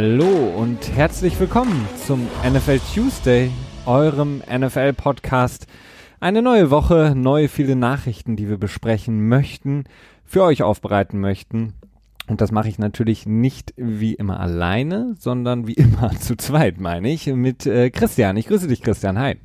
Hallo 0.00 0.52
und 0.56 0.94
herzlich 0.94 1.40
willkommen 1.40 1.88
zum 2.06 2.28
NFL 2.48 2.78
Tuesday, 2.94 3.50
eurem 3.84 4.44
NFL-Podcast. 4.48 5.66
Eine 6.20 6.40
neue 6.40 6.70
Woche, 6.70 7.14
neue 7.16 7.48
viele 7.48 7.74
Nachrichten, 7.74 8.36
die 8.36 8.48
wir 8.48 8.58
besprechen 8.58 9.26
möchten, 9.26 9.86
für 10.24 10.44
euch 10.44 10.62
aufbereiten 10.62 11.18
möchten. 11.18 11.74
Und 12.28 12.40
das 12.40 12.52
mache 12.52 12.68
ich 12.68 12.78
natürlich 12.78 13.26
nicht 13.26 13.74
wie 13.76 14.14
immer 14.14 14.38
alleine, 14.38 15.16
sondern 15.18 15.66
wie 15.66 15.72
immer 15.74 16.12
zu 16.12 16.36
zweit, 16.36 16.78
meine 16.78 17.10
ich, 17.10 17.26
mit 17.26 17.66
äh, 17.66 17.90
Christian. 17.90 18.36
Ich 18.36 18.46
grüße 18.46 18.68
dich, 18.68 18.82
Christian. 18.82 19.18
Hi. 19.18 19.36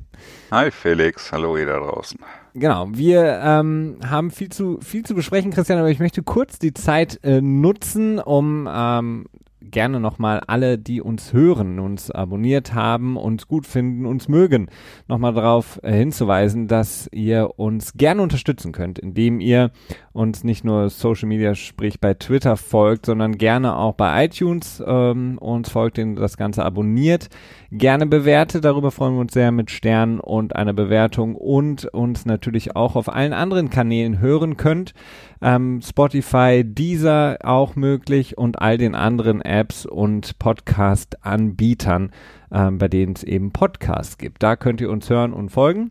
Hi 0.52 0.70
Felix, 0.70 1.32
hallo 1.32 1.56
ihr 1.56 1.66
da 1.66 1.80
draußen. 1.80 2.20
Genau, 2.54 2.86
wir 2.92 3.40
ähm, 3.42 3.96
haben 4.08 4.30
viel 4.30 4.50
zu 4.50 4.78
viel 4.80 5.04
zu 5.04 5.16
besprechen, 5.16 5.50
Christian, 5.50 5.80
aber 5.80 5.90
ich 5.90 5.98
möchte 5.98 6.22
kurz 6.22 6.60
die 6.60 6.72
Zeit 6.72 7.18
äh, 7.24 7.40
nutzen, 7.40 8.20
um 8.20 8.68
ähm, 8.72 9.26
gerne 9.70 10.00
nochmal 10.00 10.40
alle, 10.46 10.78
die 10.78 11.00
uns 11.00 11.32
hören, 11.32 11.78
uns 11.78 12.10
abonniert 12.10 12.74
haben, 12.74 13.16
uns 13.16 13.48
gut 13.48 13.66
finden, 13.66 14.06
uns 14.06 14.28
mögen, 14.28 14.68
nochmal 15.08 15.34
darauf 15.34 15.80
äh, 15.82 15.92
hinzuweisen, 15.92 16.68
dass 16.68 17.08
ihr 17.12 17.50
uns 17.56 17.94
gerne 17.94 18.22
unterstützen 18.22 18.72
könnt, 18.72 18.98
indem 18.98 19.40
ihr 19.40 19.70
uns 20.12 20.44
nicht 20.44 20.64
nur 20.64 20.90
Social 20.90 21.28
Media, 21.28 21.54
sprich 21.54 22.00
bei 22.00 22.14
Twitter 22.14 22.56
folgt, 22.56 23.06
sondern 23.06 23.36
gerne 23.38 23.76
auch 23.76 23.94
bei 23.94 24.26
iTunes 24.26 24.82
ähm, 24.86 25.38
uns 25.38 25.70
folgt, 25.70 25.96
den 25.96 26.16
das 26.16 26.36
Ganze 26.36 26.64
abonniert, 26.64 27.28
gerne 27.70 28.06
bewertet, 28.06 28.64
darüber 28.64 28.90
freuen 28.90 29.14
wir 29.14 29.20
uns 29.20 29.32
sehr 29.32 29.50
mit 29.50 29.70
Sternen 29.70 30.20
und 30.20 30.54
einer 30.54 30.72
Bewertung 30.72 31.34
und 31.34 31.86
uns 31.86 32.26
natürlich 32.26 32.76
auch 32.76 32.96
auf 32.96 33.12
allen 33.12 33.32
anderen 33.32 33.70
Kanälen 33.70 34.20
hören 34.20 34.56
könnt. 34.56 34.94
Ähm, 35.40 35.80
Spotify, 35.82 36.62
Deezer 36.64 37.38
auch 37.42 37.76
möglich 37.76 38.38
und 38.38 38.60
all 38.60 38.78
den 38.78 38.94
anderen 38.94 39.40
Apps 39.40 39.86
und 39.86 40.38
Podcast-Anbietern, 40.38 42.10
ähm, 42.52 42.78
bei 42.78 42.88
denen 42.88 43.14
es 43.14 43.22
eben 43.22 43.52
Podcasts 43.52 44.18
gibt. 44.18 44.42
Da 44.42 44.56
könnt 44.56 44.80
ihr 44.80 44.90
uns 44.90 45.10
hören 45.10 45.32
und 45.32 45.50
folgen. 45.50 45.90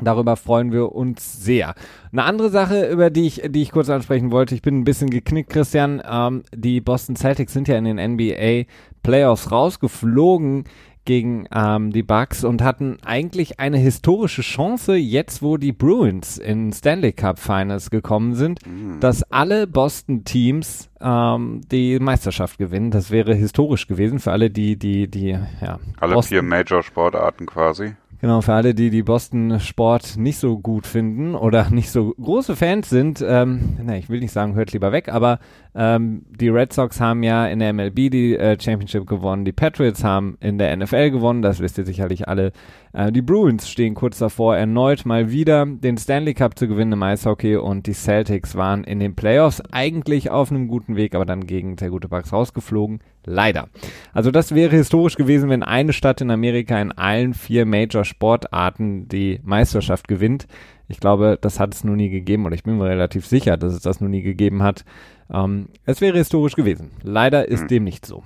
Darüber 0.00 0.36
freuen 0.36 0.70
wir 0.70 0.92
uns 0.92 1.44
sehr. 1.44 1.74
Eine 2.12 2.22
andere 2.22 2.50
Sache, 2.50 2.88
über 2.88 3.10
die 3.10 3.26
ich, 3.26 3.42
die 3.48 3.62
ich 3.62 3.72
kurz 3.72 3.90
ansprechen 3.90 4.30
wollte, 4.30 4.54
ich 4.54 4.62
bin 4.62 4.78
ein 4.78 4.84
bisschen 4.84 5.10
geknickt, 5.10 5.50
Christian. 5.50 6.00
Ähm, 6.08 6.44
die 6.54 6.80
Boston 6.80 7.16
Celtics 7.16 7.52
sind 7.52 7.66
ja 7.66 7.76
in 7.76 7.84
den 7.84 8.14
NBA 8.14 8.70
Playoffs 9.02 9.50
rausgeflogen 9.50 10.64
gegen 11.08 11.48
ähm, 11.54 11.90
die 11.90 12.02
Bucks 12.02 12.44
und 12.44 12.62
hatten 12.62 12.98
eigentlich 13.02 13.58
eine 13.58 13.78
historische 13.78 14.42
Chance, 14.42 14.94
jetzt 14.94 15.40
wo 15.42 15.56
die 15.56 15.72
Bruins 15.72 16.36
in 16.36 16.70
Stanley 16.70 17.12
Cup 17.12 17.38
Finals 17.38 17.88
gekommen 17.88 18.34
sind, 18.34 18.60
mhm. 18.66 19.00
dass 19.00 19.22
alle 19.32 19.66
Boston 19.66 20.24
Teams 20.24 20.90
ähm, 21.00 21.62
die 21.72 21.98
Meisterschaft 21.98 22.58
gewinnen. 22.58 22.90
Das 22.90 23.10
wäre 23.10 23.34
historisch 23.34 23.86
gewesen 23.86 24.18
für 24.18 24.32
alle, 24.32 24.50
die, 24.50 24.76
die, 24.76 25.08
die, 25.08 25.30
ja. 25.30 25.80
Alle 25.98 26.12
Boston 26.12 26.34
vier 26.36 26.42
Major 26.42 26.82
Sportarten 26.82 27.46
quasi. 27.46 27.94
Genau, 28.20 28.40
für 28.40 28.52
alle, 28.52 28.74
die 28.74 28.90
die 28.90 29.04
Boston 29.04 29.60
Sport 29.60 30.16
nicht 30.16 30.38
so 30.38 30.58
gut 30.58 30.86
finden 30.86 31.36
oder 31.36 31.70
nicht 31.70 31.90
so 31.90 32.12
große 32.20 32.54
Fans 32.56 32.90
sind, 32.90 33.24
ähm, 33.26 33.78
na, 33.82 33.96
ich 33.96 34.10
will 34.10 34.20
nicht 34.20 34.32
sagen, 34.32 34.54
hört 34.54 34.72
lieber 34.72 34.92
weg, 34.92 35.08
aber 35.08 35.38
ähm, 35.80 36.22
die 36.28 36.48
Red 36.48 36.72
Sox 36.72 37.00
haben 37.00 37.22
ja 37.22 37.46
in 37.46 37.60
der 37.60 37.72
MLB 37.72 38.10
die 38.10 38.36
äh, 38.36 38.60
Championship 38.60 39.06
gewonnen, 39.06 39.44
die 39.44 39.52
Patriots 39.52 40.02
haben 40.02 40.36
in 40.40 40.58
der 40.58 40.76
NFL 40.76 41.12
gewonnen, 41.12 41.40
das 41.40 41.60
wisst 41.60 41.78
ihr 41.78 41.84
sicherlich 41.84 42.26
alle. 42.26 42.50
Äh, 42.92 43.12
die 43.12 43.22
Bruins 43.22 43.70
stehen 43.70 43.94
kurz 43.94 44.18
davor, 44.18 44.56
erneut 44.56 45.06
mal 45.06 45.30
wieder 45.30 45.64
den 45.66 45.96
Stanley 45.96 46.34
Cup 46.34 46.58
zu 46.58 46.66
gewinnen 46.66 46.94
im 46.94 47.02
Eishockey 47.04 47.56
und 47.56 47.86
die 47.86 47.92
Celtics 47.92 48.56
waren 48.56 48.82
in 48.82 48.98
den 48.98 49.14
Playoffs 49.14 49.62
eigentlich 49.70 50.32
auf 50.32 50.50
einem 50.50 50.66
guten 50.66 50.96
Weg, 50.96 51.14
aber 51.14 51.24
dann 51.24 51.46
gegen 51.46 51.78
sehr 51.78 51.90
gute 51.90 52.08
Bucks 52.08 52.32
rausgeflogen. 52.32 52.98
Leider. 53.24 53.68
Also 54.12 54.32
das 54.32 54.54
wäre 54.54 54.74
historisch 54.74 55.14
gewesen, 55.14 55.48
wenn 55.48 55.62
eine 55.62 55.92
Stadt 55.92 56.20
in 56.20 56.30
Amerika 56.32 56.80
in 56.80 56.90
allen 56.90 57.34
vier 57.34 57.66
Major 57.66 58.04
Sportarten 58.04 59.06
die 59.06 59.38
Meisterschaft 59.44 60.08
gewinnt. 60.08 60.48
Ich 60.88 61.00
glaube, 61.00 61.38
das 61.40 61.60
hat 61.60 61.74
es 61.74 61.84
noch 61.84 61.94
nie 61.94 62.08
gegeben 62.08 62.46
oder 62.46 62.54
ich 62.54 62.62
bin 62.62 62.78
mir 62.78 62.88
relativ 62.88 63.26
sicher, 63.26 63.56
dass 63.56 63.74
es 63.74 63.82
das 63.82 64.00
noch 64.00 64.08
nie 64.08 64.22
gegeben 64.22 64.62
hat. 64.62 64.84
Ähm, 65.30 65.68
es 65.84 66.00
wäre 66.00 66.16
historisch 66.16 66.56
gewesen. 66.56 66.90
Leider 67.02 67.48
ist 67.48 67.62
hm. 67.62 67.68
dem 67.68 67.84
nicht 67.84 68.06
so. 68.06 68.24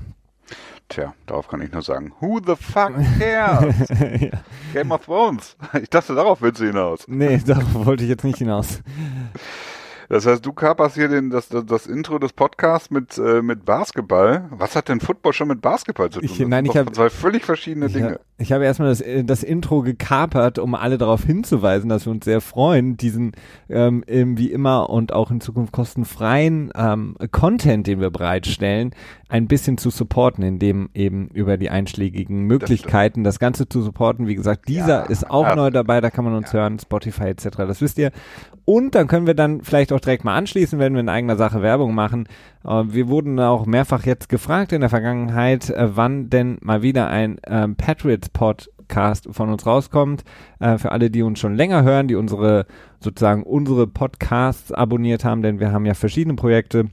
Tja, 0.88 1.14
darauf 1.26 1.48
kann 1.48 1.62
ich 1.62 1.72
nur 1.72 1.82
sagen, 1.82 2.12
who 2.20 2.38
the 2.38 2.54
fuck 2.54 2.92
cares? 3.18 3.88
ja. 4.20 4.40
Game 4.72 4.92
of 4.92 5.04
Thrones. 5.04 5.56
Ich 5.82 5.88
dachte, 5.88 6.14
darauf 6.14 6.42
willst 6.42 6.60
du 6.60 6.66
hinaus. 6.66 7.06
Nee, 7.08 7.40
darauf 7.44 7.86
wollte 7.86 8.04
ich 8.04 8.10
jetzt 8.10 8.24
nicht 8.24 8.38
hinaus. 8.38 8.80
Das 10.12 10.26
heißt, 10.26 10.44
du 10.44 10.52
kaperst 10.52 10.94
hier 10.94 11.08
den, 11.08 11.30
das, 11.30 11.48
das, 11.48 11.64
das 11.64 11.86
Intro 11.86 12.18
des 12.18 12.34
Podcasts 12.34 12.90
mit, 12.90 13.16
äh, 13.16 13.40
mit 13.40 13.64
Basketball. 13.64 14.44
Was 14.50 14.76
hat 14.76 14.90
denn 14.90 15.00
Football 15.00 15.32
schon 15.32 15.48
mit 15.48 15.62
Basketball 15.62 16.10
zu 16.10 16.20
tun? 16.20 16.28
Ich, 16.30 16.38
nein, 16.38 16.66
ich 16.66 16.76
habe 16.76 16.92
zwei 16.92 17.08
völlig 17.08 17.46
verschiedene 17.46 17.86
ich 17.86 17.94
Dinge. 17.94 18.10
Hab, 18.10 18.20
ich 18.36 18.52
habe 18.52 18.62
erstmal 18.62 18.90
das, 18.90 19.00
äh, 19.00 19.24
das 19.24 19.42
Intro 19.42 19.80
gekapert, 19.80 20.58
um 20.58 20.74
alle 20.74 20.98
darauf 20.98 21.24
hinzuweisen, 21.24 21.88
dass 21.88 22.04
wir 22.04 22.10
uns 22.10 22.26
sehr 22.26 22.42
freuen, 22.42 22.98
diesen 22.98 23.32
ähm, 23.70 24.04
wie 24.06 24.52
immer 24.52 24.90
und 24.90 25.14
auch 25.14 25.30
in 25.30 25.40
Zukunft 25.40 25.72
kostenfreien 25.72 26.70
ähm, 26.74 27.16
Content, 27.30 27.86
den 27.86 27.98
wir 27.98 28.10
bereitstellen, 28.10 28.94
ein 29.30 29.46
bisschen 29.46 29.78
zu 29.78 29.88
supporten, 29.88 30.44
indem 30.44 30.90
eben 30.92 31.28
über 31.28 31.56
die 31.56 31.70
einschlägigen 31.70 32.42
Möglichkeiten 32.42 33.24
das, 33.24 33.36
das 33.36 33.38
Ganze 33.38 33.66
zu 33.66 33.80
supporten. 33.80 34.26
Wie 34.26 34.34
gesagt, 34.34 34.68
dieser 34.68 35.04
ja, 35.04 35.06
ist 35.06 35.30
auch 35.30 35.46
ja. 35.46 35.56
neu 35.56 35.70
dabei, 35.70 36.02
da 36.02 36.10
kann 36.10 36.26
man 36.26 36.34
uns 36.34 36.52
ja. 36.52 36.60
hören, 36.60 36.78
Spotify 36.78 37.28
etc. 37.28 37.48
Das 37.56 37.80
wisst 37.80 37.96
ihr. 37.96 38.10
Und 38.66 38.94
dann 38.94 39.06
können 39.06 39.26
wir 39.26 39.32
dann 39.32 39.62
vielleicht 39.62 39.90
auch 39.90 40.01
direkt 40.04 40.24
mal 40.24 40.36
anschließen, 40.36 40.78
wenn 40.78 40.94
wir 40.94 41.00
in 41.00 41.08
eigener 41.08 41.36
Sache 41.36 41.62
Werbung 41.62 41.94
machen. 41.94 42.26
Äh, 42.64 42.84
wir 42.86 43.08
wurden 43.08 43.38
auch 43.40 43.66
mehrfach 43.66 44.04
jetzt 44.04 44.28
gefragt 44.28 44.72
in 44.72 44.80
der 44.80 44.90
Vergangenheit, 44.90 45.70
äh, 45.70 45.96
wann 45.96 46.30
denn 46.30 46.58
mal 46.60 46.82
wieder 46.82 47.08
ein 47.08 47.38
ähm, 47.46 47.76
Patriots 47.76 48.28
Podcast 48.28 49.28
von 49.30 49.50
uns 49.50 49.66
rauskommt. 49.66 50.24
Äh, 50.60 50.78
für 50.78 50.92
alle, 50.92 51.10
die 51.10 51.22
uns 51.22 51.38
schon 51.38 51.54
länger 51.54 51.82
hören, 51.82 52.08
die 52.08 52.14
unsere 52.14 52.66
sozusagen 53.00 53.42
unsere 53.42 53.86
Podcasts 53.86 54.72
abonniert 54.72 55.24
haben, 55.24 55.42
denn 55.42 55.60
wir 55.60 55.72
haben 55.72 55.86
ja 55.86 55.94
verschiedene 55.94 56.36
Projekte. 56.36 56.86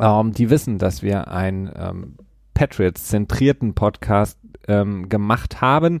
Ähm, 0.00 0.32
die 0.32 0.50
wissen, 0.50 0.78
dass 0.78 1.02
wir 1.02 1.28
einen 1.28 1.70
ähm, 1.76 2.14
Patriots-zentrierten 2.54 3.74
Podcast 3.74 4.38
ähm, 4.68 5.08
gemacht 5.08 5.60
haben 5.60 6.00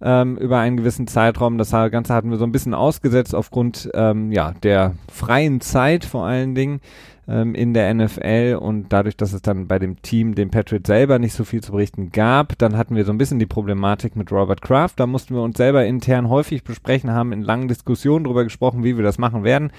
ähm, 0.00 0.36
über 0.36 0.58
einen 0.58 0.76
gewissen 0.76 1.06
Zeitraum. 1.06 1.58
Das 1.58 1.70
Ganze 1.70 2.14
hatten 2.14 2.30
wir 2.30 2.38
so 2.38 2.44
ein 2.44 2.52
bisschen 2.52 2.74
ausgesetzt 2.74 3.34
aufgrund 3.34 3.90
ähm, 3.94 4.32
ja, 4.32 4.52
der 4.62 4.94
freien 5.10 5.60
Zeit 5.60 6.04
vor 6.04 6.26
allen 6.26 6.54
Dingen 6.54 6.80
ähm, 7.28 7.54
in 7.54 7.74
der 7.74 7.92
NFL 7.92 8.58
und 8.60 8.92
dadurch, 8.92 9.16
dass 9.16 9.32
es 9.32 9.42
dann 9.42 9.66
bei 9.66 9.78
dem 9.78 10.00
Team, 10.02 10.34
dem 10.34 10.50
Patriot 10.50 10.86
selber 10.86 11.18
nicht 11.18 11.32
so 11.32 11.44
viel 11.44 11.62
zu 11.62 11.72
berichten 11.72 12.12
gab, 12.12 12.56
dann 12.58 12.76
hatten 12.76 12.94
wir 12.94 13.04
so 13.04 13.12
ein 13.12 13.18
bisschen 13.18 13.38
die 13.38 13.46
Problematik 13.46 14.16
mit 14.16 14.30
Robert 14.30 14.62
Kraft. 14.62 15.00
Da 15.00 15.06
mussten 15.06 15.34
wir 15.34 15.42
uns 15.42 15.56
selber 15.56 15.84
intern 15.84 16.28
häufig 16.28 16.62
besprechen, 16.62 17.10
haben 17.10 17.32
in 17.32 17.42
langen 17.42 17.68
Diskussionen 17.68 18.24
darüber 18.24 18.44
gesprochen, 18.44 18.84
wie 18.84 18.96
wir 18.96 19.04
das 19.04 19.18
machen 19.18 19.44
werden. 19.44 19.70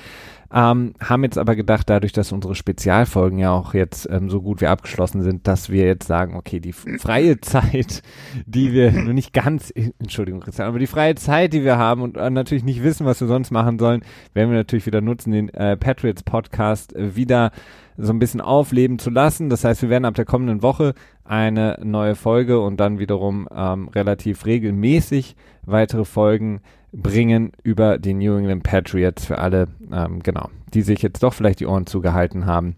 Ähm, 0.54 0.94
haben 1.00 1.24
jetzt 1.24 1.38
aber 1.38 1.56
gedacht, 1.56 1.90
dadurch, 1.90 2.14
dass 2.14 2.32
unsere 2.32 2.56
Spezialfolgen 2.56 3.38
ja 3.38 3.52
auch 3.52 3.74
jetzt 3.74 4.08
ähm, 4.10 4.30
so 4.30 4.42
gut 4.42 4.62
wie 4.62 4.68
abgeschlossen 4.68 5.22
sind, 5.22 5.46
dass 5.46 5.70
wir 5.70 5.86
jetzt 5.86 6.08
sagen, 6.08 6.36
okay, 6.36 6.62
die 6.62 6.72
freie 6.72 7.42
Zeit, 7.42 8.02
die 8.46 8.72
wir 8.72 8.92
nur 9.04 9.14
nicht 9.14 9.34
ganz, 9.34 9.74
Entschuldigung, 10.00 10.40
Christian, 10.40 10.70
aber 10.70 10.80
die 10.80 10.88
freie 10.88 11.16
Zeit, 11.16 11.52
die 11.52 11.64
wir 11.64 11.78
haben 11.78 12.02
und 12.02 12.16
äh, 12.16 12.30
natürlich 12.30 12.64
nicht 12.64 12.82
wissen, 12.82 13.06
was 13.06 13.20
wir 13.20 13.28
sonst 13.28 13.52
machen 13.52 13.78
sollen, 13.78 14.04
werden 14.34 14.50
wir 14.50 14.58
natürlich 14.58 14.86
wieder 14.86 15.02
nutzen, 15.02 15.32
den 15.32 15.50
äh, 15.50 15.76
Patriots 15.76 16.24
Podcast 16.24 16.96
äh, 16.96 17.16
wieder 17.16 17.52
so 17.98 18.14
ein 18.14 18.20
bisschen 18.20 18.42
aufleben 18.42 19.00
zu 19.00 19.10
lassen. 19.10 19.50
Das 19.50 19.64
heißt, 19.64 19.82
wir 19.82 19.90
werden 19.90 20.06
ab 20.06 20.14
der 20.14 20.26
kommenden 20.26 20.62
Woche 20.62 20.94
eine 21.26 21.80
neue 21.84 22.16
Folge 22.16 22.60
und 22.62 22.80
dann 22.80 23.00
wiederum 23.00 23.50
ähm, 23.54 23.90
relativ 23.90 24.46
regelmäßig 24.46 25.36
weitere 25.64 26.06
Folgen 26.06 26.62
bringen 26.92 27.52
über 27.64 27.98
die 27.98 28.14
New 28.14 28.38
England 28.38 28.64
Patriots 28.64 29.26
für 29.26 29.38
alle, 29.38 29.68
ähm, 29.92 30.22
genau, 30.24 30.50
die 30.74 30.82
sich 30.82 31.02
jetzt 31.02 31.24
doch 31.24 31.34
vielleicht 31.34 31.60
die 31.60 31.66
Ohren 31.66 31.86
zugehalten 31.86 32.46
haben. 32.46 32.76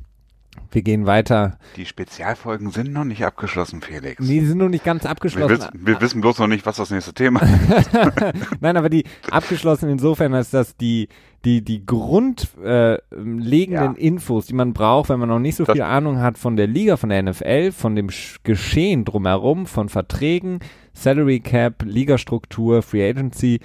Wir 0.71 0.83
gehen 0.83 1.05
weiter. 1.07 1.57
Die 1.77 1.85
Spezialfolgen 1.85 2.69
sind 2.71 2.93
noch 2.93 3.03
nicht 3.03 3.23
abgeschlossen, 3.23 3.81
Felix. 3.81 4.23
Die 4.23 4.41
sind 4.41 4.59
noch 4.59 4.69
nicht 4.69 4.83
ganz 4.83 5.05
abgeschlossen. 5.05 5.49
Wir, 5.49 5.57
wissen, 5.57 5.87
wir 5.87 6.01
wissen 6.01 6.21
bloß 6.21 6.39
noch 6.39 6.47
nicht, 6.47 6.65
was 6.65 6.77
das 6.77 6.91
nächste 6.91 7.13
Thema 7.13 7.41
ist. 7.77 7.89
Nein, 8.59 8.77
aber 8.77 8.89
die 8.89 9.03
abgeschlossen 9.31 9.89
insofern, 9.89 10.33
als 10.33 10.51
dass 10.51 10.77
die, 10.77 11.07
die, 11.43 11.63
die 11.63 11.85
grundlegenden 11.85 12.61
äh, 12.63 13.71
ja. 13.71 13.93
Infos, 13.93 14.45
die 14.45 14.53
man 14.53 14.73
braucht, 14.73 15.09
wenn 15.09 15.19
man 15.19 15.29
noch 15.29 15.39
nicht 15.39 15.55
so 15.55 15.63
das 15.63 15.73
viel 15.73 15.81
Ahnung 15.81 16.19
hat 16.19 16.37
von 16.37 16.55
der 16.55 16.67
Liga, 16.67 16.97
von 16.97 17.09
der 17.09 17.23
NFL, 17.23 17.71
von 17.71 17.95
dem 17.95 18.09
Geschehen 18.43 19.05
drumherum, 19.05 19.65
von 19.65 19.89
Verträgen, 19.89 20.59
Salary 20.93 21.39
Cap, 21.39 21.83
Ligastruktur, 21.83 22.83
Free 22.83 23.09
Agency, 23.09 23.59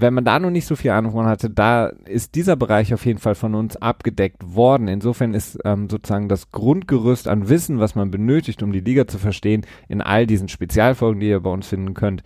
wenn 0.00 0.14
man 0.14 0.24
da 0.24 0.38
noch 0.38 0.50
nicht 0.50 0.66
so 0.66 0.76
viel 0.76 0.90
Ahnung 0.90 1.14
hatte, 1.24 1.50
da 1.50 1.86
ist 1.86 2.34
dieser 2.34 2.56
Bereich 2.56 2.92
auf 2.94 3.04
jeden 3.06 3.18
Fall 3.18 3.34
von 3.34 3.54
uns 3.54 3.76
abgedeckt 3.76 4.54
worden. 4.54 4.88
Insofern 4.88 5.34
ist 5.34 5.58
ähm, 5.64 5.88
sozusagen 5.88 6.28
das 6.28 6.50
Grundgerüst 6.50 7.28
an 7.28 7.48
Wissen, 7.48 7.78
was 7.80 7.94
man 7.94 8.10
benötigt, 8.10 8.62
um 8.62 8.72
die 8.72 8.80
Liga 8.80 9.06
zu 9.06 9.18
verstehen, 9.18 9.66
in 9.88 10.00
all 10.00 10.26
diesen 10.26 10.48
Spezialfolgen, 10.48 11.20
die 11.20 11.28
ihr 11.28 11.40
bei 11.40 11.50
uns 11.50 11.66
finden 11.66 11.94
könnt, 11.94 12.22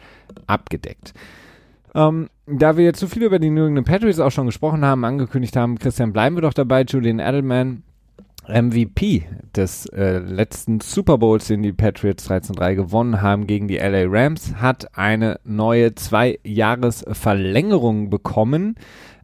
abgedeckt. 0.46 1.14
Ähm, 1.94 2.28
da 2.46 2.76
wir 2.76 2.84
jetzt 2.84 3.00
so 3.00 3.06
viel 3.06 3.22
über 3.22 3.38
die 3.38 3.50
New 3.50 3.66
England 3.66 3.86
Patriots 3.86 4.18
auch 4.18 4.30
schon 4.30 4.46
gesprochen 4.46 4.84
haben, 4.84 5.04
angekündigt 5.04 5.56
haben, 5.56 5.78
Christian, 5.78 6.12
bleiben 6.12 6.36
wir 6.36 6.42
doch 6.42 6.54
dabei, 6.54 6.82
Julian 6.82 7.18
Edelman 7.18 7.82
MVP 8.48 9.22
des 9.54 9.86
äh, 9.86 10.18
letzten 10.18 10.80
Super 10.80 11.18
Bowls, 11.18 11.46
den 11.46 11.62
die 11.62 11.72
Patriots 11.72 12.28
13-3 12.28 12.74
gewonnen 12.74 13.22
haben 13.22 13.46
gegen 13.46 13.68
die 13.68 13.76
LA 13.76 14.06
Rams, 14.06 14.56
hat 14.56 14.98
eine 14.98 15.38
neue 15.44 15.94
Zwei-Jahres-Verlängerung 15.94 18.10
bekommen 18.10 18.74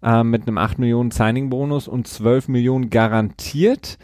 äh, 0.02 0.22
mit 0.22 0.46
einem 0.46 0.58
8 0.58 0.78
Millionen 0.78 1.10
Signing-Bonus 1.10 1.88
und 1.88 2.06
12 2.06 2.46
Millionen 2.48 2.90
garantiert. 2.90 3.98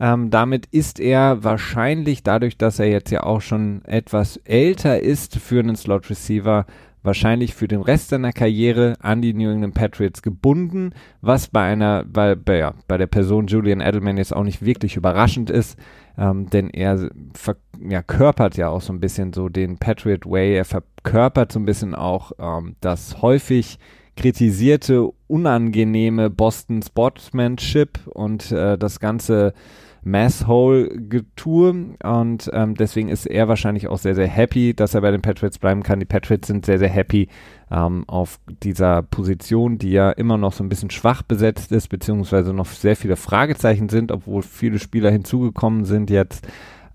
Ähm, 0.00 0.30
damit 0.30 0.66
ist 0.66 1.00
er 1.00 1.42
wahrscheinlich, 1.42 2.22
dadurch, 2.22 2.56
dass 2.56 2.78
er 2.78 2.88
jetzt 2.88 3.10
ja 3.10 3.24
auch 3.24 3.40
schon 3.40 3.84
etwas 3.84 4.36
älter 4.44 5.00
ist 5.00 5.36
für 5.36 5.60
einen 5.60 5.76
Slot-Receiver, 5.76 6.66
wahrscheinlich 7.08 7.54
für 7.54 7.66
den 7.66 7.80
Rest 7.80 8.10
seiner 8.10 8.32
Karriere 8.32 8.96
an 9.00 9.22
die 9.22 9.32
New 9.32 9.50
England 9.50 9.74
Patriots 9.74 10.20
gebunden, 10.20 10.92
was 11.22 11.48
bei 11.48 11.62
einer, 11.62 12.04
bei, 12.04 12.34
bei, 12.34 12.58
ja, 12.58 12.74
bei 12.86 12.98
der 12.98 13.06
Person 13.06 13.46
Julian 13.46 13.80
Edelman 13.80 14.18
jetzt 14.18 14.36
auch 14.36 14.44
nicht 14.44 14.62
wirklich 14.62 14.94
überraschend 14.94 15.48
ist, 15.48 15.78
ähm, 16.18 16.50
denn 16.50 16.68
er 16.68 17.10
verkörpert 17.32 18.58
ja, 18.58 18.68
auch 18.68 18.82
so 18.82 18.92
ein 18.92 19.00
bisschen 19.00 19.32
so 19.32 19.48
den 19.48 19.78
Patriot 19.78 20.26
Way, 20.26 20.56
er 20.56 20.66
verkörpert 20.66 21.50
so 21.50 21.58
ein 21.58 21.64
bisschen 21.64 21.94
auch 21.94 22.32
ähm, 22.38 22.76
das 22.82 23.22
häufig 23.22 23.78
kritisierte, 24.14 25.08
unangenehme 25.28 26.28
Boston 26.28 26.82
Sportsmanship 26.82 28.06
und 28.06 28.52
äh, 28.52 28.76
das 28.76 29.00
ganze 29.00 29.54
Masshole-Getue 30.02 31.96
und 32.02 32.50
ähm, 32.52 32.74
deswegen 32.74 33.08
ist 33.08 33.26
er 33.26 33.48
wahrscheinlich 33.48 33.88
auch 33.88 33.98
sehr, 33.98 34.14
sehr 34.14 34.28
happy, 34.28 34.74
dass 34.74 34.94
er 34.94 35.00
bei 35.00 35.10
den 35.10 35.22
Patriots 35.22 35.58
bleiben 35.58 35.82
kann. 35.82 36.00
Die 36.00 36.06
Patriots 36.06 36.48
sind 36.48 36.66
sehr, 36.66 36.78
sehr 36.78 36.88
happy 36.88 37.28
ähm, 37.70 38.04
auf 38.06 38.40
dieser 38.62 39.02
Position, 39.02 39.78
die 39.78 39.90
ja 39.90 40.10
immer 40.10 40.38
noch 40.38 40.52
so 40.52 40.64
ein 40.64 40.68
bisschen 40.68 40.90
schwach 40.90 41.22
besetzt 41.22 41.72
ist, 41.72 41.88
beziehungsweise 41.88 42.52
noch 42.52 42.66
sehr 42.66 42.96
viele 42.96 43.16
Fragezeichen 43.16 43.88
sind, 43.88 44.12
obwohl 44.12 44.42
viele 44.42 44.78
Spieler 44.78 45.10
hinzugekommen 45.10 45.84
sind, 45.84 46.10
jetzt 46.10 46.46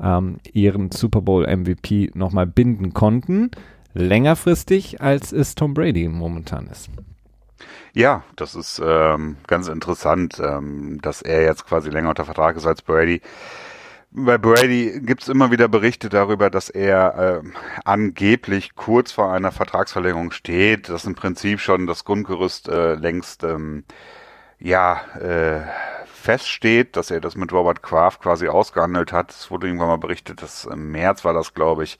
ähm, 0.01 0.37
ihren 0.51 0.91
Super 0.91 1.21
Bowl 1.21 1.45
MVP 1.45 2.11
nochmal 2.13 2.47
binden 2.47 2.93
konnten. 2.93 3.51
Längerfristig, 3.93 5.01
als 5.01 5.31
es 5.31 5.55
Tom 5.55 5.73
Brady 5.73 6.07
momentan 6.07 6.67
ist. 6.67 6.89
Ja, 7.95 8.23
das 8.35 8.55
ist 8.55 8.81
ähm, 8.83 9.37
ganz 9.45 9.67
interessant, 9.67 10.39
ähm, 10.39 10.99
dass 11.01 11.21
er 11.21 11.43
jetzt 11.43 11.65
quasi 11.67 11.89
länger 11.91 12.09
unter 12.09 12.25
Vertrag 12.25 12.55
ist 12.55 12.65
als 12.65 12.81
Brady. 12.81 13.21
Bei 14.11 14.37
Brady 14.37 15.01
gibt's 15.01 15.27
immer 15.27 15.51
wieder 15.51 15.67
Berichte 15.67 16.09
darüber, 16.09 16.49
dass 16.49 16.69
er 16.69 17.43
äh, 17.43 17.49
angeblich 17.85 18.75
kurz 18.75 19.11
vor 19.11 19.31
einer 19.31 19.51
Vertragsverlängerung 19.51 20.31
steht, 20.31 20.89
dass 20.89 21.05
im 21.05 21.15
Prinzip 21.15 21.59
schon 21.59 21.87
das 21.87 22.03
Grundgerüst 22.05 22.67
äh, 22.67 22.95
längst 22.95 23.43
ähm, 23.43 23.83
ja 24.59 25.01
äh, 25.19 25.61
feststeht, 26.23 26.95
dass 26.95 27.11
er 27.11 27.19
das 27.19 27.35
mit 27.35 27.51
Robert 27.51 27.83
Kraft 27.83 28.21
quasi 28.21 28.47
ausgehandelt 28.47 29.11
hat. 29.11 29.31
Es 29.31 29.51
wurde 29.51 29.67
irgendwann 29.67 29.89
mal 29.89 29.97
berichtet, 29.97 30.41
dass 30.41 30.63
im 30.63 30.89
März 30.89 31.25
war 31.25 31.33
das, 31.33 31.53
glaube 31.53 31.83
ich, 31.83 31.97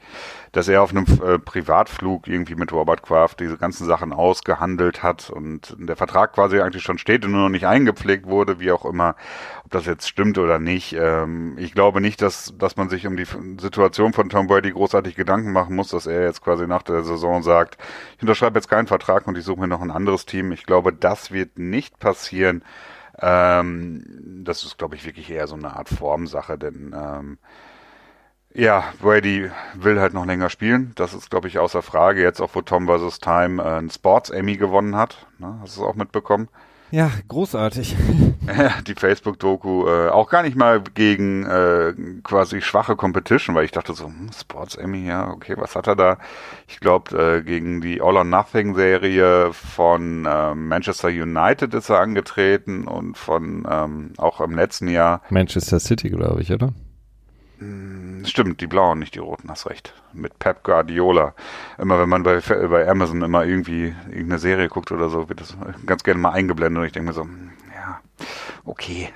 dass 0.54 0.70
er 0.70 0.82
auf 0.82 0.92
einem 0.92 1.06
äh, 1.22 1.40
Privatflug 1.40 2.28
irgendwie 2.28 2.56
mit 2.56 2.72
Robert 2.72 3.04
Kraft 3.04 3.42
diese 3.42 3.58
ganzen 3.58 3.86
Sachen 3.86 4.14
ausgehandelt 4.14 5.04
hat 5.04 5.30
und 5.30 5.76
der 5.78 5.98
Vertrag 5.98 6.32
quasi 6.32 6.62
eigentlich 6.62 6.84
schon 6.84 6.98
steht 6.98 7.26
und 7.26 7.32
nur 7.34 7.42
noch 7.42 7.50
nicht 7.50 7.68
eingepflegt 7.68 8.26
wurde, 8.26 8.62
wie 8.62 8.72
auch 8.72 8.86
immer, 8.86 9.18
ob 9.66 9.72
das 9.72 9.86
jetzt 9.88 10.08
stimmt 10.08 10.38
oder 10.38 10.58
nicht. 10.58 10.94
Ähm, 10.94 11.58
ich 11.58 11.74
glaube 11.74 12.00
nicht, 12.00 12.22
dass, 12.22 12.54
dass 12.58 12.78
man 12.78 12.88
sich 12.88 13.06
um 13.06 13.18
die 13.18 13.28
Situation 13.60 14.14
von 14.14 14.30
Tom 14.30 14.48
Brady 14.48 14.72
großartig 14.72 15.16
Gedanken 15.16 15.52
machen 15.52 15.76
muss, 15.76 15.90
dass 15.90 16.08
er 16.08 16.24
jetzt 16.24 16.42
quasi 16.42 16.66
nach 16.66 16.84
der 16.84 17.04
Saison 17.04 17.44
sagt, 17.44 17.78
ich 18.16 18.22
unterschreibe 18.22 18.58
jetzt 18.58 18.70
keinen 18.70 18.88
Vertrag 18.88 19.28
und 19.28 19.38
ich 19.38 19.44
suche 19.44 19.60
mir 19.60 19.68
noch 19.68 19.82
ein 19.82 19.92
anderes 19.92 20.26
Team. 20.26 20.54
Ich 20.54 20.66
glaube, 20.66 20.94
das 20.94 21.32
wird 21.32 21.60
nicht 21.60 22.00
passieren. 22.00 22.64
Ähm, 23.20 24.04
das 24.44 24.64
ist, 24.64 24.78
glaube 24.78 24.96
ich, 24.96 25.06
wirklich 25.06 25.30
eher 25.30 25.48
so 25.48 25.56
eine 25.56 25.76
Art 25.76 25.90
Formsache, 25.90 26.58
denn 26.58 26.94
ähm, 26.96 27.38
ja, 28.56 28.84
Brady 29.02 29.50
will 29.74 30.00
halt 30.00 30.14
noch 30.14 30.26
länger 30.26 30.50
spielen. 30.50 30.92
Das 30.96 31.14
ist, 31.14 31.30
glaube 31.30 31.48
ich, 31.48 31.58
außer 31.60 31.82
Frage. 31.82 32.22
Jetzt 32.22 32.40
auch, 32.40 32.52
wo 32.54 32.62
Tom 32.62 32.88
vs. 32.88 33.20
Time 33.20 33.64
äh, 33.64 33.80
ein 33.80 33.90
Sports 33.90 34.30
Emmy 34.30 34.58
gewonnen 34.58 34.96
hat. 34.96 35.26
Ne? 35.40 35.58
Hast 35.62 35.78
du 35.78 35.82
es 35.82 35.88
auch 35.88 35.96
mitbekommen? 35.96 36.50
Ja, 36.94 37.10
großartig. 37.28 37.96
die 38.88 38.94
Facebook-Doku 38.94 39.88
äh, 39.88 40.10
auch 40.10 40.30
gar 40.30 40.44
nicht 40.44 40.56
mal 40.56 40.80
gegen 40.94 41.44
äh, 41.44 41.92
quasi 42.22 42.62
schwache 42.62 42.96
Competition, 42.96 43.56
weil 43.56 43.66
ich 43.66 43.72
dachte 43.72 43.94
so, 43.94 44.06
hm, 44.06 44.30
Sports 44.32 44.76
Emmy, 44.76 45.08
ja, 45.08 45.32
okay, 45.32 45.56
was 45.58 45.76
hat 45.76 45.88
er 45.88 45.96
da? 45.96 46.18
Ich 46.68 46.80
glaube, 46.80 47.18
äh, 47.18 47.42
gegen 47.42 47.82
die 47.82 48.00
All 48.00 48.16
or 48.16 48.24
Nothing 48.24 48.76
Serie 48.76 49.54
von 49.54 50.28
äh, 50.28 50.54
Manchester 50.54 51.08
United 51.08 51.74
ist 51.74 51.90
er 51.90 52.00
angetreten 52.00 52.88
und 52.88 53.18
von 53.18 53.68
ähm, 53.68 54.14
auch 54.18 54.40
im 54.40 54.54
letzten 54.54 54.88
Jahr 54.88 55.24
Manchester 55.32 55.80
City, 55.80 56.12
glaube 56.12 56.44
ich, 56.44 56.52
oder? 56.52 56.74
Hm, 57.64 58.26
stimmt, 58.26 58.62
die 58.62 58.68
blauen, 58.68 59.00
nicht 59.00 59.16
die 59.16 59.20
roten, 59.20 59.50
hast 59.50 59.70
recht. 59.70 59.94
Mit 60.14 60.38
Pep 60.40 60.64
Guardiola. 60.64 61.34
Immer 61.78 62.00
wenn 62.00 62.10
man 62.10 62.24
bei, 62.24 62.40
bei 62.40 62.88
Amazon 62.88 63.22
immer 63.22 63.46
irgendwie 63.46 63.96
irgendeine 64.10 64.40
Serie 64.40 64.68
guckt 64.68 64.92
oder 64.92 65.10
so, 65.10 65.30
wird 65.30 65.40
das 65.40 65.56
ganz 65.86 66.04
gerne 66.04 66.20
mal 66.20 66.32
eingeblendet 66.32 66.82
und 66.82 66.86
ich 66.86 66.92
denke 66.92 67.08
mir 67.08 67.14
so, 67.14 67.28
ja, 67.74 68.02
okay. 68.66 69.10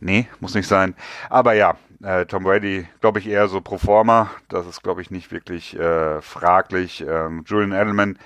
Nee, 0.00 0.28
muss 0.40 0.54
nicht 0.54 0.66
sein. 0.66 0.94
Aber 1.30 1.54
ja, 1.54 1.76
äh, 2.02 2.26
Tom 2.26 2.42
Brady, 2.42 2.86
glaube 3.00 3.20
ich, 3.20 3.28
eher 3.28 3.48
so 3.48 3.60
pro 3.60 3.78
forma. 3.78 4.30
Das 4.48 4.66
ist, 4.66 4.82
glaube 4.82 5.00
ich, 5.00 5.10
nicht 5.10 5.30
wirklich 5.30 5.78
äh, 5.78 6.20
fraglich. 6.20 7.04
Ähm, 7.08 7.44
Julian 7.46 7.72
Edelman 7.72 8.18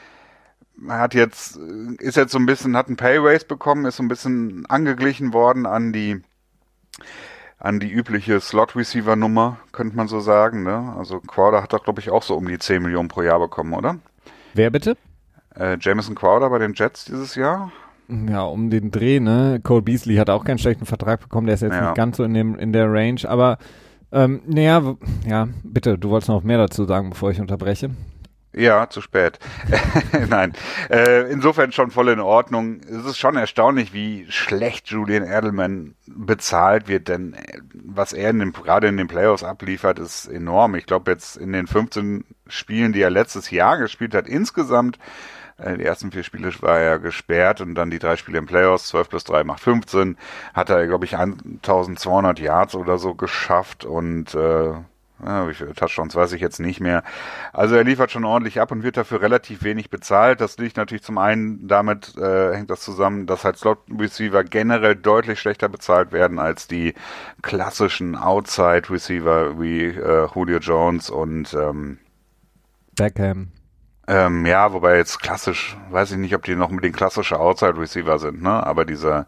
hat 0.88 1.14
jetzt, 1.14 1.56
ist 1.98 2.16
jetzt 2.16 2.32
so 2.32 2.38
ein 2.38 2.46
bisschen, 2.46 2.76
hat 2.76 2.88
einen 2.88 2.96
Pay 2.96 3.18
Raise 3.18 3.46
bekommen, 3.46 3.84
ist 3.84 3.96
so 3.96 4.02
ein 4.02 4.08
bisschen 4.08 4.66
angeglichen 4.66 5.32
worden 5.32 5.66
an 5.66 5.92
die 5.92 6.22
an 7.58 7.80
die 7.80 7.90
übliche 7.90 8.40
Slot-Receiver-Nummer, 8.40 9.58
könnte 9.72 9.96
man 9.96 10.08
so 10.08 10.20
sagen. 10.20 10.62
Ne? 10.62 10.94
Also 10.98 11.20
Crowder 11.20 11.62
hat 11.62 11.72
doch, 11.72 11.82
glaube 11.82 12.00
ich, 12.00 12.10
auch 12.10 12.22
so 12.22 12.36
um 12.36 12.46
die 12.46 12.58
10 12.58 12.82
Millionen 12.82 13.08
pro 13.08 13.22
Jahr 13.22 13.38
bekommen, 13.38 13.72
oder? 13.72 13.96
Wer 14.54 14.70
bitte? 14.70 14.96
Äh, 15.54 15.78
Jameson 15.80 16.14
Crowder 16.14 16.50
bei 16.50 16.58
den 16.58 16.74
Jets 16.74 17.06
dieses 17.06 17.34
Jahr. 17.34 17.72
Ja, 18.08 18.42
um 18.42 18.70
den 18.70 18.90
Dreh, 18.90 19.18
ne? 19.20 19.60
Cole 19.62 19.82
Beasley 19.82 20.16
hat 20.16 20.30
auch 20.30 20.44
keinen 20.44 20.58
schlechten 20.58 20.86
Vertrag 20.86 21.20
bekommen, 21.20 21.46
der 21.46 21.54
ist 21.54 21.62
jetzt 21.62 21.74
ja. 21.74 21.86
nicht 21.86 21.96
ganz 21.96 22.18
so 22.18 22.24
in, 22.24 22.34
dem, 22.34 22.56
in 22.56 22.72
der 22.72 22.92
Range, 22.92 23.20
aber 23.26 23.58
ähm, 24.12 24.42
naja, 24.46 24.96
ja, 25.26 25.48
bitte, 25.64 25.98
du 25.98 26.10
wolltest 26.10 26.28
noch 26.28 26.44
mehr 26.44 26.58
dazu 26.58 26.84
sagen, 26.84 27.10
bevor 27.10 27.32
ich 27.32 27.40
unterbreche. 27.40 27.90
Ja, 28.56 28.88
zu 28.88 29.02
spät. 29.02 29.38
Nein, 30.30 30.54
äh, 30.88 31.30
insofern 31.30 31.72
schon 31.72 31.90
voll 31.90 32.08
in 32.08 32.20
Ordnung. 32.20 32.80
Es 32.80 33.04
ist 33.04 33.18
schon 33.18 33.36
erstaunlich, 33.36 33.92
wie 33.92 34.26
schlecht 34.30 34.88
Julian 34.88 35.24
Edelman 35.24 35.94
bezahlt 36.06 36.88
wird, 36.88 37.08
denn 37.08 37.34
äh, 37.34 37.60
was 37.74 38.14
er 38.14 38.30
in 38.30 38.38
dem, 38.38 38.52
gerade 38.54 38.88
in 38.88 38.96
den 38.96 39.08
Playoffs 39.08 39.44
abliefert, 39.44 39.98
ist 39.98 40.26
enorm. 40.26 40.74
Ich 40.74 40.86
glaube 40.86 41.10
jetzt 41.10 41.36
in 41.36 41.52
den 41.52 41.66
15 41.66 42.24
Spielen, 42.46 42.94
die 42.94 43.02
er 43.02 43.10
letztes 43.10 43.50
Jahr 43.50 43.76
gespielt 43.76 44.14
hat, 44.14 44.26
insgesamt 44.26 44.98
äh, 45.58 45.76
die 45.76 45.84
ersten 45.84 46.10
vier 46.10 46.22
Spiele 46.22 46.50
war 46.62 46.78
er 46.78 46.98
gesperrt 46.98 47.60
und 47.60 47.74
dann 47.74 47.90
die 47.90 47.98
drei 47.98 48.16
Spiele 48.16 48.38
im 48.38 48.46
Playoffs, 48.46 48.88
12 48.88 49.08
plus 49.10 49.24
3 49.24 49.44
macht 49.44 49.60
15, 49.60 50.16
hat 50.54 50.70
er, 50.70 50.86
glaube 50.86 51.04
ich, 51.04 51.14
1200 51.14 52.38
Yards 52.38 52.74
oder 52.74 52.96
so 52.96 53.14
geschafft 53.14 53.84
und 53.84 54.34
äh, 54.34 54.72
ja, 55.24 55.48
wie 55.48 55.54
viele 55.54 55.74
Touchdowns 55.74 56.14
weiß 56.14 56.32
ich 56.32 56.40
jetzt 56.40 56.60
nicht 56.60 56.80
mehr. 56.80 57.02
Also 57.52 57.74
er 57.74 57.84
liefert 57.84 58.10
schon 58.10 58.24
ordentlich 58.24 58.60
ab 58.60 58.70
und 58.70 58.82
wird 58.82 58.96
dafür 58.96 59.22
relativ 59.22 59.62
wenig 59.62 59.88
bezahlt. 59.88 60.40
Das 60.40 60.58
liegt 60.58 60.76
natürlich 60.76 61.02
zum 61.02 61.18
einen 61.18 61.66
damit, 61.68 62.16
äh, 62.18 62.54
hängt 62.54 62.70
das 62.70 62.80
zusammen, 62.80 63.26
dass 63.26 63.44
halt 63.44 63.56
Slot 63.56 63.78
Receiver 63.98 64.44
generell 64.44 64.94
deutlich 64.94 65.40
schlechter 65.40 65.68
bezahlt 65.68 66.12
werden 66.12 66.38
als 66.38 66.68
die 66.68 66.94
klassischen 67.42 68.14
Outside 68.14 68.90
Receiver 68.90 69.60
wie 69.60 69.86
äh, 69.86 70.28
Julio 70.34 70.58
Jones 70.58 71.08
und 71.08 71.54
ähm, 71.54 71.98
Beckham. 72.94 73.52
Ähm, 74.08 74.46
ja, 74.46 74.72
wobei 74.72 74.98
jetzt 74.98 75.20
klassisch, 75.20 75.76
weiß 75.90 76.12
ich 76.12 76.18
nicht, 76.18 76.34
ob 76.34 76.44
die 76.44 76.54
noch 76.54 76.70
mit 76.70 76.84
den 76.84 76.92
klassischen 76.92 77.36
Outside 77.38 77.76
Receiver 77.78 78.18
sind, 78.18 78.40
ne? 78.40 78.64
Aber 78.64 78.84
dieser 78.84 79.26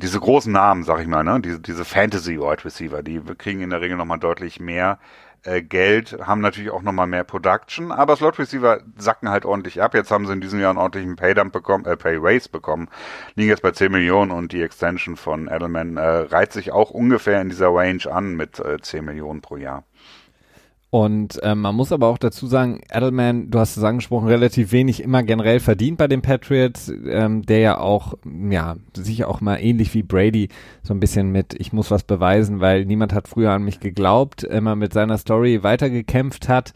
diese 0.00 0.20
großen 0.20 0.52
Namen, 0.52 0.84
sag 0.84 1.00
ich 1.00 1.06
mal, 1.06 1.24
ne, 1.24 1.40
diese, 1.40 1.60
diese 1.60 1.84
Fantasy-Wide 1.84 2.64
Receiver, 2.64 3.02
die 3.02 3.20
kriegen 3.38 3.60
in 3.60 3.70
der 3.70 3.80
Regel 3.80 3.96
nochmal 3.96 4.18
deutlich 4.18 4.60
mehr 4.60 4.98
äh, 5.44 5.62
Geld, 5.62 6.18
haben 6.20 6.40
natürlich 6.40 6.70
auch 6.70 6.82
nochmal 6.82 7.06
mehr 7.06 7.24
Production, 7.24 7.92
aber 7.92 8.16
Slot 8.16 8.38
Receiver 8.38 8.80
sacken 8.96 9.30
halt 9.30 9.44
ordentlich 9.44 9.80
ab. 9.80 9.94
Jetzt 9.94 10.10
haben 10.10 10.26
sie 10.26 10.32
in 10.32 10.40
diesem 10.40 10.60
Jahr 10.60 10.70
einen 10.70 10.78
ordentlichen 10.78 11.16
Paydump 11.16 11.52
bekommen, 11.52 11.86
äh, 11.86 11.96
Pay 11.96 12.16
Raise 12.18 12.48
bekommen, 12.48 12.88
liegen 13.34 13.48
jetzt 13.48 13.62
bei 13.62 13.70
10 13.70 13.90
Millionen 13.90 14.30
und 14.30 14.52
die 14.52 14.62
Extension 14.62 15.16
von 15.16 15.48
Edelman 15.48 15.96
äh, 15.96 16.02
reiht 16.02 16.52
sich 16.52 16.72
auch 16.72 16.90
ungefähr 16.90 17.40
in 17.40 17.48
dieser 17.48 17.68
Range 17.68 18.02
an 18.10 18.36
mit 18.36 18.58
äh, 18.58 18.78
10 18.80 19.04
Millionen 19.04 19.40
pro 19.40 19.56
Jahr. 19.56 19.84
Und 20.90 21.38
ähm, 21.44 21.60
man 21.60 21.76
muss 21.76 21.92
aber 21.92 22.08
auch 22.08 22.18
dazu 22.18 22.48
sagen, 22.48 22.80
Edelman, 22.92 23.48
du 23.48 23.60
hast 23.60 23.76
es 23.76 23.84
angesprochen, 23.84 24.26
relativ 24.26 24.72
wenig 24.72 25.02
immer 25.04 25.22
generell 25.22 25.60
verdient 25.60 25.98
bei 25.98 26.08
den 26.08 26.20
Patriots, 26.20 26.92
ähm, 27.06 27.42
der 27.42 27.60
ja 27.60 27.78
auch, 27.78 28.14
ja, 28.50 28.76
sicher 28.96 29.28
auch 29.28 29.40
mal 29.40 29.58
ähnlich 29.58 29.94
wie 29.94 30.02
Brady 30.02 30.48
so 30.82 30.92
ein 30.92 30.98
bisschen 30.98 31.30
mit, 31.30 31.54
ich 31.54 31.72
muss 31.72 31.92
was 31.92 32.02
beweisen, 32.02 32.58
weil 32.58 32.86
niemand 32.86 33.12
hat 33.12 33.28
früher 33.28 33.52
an 33.52 33.62
mich 33.62 33.78
geglaubt, 33.78 34.42
immer 34.42 34.74
mit 34.74 34.92
seiner 34.92 35.16
Story 35.16 35.62
weitergekämpft 35.62 36.48
hat. 36.48 36.72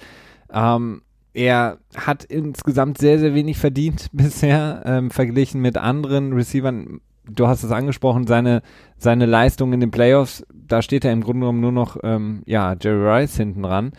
Ähm, 0.52 1.02
er 1.32 1.78
hat 1.96 2.22
insgesamt 2.22 2.98
sehr, 2.98 3.18
sehr 3.18 3.34
wenig 3.34 3.58
verdient 3.58 4.06
bisher, 4.12 4.82
ähm, 4.86 5.10
verglichen 5.10 5.60
mit 5.60 5.76
anderen 5.76 6.32
Receivern 6.32 7.00
du 7.30 7.46
hast 7.46 7.62
es 7.62 7.70
angesprochen, 7.70 8.26
seine, 8.26 8.62
seine 8.96 9.26
Leistung 9.26 9.72
in 9.72 9.80
den 9.80 9.90
Playoffs, 9.90 10.44
da 10.52 10.82
steht 10.82 11.04
er 11.04 11.12
im 11.12 11.22
Grunde 11.22 11.40
genommen 11.40 11.60
nur 11.60 11.72
noch, 11.72 11.96
ähm, 12.02 12.42
ja, 12.46 12.76
Jerry 12.80 13.22
Rice 13.22 13.36
hinten 13.36 13.62
dran. 13.62 13.92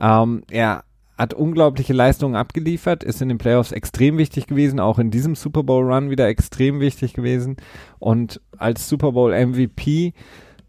Ähm, 0.00 0.42
er 0.50 0.84
hat 1.16 1.34
unglaubliche 1.34 1.92
Leistungen 1.92 2.34
abgeliefert, 2.34 3.04
ist 3.04 3.20
in 3.20 3.28
den 3.28 3.38
Playoffs 3.38 3.72
extrem 3.72 4.16
wichtig 4.16 4.46
gewesen, 4.46 4.80
auch 4.80 4.98
in 4.98 5.10
diesem 5.10 5.34
Super 5.34 5.62
Bowl 5.62 5.84
Run 5.84 6.08
wieder 6.10 6.28
extrem 6.28 6.80
wichtig 6.80 7.12
gewesen 7.12 7.56
und 7.98 8.40
als 8.56 8.88
Super 8.88 9.12
Bowl 9.12 9.32
MVP 9.32 10.14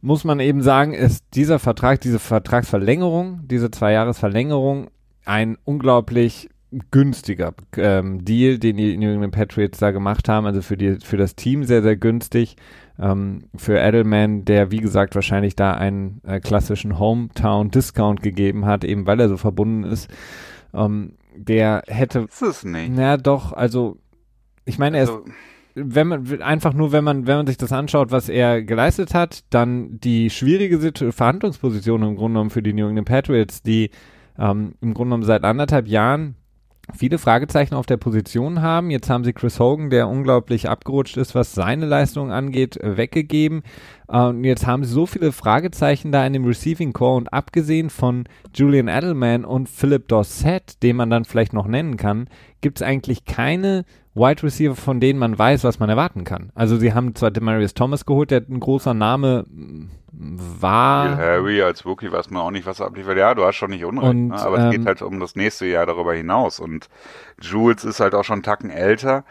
muss 0.01 0.23
man 0.23 0.39
eben 0.39 0.61
sagen, 0.61 0.93
ist 0.93 1.23
dieser 1.35 1.59
Vertrag, 1.59 2.01
diese 2.01 2.19
Vertragsverlängerung, 2.19 3.41
diese 3.47 3.71
Zwei-Jahres-Verlängerung 3.71 4.89
ein 5.25 5.57
unglaublich 5.63 6.49
günstiger 6.91 7.53
ähm, 7.77 8.23
Deal, 8.23 8.57
den 8.57 8.77
die 8.77 8.97
New 8.97 9.11
England 9.11 9.33
Patriots 9.33 9.79
da 9.79 9.91
gemacht 9.91 10.29
haben. 10.29 10.45
Also 10.45 10.61
für, 10.61 10.77
die, 10.77 10.97
für 11.03 11.17
das 11.17 11.35
Team 11.35 11.63
sehr, 11.63 11.81
sehr 11.81 11.97
günstig. 11.97 12.55
Ähm, 12.99 13.45
für 13.55 13.77
Edelman, 13.79 14.45
der 14.45 14.71
wie 14.71 14.77
gesagt 14.77 15.15
wahrscheinlich 15.15 15.55
da 15.55 15.73
einen 15.73 16.21
äh, 16.25 16.39
klassischen 16.39 16.97
Hometown-Discount 16.97 18.21
gegeben 18.21 18.65
hat, 18.65 18.83
eben 18.83 19.05
weil 19.05 19.19
er 19.19 19.29
so 19.29 19.37
verbunden 19.37 19.83
ist. 19.83 20.09
Ähm, 20.73 21.15
der 21.35 21.83
hätte. 21.87 22.21
Ist 22.21 22.41
es 22.41 22.63
nicht. 22.63 22.91
Na 22.93 23.17
doch, 23.17 23.53
also 23.53 23.97
ich 24.65 24.77
meine, 24.77 24.97
er 24.97 25.03
ist 25.03 25.09
Also, 25.09 25.25
wenn 25.75 26.07
man 26.07 26.41
einfach 26.41 26.73
nur, 26.73 26.91
wenn 26.91 27.03
man, 27.03 27.27
wenn 27.27 27.37
man 27.37 27.47
sich 27.47 27.57
das 27.57 27.71
anschaut, 27.71 28.11
was 28.11 28.29
er 28.29 28.61
geleistet 28.61 29.13
hat, 29.13 29.43
dann 29.49 29.99
die 29.99 30.29
schwierige 30.29 30.77
Situ 30.77 31.11
Verhandlungsposition 31.11 32.03
im 32.03 32.15
Grunde 32.15 32.33
genommen 32.33 32.49
für 32.49 32.61
die 32.61 32.73
New 32.73 32.87
England 32.87 33.07
Patriots, 33.07 33.61
die 33.61 33.89
ähm, 34.37 34.75
im 34.81 34.93
Grunde 34.93 35.11
genommen 35.11 35.23
seit 35.23 35.43
anderthalb 35.43 35.87
Jahren 35.87 36.35
viele 36.95 37.17
Fragezeichen 37.17 37.75
auf 37.75 37.85
der 37.85 37.97
Position 37.97 38.61
haben. 38.61 38.91
Jetzt 38.91 39.09
haben 39.09 39.23
sie 39.23 39.33
Chris 39.33 39.59
Hogan, 39.59 39.89
der 39.89 40.07
unglaublich 40.07 40.69
abgerutscht 40.69 41.17
ist, 41.17 41.35
was 41.35 41.53
seine 41.53 41.85
Leistung 41.85 42.31
angeht, 42.31 42.77
äh, 42.77 42.97
weggegeben. 42.97 43.63
Äh, 44.07 44.17
Und 44.17 44.43
jetzt 44.43 44.67
haben 44.67 44.83
sie 44.83 44.93
so 44.93 45.05
viele 45.05 45.31
Fragezeichen 45.31 46.11
da 46.11 46.25
in 46.25 46.33
dem 46.33 46.45
Receiving 46.45 46.93
Core 46.93 47.17
und 47.17 47.33
abgesehen 47.33 47.89
von 47.89 48.25
Julian 48.53 48.87
Edelman 48.87 49.45
und 49.45 49.69
Philip 49.69 50.07
Dorsett, 50.07 50.81
den 50.83 50.95
man 50.95 51.09
dann 51.09 51.25
vielleicht 51.25 51.53
noch 51.53 51.67
nennen 51.67 51.97
kann, 51.97 52.27
gibt 52.61 52.79
es 52.79 52.87
eigentlich 52.87 53.25
keine 53.25 53.85
Wide 54.13 54.43
Receiver, 54.43 54.75
von 54.75 54.99
denen 54.99 55.19
man 55.19 55.37
weiß, 55.37 55.63
was 55.63 55.79
man 55.79 55.89
erwarten 55.89 56.23
kann. 56.23 56.51
Also 56.53 56.77
sie 56.77 56.93
haben 56.93 57.15
zwar 57.15 57.31
Demarius 57.31 57.73
Thomas 57.73 58.05
geholt, 58.05 58.31
der 58.31 58.41
ein 58.49 58.59
großer 58.59 58.93
Name 58.93 59.45
mm, 59.49 59.89
war. 60.11 61.15
Harry 61.17 61.61
als 61.61 61.85
Rookie 61.85 62.11
weiß 62.11 62.29
man 62.29 62.41
auch 62.41 62.51
nicht, 62.51 62.65
was 62.65 62.81
er 62.81 62.87
abliefert. 62.87 63.17
Ja, 63.17 63.33
du 63.33 63.45
hast 63.45 63.55
schon 63.55 63.71
nicht 63.71 63.85
unrecht, 63.85 64.09
Und, 64.09 64.27
ne? 64.29 64.39
aber 64.39 64.57
es 64.57 64.63
ähm, 64.65 64.71
geht 64.71 64.85
halt 64.85 65.01
um 65.01 65.19
das 65.19 65.35
nächste 65.35 65.65
Jahr 65.65 65.85
darüber 65.85 66.13
hinaus. 66.13 66.59
Und 66.59 66.89
Jules 67.41 67.85
ist 67.85 68.01
halt 68.01 68.13
auch 68.13 68.23
schon 68.25 68.35
einen 68.35 68.43
Tacken 68.43 68.69
älter. 68.69 69.23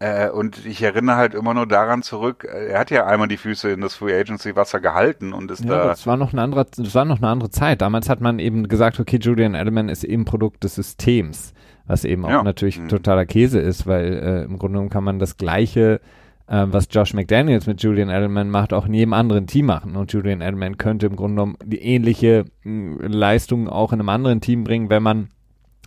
Äh, 0.00 0.30
und 0.30 0.64
ich 0.64 0.80
erinnere 0.80 1.16
halt 1.16 1.34
immer 1.34 1.54
nur 1.54 1.66
daran 1.66 2.02
zurück, 2.02 2.46
äh, 2.48 2.68
er 2.68 2.78
hat 2.78 2.92
ja 2.92 3.06
einmal 3.06 3.26
die 3.26 3.36
Füße 3.36 3.68
in 3.70 3.80
das 3.80 3.96
Free 3.96 4.16
Agency 4.16 4.54
Wasser 4.54 4.78
gehalten 4.78 5.32
und 5.32 5.50
ist 5.50 5.64
Ja, 5.64 5.78
da. 5.78 5.86
das 5.86 6.06
war 6.06 6.16
noch 6.16 6.32
eine 6.32 6.42
andere, 6.42 6.64
das 6.64 6.94
war 6.94 7.04
noch 7.04 7.18
eine 7.18 7.26
andere 7.26 7.50
Zeit. 7.50 7.80
Damals 7.80 8.08
hat 8.08 8.20
man 8.20 8.38
eben 8.38 8.68
gesagt, 8.68 9.00
okay, 9.00 9.18
Julian 9.20 9.56
Edelman 9.56 9.88
ist 9.88 10.04
eben 10.04 10.24
Produkt 10.24 10.62
des 10.62 10.76
Systems, 10.76 11.52
was 11.88 12.04
eben 12.04 12.24
auch 12.24 12.30
Ja. 12.30 12.42
natürlich 12.44 12.78
Mhm. 12.78 12.88
totaler 12.88 13.26
Käse 13.26 13.58
ist, 13.58 13.86
weil 13.88 14.12
äh, 14.12 14.44
im 14.44 14.58
Grunde 14.58 14.74
genommen 14.74 14.90
kann 14.90 15.02
man 15.04 15.18
das 15.18 15.36
Gleiche, 15.36 16.00
äh, 16.46 16.64
was 16.68 16.86
Josh 16.90 17.12
McDaniels 17.14 17.66
mit 17.66 17.82
Julian 17.82 18.08
Edelman 18.10 18.50
macht, 18.50 18.72
auch 18.72 18.86
in 18.86 18.94
jedem 18.94 19.12
anderen 19.14 19.46
Team 19.48 19.66
machen. 19.66 19.96
Und 19.96 20.12
Julian 20.12 20.40
Edelman 20.40 20.78
könnte 20.78 21.06
im 21.06 21.16
Grunde 21.16 21.34
genommen 21.34 21.56
die 21.64 21.80
ähnliche 21.82 22.44
mh, 22.62 23.08
Leistung 23.08 23.68
auch 23.68 23.92
in 23.92 23.98
einem 24.00 24.08
anderen 24.10 24.40
Team 24.40 24.62
bringen, 24.64 24.88
wenn 24.90 25.02
man 25.02 25.28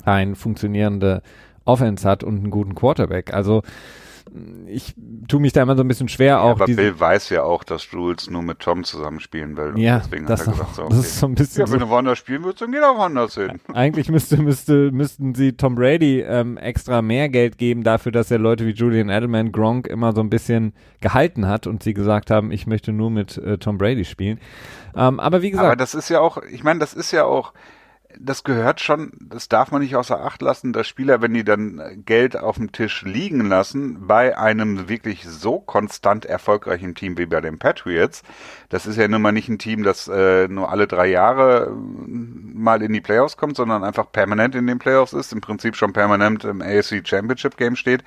eine 0.04 0.36
funktionierende 0.36 1.22
Offense 1.64 2.10
hat 2.10 2.24
und 2.24 2.40
einen 2.40 2.50
guten 2.52 2.74
Quarterback. 2.76 3.34
Also 3.34 3.62
ich 4.68 4.96
tue 5.28 5.40
mich 5.40 5.54
da 5.54 5.62
immer 5.62 5.76
so 5.76 5.84
ein 5.84 5.88
bisschen 5.88 6.08
schwer, 6.08 6.42
auch 6.42 6.52
aber 6.52 6.66
Bill 6.66 7.00
weiß 7.00 7.30
ja 7.30 7.44
auch, 7.44 7.64
dass 7.64 7.92
Jules 7.92 8.30
nur 8.30 8.42
mit 8.42 8.60
Tom 8.60 8.84
zusammenspielen 8.84 9.58
will. 9.58 9.74
Ja, 9.78 10.00
deswegen 10.00 10.26
das, 10.26 10.42
hat 10.42 10.48
er 10.48 10.52
gesagt, 10.54 10.76
so, 10.76 10.90
das 10.90 11.00
ist 11.00 11.20
so 11.20 11.28
ein 11.28 11.36
bisschen 11.36 11.62
ja, 11.62 11.68
so 11.68 11.74
wenn 11.74 11.80
du 11.80 11.90
woanders 11.90 12.18
spielen 12.18 12.44
willst, 12.44 12.62
dann 12.62 12.72
geh 12.72 12.80
doch 12.80 12.98
woanders 12.98 13.36
hin. 13.36 13.60
Eigentlich 13.74 14.10
müsste, 14.10 14.38
müsste, 14.38 14.92
müssten 14.92 15.36
sie 15.36 15.54
Tom 15.54 15.76
Brady 15.76 16.22
ähm, 16.22 16.58
extra 16.58 17.02
mehr 17.02 17.30
Geld 17.30 17.58
geben 17.58 17.84
dafür, 17.84 18.12
dass 18.12 18.32
er 18.32 18.40
Leute 18.40 18.66
wie 18.66 18.72
Julian 18.72 19.10
Edelman, 19.10 19.52
Gronk 19.52 19.88
immer 19.88 20.14
so 20.14 20.22
ein 20.22 20.30
bisschen 20.30 20.74
gehalten 21.02 21.48
hat 21.48 21.68
und 21.68 21.84
sie 21.84 21.94
gesagt 21.94 22.32
haben, 22.32 22.52
ich 22.52 22.68
möchte 22.68 22.92
nur 22.92 23.12
mit 23.12 23.38
äh, 23.38 23.58
Tom 23.58 23.78
Brady 23.78 24.06
spielen. 24.06 24.40
Ähm, 24.96 25.20
aber 25.20 25.42
wie 25.42 25.54
Aber 25.54 25.64
gesagt, 25.64 25.82
das 25.82 25.94
ist 25.96 26.10
ja 26.10 26.20
auch, 26.20 26.38
ich 26.44 26.64
meine, 26.64 26.80
das 26.80 26.94
ist 26.94 27.12
ja 27.12 27.26
auch, 27.26 27.54
das 28.20 28.44
gehört 28.44 28.80
schon, 28.80 29.12
das 29.20 29.50
darf 29.50 29.72
man 29.72 29.82
nicht 29.82 29.96
außer 29.96 30.20
Acht 30.24 30.42
lassen, 30.42 30.74
dass 30.74 30.88
Spieler, 30.88 31.22
wenn 31.22 31.34
die 31.34 31.44
dann 31.44 31.80
äh, 31.80 31.96
Geld 31.98 32.38
auf 32.38 32.58
dem 32.58 32.72
Tisch 32.72 33.04
liegen 33.04 33.48
lassen, 33.48 34.08
bei 34.08 34.38
einem 34.38 34.90
wirklich 34.90 35.24
so 35.26 35.60
konstant 35.60 36.26
erfolgreichen 36.26 36.96
Team 36.96 37.18
wie 37.18 37.26
bei 37.26 37.42
den 37.42 37.60
Patriots, 37.60 38.24
das 38.70 38.86
ist 38.86 38.98
ja 38.98 39.08
nun 39.08 39.22
mal 39.22 39.32
nicht 39.32 39.50
ein 39.50 39.60
Team, 39.60 39.84
das 39.84 40.08
äh, 40.08 40.48
nur 40.48 40.72
alle 40.72 40.88
drei 40.88 41.08
Jahre 41.08 41.68
äh, 41.68 41.72
mal 41.74 42.82
in 42.82 42.94
die 42.94 43.02
Playoffs 43.02 43.38
kommt, 43.38 43.56
sondern 43.56 43.84
einfach 43.84 44.12
permanent 44.12 44.56
in 44.56 44.68
den 44.68 44.80
Playoffs 44.80 45.14
ist, 45.14 45.34
im 45.34 45.42
Prinzip 45.42 45.76
schon 45.76 45.94
permanent 45.94 46.44
im 46.44 46.62
AFC 46.62 47.08
Championship 47.08 47.58
Game 47.58 47.76
steht. 47.76 48.04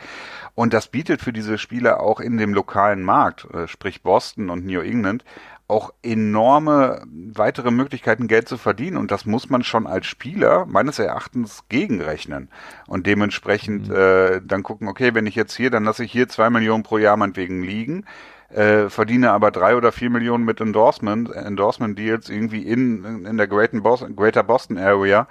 Und 0.54 0.73
das 0.73 0.87
bietet 0.87 1.20
für 1.20 1.32
diese 1.32 1.58
Spieler 1.58 2.00
auch 2.00 2.20
in 2.20 2.38
dem 2.38 2.54
lokalen 2.54 3.02
Markt, 3.02 3.46
äh, 3.52 3.66
sprich 3.66 4.02
Boston 4.02 4.50
und 4.50 4.64
New 4.64 4.80
England, 4.80 5.25
auch 5.66 5.94
enorme 6.02 7.02
weitere 7.33 7.71
Möglichkeiten, 7.71 8.28
Geld 8.28 8.49
zu 8.49 8.59
verdienen. 8.59 8.97
Und 8.97 9.11
das 9.11 9.25
muss 9.25 9.49
man 9.49 9.62
schon 9.64 9.87
als 9.87 10.06
Spieler 10.06 10.66
meines 10.66 10.99
Erachtens 10.99 11.64
gegenrechnen. 11.68 12.49
Und 12.87 13.06
dementsprechend 13.06 13.90
äh, 13.90 14.40
dann 14.44 14.62
gucken, 14.62 14.88
okay, 14.88 15.14
wenn 15.14 15.26
ich 15.26 15.35
jetzt 15.35 15.56
hier, 15.56 15.71
dann 15.71 15.85
lasse 15.85 16.04
ich 16.04 16.12
hier 16.12 16.28
zwei 16.28 16.50
Millionen 16.50 16.83
pro 16.83 16.99
Jahr 16.99 17.16
meinetwegen 17.16 17.62
liegen, 17.62 18.04
äh, 18.50 18.90
verdiene 18.90 19.30
aber 19.30 19.50
drei 19.50 19.75
oder 19.75 19.90
vier 19.90 20.11
Millionen 20.11 20.44
mit 20.44 20.61
Endorsement, 20.61 21.30
Endorsement 21.35 21.99
Deals 21.99 22.28
irgendwie 22.28 22.62
in, 22.62 23.25
in 23.25 23.37
der 23.37 23.49
Greater 23.49 23.80
Boston, 23.80 24.14
Greater 24.14 24.42
Boston 24.42 24.76
Area. 24.76 25.26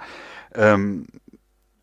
Ähm, 0.54 1.06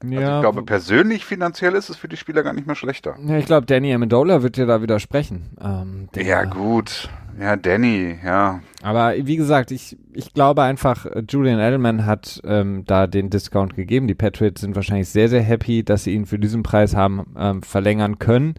also 0.04 0.16
ja, 0.16 0.38
ich 0.38 0.42
glaube, 0.42 0.64
persönlich 0.64 1.26
finanziell 1.26 1.76
ist 1.76 1.90
es 1.90 1.98
für 1.98 2.08
die 2.08 2.18
Spieler 2.18 2.42
gar 2.44 2.54
nicht 2.54 2.66
mehr 2.66 2.76
schlechter. 2.76 3.16
ja, 3.24 3.38
ich 3.38 3.46
glaube, 3.46 3.68
Danny 3.68 3.94
Amendola 3.94 4.42
wird 4.42 4.58
dir 4.58 4.66
da 4.66 4.82
widersprechen. 4.82 5.56
Ähm, 5.62 6.10
Ja, 6.16 6.44
gut. 6.44 7.10
Ja, 7.40 7.56
Danny, 7.56 8.18
ja. 8.24 8.62
Aber 8.82 9.14
wie 9.18 9.38
gesagt, 9.38 9.72
ich, 9.72 9.98
ich 10.14 10.34
glaube 10.34 10.64
einfach, 10.64 11.06
Julian 11.30 11.60
Edelman 11.60 12.06
hat 12.06 12.42
ähm, 12.46 12.84
da 12.86 13.08
den 13.08 13.30
Discount 13.30 13.76
gegeben. 13.76 14.08
Die 14.08 14.16
Patriots 14.16 14.62
sind 14.62 14.76
wahrscheinlich 14.76 15.10
sehr, 15.10 15.30
sehr 15.30 15.42
happy, 15.42 15.84
dass 15.84 16.04
sie 16.04 16.14
ihn 16.14 16.26
für 16.26 16.40
diesen 16.40 16.64
Preis 16.64 16.96
haben 16.96 17.26
ähm, 17.38 17.62
verlängern 17.64 18.20
können. 18.20 18.56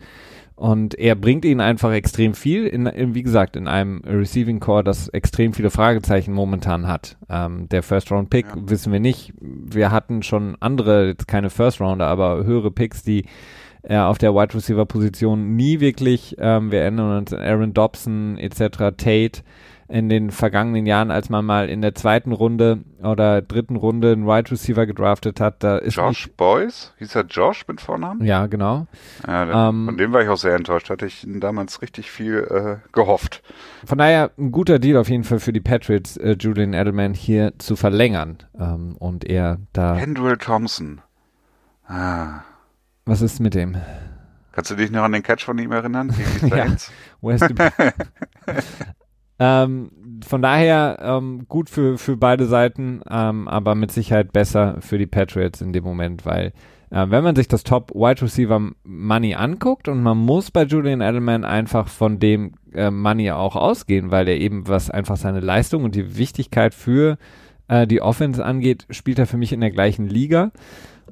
Und 0.54 0.94
er 0.94 1.16
bringt 1.16 1.44
ihnen 1.44 1.60
einfach 1.60 1.92
extrem 1.92 2.34
viel, 2.34 2.66
in, 2.66 2.86
in, 2.86 3.14
wie 3.16 3.24
gesagt, 3.24 3.56
in 3.56 3.66
einem 3.66 4.00
Receiving 4.06 4.60
Core, 4.60 4.84
das 4.84 5.08
extrem 5.08 5.54
viele 5.54 5.70
Fragezeichen 5.70 6.32
momentan 6.32 6.86
hat. 6.86 7.16
Ähm, 7.28 7.68
der 7.68 7.82
First-Round-Pick 7.82 8.46
Ja. 8.46 8.54
wissen 8.56 8.92
wir 8.92 9.00
nicht. 9.00 9.32
Wir 9.40 9.90
hatten 9.90 10.22
schon 10.22 10.56
andere, 10.60 11.08
jetzt 11.08 11.26
keine 11.26 11.50
First-Rounder, 11.50 12.06
aber 12.06 12.44
höhere 12.44 12.70
Picks, 12.70 13.02
die 13.02 13.24
äh, 13.82 13.96
auf 13.98 14.18
der 14.18 14.34
Wide 14.34 14.54
Receiver 14.54 14.86
Position 14.86 15.56
nie 15.56 15.80
wirklich, 15.80 16.36
ähm, 16.38 16.70
wir 16.70 16.82
erinnern 16.82 17.18
uns 17.18 17.32
an 17.32 17.40
Aaron 17.40 17.74
Dobson 17.74 18.38
etc., 18.38 18.94
Tate 18.96 19.42
in 19.92 20.08
den 20.08 20.30
vergangenen 20.30 20.86
Jahren, 20.86 21.10
als 21.10 21.28
man 21.28 21.44
mal 21.44 21.68
in 21.68 21.82
der 21.82 21.94
zweiten 21.94 22.32
Runde 22.32 22.78
oder 23.02 23.42
dritten 23.42 23.76
Runde 23.76 24.12
einen 24.12 24.26
Wide 24.26 24.50
Receiver 24.50 24.86
gedraftet 24.86 25.38
hat, 25.38 25.62
da 25.62 25.76
ist 25.76 25.96
Josh 25.96 26.30
Boyce? 26.34 26.94
Hieß 26.98 27.14
er 27.14 27.24
Josh 27.24 27.66
mit 27.68 27.82
Vornamen? 27.82 28.24
ja 28.24 28.46
genau. 28.46 28.86
Ja, 29.26 29.44
der, 29.44 29.54
Ähm, 29.54 29.84
von 29.84 29.98
dem 29.98 30.12
war 30.12 30.22
ich 30.22 30.30
auch 30.30 30.38
sehr 30.38 30.54
enttäuscht. 30.54 30.88
Hatte 30.88 31.04
ich 31.04 31.26
damals 31.28 31.82
richtig 31.82 32.10
viel 32.10 32.38
äh, 32.38 32.88
gehofft. 32.92 33.42
Von 33.84 33.98
daher 33.98 34.30
ein 34.38 34.50
guter 34.50 34.78
Deal 34.78 34.96
auf 34.96 35.10
jeden 35.10 35.24
Fall 35.24 35.40
für 35.40 35.52
die 35.52 35.60
Patriots, 35.60 36.16
äh, 36.16 36.36
Julian 36.40 36.72
Edelman 36.72 37.12
hier 37.12 37.52
zu 37.58 37.76
verlängern 37.76 38.38
ähm, 38.58 38.96
und 38.98 39.24
er 39.24 39.58
da, 39.74 39.96
Kendrill 39.98 40.38
Thompson. 40.38 41.02
Ah. 41.86 42.40
Was 43.04 43.22
ist 43.22 43.40
mit 43.40 43.54
dem? 43.54 43.76
Kannst 44.52 44.70
du 44.70 44.74
dich 44.74 44.90
noch 44.90 45.02
an 45.02 45.12
den 45.12 45.22
Catch 45.22 45.44
von 45.44 45.58
ihm 45.58 45.72
erinnern? 45.72 46.14
Ja. 46.42 46.66
Ähm, 49.38 49.90
von 50.24 50.40
daher 50.40 50.98
ähm, 51.02 51.46
gut 51.48 51.68
für, 51.68 51.98
für 51.98 52.16
beide 52.16 52.46
Seiten, 52.46 53.00
ähm, 53.10 53.48
aber 53.48 53.74
mit 53.74 53.90
Sicherheit 53.90 54.32
besser 54.32 54.76
für 54.78 54.98
die 54.98 55.06
Patriots 55.06 55.60
in 55.60 55.72
dem 55.72 55.82
Moment, 55.82 56.24
weil 56.24 56.52
äh, 56.90 57.06
wenn 57.08 57.24
man 57.24 57.34
sich 57.34 57.48
das 57.48 57.64
Top 57.64 57.90
Wide 57.92 58.22
Receiver 58.22 58.70
Money 58.84 59.34
anguckt 59.34 59.88
und 59.88 60.00
man 60.00 60.16
muss 60.18 60.52
bei 60.52 60.62
Julian 60.62 61.00
Edelman 61.00 61.44
einfach 61.44 61.88
von 61.88 62.20
dem 62.20 62.52
äh, 62.72 62.92
Money 62.92 63.32
auch 63.32 63.56
ausgehen, 63.56 64.12
weil 64.12 64.28
er 64.28 64.36
eben 64.36 64.68
was 64.68 64.90
einfach 64.90 65.16
seine 65.16 65.40
Leistung 65.40 65.82
und 65.82 65.96
die 65.96 66.16
Wichtigkeit 66.16 66.72
für 66.72 67.18
äh, 67.66 67.86
die 67.88 68.00
Offense 68.00 68.44
angeht, 68.44 68.86
spielt 68.90 69.18
er 69.18 69.26
für 69.26 69.38
mich 69.38 69.52
in 69.52 69.60
der 69.60 69.72
gleichen 69.72 70.06
Liga 70.06 70.52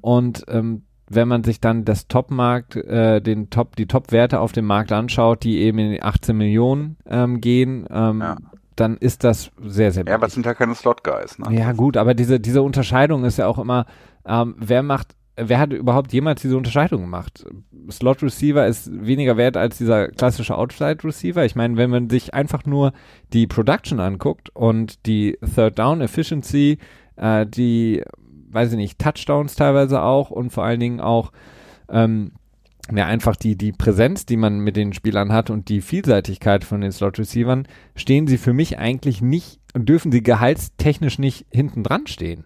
und 0.02 0.44
ähm, 0.48 0.82
wenn 1.12 1.28
man 1.28 1.44
sich 1.44 1.60
dann 1.60 1.84
das 1.84 2.06
Top-Markt, 2.08 2.76
äh, 2.76 3.20
den 3.20 3.50
Top, 3.50 3.74
die 3.76 3.86
Top-Werte 3.86 4.40
auf 4.40 4.52
dem 4.52 4.64
Markt 4.64 4.92
anschaut, 4.92 5.42
die 5.42 5.58
eben 5.58 5.78
in 5.78 5.90
die 5.90 6.02
18 6.02 6.36
Millionen 6.36 6.96
ähm, 7.04 7.40
gehen, 7.40 7.84
ähm, 7.90 8.20
Ja. 8.20 8.36
dann 8.76 8.96
ist 8.96 9.24
das 9.24 9.50
sehr, 9.60 9.90
sehr 9.90 10.04
Ja, 10.06 10.14
aber 10.14 10.28
es 10.28 10.34
sind 10.34 10.46
ja 10.46 10.54
keine 10.54 10.74
Slot-Guys. 10.74 11.38
Ne? 11.40 11.54
Ja, 11.58 11.72
gut, 11.72 11.96
aber 11.96 12.14
diese, 12.14 12.38
diese 12.40 12.62
Unterscheidung 12.62 13.24
ist 13.24 13.38
ja 13.38 13.48
auch 13.48 13.58
immer, 13.58 13.86
ähm, 14.24 14.54
wer 14.58 14.82
macht 14.82 15.14
wer 15.42 15.58
hat 15.58 15.72
überhaupt 15.72 16.12
jemals 16.12 16.42
diese 16.42 16.56
Unterscheidung 16.56 17.00
gemacht? 17.00 17.46
Slot 17.90 18.22
Receiver 18.22 18.66
ist 18.66 18.90
weniger 18.92 19.38
wert 19.38 19.56
als 19.56 19.78
dieser 19.78 20.08
klassische 20.08 20.54
Outside 20.56 21.02
Receiver. 21.02 21.44
Ich 21.46 21.56
meine, 21.56 21.78
wenn 21.78 21.88
man 21.88 22.10
sich 22.10 22.34
einfach 22.34 22.66
nur 22.66 22.92
die 23.32 23.46
Production 23.46 24.00
anguckt 24.00 24.50
und 24.50 25.06
die 25.06 25.38
Third 25.54 25.78
Down 25.78 26.02
Efficiency, 26.02 26.76
äh, 27.16 27.46
die, 27.46 28.02
weiß 28.52 28.72
ich 28.72 28.76
nicht, 28.76 28.98
Touchdowns 28.98 29.54
teilweise 29.54 30.02
auch 30.02 30.30
und 30.30 30.50
vor 30.50 30.64
allen 30.64 30.80
Dingen 30.80 31.00
auch 31.00 31.32
ähm, 31.88 32.32
ja, 32.92 33.06
einfach 33.06 33.36
die, 33.36 33.56
die 33.56 33.72
Präsenz, 33.72 34.26
die 34.26 34.36
man 34.36 34.60
mit 34.60 34.76
den 34.76 34.92
Spielern 34.92 35.32
hat 35.32 35.50
und 35.50 35.68
die 35.68 35.80
Vielseitigkeit 35.80 36.64
von 36.64 36.80
den 36.80 36.92
Slot 36.92 37.18
Receivern, 37.18 37.66
stehen 37.94 38.26
sie 38.26 38.38
für 38.38 38.52
mich 38.52 38.78
eigentlich 38.78 39.22
nicht 39.22 39.60
und 39.74 39.88
dürfen 39.88 40.10
sie 40.10 40.22
gehaltstechnisch 40.22 41.18
nicht 41.18 41.46
hinten 41.50 41.82
dran 41.82 42.06
stehen. 42.06 42.44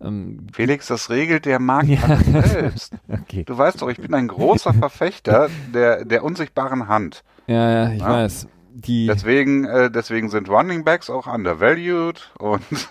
Ähm, 0.00 0.46
Felix, 0.52 0.86
das 0.88 1.10
regelt 1.10 1.46
der 1.46 1.58
Markt 1.58 1.88
ja. 1.88 2.16
selbst. 2.42 2.94
okay. 3.08 3.44
Du 3.44 3.56
weißt 3.56 3.82
doch, 3.82 3.88
ich 3.88 3.98
bin 3.98 4.14
ein 4.14 4.28
großer 4.28 4.74
Verfechter 4.74 5.48
der, 5.72 6.04
der 6.04 6.24
unsichtbaren 6.24 6.88
Hand. 6.88 7.22
Ja, 7.46 7.70
ja, 7.70 7.92
ich 7.92 8.00
ja? 8.00 8.08
weiß. 8.08 8.48
Die 8.74 9.06
deswegen, 9.06 9.66
äh, 9.66 9.90
deswegen 9.90 10.30
sind 10.30 10.48
Running 10.48 10.84
Backs 10.84 11.10
auch 11.10 11.26
undervalued 11.26 12.32
und 12.38 12.62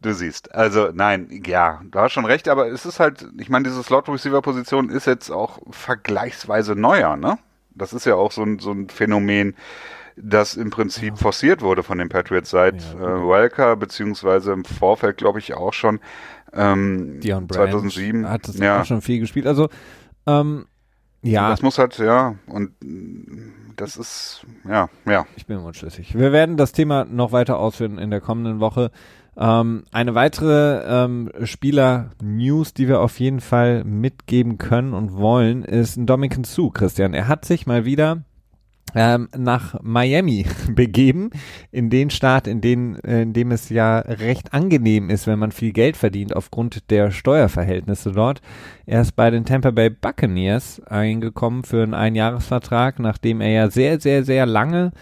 du 0.00 0.12
siehst. 0.12 0.54
Also 0.54 0.90
nein, 0.92 1.42
ja, 1.46 1.80
du 1.90 1.98
hast 1.98 2.12
schon 2.12 2.24
recht, 2.24 2.48
aber 2.48 2.68
es 2.68 2.86
ist 2.86 3.00
halt, 3.00 3.26
ich 3.38 3.48
meine, 3.48 3.68
diese 3.68 3.82
Slot 3.82 4.08
Receiver 4.08 4.42
Position 4.42 4.90
ist 4.90 5.06
jetzt 5.06 5.30
auch 5.30 5.58
vergleichsweise 5.70 6.74
neuer, 6.74 7.16
ne? 7.16 7.38
Das 7.74 7.92
ist 7.92 8.06
ja 8.06 8.14
auch 8.14 8.30
so 8.30 8.42
ein, 8.42 8.58
so 8.60 8.70
ein 8.70 8.88
Phänomen 8.88 9.56
das 10.16 10.54
im 10.54 10.70
Prinzip 10.70 11.14
ja. 11.14 11.16
forciert 11.16 11.60
wurde 11.60 11.82
von 11.82 11.98
den 11.98 12.08
Patriots 12.08 12.50
seit 12.50 12.80
ja, 12.82 13.16
äh, 13.16 13.28
Welker, 13.28 13.74
beziehungsweise 13.76 14.52
im 14.52 14.64
Vorfeld, 14.64 15.16
glaube 15.16 15.40
ich, 15.40 15.54
auch 15.54 15.72
schon. 15.72 15.98
Ähm, 16.52 17.18
Dion 17.20 17.48
2007 17.48 18.28
hat 18.28 18.46
das 18.46 18.58
ja. 18.58 18.80
auch 18.80 18.84
schon 18.84 19.02
viel 19.02 19.18
gespielt. 19.18 19.46
Also 19.46 19.68
ähm, 20.26 20.66
ja. 21.22 21.48
Das 21.48 21.62
muss 21.62 21.78
halt, 21.78 21.98
ja, 21.98 22.36
und 22.46 22.72
das 23.76 23.96
ist, 23.96 24.44
ja, 24.68 24.88
ja. 25.06 25.26
Ich 25.36 25.46
bin 25.46 25.58
unschlüssig. 25.58 26.16
Wir 26.16 26.32
werden 26.32 26.56
das 26.56 26.72
Thema 26.72 27.06
noch 27.06 27.32
weiter 27.32 27.58
ausführen 27.58 27.98
in 27.98 28.10
der 28.10 28.20
kommenden 28.20 28.60
Woche. 28.60 28.90
Ähm, 29.36 29.84
eine 29.92 30.14
weitere 30.14 30.82
ähm, 30.86 31.30
Spieler-News, 31.42 32.74
die 32.74 32.88
wir 32.88 33.00
auf 33.00 33.18
jeden 33.18 33.40
Fall 33.40 33.84
mitgeben 33.84 34.58
können 34.58 34.94
und 34.94 35.14
wollen, 35.14 35.64
ist 35.64 35.96
ein 35.96 36.06
Dominican 36.06 36.44
Sue, 36.44 36.70
Christian. 36.72 37.14
Er 37.14 37.26
hat 37.28 37.44
sich 37.44 37.66
mal 37.66 37.84
wieder 37.84 38.22
ähm, 38.94 39.28
nach 39.36 39.76
Miami 39.82 40.46
begeben, 40.68 41.30
in 41.72 41.90
den 41.90 42.10
Staat, 42.10 42.46
in, 42.46 42.60
den, 42.60 42.94
in 42.96 43.32
dem 43.32 43.50
es 43.50 43.68
ja 43.68 43.98
recht 43.98 44.52
angenehm 44.54 45.10
ist, 45.10 45.26
wenn 45.26 45.38
man 45.38 45.52
viel 45.52 45.72
Geld 45.72 45.96
verdient 45.96 46.34
aufgrund 46.36 46.90
der 46.90 47.10
Steuerverhältnisse 47.10 48.12
dort. 48.12 48.40
Er 48.86 49.00
ist 49.00 49.16
bei 49.16 49.30
den 49.30 49.44
Tampa 49.44 49.72
Bay 49.72 49.90
Buccaneers 49.90 50.80
eingekommen 50.86 51.64
für 51.64 51.82
einen 51.82 51.94
Einjahresvertrag, 51.94 53.00
nachdem 53.00 53.40
er 53.40 53.50
ja 53.50 53.70
sehr, 53.70 54.00
sehr, 54.00 54.24
sehr 54.24 54.46
lange 54.46 54.92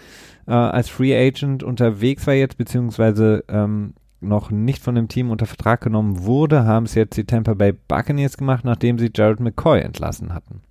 äh, 0.47 0.51
als 0.51 0.89
Free 0.89 1.15
Agent 1.15 1.63
unterwegs 1.63 2.25
war 2.25 2.33
jetzt, 2.33 2.57
beziehungsweise 2.57 3.43
ähm, 3.47 3.93
noch 4.23 4.51
nicht 4.51 4.83
von 4.83 4.95
dem 4.95 5.07
Team 5.07 5.31
unter 5.31 5.45
Vertrag 5.45 5.81
genommen 5.81 6.23
wurde, 6.23 6.65
haben 6.65 6.85
es 6.85 6.95
jetzt 6.95 7.17
die 7.17 7.25
Tampa 7.25 7.53
Bay 7.53 7.73
Buccaneers 7.73 8.37
gemacht, 8.37 8.65
nachdem 8.65 8.97
sie 8.99 9.11
Jared 9.13 9.39
McCoy 9.39 9.81
entlassen 9.81 10.33
hatten. 10.33 10.61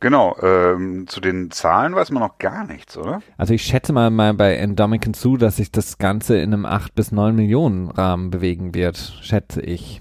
Genau, 0.00 0.34
ähm, 0.40 1.06
zu 1.08 1.20
den 1.20 1.50
Zahlen 1.50 1.94
weiß 1.94 2.10
man 2.10 2.22
noch 2.22 2.38
gar 2.38 2.64
nichts, 2.64 2.96
oder? 2.96 3.20
Also 3.36 3.52
ich 3.52 3.62
schätze 3.62 3.92
mal, 3.92 4.10
mal 4.10 4.32
bei 4.32 4.56
Endemican 4.56 5.12
zu, 5.12 5.36
dass 5.36 5.56
sich 5.56 5.70
das 5.70 5.98
Ganze 5.98 6.38
in 6.38 6.54
einem 6.54 6.64
8 6.64 6.94
bis 6.94 7.12
9 7.12 7.36
Millionen 7.36 7.90
Rahmen 7.90 8.30
bewegen 8.30 8.74
wird, 8.74 8.96
schätze 9.20 9.60
ich. 9.60 10.00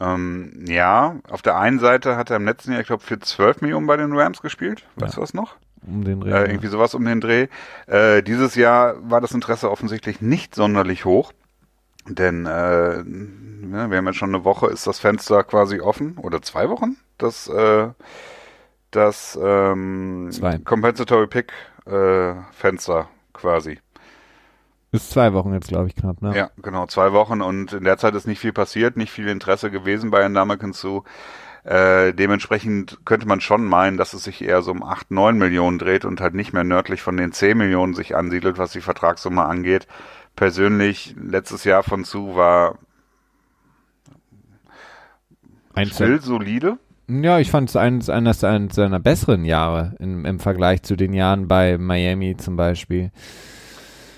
Ähm, 0.00 0.64
ja, 0.66 1.16
auf 1.30 1.40
der 1.40 1.56
einen 1.56 1.78
Seite 1.78 2.16
hat 2.16 2.28
er 2.28 2.36
im 2.36 2.44
letzten 2.44 2.72
Jahr, 2.72 2.82
ich 2.82 2.86
glaube, 2.86 3.02
für 3.02 3.18
12 3.18 3.62
Millionen 3.62 3.86
bei 3.86 3.96
den 3.96 4.12
Rams 4.12 4.42
gespielt. 4.42 4.84
Weißt 4.96 5.14
ja. 5.14 5.16
du 5.16 5.22
was 5.22 5.32
noch? 5.32 5.56
Um 5.86 6.04
den 6.04 6.20
Dreh. 6.20 6.30
Äh, 6.30 6.50
irgendwie 6.50 6.68
sowas 6.68 6.94
um 6.94 7.04
den 7.04 7.20
Dreh. 7.20 7.48
Äh, 7.86 8.22
dieses 8.22 8.54
Jahr 8.54 8.96
war 9.08 9.20
das 9.20 9.32
Interesse 9.32 9.70
offensichtlich 9.70 10.20
nicht 10.20 10.54
sonderlich 10.54 11.04
hoch. 11.04 11.32
Denn 12.06 12.46
äh, 12.46 13.02
ne, 13.02 13.90
wir 13.90 13.96
haben 13.96 14.06
jetzt 14.06 14.16
schon 14.16 14.34
eine 14.34 14.44
Woche, 14.44 14.66
ist 14.68 14.86
das 14.86 14.98
Fenster 14.98 15.42
quasi 15.44 15.80
offen. 15.80 16.18
Oder 16.18 16.42
zwei 16.42 16.68
Wochen? 16.68 16.96
Das 17.18 17.48
äh, 17.48 17.88
das 18.90 19.38
ähm, 19.42 20.30
Compensatory 20.64 21.26
Pick 21.26 21.52
äh, 21.86 22.34
Fenster 22.52 23.08
quasi. 23.32 23.80
Ist 24.92 25.10
zwei 25.10 25.32
Wochen 25.32 25.52
jetzt, 25.52 25.66
glaube 25.66 25.88
ich, 25.88 25.96
knapp, 25.96 26.22
ne? 26.22 26.36
Ja, 26.36 26.50
genau, 26.62 26.86
zwei 26.86 27.12
Wochen 27.12 27.42
und 27.42 27.72
in 27.72 27.82
der 27.82 27.98
Zeit 27.98 28.14
ist 28.14 28.28
nicht 28.28 28.38
viel 28.38 28.52
passiert, 28.52 28.96
nicht 28.96 29.10
viel 29.10 29.26
Interesse 29.26 29.72
gewesen 29.72 30.12
bei 30.12 30.28
Ndamakan 30.28 30.72
zu. 30.72 31.02
Äh, 31.64 32.12
dementsprechend 32.12 32.98
könnte 33.06 33.26
man 33.26 33.40
schon 33.40 33.64
meinen, 33.64 33.96
dass 33.96 34.12
es 34.12 34.24
sich 34.24 34.42
eher 34.42 34.60
so 34.60 34.70
um 34.70 34.82
8, 34.82 35.10
9 35.10 35.38
Millionen 35.38 35.78
dreht 35.78 36.04
und 36.04 36.20
halt 36.20 36.34
nicht 36.34 36.52
mehr 36.52 36.64
nördlich 36.64 37.00
von 37.00 37.16
den 37.16 37.32
10 37.32 37.56
Millionen 37.56 37.94
sich 37.94 38.14
ansiedelt, 38.14 38.58
was 38.58 38.72
die 38.72 38.82
Vertragssumme 38.82 39.44
angeht. 39.44 39.86
Persönlich, 40.36 41.14
letztes 41.18 41.64
Jahr 41.64 41.82
von 41.82 42.04
zu 42.04 42.36
war 42.36 42.78
still 45.84 46.20
solide. 46.20 46.78
Ja, 47.08 47.38
ich 47.38 47.50
fand 47.50 47.68
es 47.68 47.76
eines, 47.76 48.08
eines, 48.08 48.44
eines 48.44 48.74
seiner 48.74 49.00
besseren 49.00 49.44
Jahre 49.44 49.94
im, 49.98 50.24
im 50.24 50.40
Vergleich 50.40 50.82
zu 50.82 50.96
den 50.96 51.12
Jahren 51.12 51.48
bei 51.48 51.76
Miami 51.76 52.36
zum 52.36 52.56
Beispiel. 52.56 53.10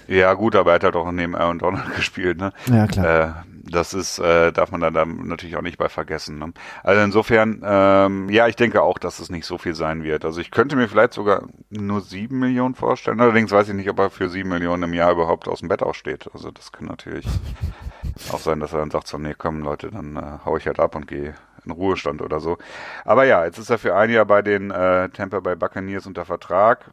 Ja, 0.09 0.35
gut, 0.35 0.55
aber 0.55 0.71
er 0.71 0.75
hat 0.77 0.85
halt 0.85 0.97
auch 0.97 1.11
neben 1.11 1.35
Aaron 1.35 1.59
Donald 1.59 1.95
gespielt, 1.97 2.39
ne? 2.39 2.53
Ja, 2.71 2.87
klar. 2.87 3.45
Äh, 3.47 3.56
das 3.71 3.95
ist, 3.95 4.19
äh, 4.19 4.53
darf 4.53 4.71
man 4.71 4.81
dann, 4.81 5.27
natürlich 5.27 5.57
auch 5.57 5.63
nicht 5.63 5.79
bei 5.79 5.89
vergessen. 5.89 6.39
Ne? 6.39 6.53
Also 6.83 7.03
insofern, 7.03 7.63
ähm, 7.65 8.29
ja, 8.29 8.47
ich 8.47 8.57
denke 8.57 8.83
auch, 8.83 8.99
dass 8.99 9.19
es 9.19 9.31
nicht 9.31 9.47
so 9.47 9.59
viel 9.59 9.75
sein 9.75 10.03
wird. 10.03 10.25
Also 10.25 10.41
ich 10.41 10.51
könnte 10.51 10.77
mir 10.77 10.89
vielleicht 10.89 11.13
sogar 11.13 11.43
nur 11.71 12.01
sieben 12.01 12.39
Millionen 12.39 12.75
vorstellen. 12.75 13.21
Allerdings 13.21 13.51
weiß 13.51 13.69
ich 13.69 13.75
nicht, 13.75 13.91
ob 13.91 13.99
er 13.99 14.11
für 14.11 14.29
sieben 14.29 14.51
Millionen 14.51 14.85
im 14.85 14.95
Jahr 14.95 15.13
überhaupt 15.13 15.49
aus 15.49 15.61
dem 15.61 15.69
Bett 15.69 15.83
aussteht. 15.83 16.29
Also 16.33 16.51
das 16.51 16.73
kann 16.73 16.87
natürlich 16.87 17.27
auch 18.33 18.39
sein, 18.39 18.61
dass 18.61 18.73
er 18.73 18.81
dann 18.81 18.91
sagt 18.91 19.09
so, 19.09 19.19
nee, 19.19 19.35
komm 19.37 19.61
Leute, 19.61 19.91
dann 19.91 20.17
äh, 20.17 20.45
hau 20.45 20.57
ich 20.57 20.67
halt 20.67 20.79
ab 20.79 20.95
und 20.95 21.07
gehe 21.07 21.35
in 21.65 21.73
Ruhestand 21.73 22.23
oder 22.23 22.41
so. 22.41 22.59
Aber 23.05 23.25
ja, 23.25 23.45
jetzt 23.45 23.59
ist 23.59 23.71
er 23.71 23.79
für 23.79 23.97
ein 23.97 24.11
Jahr 24.11 24.25
bei 24.25 24.43
den 24.43 24.71
äh, 24.71 25.09
Tampa 25.11 25.41
Bay 25.41 25.57
Buccaneers 25.57 26.07
unter 26.07 26.25
Vertrag. 26.25 26.93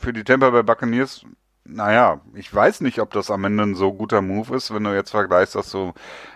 Für 0.00 0.12
die 0.12 0.24
Tampa 0.24 0.50
Bay 0.50 0.62
Buccaneers, 0.62 1.24
naja, 1.64 2.20
ich 2.34 2.52
weiß 2.52 2.80
nicht, 2.80 3.00
ob 3.00 3.12
das 3.12 3.30
am 3.30 3.44
Ende 3.44 3.62
ein 3.62 3.74
so 3.74 3.92
guter 3.92 4.22
Move 4.22 4.56
ist, 4.56 4.74
wenn 4.74 4.84
du 4.84 4.94
jetzt 4.94 5.10
vergleichst, 5.10 5.54
dass 5.54 5.70
so 5.70 5.94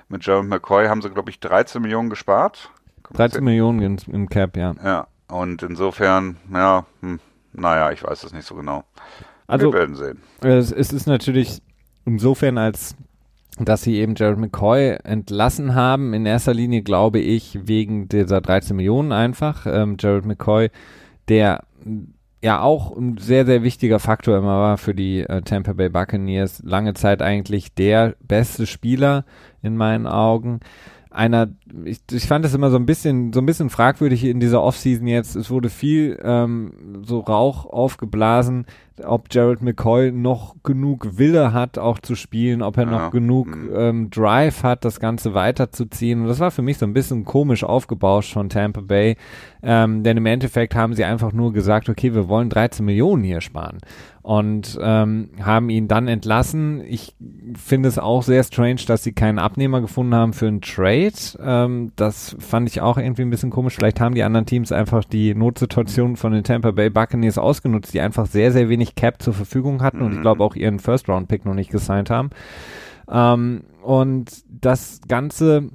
mit 0.09 0.25
Jeremy 0.25 0.49
McCoy 0.49 0.87
haben 0.87 1.03
sie, 1.03 1.11
glaube 1.11 1.31
ich, 1.31 1.41
13 1.41 1.83
Millionen 1.83 2.11
gespart. 2.11 2.71
13 3.15 3.43
Millionen 3.43 3.81
in, 3.83 3.99
im 4.13 4.29
Cap, 4.29 4.57
ja. 4.57 4.75
Ja, 4.85 5.07
und 5.29 5.63
insofern, 5.63 6.37
ja, 6.53 6.87
hm, 7.01 7.21
naja, 7.53 7.91
ich 7.93 8.03
weiß 8.03 8.25
es 8.25 8.33
nicht 8.33 8.47
so 8.47 8.55
genau. 8.55 8.85
Also, 9.47 9.73
Wir 9.73 9.81
werden 9.81 9.97
sehen. 9.97 10.23
Es, 10.41 10.73
es 10.73 10.93
ist 10.93 11.07
natürlich 11.07 11.63
insofern 12.05 12.59
als 12.59 12.97
dass 13.59 13.83
sie 13.83 13.97
eben 13.97 14.15
Jared 14.15 14.39
McCoy 14.39 14.99
entlassen 15.03 15.75
haben. 15.75 16.13
In 16.13 16.27
erster 16.27 16.53
Linie 16.53 16.83
glaube 16.83 17.21
ich 17.21 17.59
wegen 17.67 18.09
dieser 18.09 18.41
13 18.43 18.77
Millionen 18.77 19.13
einfach. 19.13 19.67
Ähm, 19.67 19.97
Jared 19.99 20.27
McCoy, 20.27 20.71
der 21.29 21.65
ja 22.43 22.61
auch 22.61 22.97
ein 22.97 23.19
sehr, 23.19 23.47
sehr 23.47 23.63
wichtiger 23.63 23.99
Faktor 23.99 24.39
immer 24.39 24.59
war 24.61 24.79
für 24.79 24.95
die 24.95 25.21
äh, 25.21 25.43
Tampa 25.43 25.73
Bay 25.73 25.89
Buccaneers. 25.89 26.63
Lange 26.65 26.95
Zeit 26.95 27.23
eigentlich 27.23 27.75
der 27.75 28.15
beste 28.21 28.67
Spieler 28.67 29.25
in 29.63 29.77
meinen 29.77 30.07
Augen 30.07 30.61
einer, 31.17 31.49
ich, 31.85 32.01
ich 32.11 32.27
fand 32.27 32.45
es 32.45 32.55
immer 32.55 32.71
so 32.71 32.77
ein 32.77 32.87
bisschen, 32.87 33.33
so 33.33 33.41
ein 33.41 33.47
bisschen 33.47 33.71
fragwürdig 33.71 34.25
in 34.25 34.39
dieser 34.39 34.63
Offseason 34.63 35.07
jetzt. 35.07 35.35
Es 35.35 35.51
wurde 35.51 35.71
viel 35.71 36.21
ähm, 36.23 37.03
so 37.03 37.21
Rauch 37.21 37.65
aufgeblasen, 37.65 38.67
ob 39.05 39.27
Jared 39.31 39.63
McCoy 39.63 40.13
noch 40.13 40.57
genug 40.63 41.19
Wille 41.19 41.53
hat, 41.53 41.79
auch 41.79 41.99
zu 41.99 42.15
spielen, 42.15 42.63
ob 42.63 42.77
er 42.77 42.85
ja. 42.85 42.91
noch 42.91 43.11
genug 43.11 43.55
mhm. 43.57 43.71
ähm, 43.75 44.11
Drive 44.11 44.63
hat, 44.63 44.85
das 44.85 45.01
Ganze 45.01 45.35
weiterzuziehen. 45.35 46.23
Und 46.23 46.29
das 46.29 46.41
war 46.41 46.51
für 46.51 46.63
mich 46.63 46.79
so 46.79 46.87
ein 46.87 46.93
bisschen 46.93 47.25
komisch 47.25 47.65
aufgebauscht 47.65 48.33
von 48.33 48.49
Tampa 48.49 48.81
Bay. 48.81 49.17
Ähm, 49.63 50.03
denn 50.03 50.17
im 50.17 50.27
Endeffekt 50.27 50.75
haben 50.75 50.95
sie 50.95 51.05
einfach 51.05 51.33
nur 51.33 51.53
gesagt, 51.53 51.89
okay, 51.89 52.15
wir 52.15 52.29
wollen 52.29 52.51
13 52.51 52.85
Millionen 52.85 53.25
hier 53.25 53.41
sparen 53.41 53.79
und 54.27 54.77
ähm, 54.83 55.31
haben 55.41 55.71
ihn 55.71 55.87
dann 55.87 56.09
entlassen. 56.09 56.83
Ich 56.85 57.15
finde 57.57 57.89
es 57.89 57.97
auch 57.97 58.25
sehr 58.25 58.43
strange, 58.43 58.81
dass 58.87 59.05
sie 59.05 59.13
keinen 59.13 59.39
Abnehmer 59.39 59.81
gefunden 59.81 60.17
haben 60.17 60.33
für 60.33 60.49
einen 60.49 60.61
Trade. 60.61 61.13
Ähm, 61.41 61.93
das 61.95 62.37
fand 62.41 62.69
ich 62.69 62.81
auch 62.81 62.99
irgendwie 62.99 63.23
ein 63.23 63.31
bisschen 63.31 63.51
komisch. 63.51 63.77
Vielleicht 63.77 64.01
haben 64.01 64.17
die 64.17 64.25
anderen 64.25 64.47
Teams 64.47 64.73
einfach 64.73 65.05
die 65.05 65.33
Notsituation 65.35 66.17
von 66.17 66.33
den 66.33 66.43
Tampa 66.43 66.73
Bay 66.73 66.91
Buccaneers 66.91 67.39
ausgenutzt, 67.39 67.95
die 67.95 68.01
einfach 68.01 68.27
sehr, 68.27 68.51
sehr 68.51 68.69
wenig 68.69 68.86
Cap 68.95 69.23
zur 69.23 69.35
Verfügung 69.35 69.83
hatten 69.83 70.03
und 70.03 70.15
ich 70.15 70.21
glaube 70.21 70.45
auch 70.45 70.55
ihren 70.55 70.79
First-Round-Pick 70.79 71.45
noch 71.45 71.55
nicht 71.55 71.71
gesigned 71.71 72.11
haben. 72.11 72.31
Ähm, 73.09 73.65
und 73.83 74.45
das 74.49 75.01
Ganze 75.09 75.71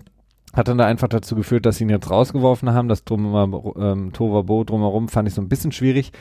hat 0.54 0.68
dann 0.68 0.78
da 0.78 0.86
einfach 0.86 1.08
dazu 1.08 1.36
geführt, 1.36 1.66
dass 1.66 1.78
sie 1.78 1.86
ihn 1.86 1.90
jetzt 1.90 2.10
rausgeworfen 2.10 2.72
haben. 2.74 2.88
Das 2.88 3.04
drum, 3.04 3.74
ähm, 3.78 4.14
Tovabo 4.14 4.64
drumherum 4.64 5.08
fand 5.08 5.28
ich 5.28 5.34
so 5.34 5.42
ein 5.42 5.50
bisschen 5.50 5.72
schwierig. 5.72 6.12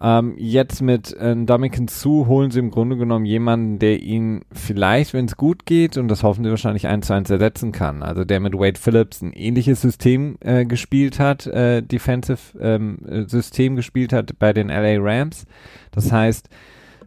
Ähm, 0.00 0.34
jetzt 0.36 0.80
mit 0.80 1.12
äh, 1.14 1.34
Dominican 1.34 1.88
zu 1.88 2.26
holen 2.26 2.50
sie 2.50 2.60
im 2.60 2.70
Grunde 2.70 2.96
genommen 2.96 3.24
jemanden, 3.24 3.78
der 3.78 4.00
ihn 4.00 4.42
vielleicht, 4.52 5.12
wenn 5.12 5.24
es 5.24 5.36
gut 5.36 5.66
geht, 5.66 5.96
und 5.96 6.08
das 6.08 6.22
hoffen 6.22 6.44
sie 6.44 6.50
wahrscheinlich 6.50 6.86
eins 6.86 7.08
zu 7.08 7.14
eins 7.14 7.30
ersetzen 7.30 7.72
kann. 7.72 8.02
Also 8.02 8.24
der 8.24 8.38
mit 8.38 8.54
Wade 8.54 8.78
Phillips 8.78 9.22
ein 9.22 9.32
ähnliches 9.32 9.80
System 9.80 10.36
äh, 10.40 10.66
gespielt 10.66 11.18
hat, 11.18 11.46
äh, 11.46 11.82
Defensive 11.82 12.58
ähm, 12.60 12.98
System 13.26 13.74
gespielt 13.74 14.12
hat 14.12 14.38
bei 14.38 14.52
den 14.52 14.68
LA 14.68 14.98
Rams. 14.98 15.46
Das 15.90 16.12
heißt, 16.12 16.48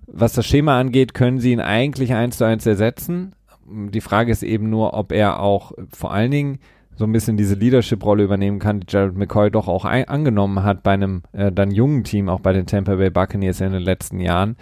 was 0.08 0.34
das 0.34 0.46
Schema 0.46 0.78
angeht, 0.78 1.14
können 1.14 1.40
sie 1.40 1.54
ihn 1.54 1.62
eigentlich 1.62 2.14
eins 2.14 2.38
zu 2.38 2.44
eins 2.44 2.66
ersetzen. 2.66 3.34
Die 3.72 4.02
Frage 4.02 4.32
ist 4.32 4.44
eben 4.44 4.70
nur, 4.70 4.94
ob 4.94 5.12
er 5.12 5.40
auch 5.40 5.72
vor 5.94 6.14
allen 6.14 6.32
Dingen 6.32 6.60
so 6.96 7.06
ein 7.06 7.12
bisschen 7.12 7.38
diese 7.38 7.56
Leadership-Rolle 7.56 8.24
übernehmen 8.24 8.60
kann, 8.60 8.82
die 8.82 8.88
Jared 8.90 9.16
McCoy 9.16 9.50
doch 9.50 9.68
auch 9.68 9.86
ein, 9.86 10.08
angenommen 10.08 10.64
hat 10.64 10.84
bei 10.84 10.92
einem 10.92 11.24
äh, 11.32 11.52
dann 11.52 11.72
jungen 11.72 12.04
Team, 12.04 12.30
auch 12.30 12.42
bei 12.42 12.54
den 12.54 12.66
Tampa 12.66 12.96
Bay 12.96 13.10
Buccaneers 13.10 13.62
in 13.62 13.72
den 13.72 13.82
letzten 13.82 14.20
Jahren. 14.20 14.56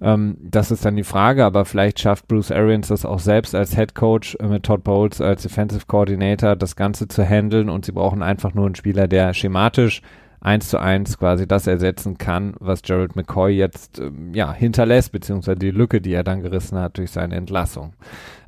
Ähm, 0.00 0.36
das 0.40 0.70
ist 0.70 0.84
dann 0.84 0.96
die 0.96 1.04
Frage, 1.04 1.44
aber 1.44 1.64
vielleicht 1.64 2.00
schafft 2.00 2.28
Bruce 2.28 2.52
Arians 2.52 2.88
das 2.88 3.04
auch 3.04 3.18
selbst 3.18 3.54
als 3.54 3.74
Head 3.74 3.94
Coach 3.94 4.36
äh, 4.40 4.46
mit 4.46 4.62
Todd 4.62 4.84
Bowles 4.84 5.20
als 5.20 5.42
Defensive 5.42 5.86
Coordinator, 5.86 6.54
das 6.54 6.76
Ganze 6.76 7.08
zu 7.08 7.24
handeln 7.24 7.68
und 7.68 7.84
sie 7.84 7.92
brauchen 7.92 8.22
einfach 8.22 8.54
nur 8.54 8.66
einen 8.66 8.74
Spieler, 8.74 9.08
der 9.08 9.34
schematisch 9.34 10.02
eins 10.40 10.68
zu 10.68 10.78
eins 10.78 11.18
quasi 11.18 11.46
das 11.46 11.66
ersetzen 11.66 12.18
kann, 12.18 12.54
was 12.58 12.82
Gerald 12.82 13.16
McCoy 13.16 13.52
jetzt 13.52 13.98
ähm, 13.98 14.32
ja 14.34 14.52
hinterlässt, 14.52 15.12
beziehungsweise 15.12 15.58
die 15.58 15.70
Lücke, 15.70 16.00
die 16.00 16.12
er 16.12 16.24
dann 16.24 16.42
gerissen 16.42 16.78
hat 16.78 16.98
durch 16.98 17.10
seine 17.10 17.36
Entlassung. 17.36 17.92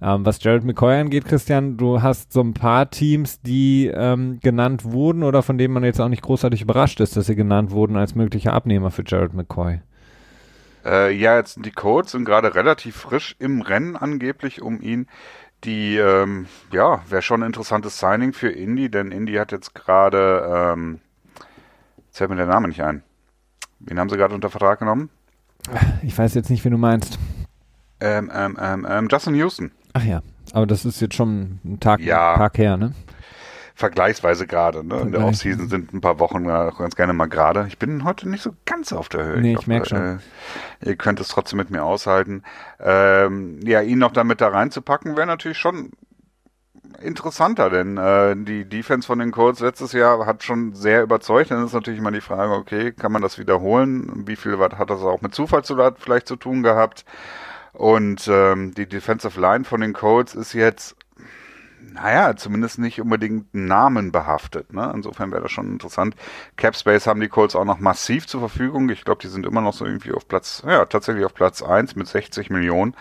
Ähm, 0.01 0.25
was 0.25 0.39
Gerald 0.39 0.65
McCoy 0.65 1.01
angeht, 1.01 1.27
Christian, 1.27 1.77
du 1.77 2.03
hast 2.03 2.33
so 2.33 2.41
ein 2.41 2.55
paar 2.55 2.91
Teams, 2.91 3.41
die 3.43 3.91
ähm, 3.95 4.41
genannt 4.41 4.85
wurden 4.85 5.23
oder 5.23 5.43
von 5.43 5.59
denen 5.59 5.75
man 5.75 5.85
jetzt 5.85 6.01
auch 6.01 6.09
nicht 6.09 6.23
großartig 6.23 6.63
überrascht 6.63 7.01
ist, 7.01 7.17
dass 7.17 7.27
sie 7.27 7.37
genannt 7.37 7.71
wurden 7.71 7.97
als 7.97 8.15
möglicher 8.15 8.53
Abnehmer 8.53 8.91
für 8.91 9.05
Gerald 9.05 9.35
McCoy. 9.35 9.81
Äh, 10.85 11.13
ja, 11.13 11.37
jetzt 11.37 11.55
sind 11.55 11.67
die 11.67 11.71
Codes 11.71 12.13
sind 12.13 12.25
gerade 12.25 12.55
relativ 12.55 12.97
frisch 12.97 13.37
im 13.39 13.61
Rennen 13.61 13.97
angeblich 13.97 14.63
um 14.63 14.81
ihn 14.81 15.07
die, 15.65 15.97
ähm, 15.97 16.47
ja, 16.73 17.03
wäre 17.09 17.23
schon 17.23 17.43
ein 17.43 17.47
interessantes 17.47 17.99
Signing 17.99 18.33
für 18.33 18.51
Indy, 18.51 18.91
denn 18.91 19.13
Indy 19.13 19.35
hat 19.35 19.53
jetzt 19.53 19.75
gerade 19.75 20.73
ähm, 20.75 21.01
Jetzt 22.13 22.19
fällt 22.19 22.29
mir 22.29 22.37
der 22.37 22.45
Name 22.45 22.69
nicht 22.69 22.83
ein. 22.83 23.03
Wen 23.81 23.99
haben 23.99 24.11
sie 24.11 24.19
gerade 24.19 24.35
unter 24.35 24.51
Vertrag 24.51 24.81
genommen? 24.81 25.09
Ich 26.03 26.19
weiß 26.19 26.35
jetzt 26.35 26.51
nicht, 26.51 26.63
wen 26.63 26.73
du 26.73 26.77
meinst. 26.77 27.19
Ähm, 28.01 28.31
ähm, 28.35 28.59
ähm, 28.61 28.87
ähm, 28.87 29.09
Justin 29.11 29.35
Houston. 29.35 29.73
Ach 29.95 30.05
ja, 30.05 30.21
aber 30.53 30.67
das 30.67 30.85
ist 30.85 31.01
jetzt 31.01 31.15
schon 31.15 31.59
ein 31.65 31.81
Tag, 31.81 32.01
ja. 32.01 32.37
Tag 32.37 32.59
her, 32.59 32.77
ne? 32.77 32.93
Vergleichsweise 33.77 34.47
gerade. 34.47 34.87
Ne? 34.87 35.01
In 35.01 35.13
der 35.13 35.25
Offseason 35.25 35.71
sind 35.71 35.95
ein 35.95 36.03
paar 36.03 36.19
Wochen 36.19 36.45
ganz 36.45 36.97
gerne 36.97 37.15
mal 37.15 37.31
gerade. 37.31 37.65
Ich 37.69 37.79
bin 37.79 38.05
heute 38.05 38.29
nicht 38.29 38.43
so 38.43 38.51
ganz 38.67 38.93
auf 38.93 39.09
der 39.09 39.25
Höhe. 39.25 39.41
Nee, 39.41 39.55
ich, 39.55 39.61
ich 39.61 39.67
merke 39.67 39.89
schon. 39.89 40.21
Äh, 40.83 40.89
ihr 40.91 40.97
könnt 40.97 41.19
es 41.19 41.29
trotzdem 41.29 41.57
mit 41.57 41.71
mir 41.71 41.83
aushalten. 41.83 42.43
Ähm, 42.79 43.59
ja, 43.65 43.81
ihn 43.81 43.99
noch 43.99 44.13
damit 44.13 44.43
da 44.43 44.49
reinzupacken, 44.49 45.17
wäre 45.17 45.27
natürlich 45.27 45.57
schon 45.57 45.93
interessanter, 47.01 47.71
denn 47.71 47.97
äh, 47.97 48.35
die 48.37 48.65
Defense 48.65 49.07
von 49.07 49.19
den 49.19 49.31
Colts 49.31 49.61
letztes 49.61 49.93
Jahr 49.93 50.27
hat 50.27 50.43
schon 50.43 50.75
sehr 50.75 51.03
überzeugt. 51.03 51.51
Dann 51.51 51.65
ist 51.65 51.73
natürlich 51.73 52.01
immer 52.01 52.11
die 52.11 52.21
Frage, 52.21 52.53
okay, 52.53 52.93
kann 52.93 53.13
man 53.13 53.23
das 53.23 53.39
wiederholen? 53.39 54.27
Wie 54.27 54.37
viel 54.37 54.59
hat 54.59 54.91
das 54.91 55.03
auch 55.03 55.21
mit 55.21 55.35
Zufall 55.35 55.65
zu, 55.65 55.77
vielleicht 55.99 56.29
zu 56.29 56.37
tun 56.37 56.63
gehabt? 56.63 57.05
Und 57.73 58.29
ähm, 58.29 58.75
die 58.75 58.87
Defensive 58.87 59.41
Line 59.41 59.65
von 59.65 59.81
den 59.81 59.93
Colts 59.93 60.35
ist 60.35 60.53
jetzt, 60.53 60.97
naja, 61.81 62.37
zumindest 62.37 62.79
nicht 62.79 63.01
unbedingt 63.01 63.55
Namen 63.55 64.13
behaftet. 64.13 64.73
Ne? 64.73 64.93
Insofern 64.95 65.31
wäre 65.31 65.43
das 65.43 65.53
schon 65.53 65.73
interessant. 65.73 66.15
Capspace 66.57 67.07
haben 67.07 67.21
die 67.21 67.29
Colts 67.29 67.57
auch 67.57 67.65
noch 67.65 67.79
massiv 67.79 68.27
zur 68.27 68.41
Verfügung. 68.41 68.89
Ich 68.91 69.05
glaube, 69.05 69.23
die 69.23 69.29
sind 69.29 69.47
immer 69.47 69.63
noch 69.63 69.73
so 69.73 69.87
irgendwie 69.87 70.13
auf 70.13 70.29
Platz, 70.29 70.63
ja, 70.67 70.85
tatsächlich 70.85 71.25
auf 71.25 71.35
Platz 71.35 71.63
eins 71.63 71.97
mit 71.97 72.09
60 72.09 72.51
Millionen. 72.51 72.95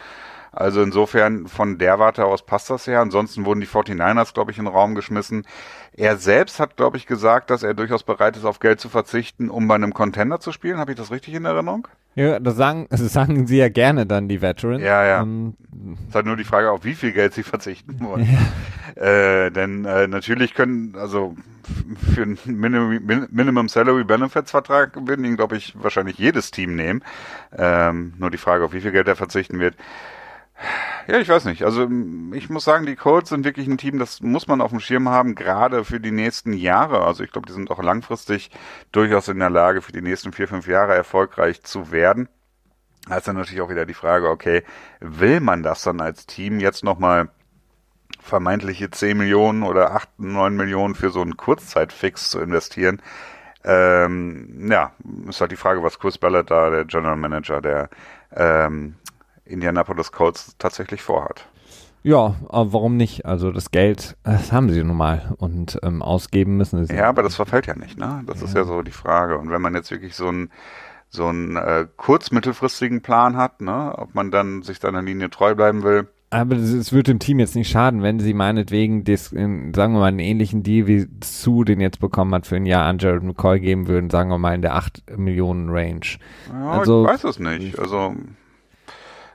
Also 0.52 0.82
insofern 0.82 1.48
von 1.48 1.78
der 1.78 1.98
Warte 1.98 2.26
aus 2.26 2.46
passt 2.46 2.70
das 2.70 2.86
ja. 2.86 3.02
Ansonsten 3.02 3.46
wurden 3.46 3.62
die 3.62 3.68
49ers, 3.68 4.34
glaube 4.34 4.52
ich, 4.52 4.58
in 4.58 4.66
den 4.66 4.74
Raum 4.74 4.96
geschmissen. 4.96 5.46
Er 5.94 6.18
selbst 6.18 6.60
hat, 6.60 6.76
glaube 6.76 6.98
ich, 6.98 7.08
gesagt, 7.08 7.50
dass 7.50 7.64
er 7.64 7.74
durchaus 7.74 8.04
bereit 8.04 8.36
ist, 8.36 8.44
auf 8.44 8.60
Geld 8.60 8.82
zu 8.82 8.90
verzichten, 8.90 9.50
um 9.50 9.68
bei 9.68 9.76
einem 9.76 9.94
Contender 9.94 10.42
zu 10.42 10.52
spielen. 10.52 10.78
Habe 10.78 10.92
ich 10.92 10.98
das 10.98 11.12
richtig 11.12 11.36
in 11.36 11.46
Erinnerung? 11.46 11.88
Ja, 12.16 12.40
das 12.40 12.58
sagen, 12.58 12.88
das 12.90 13.02
sagen 13.14 13.48
sie 13.48 13.58
ja 13.58 13.70
gerne 13.70 14.06
dann, 14.06 14.28
die 14.28 14.42
Veterans. 14.42 14.84
Ja, 14.84 15.06
ja. 15.06 15.22
Ähm, 15.22 15.56
es 15.94 16.10
ist 16.10 16.16
halt 16.16 16.26
nur 16.26 16.36
die 16.36 16.44
Frage, 16.44 16.70
auf 16.70 16.84
wie 16.84 16.96
viel 16.96 17.14
Geld 17.14 17.34
sie 17.34 17.44
verzichten 17.44 18.00
wollen. 18.02 18.28
Ja. 18.28 19.02
Äh, 19.02 19.52
denn 19.52 19.86
äh, 19.86 20.08
natürlich 20.08 20.54
können, 20.54 20.96
also 20.98 21.36
für 22.14 22.24
einen 22.24 22.38
Minimum, 22.46 23.28
Minimum 23.32 23.70
Salary 23.70 24.04
Benefits 24.04 24.52
Vertrag 24.52 24.98
würden 25.08 25.24
ihn, 25.24 25.38
glaube 25.38 25.56
ich, 25.56 25.82
wahrscheinlich 25.82 26.18
jedes 26.18 26.52
Team 26.52 26.76
nehmen. 26.76 27.04
Ähm, 27.58 28.16
nur 28.18 28.32
die 28.32 28.38
Frage, 28.38 28.66
auf 28.66 28.74
wie 28.74 28.82
viel 28.82 28.92
Geld 28.92 29.08
er 29.08 29.16
verzichten 29.16 29.60
wird. 29.60 29.76
Ja, 31.08 31.18
ich 31.18 31.30
weiß 31.30 31.46
nicht. 31.46 31.64
Also 31.64 31.90
ich 32.34 32.50
muss 32.50 32.64
sagen, 32.64 32.86
die 32.86 32.96
Colts 32.96 33.30
sind 33.30 33.44
wirklich 33.44 33.68
ein 33.68 33.78
Team, 33.78 34.00
das 34.00 34.22
muss 34.22 34.48
man 34.48 34.62
auf 34.62 34.72
dem 34.72 34.80
Schirm 34.80 35.10
haben, 35.10 35.36
gerade 35.36 35.84
für 35.84 36.00
die 36.00 36.12
nächsten 36.12 36.54
Jahre. 36.54 37.04
Also 37.04 37.24
ich 37.24 37.32
glaube, 37.32 37.48
die 37.48 37.54
sind 37.54 37.72
auch 37.72 37.82
langfristig 37.82 38.52
durchaus 38.92 39.28
in 39.28 39.40
der 39.40 39.50
Lage, 39.50 39.82
für 39.82 39.92
die 39.92 40.02
nächsten 40.02 40.32
vier, 40.32 40.48
fünf 40.48 40.68
Jahre 40.68 40.94
erfolgreich 40.94 41.64
zu 41.64 41.92
werden. 41.92 42.30
Da 43.08 43.18
ist 43.18 43.28
dann 43.28 43.36
natürlich 43.36 43.62
auch 43.62 43.70
wieder 43.70 43.86
die 43.86 43.96
Frage, 43.96 44.30
okay, 44.30 44.64
will 45.00 45.40
man 45.40 45.64
das 45.64 45.84
dann 45.84 46.02
als 46.02 46.28
Team 46.28 46.60
jetzt 46.60 46.84
nochmal 46.84 47.30
vermeintliche 48.22 48.92
10 48.92 49.18
Millionen 49.18 49.64
oder 49.64 49.96
8, 49.96 50.20
9 50.20 50.56
Millionen 50.56 50.94
für 50.94 51.10
so 51.10 51.22
einen 51.22 51.36
Kurzzeitfix 51.36 52.30
zu 52.30 52.40
investieren? 52.40 53.02
Ähm, 53.64 54.70
ja, 54.72 54.92
ist 55.28 55.42
halt 55.42 55.52
die 55.52 55.56
Frage, 55.58 55.84
was 55.84 56.00
Chris 56.00 56.18
Ballard 56.18 56.50
da, 56.52 56.70
der 56.70 56.86
General 56.86 57.16
Manager 57.16 57.62
der 57.62 57.90
ähm, 58.36 58.96
Indianapolis 59.52 60.12
Colts 60.12 60.56
tatsächlich 60.58 61.02
vorhat. 61.02 61.48
Ja, 62.04 62.36
aber 62.50 62.74
warum 62.74 62.98
nicht? 62.98 63.26
Also 63.26 63.52
das 63.52 63.70
Geld, 63.70 64.18
das 64.24 64.52
haben 64.52 64.72
sie 64.72 64.84
nun 64.84 64.98
mal 64.98 65.36
und 65.38 65.80
ähm, 65.84 66.02
ausgeben 66.02 66.58
müssen 66.58 66.84
sie. 66.86 66.96
Ja, 66.96 67.10
aber 67.10 67.22
das 67.22 67.36
verfällt 67.36 67.68
ja 67.68 67.76
nicht, 67.76 67.98
ne? 67.98 68.24
Das 68.26 68.40
ja. 68.40 68.48
ist 68.48 68.56
ja 68.56 68.64
so 68.64 68.82
die 68.82 68.92
Frage. 68.92 69.38
Und 69.38 69.52
wenn 69.52 69.62
man 69.62 69.76
jetzt 69.76 69.92
wirklich 69.92 70.16
so 70.16 70.28
einen 70.28 70.50
so 71.12 71.28
einen 71.28 71.58
äh, 71.58 71.88
kurz-mittelfristigen 71.98 73.02
Plan 73.02 73.36
hat, 73.36 73.62
ne, 73.62 73.94
ob 73.98 74.16
man 74.16 74.32
dann 74.32 74.64
sich 74.64 74.80
seiner 74.80 75.02
Linie 75.02 75.30
treu 75.30 75.54
bleiben 75.56 75.84
will. 75.84 76.08
Aber 76.30 76.56
es 76.56 76.94
wird 76.94 77.08
dem 77.08 77.20
Team 77.20 77.40
jetzt 77.40 77.56
nicht 77.56 77.70
schaden, 77.70 78.02
wenn 78.02 78.22
sie 78.22 78.34
meinetwegen, 78.34 79.04
des, 79.04 79.32
sagen 79.32 79.74
wir 79.74 79.90
mal, 79.90 80.06
einen 80.06 80.20
ähnlichen 80.20 80.64
Deal 80.64 80.88
wie 80.88 81.06
Sue 81.22 81.66
den 81.66 81.82
jetzt 81.82 82.00
bekommen 82.00 82.34
hat, 82.34 82.48
für 82.48 82.56
ein 82.56 82.66
Jahr 82.66 82.86
an 82.86 83.00
Jared 83.00 83.24
McCoy 83.24 83.60
geben 83.60 83.90
würden, 83.90 84.10
sagen 84.10 84.30
wir 84.30 84.38
mal 84.38 84.56
in 84.56 84.62
der 84.62 84.76
8 84.76 85.18
Millionen 85.18 85.70
Range. 85.70 86.00
Ja, 86.50 86.72
also, 86.72 87.04
ich 87.04 87.10
weiß 87.12 87.26
es 87.26 87.40
nicht. 87.40 87.78
Also 87.78 88.16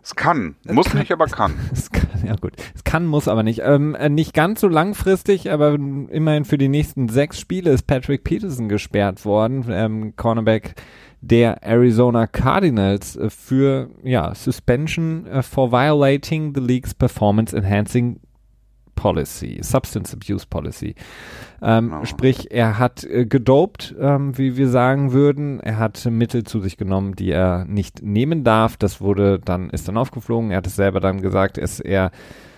es 0.07 0.15
kann. 0.15 0.55
Muss 0.71 0.87
kann, 0.87 1.01
nicht, 1.01 1.11
aber 1.11 1.27
kann. 1.27 1.53
Es 1.73 1.91
kann. 1.91 2.07
Ja 2.25 2.37
gut. 2.37 2.53
Es 2.77 2.85
kann, 2.85 3.07
muss 3.07 3.27
aber 3.27 3.43
nicht. 3.43 3.63
Ähm, 3.65 3.97
äh, 3.97 4.09
nicht 4.09 4.35
ganz 4.35 4.61
so 4.61 4.69
langfristig, 4.69 5.51
aber 5.51 5.75
immerhin 5.75 6.45
für 6.45 6.59
die 6.59 6.69
nächsten 6.69 7.09
sechs 7.09 7.41
Spiele 7.41 7.73
ist 7.73 7.89
Patrick 7.89 8.23
Peterson 8.23 8.69
gesperrt 8.69 9.25
worden. 9.25 9.67
Ähm, 9.69 10.15
Cornerback 10.15 10.77
der 11.21 11.65
Arizona 11.65 12.29
Cardinals 12.29 13.17
äh, 13.17 13.31
für 13.31 13.91
ja, 14.05 14.33
Suspension 14.33 15.27
uh, 15.27 15.43
for 15.43 15.73
violating 15.73 16.55
the 16.55 16.61
league's 16.61 16.95
performance 16.95 17.57
enhancing 17.57 18.21
Policy, 18.97 19.61
Substance 19.63 20.13
Abuse 20.13 20.47
Policy. 20.49 20.97
Ähm, 21.63 21.95
oh. 22.01 22.05
Sprich, 22.05 22.51
er 22.51 22.79
hat 22.79 23.05
äh, 23.05 23.27
gedopt, 23.27 23.95
ähm, 24.01 24.37
wie 24.37 24.57
wir 24.57 24.69
sagen 24.69 25.13
würden. 25.13 25.61
Er 25.61 25.79
hat 25.79 26.05
Mittel 26.11 26.43
zu 26.43 26.61
sich 26.61 26.77
genommen, 26.77 27.15
die 27.15 27.31
er 27.31 27.65
nicht 27.67 28.03
nehmen 28.03 28.43
darf. 28.43 28.77
Das 28.77 29.01
wurde 29.01 29.39
dann, 29.39 29.71
ist 29.71 29.87
dann 29.87 29.97
aufgeflogen. 29.97 30.51
Er 30.51 30.59
hat 30.59 30.67
es 30.67 30.75
selber 30.75 30.99
dann 30.99 31.23
gesagt, 31.23 31.59
dass 31.59 31.79
er 31.79 32.11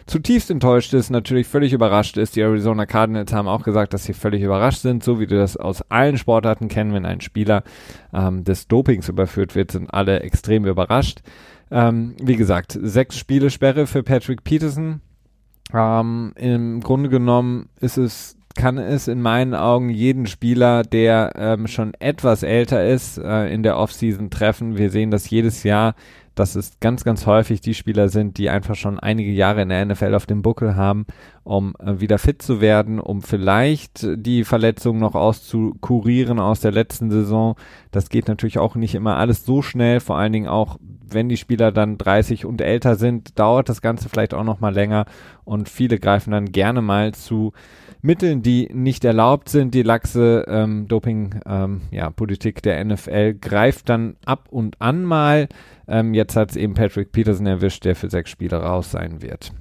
zutiefst 0.09 0.51
enttäuscht 0.51 0.95
ist, 0.95 1.11
natürlich 1.11 1.47
völlig 1.47 1.73
überrascht 1.73 2.17
ist. 2.17 2.35
Die 2.35 2.41
Arizona 2.41 2.87
Cardinals 2.87 3.33
haben 3.33 3.47
auch 3.47 3.63
gesagt, 3.63 3.93
dass 3.93 4.05
sie 4.05 4.15
völlig 4.15 4.43
überrascht 4.43 4.81
sind, 4.81 5.05
so 5.05 5.21
wie 5.21 5.29
wir 5.29 5.39
das 5.39 5.57
aus 5.57 5.83
allen 5.91 6.17
Sportarten 6.17 6.69
kennen, 6.69 6.95
wenn 6.95 7.05
ein 7.05 7.21
Spieler 7.21 7.63
ähm, 8.13 8.43
des 8.43 8.69
Dopings 8.69 9.09
überführt 9.09 9.55
wird, 9.55 9.71
sind 9.71 9.93
alle 9.93 10.21
extrem 10.21 10.65
überrascht. 10.65 11.21
Ähm, 11.71 12.15
wie 12.21 12.37
gesagt, 12.37 12.79
sechs 12.81 13.19
Spiele 13.19 13.51
Sperre 13.51 13.87
für 13.87 14.03
Patrick 14.03 14.43
Peterson. 14.43 15.03
Ähm, 15.73 16.33
Im 16.37 16.81
Grunde 16.81 17.09
genommen 17.09 17.69
ist 17.81 17.97
es 17.99 18.39
kann 18.59 18.77
es 18.77 19.07
in 19.07 19.23
meinen 19.23 19.55
Augen 19.55 19.89
jeden 19.89 20.27
Spieler, 20.27 20.83
der 20.83 21.33
ähm, 21.37 21.69
schon 21.69 21.95
etwas 22.01 22.43
älter 22.43 22.87
ist, 22.87 23.17
äh, 23.17 23.47
in 23.53 23.63
der 23.63 23.79
Offseason 23.79 24.31
treffen. 24.31 24.77
Wir 24.77 24.91
sehen 24.91 25.13
das 25.13 25.31
jedes 25.31 25.63
Jahr, 25.63 25.95
dass 26.39 26.55
es 26.55 26.79
ganz, 26.81 27.05
ganz 27.05 27.27
häufig 27.27 27.61
die 27.61 27.75
Spieler 27.75 28.09
sind, 28.09 28.39
die 28.39 28.49
einfach 28.49 28.77
schon 28.77 28.99
einige 29.01 29.31
Jahre 29.31 29.63
in 29.63 29.71
der 29.71 29.85
NFL 29.85 30.15
auf 30.15 30.27
dem 30.27 30.43
Buckel 30.43 30.77
haben, 30.77 31.07
um 31.43 31.75
äh, 31.79 32.01
wieder 32.01 32.19
fit 32.19 32.43
zu 32.43 32.61
werden, 32.61 33.01
um 33.01 33.23
vielleicht 33.23 34.07
die 34.17 34.45
Verletzungen 34.45 35.01
noch 35.01 35.15
auszukurieren 35.15 36.39
aus 36.39 36.61
der 36.61 36.73
letzten 36.73 37.11
Saison. 37.11 37.57
Das 37.91 38.09
geht 38.09 38.29
natürlich 38.29 38.59
auch 38.59 38.77
nicht 38.77 38.95
immer 38.95 39.17
alles 39.17 39.45
so 39.45 39.63
schnell, 39.63 40.01
vor 40.01 40.17
allen 40.17 40.33
Dingen 40.33 40.49
auch, 40.49 40.79
wenn 41.11 41.29
die 41.29 41.37
Spieler 41.37 41.73
dann 41.73 41.99
30 41.99 42.45
und 42.45 42.61
älter 42.61 42.97
sind, 42.97 43.39
dauert 43.39 43.69
das 43.69 43.83
Ganze 43.83 44.09
vielleicht 44.09 44.35
auch 44.35 44.45
noch 44.45 44.61
mal 44.61 44.75
länger 44.75 45.07
und 45.45 45.69
viele 45.69 45.99
greifen 45.99 46.31
dann 46.31 46.53
gerne 46.53 46.83
mal 46.83 47.15
zu 47.15 47.53
Mitteln, 48.01 48.43
die 48.43 48.69
nicht 48.73 49.05
erlaubt 49.05 49.49
sind. 49.49 49.75
Die 49.75 49.83
laxe 49.83 50.45
ähm, 50.49 50.87
Doping-Politik 50.89 52.57
ähm, 52.57 52.71
ja, 52.71 52.77
der 52.77 52.85
NFL 52.85 53.35
greift 53.35 53.89
dann 53.89 54.17
ab 54.25 54.47
und 54.51 54.81
an 54.81 55.05
mal. 55.05 55.49
Ähm, 55.87 56.15
jetzt 56.15 56.37
hat 56.37 56.51
es 56.51 56.57
eben 56.57 56.75
Patrick 56.75 57.13
Peterson 57.13 57.47
erwischt, 57.47 57.85
der 57.85 57.97
für 57.97 58.11
sechs 58.11 58.31
Spiele 58.31 58.57
raus 58.57 58.91
sein 58.91 59.23
wird. 59.23 59.53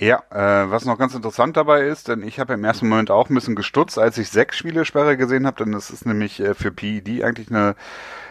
Ja, 0.00 0.22
äh, 0.30 0.70
was 0.70 0.84
noch 0.84 0.96
ganz 0.96 1.14
interessant 1.14 1.56
dabei 1.56 1.82
ist, 1.82 2.06
denn 2.06 2.22
ich 2.22 2.38
habe 2.38 2.54
im 2.54 2.62
ersten 2.62 2.88
Moment 2.88 3.10
auch 3.10 3.28
ein 3.28 3.34
bisschen 3.34 3.56
gestutzt, 3.56 3.98
als 3.98 4.16
ich 4.16 4.28
sechs 4.28 4.56
Spiele 4.56 4.84
Sperre 4.84 5.16
gesehen 5.16 5.44
habe, 5.44 5.64
denn 5.64 5.72
das 5.72 5.90
ist 5.90 6.06
nämlich 6.06 6.38
äh, 6.38 6.54
für 6.54 6.70
PED 6.70 7.24
eigentlich 7.24 7.50
eine, 7.50 7.74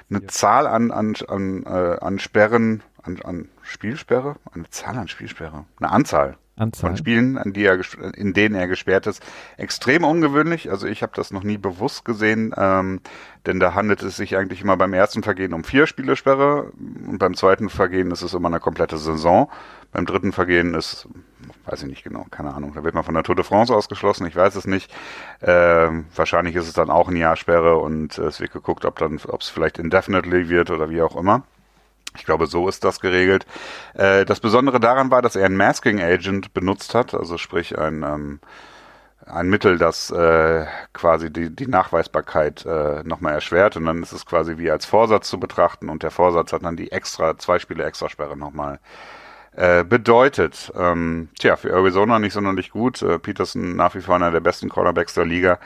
eine 0.09 0.21
ja. 0.21 0.27
Zahl 0.27 0.65
an, 0.65 0.91
an, 0.91 1.15
an, 1.27 1.63
äh, 1.65 1.97
an 1.99 2.19
Sperren, 2.19 2.83
an, 3.03 3.21
an 3.21 3.49
Spielsperre, 3.63 4.37
eine 4.53 4.69
Zahl 4.69 4.97
an 4.97 5.09
Spielsperre, 5.09 5.65
eine 5.79 5.91
Anzahl 5.91 6.37
Anzahl. 6.57 6.89
von 6.89 6.97
Spielen, 6.97 7.37
an 7.37 7.53
die 7.53 7.65
er, 7.65 7.79
in 8.15 8.33
denen 8.33 8.55
er 8.55 8.67
gesperrt 8.67 9.07
ist, 9.07 9.23
extrem 9.57 10.03
ungewöhnlich. 10.03 10.69
Also 10.69 10.87
ich 10.87 11.03
habe 11.03 11.13
das 11.15 11.31
noch 11.31 11.43
nie 11.43 11.57
bewusst 11.57 12.03
gesehen, 12.03 12.53
ähm, 12.57 12.99
denn 13.45 13.59
da 13.59 13.73
handelt 13.73 14.01
es 14.01 14.17
sich 14.17 14.35
eigentlich 14.35 14.61
immer 14.61 14.75
beim 14.75 14.93
ersten 14.93 15.23
Vergehen 15.23 15.53
um 15.53 15.63
vier 15.63 15.87
Spielesperre 15.87 16.71
und 17.07 17.19
beim 17.19 17.35
zweiten 17.35 17.69
Vergehen 17.69 18.11
ist 18.11 18.23
es 18.23 18.33
immer 18.33 18.47
eine 18.47 18.59
komplette 18.59 18.97
Saison. 18.97 19.49
Beim 19.91 20.05
dritten 20.05 20.31
Vergehen 20.33 20.73
ist, 20.73 21.07
weiß 21.65 21.83
ich 21.83 21.89
nicht 21.89 22.03
genau, 22.03 22.25
keine 22.29 22.53
Ahnung, 22.53 22.73
da 22.73 22.83
wird 22.83 22.93
man 22.93 23.03
von 23.03 23.13
der 23.13 23.23
Tour 23.23 23.35
de 23.35 23.45
France 23.45 23.73
ausgeschlossen, 23.73 24.25
ich 24.25 24.35
weiß 24.35 24.55
es 24.55 24.67
nicht. 24.67 24.93
Ähm, 25.41 26.05
wahrscheinlich 26.15 26.55
ist 26.55 26.67
es 26.67 26.73
dann 26.73 26.89
auch 26.89 27.07
ein 27.07 27.15
Jahr 27.15 27.35
Sperre 27.35 27.77
und 27.77 28.17
es 28.17 28.41
wird 28.41 28.51
geguckt, 28.51 28.83
ob 28.83 28.97
dann, 28.99 29.19
ob 29.27 29.41
es 29.41 29.49
vielleicht 29.49 29.79
indefinitely 29.79 30.49
wird 30.49 30.71
oder 30.71 30.89
wie 30.89 31.01
auch 31.01 31.15
immer. 31.15 31.43
Ich 32.17 32.25
glaube, 32.25 32.47
so 32.47 32.67
ist 32.67 32.83
das 32.83 32.99
geregelt. 32.99 33.45
Äh, 33.93 34.25
das 34.25 34.39
Besondere 34.39 34.79
daran 34.79 35.11
war, 35.11 35.21
dass 35.21 35.35
er 35.35 35.45
einen 35.45 35.57
Masking 35.57 36.01
Agent 36.01 36.53
benutzt 36.53 36.95
hat, 36.95 37.13
also 37.13 37.37
sprich 37.37 37.77
ein, 37.77 38.03
ähm, 38.03 38.39
ein 39.25 39.49
Mittel, 39.49 39.77
das 39.77 40.11
äh, 40.11 40.65
quasi 40.93 41.31
die, 41.31 41.49
die 41.49 41.67
Nachweisbarkeit 41.67 42.65
äh, 42.65 43.03
nochmal 43.03 43.33
erschwert 43.33 43.77
und 43.77 43.85
dann 43.85 44.01
ist 44.01 44.13
es 44.13 44.25
quasi 44.25 44.57
wie 44.57 44.71
als 44.71 44.85
Vorsatz 44.85 45.29
zu 45.29 45.39
betrachten 45.39 45.89
und 45.89 46.03
der 46.03 46.11
Vorsatz 46.11 46.53
hat 46.53 46.63
dann 46.63 46.77
die 46.77 46.91
extra, 46.91 47.37
zwei 47.37 47.59
Spiele 47.59 47.83
Extrasperre 47.83 48.37
nochmal 48.37 48.79
äh, 49.57 49.83
bedeutet. 49.83 50.71
Ähm, 50.77 51.29
tja, 51.39 51.55
für 51.55 51.71
Arizona 51.71 52.19
nicht 52.19 52.33
sonderlich 52.33 52.71
gut. 52.71 53.01
Äh, 53.01 53.19
Peterson 53.19 53.75
nach 53.75 53.95
wie 53.95 54.01
vor 54.01 54.15
einer 54.15 54.31
der 54.31 54.39
besten 54.39 54.69
Cornerbacks 54.69 55.15
der 55.15 55.25
Liga 55.25 55.59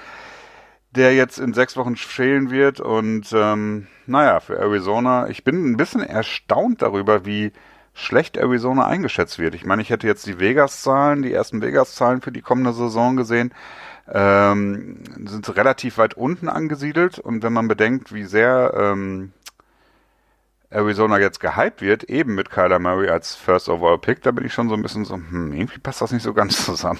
der 0.92 1.16
jetzt 1.16 1.38
in 1.38 1.54
sechs 1.54 1.78
Wochen 1.78 1.96
fehlen 1.96 2.52
wird. 2.52 2.80
Und 2.80 3.32
ähm, 3.34 3.88
naja, 4.06 4.40
für 4.40 4.58
Arizona, 4.58 5.28
ich 5.30 5.44
bin 5.44 5.72
ein 5.72 5.78
bisschen 5.78 6.02
erstaunt 6.02 6.82
darüber, 6.82 7.26
wie 7.26 7.52
schlecht 7.94 8.38
Arizona 8.38 8.86
eingeschätzt 8.86 9.40
wird. 9.40 9.56
Ich 9.56 9.66
meine, 9.66 9.82
ich 9.82 9.90
hätte 9.90 10.08
jetzt 10.08 10.26
die 10.26 10.40
Vegas-Zahlen, 10.40 11.22
die 11.22 11.34
ersten 11.34 11.62
Vegas-Zahlen 11.62 12.22
für 12.22 12.32
die 12.32 12.42
kommende 12.42 12.74
Saison 12.74 13.16
gesehen, 13.16 13.54
ähm, 14.12 15.04
sind 15.26 15.56
relativ 15.56 15.98
weit 15.98 16.14
unten 16.16 16.50
angesiedelt. 16.50 17.20
Und 17.20 17.44
wenn 17.44 17.54
man 17.54 17.68
bedenkt, 17.68 18.14
wie 18.14 18.24
sehr 18.24 18.74
ähm, 18.76 19.34
Arizona 20.70 21.20
jetzt 21.20 21.40
gehypt 21.40 21.82
wird, 21.82 22.06
eben 22.06 22.36
mit 22.36 22.50
Kyler 22.50 22.80
Murray 22.80 23.10
als 23.10 23.36
First 23.36 23.70
Overall 23.70 24.00
Pick, 24.00 24.22
da 24.24 24.32
bin 24.32 24.46
ich 24.46 24.54
schon 24.54 24.70
so 24.70 24.76
ein 24.76 24.82
bisschen 24.82 25.06
so, 25.06 25.16
hm, 25.16 25.54
irgendwie 25.54 25.80
passt 25.80 26.02
das 26.02 26.12
nicht 26.12 26.24
so 26.24 26.34
ganz 26.34 26.66
zusammen. 26.66 27.00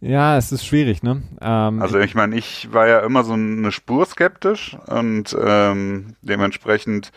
Ja, 0.00 0.36
es 0.36 0.52
ist 0.52 0.64
schwierig, 0.64 1.02
ne? 1.02 1.22
Ähm, 1.40 1.80
also 1.80 1.98
ich 1.98 2.14
meine, 2.14 2.36
ich 2.36 2.72
war 2.72 2.86
ja 2.86 3.00
immer 3.00 3.24
so 3.24 3.32
eine 3.32 3.72
Spur 3.72 4.04
skeptisch 4.06 4.76
und 4.88 5.36
ähm, 5.40 6.14
dementsprechend 6.22 7.12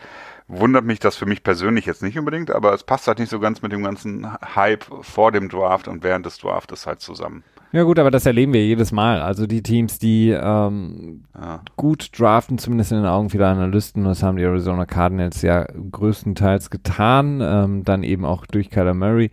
wundert 0.48 0.84
mich 0.84 0.98
das 0.98 1.16
für 1.16 1.26
mich 1.26 1.42
persönlich 1.42 1.86
jetzt 1.86 2.02
nicht 2.02 2.18
unbedingt, 2.18 2.50
aber 2.50 2.74
es 2.74 2.82
passt 2.82 3.06
halt 3.06 3.18
nicht 3.18 3.30
so 3.30 3.38
ganz 3.38 3.62
mit 3.62 3.72
dem 3.72 3.84
ganzen 3.84 4.26
Hype 4.54 4.84
vor 5.02 5.30
dem 5.30 5.48
Draft 5.48 5.88
und 5.88 6.02
während 6.02 6.26
des 6.26 6.38
Draftes 6.38 6.86
halt 6.86 7.00
zusammen. 7.00 7.44
Ja 7.72 7.84
gut, 7.84 8.00
aber 8.00 8.10
das 8.10 8.26
erleben 8.26 8.52
wir 8.52 8.66
jedes 8.66 8.90
Mal. 8.90 9.22
Also 9.22 9.46
die 9.46 9.62
Teams, 9.62 10.00
die 10.00 10.30
ähm, 10.30 11.22
ja. 11.40 11.60
gut 11.76 12.18
draften, 12.18 12.58
zumindest 12.58 12.90
in 12.90 12.98
den 12.98 13.06
Augen 13.06 13.30
vieler 13.30 13.46
Analysten, 13.46 14.02
das 14.04 14.24
haben 14.24 14.38
die 14.38 14.42
Arizona 14.42 14.86
Cardinals 14.86 15.42
ja 15.42 15.66
größtenteils 15.92 16.70
getan, 16.70 17.40
ähm, 17.40 17.84
dann 17.84 18.02
eben 18.02 18.24
auch 18.24 18.44
durch 18.46 18.70
Kyler 18.70 18.94
Murray 18.94 19.30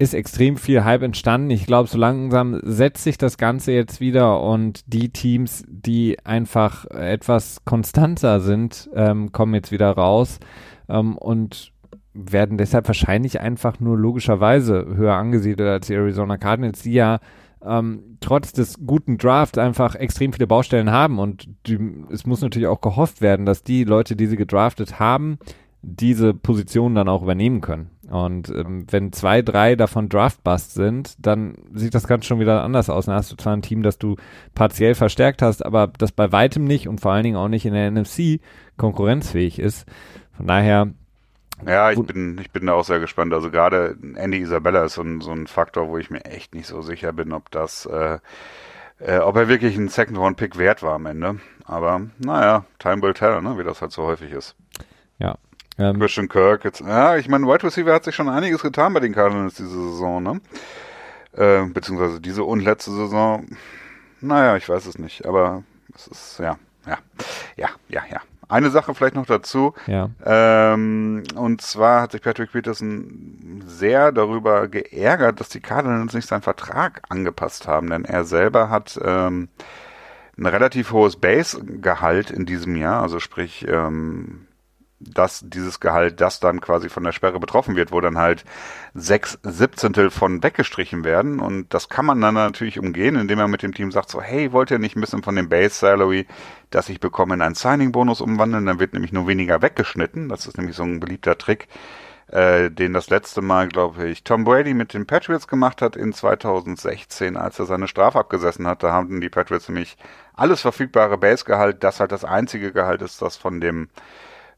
ist 0.00 0.14
extrem 0.14 0.56
viel 0.56 0.82
Hype 0.82 1.02
entstanden. 1.02 1.50
Ich 1.50 1.66
glaube, 1.66 1.86
so 1.86 1.98
langsam 1.98 2.58
setzt 2.62 3.04
sich 3.04 3.18
das 3.18 3.36
Ganze 3.36 3.72
jetzt 3.72 4.00
wieder 4.00 4.40
und 4.40 4.80
die 4.86 5.10
Teams, 5.10 5.62
die 5.68 6.16
einfach 6.24 6.86
etwas 6.86 7.66
konstanter 7.66 8.40
sind, 8.40 8.88
ähm, 8.94 9.30
kommen 9.30 9.52
jetzt 9.52 9.72
wieder 9.72 9.90
raus 9.90 10.40
ähm, 10.88 11.18
und 11.18 11.72
werden 12.14 12.56
deshalb 12.56 12.88
wahrscheinlich 12.88 13.42
einfach 13.42 13.78
nur 13.78 13.98
logischerweise 13.98 14.86
höher 14.86 15.16
angesiedelt 15.16 15.68
als 15.68 15.88
die 15.88 15.94
Arizona 15.94 16.38
Cardinals, 16.38 16.80
die 16.80 16.94
ja 16.94 17.20
ähm, 17.62 18.16
trotz 18.20 18.54
des 18.54 18.78
guten 18.86 19.18
Drafts 19.18 19.58
einfach 19.58 19.96
extrem 19.96 20.32
viele 20.32 20.46
Baustellen 20.46 20.90
haben 20.90 21.18
und 21.18 21.46
die, 21.66 21.78
es 22.10 22.24
muss 22.24 22.40
natürlich 22.40 22.68
auch 22.68 22.80
gehofft 22.80 23.20
werden, 23.20 23.44
dass 23.44 23.64
die 23.64 23.84
Leute, 23.84 24.16
die 24.16 24.28
sie 24.28 24.36
gedraftet 24.36 24.98
haben, 24.98 25.38
diese 25.82 26.34
Position 26.34 26.94
dann 26.94 27.08
auch 27.08 27.22
übernehmen 27.22 27.60
können. 27.60 27.90
Und 28.10 28.48
ähm, 28.48 28.86
wenn 28.90 29.12
zwei, 29.12 29.40
drei 29.40 29.76
davon 29.76 30.08
Draftbust 30.08 30.74
sind, 30.74 31.14
dann 31.24 31.54
sieht 31.72 31.94
das 31.94 32.08
ganz 32.08 32.26
schon 32.26 32.40
wieder 32.40 32.62
anders 32.62 32.90
aus. 32.90 33.06
Dann 33.06 33.14
hast 33.14 33.30
du 33.30 33.36
zwar 33.36 33.56
ein 33.56 33.62
Team, 33.62 33.84
das 33.84 33.98
du 33.98 34.16
partiell 34.54 34.96
verstärkt 34.96 35.42
hast, 35.42 35.64
aber 35.64 35.86
das 35.86 36.10
bei 36.10 36.32
weitem 36.32 36.64
nicht 36.64 36.88
und 36.88 37.00
vor 37.00 37.12
allen 37.12 37.22
Dingen 37.22 37.36
auch 37.36 37.48
nicht 37.48 37.66
in 37.66 37.72
der 37.72 37.90
NFC 37.90 38.40
konkurrenzfähig 38.76 39.60
ist. 39.60 39.86
Von 40.36 40.48
daher. 40.48 40.88
Ja, 41.64 41.92
ich 41.92 42.02
bin, 42.02 42.38
ich 42.40 42.50
bin 42.50 42.66
da 42.66 42.72
auch 42.72 42.84
sehr 42.84 42.98
gespannt. 42.98 43.32
Also 43.32 43.50
gerade 43.50 43.96
Andy 44.16 44.38
Isabella 44.38 44.84
ist 44.84 44.94
so 44.94 45.02
ein, 45.02 45.20
so 45.20 45.30
ein 45.30 45.46
Faktor, 45.46 45.88
wo 45.88 45.98
ich 45.98 46.10
mir 46.10 46.24
echt 46.24 46.54
nicht 46.54 46.66
so 46.66 46.82
sicher 46.82 47.12
bin, 47.12 47.32
ob 47.32 47.50
das, 47.50 47.86
äh, 47.86 48.18
äh, 48.98 49.18
ob 49.18 49.36
er 49.36 49.46
wirklich 49.46 49.76
ein 49.76 49.88
Second-Round-Pick 49.88 50.58
wert 50.58 50.82
war 50.82 50.94
am 50.94 51.06
Ende. 51.06 51.38
Aber 51.64 52.00
naja, 52.18 52.64
time 52.80 53.02
will 53.02 53.14
tell, 53.14 53.40
ne, 53.40 53.56
wie 53.56 53.62
das 53.62 53.82
halt 53.82 53.92
so 53.92 54.04
häufig 54.04 54.32
ist. 54.32 54.56
Ja, 55.18 55.36
ähm, 55.80 55.98
Christian 55.98 56.28
Kirk 56.28 56.64
jetzt. 56.64 56.80
Ja, 56.80 57.16
ich 57.16 57.28
meine, 57.28 57.46
Wide 57.46 57.64
Receiver 57.64 57.92
hat 57.92 58.04
sich 58.04 58.14
schon 58.14 58.28
einiges 58.28 58.62
getan 58.62 58.92
bei 58.92 59.00
den 59.00 59.14
Cardinals 59.14 59.54
diese 59.54 59.70
Saison, 59.70 60.22
ne? 60.22 60.40
Äh, 61.32 61.66
beziehungsweise 61.66 62.20
diese 62.20 62.44
und 62.44 62.60
letzte 62.60 62.90
Saison. 62.90 63.46
Naja, 64.20 64.56
ich 64.56 64.68
weiß 64.68 64.86
es 64.86 64.98
nicht, 64.98 65.26
aber 65.26 65.62
es 65.94 66.06
ist, 66.08 66.38
ja, 66.38 66.58
ja, 66.86 66.98
ja, 67.56 67.68
ja, 67.88 68.02
ja. 68.10 68.20
Eine 68.48 68.70
Sache 68.70 68.94
vielleicht 68.94 69.14
noch 69.14 69.26
dazu. 69.26 69.74
Ja. 69.86 70.10
Ähm, 70.24 71.22
und 71.36 71.60
zwar 71.60 72.02
hat 72.02 72.12
sich 72.12 72.20
Patrick 72.20 72.50
Peterson 72.50 73.62
sehr 73.64 74.10
darüber 74.10 74.66
geärgert, 74.66 75.38
dass 75.38 75.50
die 75.50 75.60
Cardinals 75.60 76.14
nicht 76.14 76.26
seinen 76.26 76.42
Vertrag 76.42 77.00
angepasst 77.08 77.68
haben, 77.68 77.90
denn 77.90 78.04
er 78.04 78.24
selber 78.24 78.68
hat 78.68 78.98
ähm, 79.04 79.48
ein 80.36 80.46
relativ 80.46 80.90
hohes 80.90 81.14
Base-Gehalt 81.14 82.32
in 82.32 82.44
diesem 82.44 82.74
Jahr, 82.74 83.02
also 83.02 83.20
sprich 83.20 83.66
ähm, 83.68 84.48
dass 85.00 85.40
dieses 85.42 85.80
Gehalt, 85.80 86.20
das 86.20 86.40
dann 86.40 86.60
quasi 86.60 86.90
von 86.90 87.02
der 87.02 87.12
Sperre 87.12 87.40
betroffen 87.40 87.74
wird, 87.74 87.90
wo 87.90 88.00
dann 88.02 88.18
halt 88.18 88.44
sechs 88.92 89.38
Siebzehntel 89.42 90.10
von 90.10 90.42
weggestrichen 90.42 91.04
werden. 91.04 91.40
Und 91.40 91.72
das 91.72 91.88
kann 91.88 92.04
man 92.04 92.20
dann 92.20 92.34
natürlich 92.34 92.78
umgehen, 92.78 93.16
indem 93.16 93.38
man 93.38 93.50
mit 93.50 93.62
dem 93.62 93.72
Team 93.72 93.90
sagt 93.92 94.10
so, 94.10 94.20
hey, 94.20 94.52
wollt 94.52 94.70
ihr 94.70 94.78
nicht 94.78 94.96
ein 94.96 95.00
bisschen 95.00 95.22
von 95.22 95.36
dem 95.36 95.48
Base 95.48 95.74
Salary, 95.74 96.26
das 96.70 96.90
ich 96.90 97.00
bekomme, 97.00 97.34
in 97.34 97.40
einen 97.40 97.54
Signing-Bonus 97.54 98.20
umwandeln? 98.20 98.66
Dann 98.66 98.78
wird 98.78 98.92
nämlich 98.92 99.12
nur 99.12 99.26
weniger 99.26 99.62
weggeschnitten. 99.62 100.28
Das 100.28 100.46
ist 100.46 100.58
nämlich 100.58 100.76
so 100.76 100.82
ein 100.82 101.00
beliebter 101.00 101.38
Trick, 101.38 101.68
äh, 102.28 102.70
den 102.70 102.92
das 102.92 103.08
letzte 103.08 103.40
Mal, 103.40 103.68
glaube 103.68 104.06
ich, 104.06 104.22
Tom 104.22 104.44
Brady 104.44 104.74
mit 104.74 104.92
den 104.92 105.06
Patriots 105.06 105.48
gemacht 105.48 105.80
hat 105.80 105.96
in 105.96 106.12
2016, 106.12 107.38
als 107.38 107.58
er 107.58 107.64
seine 107.64 107.88
Strafe 107.88 108.18
abgesessen 108.18 108.66
hat. 108.66 108.82
Da 108.82 108.92
haben 108.92 109.22
die 109.22 109.30
Patriots 109.30 109.66
nämlich 109.70 109.96
alles 110.34 110.60
verfügbare 110.60 111.16
Base-Gehalt, 111.16 111.82
das 111.82 112.00
halt 112.00 112.12
das 112.12 112.26
einzige 112.26 112.70
Gehalt 112.70 113.00
ist, 113.00 113.22
das 113.22 113.38
von 113.38 113.62
dem 113.62 113.88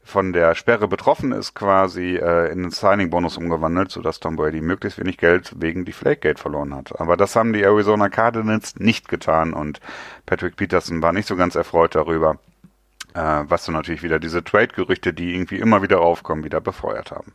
von 0.03 0.33
der 0.33 0.53
Sperre 0.53 0.87
betroffen 0.87 1.31
ist, 1.31 1.53
quasi 1.53 2.17
äh, 2.17 2.51
in 2.51 2.63
einen 2.63 2.71
Signing-Bonus 2.71 3.37
umgewandelt, 3.37 3.89
sodass 3.89 4.19
Tom 4.19 4.35
Brady 4.35 4.61
möglichst 4.61 4.99
wenig 4.99 5.17
Geld 5.17 5.53
wegen 5.57 5.85
die 5.85 5.93
Flake-Gate 5.93 6.39
verloren 6.39 6.75
hat. 6.75 6.99
Aber 6.99 7.15
das 7.15 7.35
haben 7.35 7.53
die 7.53 7.63
Arizona 7.63 8.09
Cardinals 8.09 8.75
nicht 8.77 9.07
getan 9.07 9.53
und 9.53 9.79
Patrick 10.25 10.57
Peterson 10.57 11.01
war 11.01 11.13
nicht 11.13 11.27
so 11.27 11.35
ganz 11.35 11.55
erfreut 11.55 11.95
darüber, 11.95 12.37
äh, 13.13 13.43
was 13.47 13.65
dann 13.65 13.75
natürlich 13.75 14.03
wieder 14.03 14.19
diese 14.19 14.43
Trade-Gerüchte, 14.43 15.13
die 15.13 15.33
irgendwie 15.33 15.57
immer 15.57 15.81
wieder 15.81 16.01
aufkommen, 16.01 16.43
wieder 16.43 16.59
befeuert 16.59 17.11
haben. 17.11 17.33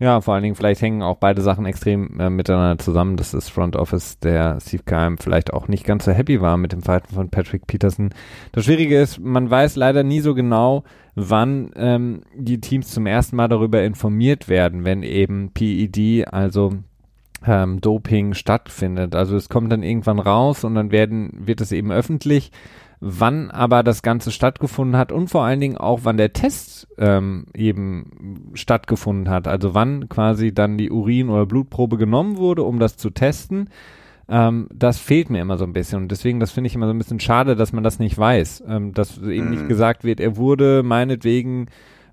Ja, 0.00 0.20
vor 0.20 0.34
allen 0.34 0.42
Dingen, 0.42 0.56
vielleicht 0.56 0.82
hängen 0.82 1.02
auch 1.02 1.18
beide 1.18 1.40
Sachen 1.40 1.66
extrem 1.66 2.18
äh, 2.18 2.28
miteinander 2.28 2.82
zusammen, 2.82 3.16
das 3.16 3.48
Front 3.48 3.76
Office 3.76 4.18
der 4.18 4.58
Steve 4.60 4.82
Keim 4.84 5.18
vielleicht 5.18 5.52
auch 5.52 5.68
nicht 5.68 5.84
ganz 5.84 6.04
so 6.04 6.12
happy 6.12 6.40
war 6.40 6.56
mit 6.56 6.72
dem 6.72 6.82
Verhalten 6.82 7.14
von 7.14 7.30
Patrick 7.30 7.66
Peterson. 7.66 8.10
Das 8.52 8.64
Schwierige 8.64 9.00
ist, 9.00 9.20
man 9.20 9.48
weiß 9.48 9.76
leider 9.76 10.02
nie 10.02 10.20
so 10.20 10.34
genau, 10.34 10.82
wann 11.14 11.70
ähm, 11.76 12.22
die 12.34 12.60
Teams 12.60 12.90
zum 12.90 13.06
ersten 13.06 13.36
Mal 13.36 13.48
darüber 13.48 13.84
informiert 13.84 14.48
werden, 14.48 14.84
wenn 14.84 15.04
eben 15.04 15.52
PED, 15.52 16.26
also 16.26 16.72
ähm, 17.46 17.80
Doping 17.80 18.34
stattfindet. 18.34 19.14
Also 19.14 19.36
es 19.36 19.48
kommt 19.48 19.70
dann 19.70 19.84
irgendwann 19.84 20.18
raus 20.18 20.64
und 20.64 20.74
dann 20.74 20.90
werden, 20.90 21.30
wird 21.46 21.60
es 21.60 21.70
eben 21.70 21.92
öffentlich, 21.92 22.50
wann 23.00 23.50
aber 23.50 23.82
das 23.82 24.02
Ganze 24.02 24.30
stattgefunden 24.30 24.96
hat 24.96 25.12
und 25.12 25.28
vor 25.28 25.44
allen 25.44 25.60
Dingen 25.60 25.76
auch, 25.76 26.00
wann 26.04 26.16
der 26.16 26.32
Test 26.32 26.88
ähm, 26.98 27.46
eben 27.54 28.50
stattgefunden 28.54 29.28
hat. 29.28 29.48
Also 29.48 29.74
wann 29.74 30.08
quasi 30.08 30.52
dann 30.52 30.78
die 30.78 30.90
Urin- 30.90 31.28
oder 31.28 31.46
Blutprobe 31.46 31.96
genommen 31.96 32.36
wurde, 32.36 32.62
um 32.62 32.78
das 32.78 32.96
zu 32.96 33.10
testen. 33.10 33.68
Ähm, 34.28 34.68
das 34.72 34.98
fehlt 34.98 35.28
mir 35.28 35.42
immer 35.42 35.58
so 35.58 35.64
ein 35.64 35.74
bisschen 35.74 36.02
und 36.02 36.10
deswegen, 36.10 36.40
das 36.40 36.50
finde 36.50 36.68
ich 36.68 36.74
immer 36.74 36.86
so 36.86 36.94
ein 36.94 36.98
bisschen 36.98 37.20
schade, 37.20 37.56
dass 37.56 37.72
man 37.72 37.84
das 37.84 37.98
nicht 37.98 38.16
weiß, 38.16 38.64
ähm, 38.66 38.94
dass 38.94 39.18
eben 39.18 39.50
nicht 39.50 39.64
mhm. 39.64 39.68
gesagt 39.68 40.02
wird, 40.02 40.18
er 40.18 40.36
wurde 40.36 40.82
meinetwegen 40.82 41.66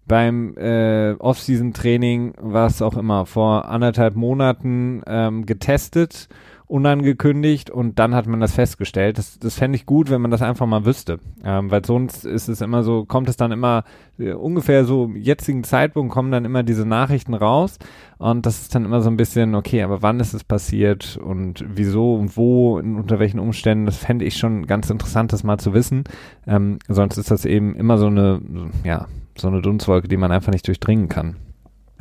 beim 0.08 0.58
äh, 0.58 1.14
Off-Season-Training, 1.14 2.34
was 2.42 2.82
auch 2.82 2.98
immer, 2.98 3.26
vor 3.26 3.70
anderthalb 3.70 4.16
Monaten 4.16 5.02
ähm, 5.08 5.46
getestet, 5.46 6.28
unangekündigt 6.72 7.70
und 7.70 8.00
dann 8.00 8.16
hat 8.16 8.28
man 8.28 8.40
das 8.40 8.54
festgestellt. 8.54 9.18
Das, 9.18 9.38
das 9.38 9.56
fände 9.56 9.76
ich 9.76 9.86
gut, 9.86 10.10
wenn 10.10 10.22
man 10.22 10.32
das 10.32 10.42
einfach 10.42 10.66
mal 10.66 10.86
wüsste, 10.86 11.20
ähm, 11.44 11.70
weil 11.70 11.84
sonst 11.84 12.24
ist 12.24 12.48
es 12.48 12.62
immer 12.62 12.82
so, 12.84 13.04
kommt 13.04 13.28
es 13.28 13.36
dann 13.36 13.52
immer 13.52 13.84
äh, 14.18 14.32
ungefähr 14.32 14.86
so 14.86 15.04
im 15.04 15.18
jetzigen 15.18 15.66
Zeitpunkt 15.66 16.14
kommen 16.14 16.32
dann 16.32 16.46
immer 16.46 16.64
diese 16.64 16.86
Nachrichten 16.86 17.34
raus 17.34 17.78
und 18.20 18.46
das 18.46 18.62
ist 18.62 18.74
dann 18.74 18.86
immer 18.86 19.02
so 19.02 19.10
ein 19.10 19.18
bisschen, 19.18 19.54
okay, 19.54 19.84
aber 19.84 20.02
wann 20.02 20.22
ist 20.22 20.34
es 20.34 20.46
passiert 20.46 21.18
und 21.18 21.66
wieso 21.68 22.16
und 22.16 22.38
wo, 22.38 22.78
und 22.78 22.96
unter 22.96 23.20
welchen 23.20 23.40
Umständen, 23.40 23.86
das 23.86 23.98
fände 23.98 24.24
ich 24.24 24.38
schon 24.38 24.66
ganz 24.66 24.90
interessant, 24.90 25.34
das 25.34 25.44
mal 25.44 25.58
zu 25.58 25.74
wissen. 25.74 26.06
Ähm, 26.48 26.80
sonst 26.88 27.18
ist 27.18 27.32
das 27.32 27.44
eben 27.44 27.76
immer 27.76 27.98
so 27.98 28.08
eine, 28.08 28.42
ja, 28.86 29.08
so 29.38 29.50
eine 29.50 29.62
Dunstwolke, 29.62 30.08
die 30.08 30.18
man 30.18 30.32
einfach 30.32 30.54
nicht 30.54 30.68
durchdringen 30.68 31.10
kann. 31.10 31.36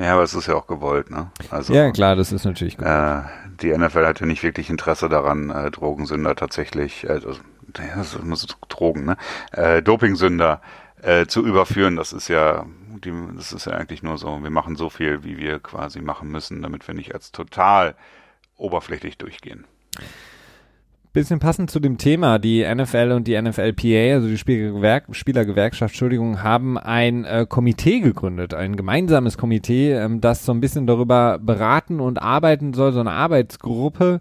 Ja, 0.01 0.15
aber 0.15 0.23
es 0.23 0.35
ist 0.35 0.47
ja 0.47 0.55
auch 0.55 0.67
gewollt, 0.67 1.11
ne? 1.11 1.31
Also, 1.51 1.75
ja, 1.75 1.91
klar, 1.91 2.17
das 2.17 2.33
ist 2.33 2.47
natürlich 2.47 2.79
gewollt. 2.79 2.91
Äh, 2.91 3.53
die 3.61 3.77
NFL 3.77 4.07
hat 4.07 4.21
ja 4.21 4.27
nicht 4.27 4.43
wirklich 4.43 4.71
Interesse 4.71 5.11
daran, 5.11 5.51
äh, 5.51 5.71
Drogensünder 5.71 6.35
tatsächlich, 6.35 7.05
äh, 7.05 7.09
also, 7.09 7.33
ja, 7.79 7.97
das 7.97 8.15
ist 8.15 8.57
Drogen, 8.69 9.05
ne? 9.05 9.17
Äh, 9.53 9.83
Dopingsünder 9.83 10.63
äh, 11.03 11.27
zu 11.27 11.45
überführen. 11.45 11.97
Das 11.97 12.15
ist 12.15 12.29
ja, 12.29 12.65
die, 13.05 13.13
das 13.37 13.53
ist 13.53 13.67
ja 13.67 13.73
eigentlich 13.73 14.03
nur 14.03 14.17
so, 14.17 14.43
wir 14.43 14.51
machen 14.51 14.77
so 14.77 14.89
viel, 14.89 15.23
wie 15.23 15.37
wir 15.37 15.59
quasi 15.61 16.01
machen 16.01 16.31
müssen, 16.31 16.63
damit 16.63 16.87
wir 16.89 16.95
nicht 16.95 17.15
als 17.15 17.31
total 17.31 17.95
oberflächlich 18.57 19.19
durchgehen. 19.19 19.67
Bisschen 21.12 21.40
passend 21.40 21.73
zu 21.73 21.81
dem 21.81 21.99
Thema, 21.99 22.38
die 22.38 22.64
NFL 22.64 23.11
und 23.16 23.27
die 23.27 23.40
NFLPA, 23.40 24.14
also 24.14 24.29
die 24.29 24.38
Spielergewerk 24.38 25.07
Spielergewerkschaft, 25.11 25.92
Entschuldigung, 25.92 26.44
haben 26.44 26.79
ein 26.79 27.25
äh, 27.25 27.46
Komitee 27.49 27.99
gegründet, 27.99 28.55
ein 28.55 28.77
gemeinsames 28.77 29.37
Komitee, 29.37 29.92
ähm, 29.92 30.20
das 30.20 30.44
so 30.44 30.53
ein 30.53 30.61
bisschen 30.61 30.87
darüber 30.87 31.40
beraten 31.40 31.99
und 31.99 32.23
arbeiten 32.23 32.75
soll, 32.75 32.92
so 32.92 33.01
eine 33.01 33.11
Arbeitsgruppe, 33.11 34.20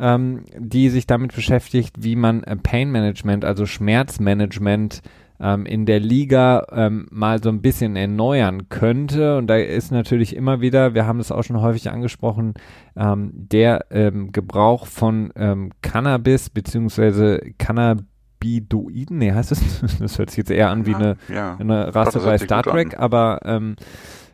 ähm, 0.00 0.42
die 0.58 0.88
sich 0.88 1.06
damit 1.06 1.36
beschäftigt, 1.36 2.02
wie 2.02 2.16
man 2.16 2.42
äh, 2.42 2.56
Pain 2.56 2.90
Management, 2.90 3.44
also 3.44 3.64
Schmerzmanagement 3.64 5.02
ähm, 5.40 5.66
in 5.66 5.86
der 5.86 6.00
Liga 6.00 6.66
ähm, 6.70 7.06
mal 7.10 7.42
so 7.42 7.48
ein 7.48 7.60
bisschen 7.60 7.96
erneuern 7.96 8.68
könnte. 8.68 9.36
Und 9.36 9.48
da 9.48 9.56
ist 9.56 9.90
natürlich 9.90 10.36
immer 10.36 10.60
wieder, 10.60 10.94
wir 10.94 11.06
haben 11.06 11.18
das 11.18 11.32
auch 11.32 11.42
schon 11.42 11.60
häufig 11.60 11.90
angesprochen, 11.90 12.54
ähm, 12.96 13.30
der 13.34 13.86
ähm, 13.90 14.32
Gebrauch 14.32 14.86
von 14.86 15.32
ähm, 15.36 15.70
Cannabis 15.82 16.50
beziehungsweise 16.50 17.40
Cannabidoiden, 17.58 19.18
nee, 19.18 19.32
heißt 19.32 19.52
es? 19.52 19.80
Das 19.98 20.18
hört 20.18 20.30
sich 20.30 20.38
jetzt 20.38 20.50
eher 20.50 20.70
an 20.70 20.86
wie 20.86 20.94
eine, 20.94 21.16
ja. 21.28 21.56
eine 21.56 21.94
Rasse 21.94 22.20
bei 22.20 22.38
Star 22.38 22.62
Trek, 22.62 22.98
aber 22.98 23.40
ähm, 23.44 23.76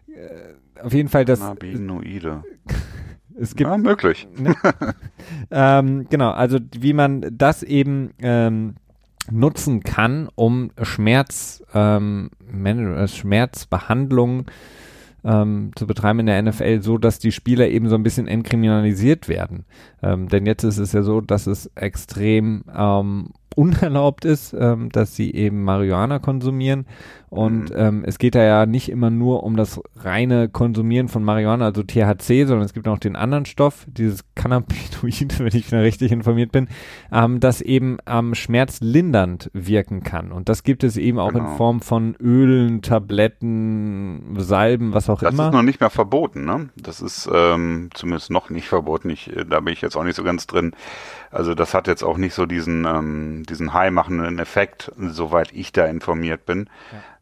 äh, 0.09 0.83
auf 0.83 0.93
jeden 0.93 1.09
Fall 1.09 1.25
das. 1.25 1.41
Cannabinoide. 1.41 2.43
Es 3.41 3.57
gibt. 3.57 3.71
Ja, 3.71 3.79
möglich. 3.79 4.29
Ne? 4.39 4.55
ähm, 5.51 6.07
genau, 6.11 6.31
also 6.31 6.59
wie 6.79 6.93
man 6.93 7.25
das 7.33 7.63
eben 7.63 8.11
ähm, 8.21 8.75
nutzen 9.31 9.83
kann, 9.83 10.29
um 10.35 10.71
Schmerz, 10.83 11.63
ähm, 11.75 12.31
äh, 12.65 13.09
Schmerzbehandlung 13.09 14.47
ähm, 15.25 15.73
zu 15.77 15.87
betreiben 15.87 16.21
in 16.21 16.27
der 16.27 16.43
NFL, 16.43 16.83
so 16.83 16.99
dass 16.99 17.19
die 17.19 17.33
Spieler 17.33 17.69
eben 17.69 17.89
so 17.89 17.95
ein 17.95 18.03
bisschen 18.03 18.27
entkriminalisiert 18.27 19.29
werden. 19.29 19.65
Ähm, 20.03 20.29
denn 20.29 20.47
jetzt 20.47 20.65
ist 20.65 20.79
es 20.79 20.93
ja 20.93 21.03
so, 21.03 21.21
dass 21.21 21.47
es 21.47 21.67
extrem 21.75 22.65
ähm, 22.75 23.31
unerlaubt 23.57 24.25
ist, 24.25 24.55
ähm, 24.59 24.91
dass 24.91 25.15
sie 25.15 25.33
eben 25.35 25.65
Marihuana 25.65 26.19
konsumieren. 26.19 26.87
Und 27.31 27.71
mhm. 27.71 27.77
ähm, 27.77 28.05
es 28.05 28.19
geht 28.19 28.35
da 28.35 28.43
ja 28.43 28.67
nicht 28.67 28.89
immer 28.89 29.09
nur 29.09 29.45
um 29.45 29.57
das 29.57 29.81
reine 29.97 30.49
Konsumieren 30.49 31.09
von 31.09 31.23
Marihuana, 31.23 31.67
also 31.67 31.85
THC, 31.85 32.45
sondern 32.47 32.63
es 32.63 32.73
gibt 32.73 32.89
auch 32.89 32.99
den 32.99 33.15
anderen 33.15 33.47
Stoff, 33.47 33.87
dieses 33.87 34.25
Cannabinoid, 34.35 35.39
wenn 35.39 35.57
ich 35.57 35.73
richtig 35.73 36.11
informiert 36.11 36.51
bin, 36.51 36.69
ähm, 37.13 37.39
das 37.39 37.61
eben 37.61 37.99
ähm, 38.07 38.35
schmerzlindernd 38.35 39.49
wirken 39.55 40.03
kann. 40.03 40.33
Und 40.33 40.49
das 40.49 40.65
gibt 40.65 40.83
es 40.83 40.97
eben 40.97 41.21
auch 41.21 41.33
genau. 41.33 41.53
in 41.53 41.57
Form 41.57 41.81
von 41.81 42.17
Ölen, 42.17 42.83
Tabletten, 42.83 44.35
Salben, 44.39 44.93
was 44.93 45.09
auch 45.09 45.21
das 45.21 45.33
immer. 45.33 45.45
Das 45.45 45.53
ist 45.53 45.57
noch 45.57 45.63
nicht 45.63 45.81
mehr 45.81 45.91
verboten, 45.91 46.45
ne? 46.45 46.71
Das 46.77 47.01
ist 47.01 47.31
ähm, 47.33 47.91
zumindest 47.95 48.31
noch 48.31 48.51
nicht 48.51 48.67
verboten. 48.67 49.09
Ich, 49.09 49.35
äh, 49.35 49.45
da 49.45 49.61
bin 49.61 49.73
ich 49.73 49.83
jetzt 49.83 49.97
auch 49.97 50.05
nicht 50.05 50.17
so 50.17 50.25
ganz 50.25 50.49
drin. 50.49 50.73
Also 51.31 51.55
das 51.55 51.75
hat 51.75 51.87
jetzt 51.87 52.03
auch 52.03 52.17
nicht 52.17 52.35
so 52.35 52.47
diesen, 52.47 52.85
ähm, 52.85 53.45
diesen 53.49 53.73
high-machenden 53.73 54.39
Effekt, 54.39 54.93
soweit 54.99 55.53
ich 55.53 55.73
da 55.73 55.87
informiert 55.87 56.45
bin. 56.45 56.69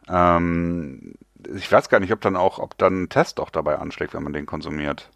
Ja. 0.08 0.36
Ähm, 0.36 1.14
ich 1.54 1.70
weiß 1.70 1.88
gar 1.88 2.00
nicht, 2.00 2.12
ob 2.12 2.20
dann 2.20 2.36
auch, 2.36 2.58
ob 2.58 2.76
dann 2.78 3.02
ein 3.02 3.08
Test 3.08 3.40
auch 3.40 3.50
dabei 3.50 3.78
anschlägt, 3.78 4.14
wenn 4.14 4.22
man 4.22 4.32
den 4.32 4.46
konsumiert. 4.46 5.10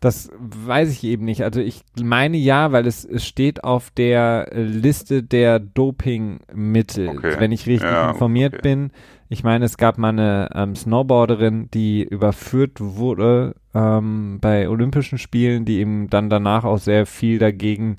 Das 0.00 0.30
weiß 0.38 0.90
ich 0.90 1.04
eben 1.04 1.26
nicht. 1.26 1.44
Also 1.44 1.60
ich 1.60 1.82
meine 2.02 2.38
ja, 2.38 2.72
weil 2.72 2.86
es, 2.86 3.04
es 3.04 3.26
steht 3.26 3.64
auf 3.64 3.90
der 3.90 4.48
Liste 4.54 5.22
der 5.22 5.58
Dopingmittel, 5.58 7.08
okay. 7.08 7.36
wenn 7.38 7.52
ich 7.52 7.66
richtig 7.66 7.90
ja, 7.90 8.10
informiert 8.10 8.54
okay. 8.54 8.62
bin. 8.62 8.92
Ich 9.28 9.44
meine, 9.44 9.66
es 9.66 9.76
gab 9.76 9.98
mal 9.98 10.08
eine 10.08 10.48
ähm, 10.54 10.74
Snowboarderin, 10.74 11.70
die 11.70 12.02
überführt 12.02 12.78
wurde 12.80 13.54
ähm, 13.74 14.38
bei 14.40 14.70
Olympischen 14.70 15.18
Spielen, 15.18 15.66
die 15.66 15.78
eben 15.78 16.08
dann 16.08 16.30
danach 16.30 16.64
auch 16.64 16.78
sehr 16.78 17.04
viel 17.04 17.38
dagegen 17.38 17.96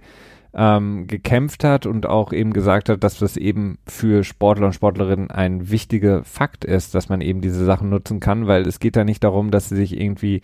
ähm, 0.53 1.07
gekämpft 1.07 1.63
hat 1.63 1.85
und 1.85 2.05
auch 2.05 2.33
eben 2.33 2.53
gesagt 2.53 2.89
hat, 2.89 3.03
dass 3.03 3.19
das 3.19 3.37
eben 3.37 3.77
für 3.85 4.23
Sportler 4.23 4.67
und 4.67 4.73
Sportlerinnen 4.73 5.31
ein 5.31 5.69
wichtiger 5.69 6.23
Fakt 6.23 6.65
ist, 6.65 6.93
dass 6.93 7.09
man 7.09 7.21
eben 7.21 7.41
diese 7.41 7.63
Sachen 7.63 7.89
nutzen 7.89 8.19
kann, 8.19 8.47
weil 8.47 8.67
es 8.67 8.79
geht 8.79 8.95
da 8.95 9.03
nicht 9.03 9.23
darum, 9.23 9.51
dass 9.51 9.69
sie 9.69 9.75
sich 9.77 9.99
irgendwie 9.99 10.41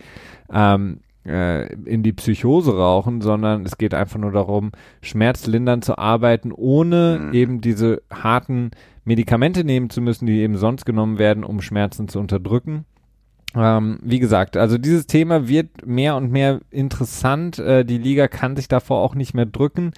ähm, 0.50 1.00
äh, 1.26 1.72
in 1.84 2.02
die 2.02 2.14
Psychose 2.14 2.76
rauchen, 2.76 3.20
sondern 3.20 3.64
es 3.66 3.76
geht 3.76 3.92
einfach 3.92 4.18
nur 4.18 4.32
darum, 4.32 4.72
schmerzlindernd 5.02 5.84
zu 5.84 5.98
arbeiten, 5.98 6.52
ohne 6.52 7.20
mhm. 7.20 7.34
eben 7.34 7.60
diese 7.60 8.02
harten 8.10 8.70
Medikamente 9.04 9.64
nehmen 9.64 9.90
zu 9.90 10.00
müssen, 10.00 10.26
die 10.26 10.40
eben 10.40 10.56
sonst 10.56 10.86
genommen 10.86 11.18
werden, 11.18 11.44
um 11.44 11.60
Schmerzen 11.60 12.08
zu 12.08 12.18
unterdrücken. 12.18 12.86
Ähm, 13.56 13.98
wie 14.02 14.18
gesagt, 14.18 14.56
also 14.56 14.76
dieses 14.78 15.06
Thema 15.06 15.48
wird 15.48 15.86
mehr 15.86 16.16
und 16.16 16.30
mehr 16.30 16.60
interessant. 16.70 17.58
Äh, 17.58 17.84
die 17.84 17.98
Liga 17.98 18.28
kann 18.28 18.56
sich 18.56 18.68
davor 18.68 18.98
auch 19.00 19.14
nicht 19.14 19.34
mehr 19.34 19.46
drücken. 19.46 19.92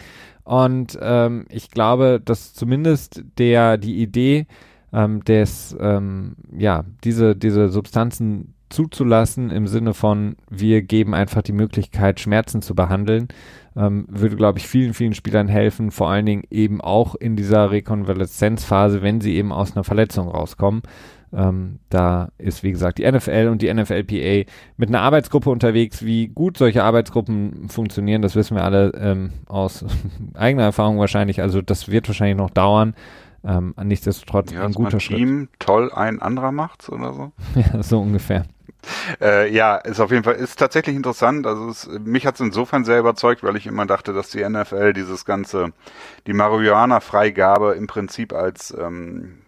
Und 0.45 0.99
ähm, 1.01 1.47
ich 1.49 1.71
glaube, 1.71 2.21
dass 2.25 2.55
zumindest 2.55 3.23
der 3.39 3.77
die 3.77 4.01
Idee 4.01 4.47
ähm, 4.93 5.23
des 5.25 5.77
ähm, 5.79 6.37
ja 6.57 6.85
diese 7.05 7.37
diese 7.37 7.69
Substanzen 7.69 8.55
zuzulassen 8.69 9.51
im 9.51 9.67
Sinne 9.67 9.95
von 9.95 10.37
wir 10.49 10.83
geben 10.83 11.15
einfach 11.15 11.43
die 11.43 11.53
Möglichkeit 11.53 12.21
Schmerzen 12.21 12.63
zu 12.63 12.75
behandeln 12.75 13.29
ähm, 13.77 14.07
würde 14.09 14.37
glaube 14.37 14.59
ich 14.59 14.69
vielen 14.69 14.95
vielen 14.95 15.15
Spielern 15.15 15.49
helfen 15.49 15.91
vor 15.91 16.09
allen 16.11 16.27
Dingen 16.27 16.45
eben 16.51 16.81
auch 16.81 17.15
in 17.15 17.37
dieser 17.37 17.71
Rekonvaleszenzphase 17.71 19.03
wenn 19.03 19.21
sie 19.21 19.35
eben 19.35 19.53
aus 19.53 19.75
einer 19.75 19.85
Verletzung 19.85 20.29
rauskommen 20.29 20.83
ähm, 21.33 21.79
da 21.91 22.31
ist, 22.39 22.63
wie 22.63 22.73
gesagt, 22.73 22.99
die 22.99 23.11
NFL 23.11 23.49
und 23.51 23.63
die 23.63 23.73
NFLPA 23.73 24.51
mit 24.77 24.89
einer 24.89 25.01
Arbeitsgruppe 25.01 25.51
unterwegs. 25.51 26.05
Wie 26.05 26.29
gut 26.29 26.57
solche 26.57 26.83
Arbeitsgruppen 26.83 27.69
funktionieren, 27.69 28.23
das 28.23 28.35
wissen 28.35 28.57
wir 28.57 28.65
alle 28.65 28.93
ähm, 28.97 29.31
aus 29.47 29.85
eigener 30.35 30.65
Erfahrung 30.65 30.99
wahrscheinlich. 30.99 31.41
Also 31.41 31.63
das 31.63 31.89
wird 31.89 32.09
wahrscheinlich 32.09 32.37
noch 32.37 32.51
dauern. 32.51 32.95
Ähm, 33.43 33.75
nichtsdestotrotz 33.83 34.53
ja, 34.53 34.65
ein 34.65 34.73
guter 34.73 34.97
ein 34.97 35.01
Schritt. 35.01 35.19
Team 35.19 35.49
toll, 35.59 35.91
ein 35.95 36.21
anderer 36.21 36.53
macht's 36.53 36.91
oder 36.91 37.15
so? 37.15 37.33
ja, 37.55 37.83
so 37.83 38.01
ungefähr. 38.01 38.45
Äh, 39.21 39.53
ja, 39.53 39.77
ist 39.77 40.01
auf 40.01 40.11
jeden 40.11 40.25
Fall, 40.25 40.35
ist 40.35 40.59
tatsächlich 40.59 40.97
interessant. 40.97 41.47
Also 41.47 41.69
es, 41.69 41.89
mich 42.05 42.27
hat 42.27 42.35
es 42.35 42.41
insofern 42.41 42.85
sehr 42.85 42.99
überzeugt, 42.99 43.43
weil 43.43 43.57
ich 43.57 43.67
immer 43.67 43.87
dachte, 43.87 44.13
dass 44.13 44.31
die 44.31 44.47
NFL 44.47 44.93
dieses 44.93 45.25
ganze, 45.25 45.73
die 46.27 46.33
Marihuana-Freigabe 46.33 47.75
im 47.75 47.87
Prinzip 47.87 48.33
als 48.33 48.77
ähm, 48.79 49.39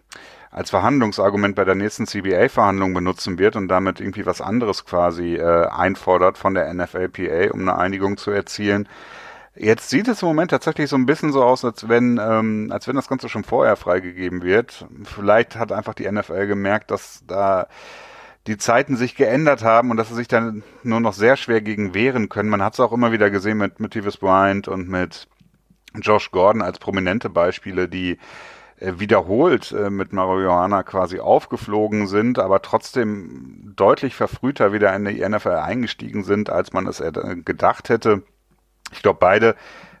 als 0.53 0.69
Verhandlungsargument 0.69 1.55
bei 1.55 1.65
der 1.65 1.73
nächsten 1.73 2.05
CBA-Verhandlung 2.05 2.93
benutzen 2.93 3.39
wird 3.39 3.55
und 3.55 3.67
damit 3.67 3.99
irgendwie 3.99 4.25
was 4.27 4.39
anderes 4.39 4.85
quasi 4.85 5.35
äh, 5.35 5.65
einfordert 5.67 6.37
von 6.37 6.53
der 6.53 6.71
NFLPA, 6.71 7.51
um 7.51 7.61
eine 7.61 7.75
Einigung 7.77 8.17
zu 8.17 8.29
erzielen. 8.29 8.87
Jetzt 9.55 9.89
sieht 9.89 10.07
es 10.07 10.21
im 10.21 10.27
Moment 10.27 10.51
tatsächlich 10.51 10.89
so 10.89 10.95
ein 10.95 11.07
bisschen 11.07 11.31
so 11.31 11.43
aus, 11.43 11.65
als 11.65 11.89
wenn, 11.89 12.19
ähm, 12.21 12.69
als 12.71 12.87
wenn 12.87 12.95
das 12.95 13.07
Ganze 13.07 13.29
schon 13.29 13.43
vorher 13.43 13.75
freigegeben 13.75 14.43
wird. 14.43 14.85
Vielleicht 15.03 15.55
hat 15.55 15.71
einfach 15.71 15.95
die 15.95 16.09
NFL 16.09 16.45
gemerkt, 16.45 16.91
dass 16.91 17.23
da 17.25 17.67
die 18.45 18.57
Zeiten 18.57 18.95
sich 18.95 19.15
geändert 19.15 19.63
haben 19.63 19.89
und 19.89 19.97
dass 19.97 20.09
sie 20.09 20.15
sich 20.15 20.27
dann 20.27 20.63
nur 20.83 20.99
noch 20.99 21.13
sehr 21.13 21.35
schwer 21.35 21.61
gegen 21.61 21.95
wehren 21.95 22.29
können. 22.29 22.49
Man 22.49 22.61
hat 22.61 22.73
es 22.73 22.79
auch 22.79 22.91
immer 22.91 23.11
wieder 23.11 23.31
gesehen 23.31 23.57
mit, 23.57 23.79
mit 23.79 23.95
Davis 23.95 24.17
Bryant 24.17 24.67
und 24.67 24.87
mit 24.87 25.27
Josh 25.95 26.29
Gordon 26.29 26.61
als 26.61 26.77
prominente 26.77 27.29
Beispiele, 27.29 27.87
die 27.87 28.19
wiederholt 28.99 29.71
äh, 29.71 29.89
mit 29.89 30.13
Marihuana 30.13 30.83
quasi 30.83 31.19
aufgeflogen 31.19 32.07
sind, 32.07 32.39
aber 32.39 32.61
trotzdem 32.61 33.73
deutlich 33.75 34.15
verfrühter 34.15 34.73
wieder 34.73 34.93
in 34.95 35.05
die 35.05 35.27
NFL 35.27 35.49
eingestiegen 35.49 36.23
sind, 36.23 36.49
als 36.49 36.73
man 36.73 36.87
es 36.87 37.01
gedacht 37.45 37.89
hätte. 37.89 38.23
Ich 38.91 39.01
glaube, 39.01 39.19
beide 39.19 39.55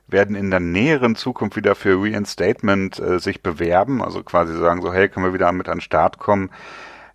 werden 0.07 0.35
in 0.35 0.51
der 0.51 0.59
näheren 0.59 1.15
Zukunft 1.15 1.55
wieder 1.55 1.75
für 1.75 2.01
Reinstatement 2.01 2.99
äh, 2.99 3.19
sich 3.19 3.41
bewerben, 3.41 4.01
also 4.01 4.23
quasi 4.23 4.55
sagen 4.57 4.81
so, 4.81 4.93
hey, 4.93 5.09
können 5.09 5.25
wir 5.25 5.33
wieder 5.33 5.51
mit 5.51 5.69
an 5.69 5.77
den 5.77 5.81
Start 5.81 6.19
kommen. 6.19 6.51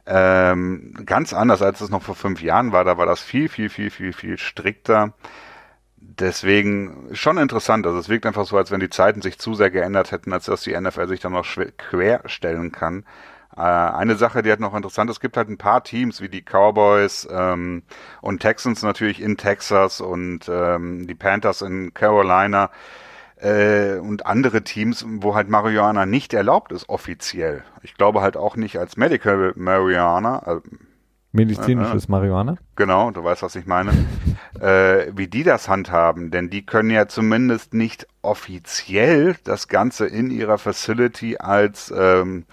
Ähm, 0.07 0.95
ganz 1.05 1.35
anders, 1.35 1.61
als 1.61 1.81
es 1.81 1.91
noch 1.91 2.03
vor 2.03 2.15
fünf 2.15 2.43
Jahren 2.43 2.73
war. 2.73 2.85
Da 2.85 2.97
war 2.97 3.07
das 3.07 3.21
viel, 3.21 3.49
viel, 3.49 3.69
viel, 3.69 3.91
viel, 3.91 4.13
viel 4.13 4.39
strikter. 4.39 5.13
Deswegen 6.19 7.11
schon 7.13 7.39
interessant. 7.39 7.87
Also 7.87 7.99
es 7.99 8.09
wirkt 8.09 8.27
einfach 8.27 8.45
so, 8.45 8.57
als 8.57 8.71
wenn 8.71 8.81
die 8.81 8.91
Zeiten 8.91 9.23
sich 9.23 9.39
zu 9.39 9.55
sehr 9.55 9.71
geändert 9.71 10.11
hätten, 10.11 10.33
als 10.33 10.47
dass 10.47 10.63
die 10.63 10.79
NFL 10.79 11.07
sich 11.07 11.21
dann 11.21 11.33
noch 11.33 11.47
quer 11.77 12.23
stellen 12.27 12.73
kann. 12.73 13.05
Äh, 13.57 13.61
eine 13.61 14.17
Sache, 14.17 14.43
die 14.43 14.51
halt 14.51 14.61
noch 14.61 14.75
interessant 14.75 15.11
ist, 15.11 15.17
es 15.17 15.21
gibt 15.21 15.37
halt 15.37 15.49
ein 15.49 15.59
paar 15.59 15.85
Teams 15.85 16.21
wie 16.21 16.29
die 16.29 16.43
Cowboys 16.43 17.29
ähm, 17.31 17.83
und 18.21 18.41
Texans 18.41 18.83
natürlich 18.83 19.21
in 19.21 19.37
Texas 19.37 20.01
und 20.01 20.49
ähm, 20.49 21.07
die 21.07 21.15
Panthers 21.15 21.63
in 21.63 21.95
Carolina, 21.95 22.71
äh, 23.41 23.99
und 23.99 24.27
andere 24.27 24.63
Teams, 24.63 25.05
wo 25.07 25.35
halt 25.35 25.49
Marihuana 25.49 26.07
nicht 26.07 26.35
erlaubt 26.35 26.73
ist, 26.73 26.89
offiziell. 26.89 27.63
Ich 27.83 27.95
glaube 27.95 28.21
halt 28.21 28.37
auch 28.37 28.57
nicht 28.57 28.79
als 28.79 28.97
Medical 28.97 29.53
Marihuana. 29.57 30.43
Äh, 30.47 30.61
Medizinisches 31.39 32.05
äh, 32.07 32.11
Marihuana? 32.11 32.57
Genau, 32.77 33.11
du 33.11 33.25
weißt, 33.25 33.43
was 33.43 33.57
ich 33.57 33.67
meine. 33.67 33.93
äh, 34.61 35.13
wie 35.15 35.29
die 35.29 35.43
das 35.43 35.69
handhaben, 35.69 36.31
denn 36.31 36.51
die 36.51 36.65
können 36.67 36.91
ja 36.91 37.09
zumindest 37.09 37.75
nicht 37.75 38.07
offiziell 38.23 39.37
das 39.45 39.69
Ganze 39.69 40.07
in 40.07 40.31
ihrer 40.31 40.59
Facility 40.59 41.39
als 41.39 41.93
ähm, 41.97 42.45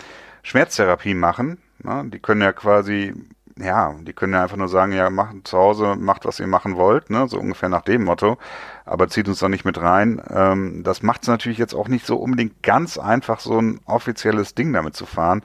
Schmerztherapie 0.43 1.13
machen. 1.13 1.57
Na, 1.83 2.03
die 2.03 2.19
können 2.19 2.41
ja 2.41 2.53
quasi 2.53 3.13
ja, 3.57 3.95
die 4.01 4.13
können 4.13 4.33
ja 4.33 4.43
einfach 4.43 4.57
nur 4.57 4.67
sagen, 4.67 4.91
ja, 4.91 5.09
macht 5.09 5.47
zu 5.47 5.57
Hause, 5.57 5.95
macht, 5.95 6.25
was 6.25 6.39
ihr 6.39 6.47
machen 6.47 6.75
wollt, 6.75 7.09
ne, 7.09 7.27
so 7.27 7.39
ungefähr 7.39 7.69
nach 7.69 7.83
dem 7.83 8.03
Motto, 8.03 8.37
aber 8.85 9.07
zieht 9.07 9.29
uns 9.29 9.39
doch 9.39 9.47
nicht 9.47 9.63
mit 9.63 9.81
rein. 9.81 10.21
Ähm, 10.29 10.83
das 10.83 11.03
macht 11.03 11.21
es 11.21 11.29
natürlich 11.29 11.57
jetzt 11.57 11.73
auch 11.73 11.87
nicht 11.87 12.05
so 12.05 12.17
unbedingt 12.17 12.63
ganz 12.63 12.97
einfach, 12.97 13.39
so 13.39 13.59
ein 13.59 13.79
offizielles 13.85 14.55
Ding 14.55 14.73
damit 14.73 14.95
zu 14.95 15.05
fahren. 15.05 15.41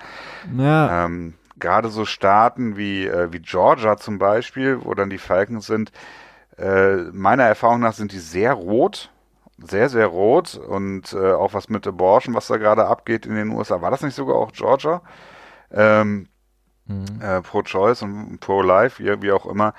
Ja. 0.57 1.05
Ähm, 1.07 1.35
Gerade 1.61 1.89
so 1.89 2.05
Staaten 2.05 2.77
wie, 2.77 3.07
äh, 3.07 3.33
wie 3.33 3.41
Georgia 3.41 3.97
zum 3.97 4.19
Beispiel, 4.19 4.85
wo 4.85 4.95
dann 4.95 5.11
die 5.11 5.19
Falcons 5.19 5.67
sind, 5.67 5.93
äh, 6.59 6.97
meiner 7.13 7.45
Erfahrung 7.45 7.81
nach 7.81 7.95
sind 7.95 8.13
die 8.13 8.19
sehr 8.19 8.53
rot, 8.53 9.11
sehr, 9.59 9.89
sehr 9.89 10.07
rot 10.07 10.57
und 10.57 11.13
äh, 11.13 11.33
auch 11.33 11.55
was 11.55 11.69
mit 11.69 11.87
Abortion, 11.87 12.35
was 12.35 12.49
da 12.49 12.57
gerade 12.57 12.87
abgeht 12.87 13.27
in 13.27 13.35
den 13.35 13.51
USA. 13.51 13.81
War 13.81 13.91
das 13.91 14.03
nicht 14.03 14.15
sogar 14.15 14.37
auch 14.37 14.53
Georgia? 14.53 15.03
Ähm, 15.73 16.29
mhm. 16.87 17.21
äh, 17.21 17.41
Pro-Choice 17.43 18.03
und 18.03 18.41
Pro-Life, 18.41 19.03
wie, 19.03 19.23
wie 19.23 19.33
auch 19.33 19.47
immer. 19.47 19.75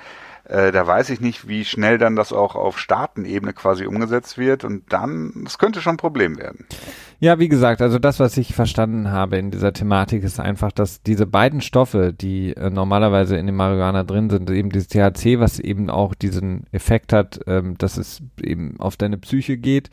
Äh, 0.46 0.72
da 0.72 0.86
weiß 0.86 1.10
ich 1.12 1.22
nicht, 1.22 1.48
wie 1.48 1.66
schnell 1.66 1.98
dann 1.98 2.16
das 2.16 2.34
auch 2.34 2.56
auf 2.56 2.80
Staatenebene 2.80 3.54
quasi 3.54 3.86
umgesetzt 3.86 4.38
wird 4.38 4.64
und 4.64 4.92
dann, 4.92 5.44
das 5.44 5.58
könnte 5.58 5.82
schon 5.82 5.96
ein 5.96 5.98
Problem 5.98 6.38
werden. 6.38 6.68
Ja, 7.24 7.38
wie 7.38 7.50
gesagt, 7.50 7.84
also 7.84 8.00
das, 8.00 8.20
was 8.20 8.36
ich 8.38 8.56
verstanden 8.56 9.12
habe 9.12 9.38
in 9.38 9.52
dieser 9.52 9.74
Thematik, 9.74 10.24
ist 10.24 10.40
einfach, 10.40 10.72
dass 10.72 11.04
diese 11.04 11.28
beiden 11.28 11.62
Stoffe, 11.62 12.14
die 12.14 12.56
äh, 12.56 12.72
normalerweise 12.72 13.38
in 13.38 13.46
dem 13.46 13.58
Marihuana 13.58 14.04
drin 14.04 14.32
sind, 14.32 14.50
eben 14.50 14.72
dieses 14.72 14.88
THC, 14.88 15.40
was 15.40 15.60
eben 15.60 15.92
auch 15.92 16.16
diesen 16.16 16.66
Effekt 16.72 17.14
hat, 17.14 17.40
ähm, 17.46 17.78
dass 17.78 17.98
es 17.98 18.24
eben 18.42 18.80
auf 18.80 18.98
deine 18.98 19.20
Psyche 19.20 19.58
geht, 19.58 19.92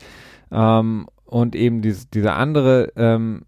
ähm, 0.51 1.05
und 1.25 1.55
eben 1.55 1.83
dieses, 1.83 2.09
dieser 2.09 2.35
andere 2.35 2.93
ähm, 2.95 3.43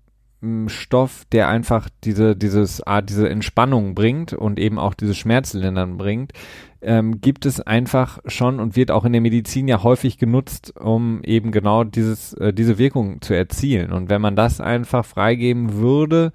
Stoff, 0.68 1.26
der 1.32 1.50
einfach 1.50 1.88
diese, 2.04 2.36
dieses 2.36 2.82
Art, 2.82 3.10
diese 3.10 3.30
Entspannung 3.30 3.94
bringt 3.94 4.34
und 4.34 4.60
eben 4.60 4.80
auch 4.80 4.96
diese 4.96 5.14
Schmerzlindern 5.14 5.98
bringt, 5.98 6.34
ähm, 6.82 7.22
gibt 7.22 7.46
es 7.46 7.62
einfach 7.62 8.20
schon 8.26 8.60
und 8.60 8.76
wird 8.76 8.89
auch 8.89 9.06
in 9.06 9.12
der 9.12 9.22
Medizin 9.22 9.68
ja 9.68 9.84
häufig 9.84 10.18
genutzt, 10.18 10.74
um 10.80 11.22
eben 11.24 11.52
genau 11.52 11.84
dieses, 11.84 12.34
äh, 12.34 12.54
diese 12.54 12.80
Wirkung 12.80 13.22
zu 13.22 13.36
erzielen. 13.36 13.92
Und 13.92 14.10
wenn 14.10 14.22
man 14.22 14.36
das 14.36 14.60
einfach 14.60 15.06
freigeben 15.06 15.74
würde, 15.74 16.34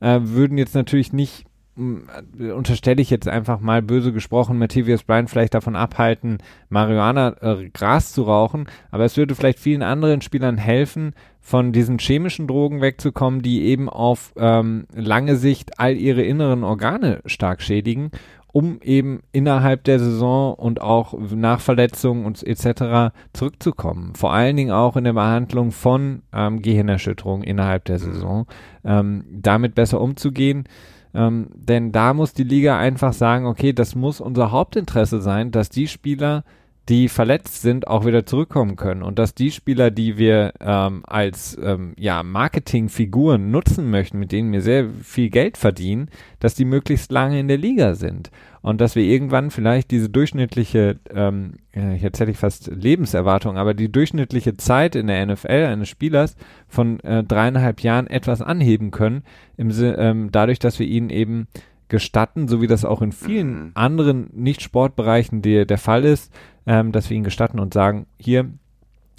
äh, 0.00 0.20
würden 0.22 0.58
jetzt 0.58 0.74
natürlich 0.74 1.14
nicht 1.14 1.45
unterstelle 1.76 3.02
ich 3.02 3.10
jetzt 3.10 3.28
einfach 3.28 3.60
mal 3.60 3.82
böse 3.82 4.12
gesprochen, 4.12 4.58
Matthias 4.58 5.02
Bryan 5.02 5.28
vielleicht 5.28 5.54
davon 5.54 5.76
abhalten, 5.76 6.38
Marihuana 6.70 7.36
äh, 7.40 7.68
Gras 7.70 8.12
zu 8.12 8.22
rauchen, 8.22 8.66
aber 8.90 9.04
es 9.04 9.16
würde 9.16 9.34
vielleicht 9.34 9.58
vielen 9.58 9.82
anderen 9.82 10.22
Spielern 10.22 10.56
helfen, 10.56 11.12
von 11.46 11.70
diesen 11.70 11.98
chemischen 11.98 12.48
Drogen 12.48 12.80
wegzukommen, 12.80 13.40
die 13.40 13.62
eben 13.66 13.88
auf 13.88 14.32
ähm, 14.36 14.86
lange 14.92 15.36
Sicht 15.36 15.78
all 15.78 15.96
ihre 15.96 16.22
inneren 16.22 16.64
Organe 16.64 17.20
stark 17.24 17.62
schädigen, 17.62 18.10
um 18.48 18.80
eben 18.82 19.20
innerhalb 19.30 19.84
der 19.84 20.00
Saison 20.00 20.54
und 20.54 20.80
auch 20.80 21.14
nach 21.16 21.60
Verletzungen 21.60 22.24
und 22.24 22.42
etc. 22.42 23.14
zurückzukommen. 23.32 24.14
Vor 24.16 24.32
allen 24.32 24.56
Dingen 24.56 24.72
auch 24.72 24.96
in 24.96 25.04
der 25.04 25.12
Behandlung 25.12 25.70
von 25.70 26.22
ähm, 26.32 26.62
Gehirnerschütterungen 26.62 27.44
innerhalb 27.44 27.84
der 27.84 28.00
Saison, 28.00 28.46
ähm, 28.84 29.24
damit 29.30 29.76
besser 29.76 30.00
umzugehen. 30.00 30.64
Ähm, 31.16 31.48
denn 31.54 31.92
da 31.92 32.12
muss 32.12 32.34
die 32.34 32.44
Liga 32.44 32.78
einfach 32.78 33.14
sagen, 33.14 33.46
okay, 33.46 33.72
das 33.72 33.94
muss 33.94 34.20
unser 34.20 34.50
Hauptinteresse 34.50 35.22
sein, 35.22 35.50
dass 35.50 35.70
die 35.70 35.88
Spieler, 35.88 36.44
die 36.88 37.08
verletzt 37.08 37.62
sind, 37.62 37.88
auch 37.88 38.06
wieder 38.06 38.26
zurückkommen 38.26 38.76
können. 38.76 39.02
Und 39.02 39.18
dass 39.18 39.34
die 39.34 39.50
Spieler, 39.50 39.90
die 39.90 40.18
wir 40.18 40.52
ähm, 40.60 41.02
als 41.04 41.58
ähm, 41.60 41.94
ja, 41.98 42.22
Marketingfiguren 42.22 43.50
nutzen 43.50 43.90
möchten, 43.90 44.20
mit 44.20 44.30
denen 44.30 44.52
wir 44.52 44.62
sehr 44.62 44.88
viel 45.02 45.28
Geld 45.30 45.56
verdienen, 45.56 46.10
dass 46.38 46.54
die 46.54 46.64
möglichst 46.64 47.10
lange 47.10 47.40
in 47.40 47.48
der 47.48 47.58
Liga 47.58 47.94
sind. 47.94 48.30
Und 48.62 48.80
dass 48.80 48.94
wir 48.94 49.02
irgendwann 49.02 49.50
vielleicht 49.50 49.90
diese 49.90 50.08
durchschnittliche, 50.08 50.98
ähm, 51.12 51.54
jetzt 51.72 52.20
hätte 52.20 52.30
ich 52.30 52.36
fast 52.36 52.68
Lebenserwartung, 52.68 53.58
aber 53.58 53.74
die 53.74 53.90
durchschnittliche 53.90 54.56
Zeit 54.56 54.94
in 54.94 55.08
der 55.08 55.24
NFL 55.26 55.66
eines 55.66 55.88
Spielers 55.88 56.36
von 56.68 57.00
äh, 57.00 57.24
dreieinhalb 57.24 57.80
Jahren 57.80 58.06
etwas 58.06 58.42
anheben 58.42 58.90
können, 58.92 59.22
im, 59.56 59.72
ähm, 59.80 60.30
dadurch, 60.30 60.58
dass 60.58 60.78
wir 60.78 60.86
ihnen 60.86 61.10
eben 61.10 61.48
gestatten, 61.88 62.48
so 62.48 62.60
wie 62.60 62.66
das 62.66 62.84
auch 62.84 63.02
in 63.02 63.12
vielen 63.12 63.66
mhm. 63.66 63.70
anderen 63.74 64.30
Nicht-Sportbereichen 64.32 65.42
der, 65.42 65.66
der 65.66 65.78
Fall 65.78 66.04
ist, 66.04 66.32
ähm, 66.66 66.92
dass 66.92 67.10
wir 67.10 67.16
ihnen 67.16 67.24
gestatten 67.24 67.60
und 67.60 67.74
sagen, 67.74 68.06
hier, 68.18 68.48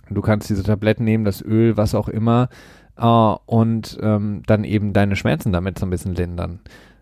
du 0.09 0.21
kannst 0.21 0.49
diese 0.49 0.63
Tabletten 0.63 1.03
nehmen, 1.03 1.25
das 1.25 1.41
Öl, 1.41 1.77
was 1.77 1.95
auch 1.95 2.09
immer, 2.09 2.49
äh, 2.97 3.35
und 3.45 3.97
ähm, 4.01 4.43
dann 4.45 4.63
eben 4.63 4.93
deine 4.93 5.15
Schmerzen 5.15 5.51
damit 5.51 5.79
so 5.79 5.85
ein 5.85 5.91
bisschen 5.91 6.15
lindern 6.15 6.59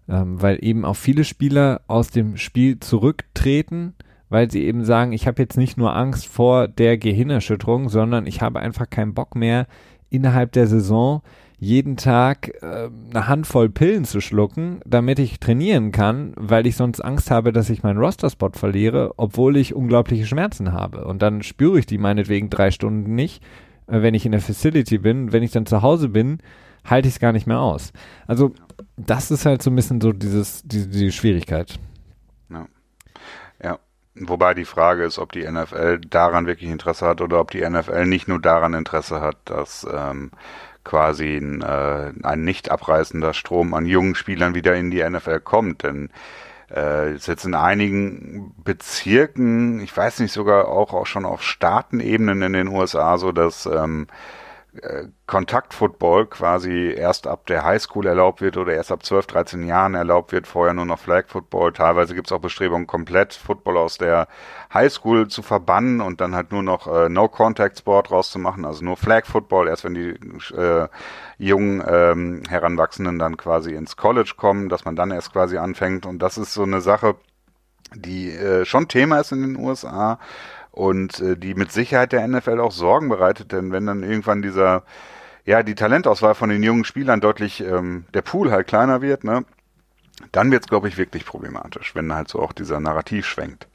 ähm, 0.07 0.41
weil 0.41 0.57
eben 0.61 0.85
auch 0.85 0.95
viele 0.95 1.23
Spieler 1.23 1.81
aus 1.87 2.09
dem 2.09 2.37
Spiel 2.37 2.79
zurücktreten, 2.79 3.93
weil 4.29 4.51
sie 4.51 4.63
eben 4.63 4.83
sagen, 4.83 5.13
ich 5.13 5.27
habe 5.27 5.41
jetzt 5.41 5.57
nicht 5.57 5.77
nur 5.77 5.95
Angst 5.95 6.27
vor 6.27 6.67
der 6.67 6.97
Gehirnerschütterung, 6.97 7.89
sondern 7.89 8.27
ich 8.27 8.41
habe 8.41 8.59
einfach 8.59 8.89
keinen 8.89 9.13
Bock 9.13 9.35
mehr 9.35 9.67
innerhalb 10.09 10.51
der 10.51 10.67
Saison 10.67 11.21
jeden 11.65 11.97
Tag 11.97 12.61
äh, 12.61 12.89
eine 13.09 13.27
Handvoll 13.27 13.69
Pillen 13.69 14.05
zu 14.05 14.21
schlucken, 14.21 14.81
damit 14.85 15.17
ich 15.17 15.39
trainieren 15.39 15.91
kann, 15.91 16.33
weil 16.37 16.67
ich 16.67 16.75
sonst 16.75 17.01
Angst 17.01 17.31
habe, 17.31 17.51
dass 17.51 17.71
ich 17.71 17.81
meinen 17.81 17.97
Roster-Spot 17.97 18.51
verliere, 18.53 19.13
obwohl 19.17 19.57
ich 19.57 19.73
unglaubliche 19.73 20.27
Schmerzen 20.27 20.73
habe. 20.73 21.05
Und 21.05 21.23
dann 21.23 21.41
spüre 21.41 21.79
ich 21.79 21.87
die 21.87 21.97
meinetwegen 21.97 22.51
drei 22.51 22.69
Stunden 22.69 23.15
nicht, 23.15 23.43
äh, 23.87 24.03
wenn 24.03 24.13
ich 24.13 24.27
in 24.27 24.31
der 24.31 24.41
Facility 24.41 24.99
bin. 24.99 25.33
Wenn 25.33 25.41
ich 25.41 25.51
dann 25.51 25.65
zu 25.65 25.81
Hause 25.81 26.09
bin, 26.09 26.37
halte 26.85 27.07
ich 27.07 27.15
es 27.15 27.19
gar 27.19 27.31
nicht 27.31 27.47
mehr 27.47 27.59
aus. 27.59 27.93
Also 28.27 28.53
das 28.95 29.31
ist 29.31 29.47
halt 29.47 29.63
so 29.63 29.71
ein 29.71 29.75
bisschen 29.75 29.99
so 30.01 30.11
dieses, 30.11 30.61
die, 30.63 30.87
die 30.87 31.11
Schwierigkeit. 31.11 31.79
Ja. 32.49 32.67
ja. 33.63 33.79
Wobei 34.13 34.53
die 34.53 34.65
Frage 34.65 35.03
ist, 35.03 35.17
ob 35.17 35.31
die 35.31 35.49
NFL 35.49 35.99
daran 35.99 36.45
wirklich 36.45 36.69
Interesse 36.69 37.07
hat 37.07 37.21
oder 37.21 37.39
ob 37.39 37.49
die 37.49 37.67
NFL 37.67 38.05
nicht 38.05 38.27
nur 38.27 38.39
daran 38.39 38.75
Interesse 38.75 39.19
hat, 39.19 39.37
dass 39.45 39.85
ähm, 39.91 40.29
quasi 40.85 41.35
ein, 41.35 41.61
äh, 41.61 42.13
ein 42.23 42.45
nicht 42.45 42.71
abreißender 42.71 43.33
Strom 43.33 43.73
an 43.73 43.85
jungen 43.85 44.15
Spielern 44.15 44.55
wieder 44.55 44.75
in 44.75 44.91
die 44.91 45.03
NFL 45.03 45.41
kommt. 45.41 45.83
Denn 45.83 46.09
äh, 46.73 47.13
ist 47.13 47.27
jetzt 47.27 47.45
in 47.45 47.55
einigen 47.55 48.53
Bezirken, 48.63 49.81
ich 49.81 49.95
weiß 49.95 50.19
nicht, 50.19 50.31
sogar 50.31 50.69
auch, 50.69 50.93
auch 50.93 51.05
schon 51.05 51.25
auf 51.25 51.43
Staatenebenen 51.43 52.41
in 52.41 52.53
den 52.53 52.67
USA 52.69 53.17
so, 53.17 53.33
dass 53.33 53.65
ähm, 53.65 54.07
äh, 54.07 54.44
Kontaktfootball 55.25 56.25
quasi 56.27 56.93
erst 56.95 57.27
ab 57.27 57.45
der 57.47 57.63
Highschool 57.63 58.05
erlaubt 58.05 58.41
wird 58.41 58.57
oder 58.57 58.73
erst 58.73 58.91
ab 58.91 59.03
12, 59.03 59.27
13 59.27 59.67
Jahren 59.67 59.95
erlaubt 59.95 60.31
wird, 60.31 60.47
vorher 60.47 60.73
nur 60.73 60.85
noch 60.85 60.99
Flag 60.99 61.27
Football. 61.27 61.73
Teilweise 61.73 62.15
gibt 62.15 62.27
es 62.27 62.31
auch 62.31 62.39
Bestrebungen, 62.39 62.85
komplett 62.85 63.33
Football 63.33 63.77
aus 63.77 63.97
der 63.97 64.27
Highschool 64.73 65.27
zu 65.27 65.41
verbannen 65.41 66.01
und 66.01 66.21
dann 66.21 66.35
halt 66.35 66.51
nur 66.51 66.63
noch 66.63 66.87
äh, 66.87 67.09
No-Contact-Sport 67.09 68.11
rauszumachen, 68.11 68.65
also 68.65 68.83
nur 68.83 68.97
Flag 68.97 69.25
Football, 69.25 69.67
erst 69.67 69.83
wenn 69.83 69.93
die 69.93 70.09
äh, 70.55 70.87
jungen 71.37 71.83
ähm, 71.87 72.43
Heranwachsenden 72.47 73.17
dann 73.17 73.37
quasi 73.37 73.73
ins 73.73 73.97
College 73.97 74.33
kommen, 74.37 74.69
dass 74.69 74.85
man 74.85 74.95
dann 74.95 75.11
erst 75.11 75.33
quasi 75.33 75.57
anfängt. 75.57 76.05
Und 76.05 76.19
das 76.19 76.37
ist 76.37 76.53
so 76.53 76.63
eine 76.63 76.81
Sache, 76.81 77.15
die 77.93 78.31
äh, 78.31 78.65
schon 78.65 78.87
Thema 78.87 79.19
ist 79.19 79.31
in 79.31 79.41
den 79.41 79.57
USA 79.57 80.19
und 80.75 81.19
äh, 81.21 81.37
die 81.37 81.55
mit 81.55 81.71
Sicherheit 81.71 82.11
der 82.11 82.27
NFL 82.27 82.59
auch 82.59 82.71
Sorgen 82.71 83.09
bereitet, 83.09 83.51
denn 83.51 83.71
wenn 83.71 83.85
dann 83.85 84.03
irgendwann 84.03 84.41
dieser, 84.41 84.83
ja, 85.45 85.63
die 85.63 85.75
Talentauswahl 85.75 86.35
von 86.35 86.49
den 86.49 86.63
jungen 86.63 86.83
Spielern 86.83 87.21
deutlich, 87.21 87.61
ähm, 87.61 88.05
der 88.13 88.21
Pool 88.21 88.51
halt 88.51 88.67
kleiner 88.67 89.01
wird, 89.01 89.23
ne, 89.23 89.45
dann 90.31 90.51
wird's, 90.51 90.67
glaube 90.67 90.87
ich, 90.87 90.97
wirklich 90.97 91.25
problematisch, 91.25 91.95
wenn 91.95 92.13
halt 92.13 92.27
so 92.27 92.41
auch 92.41 92.51
dieser 92.51 92.79
Narrativ 92.79 93.25
schwenkt. 93.25 93.67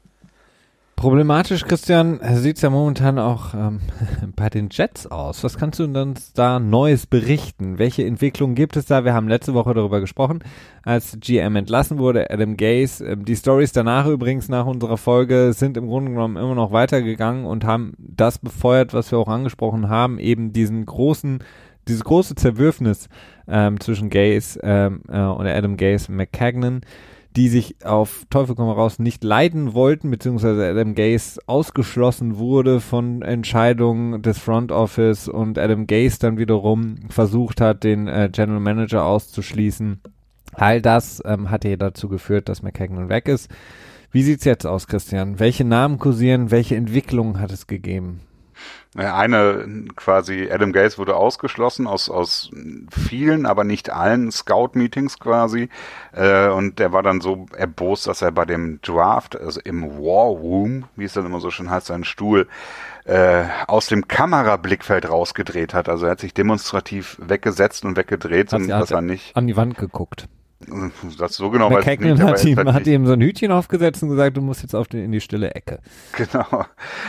Problematisch, 1.01 1.65
Christian, 1.65 2.19
sieht 2.35 2.57
es 2.57 2.61
ja 2.61 2.69
momentan 2.69 3.17
auch 3.17 3.55
ähm, 3.55 3.79
bei 4.35 4.51
den 4.51 4.69
Jets 4.71 5.07
aus. 5.07 5.43
Was 5.43 5.57
kannst 5.57 5.79
du 5.79 5.85
uns 5.85 6.31
da 6.33 6.59
Neues 6.59 7.07
berichten? 7.07 7.79
Welche 7.79 8.05
Entwicklungen 8.05 8.53
gibt 8.53 8.77
es 8.77 8.85
da? 8.85 9.03
Wir 9.03 9.15
haben 9.15 9.27
letzte 9.27 9.55
Woche 9.55 9.73
darüber 9.73 9.99
gesprochen, 9.99 10.43
als 10.83 11.17
GM 11.19 11.55
entlassen 11.55 11.97
wurde, 11.97 12.29
Adam 12.29 12.55
Gaze. 12.55 13.03
Ähm, 13.03 13.25
die 13.25 13.35
Stories 13.35 13.71
danach 13.71 14.05
übrigens 14.05 14.47
nach 14.47 14.67
unserer 14.67 14.97
Folge 14.97 15.53
sind 15.53 15.75
im 15.75 15.87
Grunde 15.87 16.11
genommen 16.11 16.37
immer 16.37 16.53
noch 16.53 16.71
weitergegangen 16.71 17.45
und 17.45 17.65
haben 17.65 17.93
das 17.97 18.37
befeuert, 18.37 18.93
was 18.93 19.11
wir 19.11 19.17
auch 19.17 19.27
angesprochen 19.27 19.89
haben, 19.89 20.19
eben 20.19 20.53
diesen 20.53 20.85
großen 20.85 21.39
dieses 21.87 22.03
große 22.03 22.35
Zerwürfnis 22.35 23.09
ähm, 23.47 23.79
zwischen 23.79 24.11
Gaze 24.11 24.59
ähm, 24.61 25.01
äh, 25.09 25.19
oder 25.19 25.55
Adam 25.55 25.77
Gaze 25.77 26.11
und 26.11 26.17
McCagnon 26.17 26.81
die 27.35 27.47
sich 27.47 27.85
auf 27.85 28.25
Teufel 28.29 28.55
komm 28.55 28.69
raus 28.69 28.99
nicht 28.99 29.23
leiden 29.23 29.73
wollten, 29.73 30.11
beziehungsweise 30.11 30.67
Adam 30.67 30.95
Gaze 30.95 31.39
ausgeschlossen 31.47 32.37
wurde 32.37 32.81
von 32.81 33.21
Entscheidungen 33.21 34.21
des 34.21 34.37
Front 34.37 34.71
Office 34.71 35.27
und 35.29 35.57
Adam 35.57 35.87
Gaze 35.87 36.19
dann 36.19 36.37
wiederum 36.37 36.95
versucht 37.09 37.61
hat, 37.61 37.83
den 37.83 38.07
äh, 38.07 38.29
General 38.31 38.59
Manager 38.59 39.05
auszuschließen. 39.05 40.01
All 40.53 40.81
das 40.81 41.21
ähm, 41.25 41.49
hat 41.49 41.63
ja 41.63 41.77
dazu 41.77 42.09
geführt, 42.09 42.49
dass 42.49 42.63
McKagan 42.63 43.07
weg 43.07 43.27
ist. 43.29 43.49
Wie 44.11 44.23
sieht's 44.23 44.43
jetzt 44.43 44.67
aus, 44.67 44.87
Christian? 44.87 45.39
Welche 45.39 45.63
Namen 45.63 45.97
kursieren? 45.97 46.51
Welche 46.51 46.75
Entwicklungen 46.75 47.39
hat 47.39 47.53
es 47.53 47.65
gegeben? 47.67 48.19
Eine 48.93 49.85
quasi, 49.95 50.49
Adam 50.51 50.73
Gates 50.73 50.97
wurde 50.97 51.15
ausgeschlossen 51.15 51.87
aus, 51.87 52.09
aus 52.09 52.51
vielen, 52.91 53.45
aber 53.45 53.63
nicht 53.63 53.89
allen 53.89 54.31
Scout-Meetings 54.31 55.17
quasi. 55.17 55.69
Äh, 56.11 56.49
und 56.49 56.77
der 56.79 56.91
war 56.91 57.01
dann 57.01 57.21
so 57.21 57.45
erbost, 57.55 58.07
dass 58.07 58.21
er 58.21 58.33
bei 58.33 58.43
dem 58.43 58.81
Draft, 58.81 59.39
also 59.39 59.61
im 59.63 59.83
War 59.97 60.25
Room, 60.25 60.85
wie 60.97 61.05
es 61.05 61.13
dann 61.13 61.25
immer 61.25 61.39
so 61.39 61.51
schön 61.51 61.69
heißt, 61.69 61.87
seinen 61.87 62.03
Stuhl 62.03 62.49
äh, 63.05 63.45
aus 63.67 63.87
dem 63.87 64.09
Kamerablickfeld 64.09 65.09
rausgedreht 65.09 65.73
hat. 65.73 65.87
Also 65.87 66.07
er 66.07 66.11
hat 66.11 66.19
sich 66.19 66.33
demonstrativ 66.33 67.17
weggesetzt 67.21 67.85
und 67.85 67.95
weggedreht, 67.95 68.51
und 68.51 68.67
dass 68.67 68.91
er 68.91 69.01
nicht 69.01 69.37
an 69.37 69.47
die 69.47 69.55
Wand 69.55 69.77
geguckt. 69.77 70.27
Das 71.17 71.35
so 71.35 71.49
genau 71.49 71.71
weiß 71.71 71.85
ich 71.85 71.99
nicht. 71.99 72.21
Hat 72.21 72.45
ihm, 72.45 72.73
hat 72.73 72.87
ihm 72.87 73.05
so 73.05 73.13
ein 73.13 73.21
Hütchen 73.21 73.51
aufgesetzt 73.51 74.03
und 74.03 74.09
gesagt, 74.09 74.37
du 74.37 74.41
musst 74.41 74.61
jetzt 74.61 74.75
auf 74.75 74.87
den, 74.87 75.03
in 75.03 75.11
die 75.11 75.21
stille 75.21 75.51
Ecke. 75.53 75.79
Genau. 76.13 76.65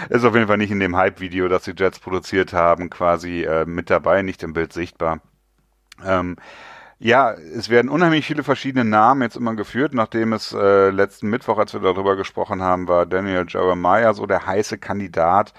Ist 0.09 0.25
auf 0.25 0.35
jeden 0.35 0.47
Fall 0.47 0.59
nicht 0.59 0.71
in 0.71 0.81
dem 0.81 0.97
Hype-Video, 0.97 1.49
das 1.49 1.65
die 1.65 1.75
Jets 1.77 1.99
produziert 1.99 2.53
haben, 2.53 2.91
quasi 2.91 3.43
äh, 3.43 3.65
mit 3.67 3.91
dabei, 3.91 4.23
nicht 4.23 4.43
im 4.43 4.53
Bild 4.53 4.73
sichtbar. 4.73 5.21
Ähm, 6.05 6.37
ja, 6.99 7.33
es 7.33 7.69
werden 7.69 7.89
unheimlich 7.89 8.25
viele 8.25 8.45
verschiedene 8.45 8.85
Namen 8.85 9.23
jetzt 9.23 9.37
immer 9.37 9.57
geführt. 9.57 9.93
Nachdem 9.93 10.33
es 10.33 10.53
äh, 10.53 10.91
letzten 10.91 11.29
Mittwoch, 11.29 11.59
als 11.59 11.73
wir 11.75 11.81
darüber 11.81 12.17
gesprochen 12.17 12.63
haben, 12.63 12.87
war 12.87 13.07
Daniel 13.07 13.45
Jeremiah 13.49 14.15
so 14.15 14.25
der 14.27 14.47
heiße 14.47 14.79
Kandidat 14.79 15.53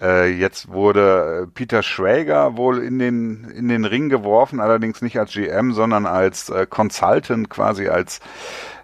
äh, 0.00 0.30
jetzt 0.30 0.68
wurde 0.68 1.44
äh, 1.44 1.46
Peter 1.46 1.82
Schrager 1.82 2.56
wohl 2.56 2.82
in 2.82 2.98
den, 2.98 3.44
in 3.44 3.68
den 3.68 3.84
Ring 3.84 4.08
geworfen, 4.08 4.60
allerdings 4.60 5.00
nicht 5.00 5.18
als 5.18 5.32
GM, 5.32 5.72
sondern 5.72 6.06
als 6.06 6.50
äh, 6.50 6.66
Consultant, 6.68 7.48
quasi 7.48 7.88
als 7.88 8.20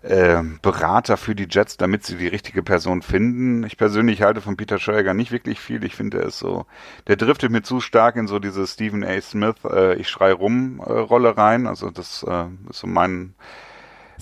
äh, 0.03 0.43
Berater 0.63 1.17
für 1.17 1.35
die 1.35 1.47
Jets, 1.51 1.77
damit 1.77 2.05
sie 2.05 2.17
die 2.17 2.29
richtige 2.29 2.63
Person 2.63 3.03
finden. 3.03 3.63
Ich 3.65 3.77
persönlich 3.77 4.23
halte 4.23 4.41
von 4.41 4.57
Peter 4.57 4.79
Schrager 4.79 5.13
nicht 5.13 5.33
wirklich 5.33 5.61
viel. 5.61 5.85
Ich 5.85 5.95
finde, 5.95 6.21
er 6.21 6.27
ist 6.29 6.39
so, 6.39 6.67
der 7.07 7.17
driftet 7.17 7.51
mir 7.51 7.63
zu 7.63 7.81
stark 7.81 8.17
in 8.17 8.27
so 8.27 8.39
diese 8.39 8.67
Stephen 8.67 9.05
A. 9.05 9.21
Smith, 9.21 9.57
äh, 9.65 9.95
ich 9.97 10.09
schrei 10.09 10.33
rum 10.33 10.81
äh, 10.81 10.93
Rolle 10.93 11.37
rein. 11.37 11.67
Also 11.67 11.91
das 11.91 12.25
äh, 12.27 12.47
ist 12.71 12.81
so 12.81 12.87
mein, 12.87 13.35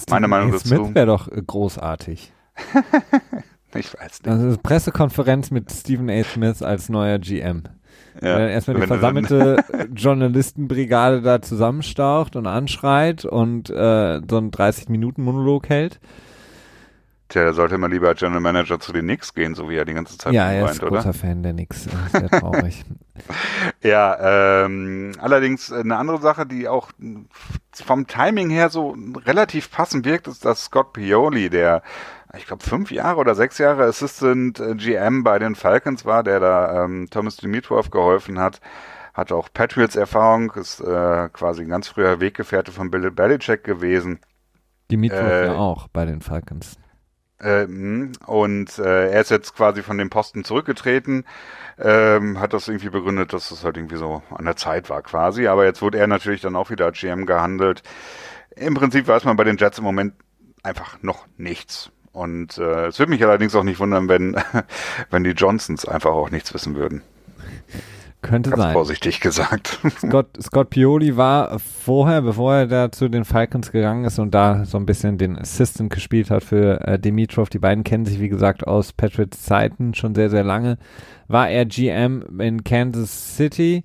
meine 0.09 0.29
Meinung 0.29 0.51
A. 0.51 0.53
dazu. 0.55 0.69
Smith 0.69 0.95
wäre 0.95 1.07
doch 1.07 1.29
äh, 1.29 1.41
großartig. 1.41 2.33
Ich 3.75 3.95
weiß 3.95 4.23
nicht. 4.23 4.29
Also 4.29 4.59
Pressekonferenz 4.63 5.51
mit 5.51 5.71
Stephen 5.71 6.11
A. 6.11 6.23
Smith 6.25 6.63
als 6.63 6.89
neuer 6.89 7.19
GM. 7.19 7.65
Ja. 8.21 8.39
Wenn 8.39 8.49
erstmal 8.49 8.81
die 8.81 8.87
versammelte 8.87 9.65
Journalistenbrigade 9.95 11.23
da 11.23 11.41
zusammenstaucht 11.41 12.37
und 12.37 12.47
anschreit 12.47 13.25
und 13.25 13.71
äh, 13.71 14.21
so 14.29 14.37
einen 14.37 14.51
30-Minuten-Monolog 14.51 15.69
hält. 15.69 16.01
Tja, 17.31 17.43
er 17.43 17.55
sollte 17.55 17.79
mal 17.79 17.89
lieber 17.89 18.09
als 18.09 18.19
General 18.19 18.41
Manager 18.41 18.81
zu 18.81 18.93
den 18.93 19.05
Knicks 19.05 19.35
gehen, 19.35 19.55
so 19.55 19.71
wie 19.71 19.77
er 19.77 19.85
die 19.85 19.95
ganze 19.95 20.19
Zeit 20.19 20.33
Ja, 20.33 20.51
er 20.51 20.69
ist 20.69 20.81
großer 20.81 21.13
Fan 21.13 21.45
der 21.45 21.53
Knicks. 21.53 21.87
Sehr 22.11 22.29
traurig. 22.29 22.85
ja, 23.83 24.65
ähm, 24.65 25.13
allerdings 25.21 25.73
eine 25.73 25.97
andere 25.97 26.21
Sache, 26.21 26.45
die 26.45 26.67
auch 26.67 26.91
vom 27.73 28.09
Timing 28.09 28.51
her 28.51 28.69
so 28.69 28.97
relativ 29.25 29.71
passend 29.71 30.07
wirkt, 30.07 30.27
ist, 30.27 30.45
dass 30.45 30.65
Scott 30.65 30.93
Pioli, 30.93 31.51
der 31.51 31.83
ich 32.37 32.47
glaube, 32.47 32.65
fünf 32.65 32.91
Jahre 32.91 33.19
oder 33.19 33.35
sechs 33.35 33.59
Jahre 33.59 33.85
Assistant 33.85 34.61
äh, 34.61 34.75
GM 34.75 35.25
bei 35.25 35.39
den 35.39 35.55
Falcons 35.55 36.05
war, 36.05 36.23
der 36.23 36.41
da 36.41 36.85
ähm, 36.85 37.09
Thomas 37.11 37.37
Dimitrov 37.37 37.91
geholfen 37.91 38.39
hat. 38.39 38.61
Hat 39.15 39.33
auch 39.33 39.49
Patriots-Erfahrung, 39.53 40.53
ist 40.53 40.81
äh, 40.81 41.29
quasi 41.33 41.63
ein 41.63 41.69
ganz 41.69 41.89
früher 41.89 42.21
Weggefährte 42.21 42.73
von 42.73 42.91
Bill 42.91 43.11
Belichick 43.11 43.65
gewesen. 43.65 44.21
Dimitrov 44.91 45.21
äh, 45.21 45.47
ja 45.47 45.57
auch 45.57 45.89
bei 45.89 46.05
den 46.05 46.21
Falcons. 46.21 46.79
Äh, 47.39 47.67
und 48.27 48.79
äh, 48.79 49.11
er 49.11 49.21
ist 49.21 49.31
jetzt 49.31 49.57
quasi 49.57 49.83
von 49.83 49.99
dem 49.99 50.11
Posten 50.11 50.45
zurückgetreten, 50.45 51.25
ähm, 51.79 52.39
hat 52.39 52.53
das 52.53 52.69
irgendwie 52.69 52.91
begründet, 52.91 53.33
dass 53.33 53.49
das 53.49 53.65
halt 53.65 53.77
irgendwie 53.77 53.97
so 53.97 54.23
an 54.31 54.45
der 54.45 54.57
Zeit 54.57 54.91
war 54.91 55.03
quasi. 55.03 55.49
Aber 55.49 55.65
jetzt 55.65 55.83
wurde 55.83 55.99
er 55.99 56.07
natürlich 56.07 56.43
dann 56.43 56.55
auch 56.55 56.71
wieder 56.71 56.87
als 56.87 57.01
GM 57.01 57.27
gehandelt. 57.27 57.83
Im 58.55 58.75
Prinzip 58.75 59.09
weiß 59.09 59.25
man 59.25 59.37
bei 59.37 59.45
den 59.45 59.57
Jets 59.57 59.79
im 59.79 59.85
Moment 59.85 60.15
einfach 60.63 61.03
noch 61.03 61.27
nichts. 61.37 61.91
Und 62.13 62.59
äh, 62.59 62.87
es 62.87 62.99
würde 62.99 63.11
mich 63.11 63.25
allerdings 63.25 63.55
auch 63.55 63.63
nicht 63.63 63.79
wundern, 63.79 64.09
wenn, 64.09 64.37
wenn 65.11 65.25
die 65.25 65.31
Johnsons 65.31 65.87
einfach 65.87 66.11
auch 66.11 66.31
nichts 66.31 66.53
wissen 66.53 66.75
würden. 66.75 67.03
Könnte 68.23 68.51
Ganz 68.51 68.63
sein. 68.63 68.73
vorsichtig 68.75 69.21
gesagt. 69.21 69.79
Scott, 69.99 70.27
Scott 70.43 70.71
Pioli 70.71 71.17
war 71.17 71.59
vorher, 71.59 72.21
bevor 72.21 72.55
er 72.55 72.67
da 72.67 72.93
zu 72.93 73.09
den 73.09 73.25
Falcons 73.25 73.73
gegangen 73.73 74.05
ist 74.05 74.19
und 74.19 74.35
da 74.35 74.67
so 74.67 74.77
ein 74.77 74.85
bisschen 74.85 75.17
den 75.17 75.39
Assistant 75.39 75.91
gespielt 75.91 76.31
hat 76.31 76.45
für 76.45 76.87
äh, 76.87 76.99
Dimitrov. 76.99 77.49
Die 77.49 77.59
beiden 77.59 77.83
kennen 77.83 78.05
sich, 78.05 78.21
wie 78.21 78.29
gesagt, 78.29 78.67
aus 78.67 78.93
Patriots 78.93 79.43
Zeiten 79.43 79.95
schon 79.95 80.15
sehr, 80.15 80.29
sehr 80.29 80.45
lange. 80.45 80.77
War 81.29 81.49
er 81.49 81.65
GM 81.65 82.41
in 82.41 82.63
Kansas 82.63 83.37
City 83.37 83.85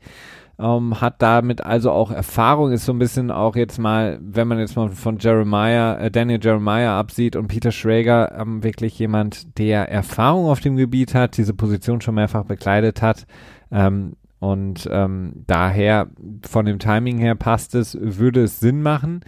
ähm, 0.58 1.02
hat 1.02 1.22
damit 1.22 1.62
also 1.66 1.92
auch 1.92 2.12
Erfahrung, 2.12 2.72
ist 2.72 2.86
so 2.86 2.94
ein 2.94 3.00
bisschen 3.00 3.32
auch 3.32 3.56
jetzt 3.56 3.78
mal, 3.78 4.20
wenn 4.22 4.48
man 4.48 4.60
jetzt 4.60 4.76
mal 4.76 4.90
von 4.90 5.18
Jeremiah, 5.18 5.98
äh, 5.98 6.12
Daniel 6.12 6.40
Jeremiah 6.42 6.98
absieht 6.98 7.36
und 7.36 7.48
Peter 7.48 7.72
Schrager, 7.72 8.38
ähm, 8.40 8.64
wirklich 8.64 8.98
jemand, 8.98 9.58
der 9.58 9.90
Erfahrung 9.90 10.46
auf 10.46 10.62
dem 10.62 10.78
Gebiet 10.78 11.14
hat, 11.14 11.38
diese 11.38 11.54
Position 11.54 12.02
schon 12.02 12.16
mehrfach 12.16 12.46
bekleidet 12.46 13.02
hat. 13.02 13.26
Ähm, 13.72 14.16
und 14.40 14.88
ähm, 14.92 15.44
daher 15.48 16.08
von 16.48 16.66
dem 16.66 16.80
Timing 16.80 17.18
her 17.18 17.36
passt 17.36 17.76
es, 17.76 17.98
würde 18.00 18.44
es 18.44 18.60
Sinn 18.60 18.82
machen. 18.82 19.22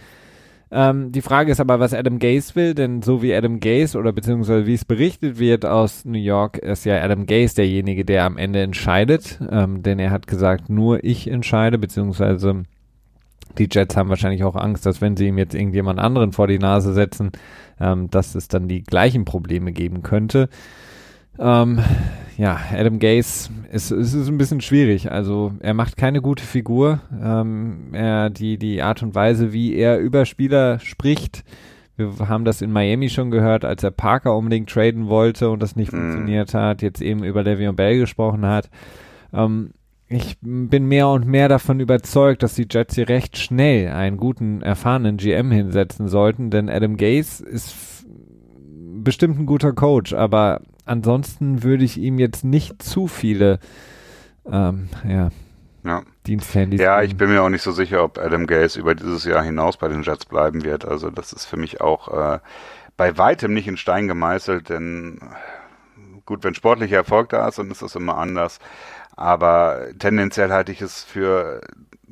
Ähm, 0.70 1.12
die 1.12 1.22
Frage 1.22 1.50
ist 1.50 1.60
aber, 1.60 1.80
was 1.80 1.94
Adam 1.94 2.18
Gaze 2.18 2.54
will, 2.54 2.74
denn 2.74 3.00
so 3.00 3.22
wie 3.22 3.34
Adam 3.34 3.58
Gaze 3.60 3.98
oder 3.98 4.12
beziehungsweise 4.12 4.66
wie 4.66 4.74
es 4.74 4.84
berichtet 4.84 5.38
wird 5.38 5.64
aus 5.64 6.04
New 6.04 6.18
York, 6.18 6.58
ist 6.58 6.84
ja 6.84 7.02
Adam 7.02 7.26
Gaze 7.26 7.54
derjenige, 7.54 8.04
der 8.04 8.24
am 8.24 8.36
Ende 8.36 8.60
entscheidet, 8.62 9.40
ähm, 9.50 9.82
denn 9.82 9.98
er 9.98 10.10
hat 10.10 10.26
gesagt, 10.26 10.68
nur 10.68 11.02
ich 11.04 11.28
entscheide, 11.28 11.78
beziehungsweise 11.78 12.64
die 13.56 13.68
Jets 13.70 13.96
haben 13.96 14.10
wahrscheinlich 14.10 14.44
auch 14.44 14.56
Angst, 14.56 14.84
dass 14.84 15.00
wenn 15.00 15.16
sie 15.16 15.28
ihm 15.28 15.38
jetzt 15.38 15.54
irgendjemand 15.54 15.98
anderen 15.98 16.32
vor 16.32 16.46
die 16.46 16.58
Nase 16.58 16.92
setzen, 16.92 17.32
ähm, 17.80 18.10
dass 18.10 18.34
es 18.34 18.48
dann 18.48 18.68
die 18.68 18.82
gleichen 18.82 19.24
Probleme 19.24 19.72
geben 19.72 20.02
könnte. 20.02 20.48
Ähm, 21.38 21.80
ja, 22.36 22.58
Adam 22.72 22.98
Gaze 22.98 23.50
ist, 23.72 23.90
ist, 23.90 24.14
ist 24.14 24.28
ein 24.28 24.38
bisschen 24.38 24.60
schwierig. 24.60 25.10
Also 25.10 25.52
er 25.60 25.74
macht 25.74 25.96
keine 25.96 26.22
gute 26.22 26.44
Figur. 26.44 27.00
Ähm, 27.20 27.88
er, 27.92 28.30
die, 28.30 28.58
die 28.58 28.82
Art 28.82 29.02
und 29.02 29.14
Weise, 29.14 29.52
wie 29.52 29.74
er 29.74 29.98
über 29.98 30.24
Spieler 30.24 30.78
spricht, 30.78 31.44
wir 31.98 32.28
haben 32.28 32.44
das 32.44 32.62
in 32.62 32.70
Miami 32.70 33.10
schon 33.10 33.32
gehört, 33.32 33.64
als 33.64 33.82
er 33.82 33.90
Parker 33.90 34.36
unbedingt 34.36 34.70
traden 34.70 35.08
wollte 35.08 35.50
und 35.50 35.60
das 35.60 35.74
nicht 35.74 35.92
mhm. 35.92 35.98
funktioniert 35.98 36.54
hat, 36.54 36.80
jetzt 36.80 37.02
eben 37.02 37.24
über 37.24 37.40
Le'Veon 37.40 37.72
Bell 37.72 37.98
gesprochen 37.98 38.46
hat. 38.46 38.70
Ähm, 39.32 39.72
ich 40.06 40.38
bin 40.40 40.86
mehr 40.86 41.08
und 41.08 41.26
mehr 41.26 41.48
davon 41.48 41.80
überzeugt, 41.80 42.42
dass 42.42 42.54
die 42.54 42.66
Jets 42.70 42.94
hier 42.94 43.08
recht 43.08 43.36
schnell 43.36 43.88
einen 43.88 44.16
guten, 44.16 44.62
erfahrenen 44.62 45.18
GM 45.18 45.50
hinsetzen 45.50 46.08
sollten, 46.08 46.50
denn 46.50 46.70
Adam 46.70 46.96
Gase 46.96 47.44
ist 47.44 48.06
bestimmt 49.02 49.38
ein 49.38 49.46
guter 49.46 49.72
Coach, 49.72 50.14
aber 50.14 50.62
ansonsten 50.88 51.62
würde 51.62 51.84
ich 51.84 51.98
ihm 51.98 52.18
jetzt 52.18 52.44
nicht 52.44 52.82
zu 52.82 53.06
viele 53.06 53.60
ähm, 54.50 54.88
ja, 55.06 55.30
ja. 55.84 56.02
Diensthandys. 56.26 56.80
Ja, 56.80 57.02
ich 57.02 57.16
bin 57.16 57.30
mir 57.30 57.42
auch 57.42 57.48
nicht 57.48 57.62
so 57.62 57.72
sicher, 57.72 58.02
ob 58.02 58.18
Adam 58.18 58.46
Gase 58.46 58.78
über 58.80 58.94
dieses 58.94 59.24
Jahr 59.24 59.42
hinaus 59.42 59.76
bei 59.76 59.88
den 59.88 60.02
Jets 60.02 60.26
bleiben 60.26 60.64
wird. 60.64 60.84
Also 60.84 61.10
das 61.10 61.32
ist 61.32 61.46
für 61.46 61.56
mich 61.56 61.80
auch 61.80 62.08
äh, 62.08 62.38
bei 62.96 63.16
weitem 63.16 63.54
nicht 63.54 63.68
in 63.68 63.76
Stein 63.76 64.08
gemeißelt, 64.08 64.68
denn 64.68 65.20
gut, 66.26 66.44
wenn 66.44 66.54
sportlicher 66.54 66.96
Erfolg 66.96 67.30
da 67.30 67.48
ist, 67.48 67.58
dann 67.58 67.70
ist 67.70 67.82
das 67.82 67.94
immer 67.94 68.18
anders. 68.18 68.58
Aber 69.16 69.86
tendenziell 69.98 70.50
halte 70.50 70.72
ich 70.72 70.82
es 70.82 71.02
für 71.02 71.60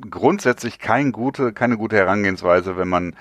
grundsätzlich 0.09 0.79
kein 0.79 1.11
gute, 1.11 1.53
keine 1.53 1.77
gute 1.77 1.95
Herangehensweise, 1.95 2.77
wenn 2.77 2.89
man 2.89 3.15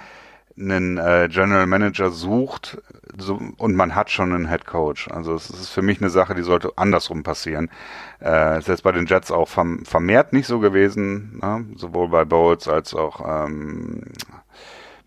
einen 0.59 0.97
äh, 0.97 1.29
General 1.31 1.67
Manager 1.67 2.11
sucht 2.11 2.79
so, 3.19 3.41
und 3.59 3.75
man 3.75 3.95
hat 3.95 4.11
schon 4.11 4.33
einen 4.33 4.49
Head 4.49 4.67
Coach. 4.67 5.09
Also 5.09 5.35
es 5.35 5.51
ist 5.51 5.69
für 5.69 5.83
mich 5.83 6.01
eine 6.01 6.11
Sache, 6.11 6.35
die 6.35 6.43
sollte 6.43 6.73
andersrum 6.77 7.23
passieren. 7.23 7.71
Äh, 8.21 8.59
ist 8.59 8.69
jetzt 8.69 8.83
bei 8.83 8.93
den 8.93 9.07
Jets 9.07 9.31
auch 9.31 9.49
verm 9.49 9.85
vermehrt 9.85 10.33
nicht 10.33 10.47
so 10.47 10.59
gewesen, 10.59 11.39
ne? 11.43 11.67
sowohl 11.77 12.09
bei 12.09 12.25
Bowles 12.25 12.69
als 12.69 12.95
auch 12.95 13.47
ähm, 13.47 14.03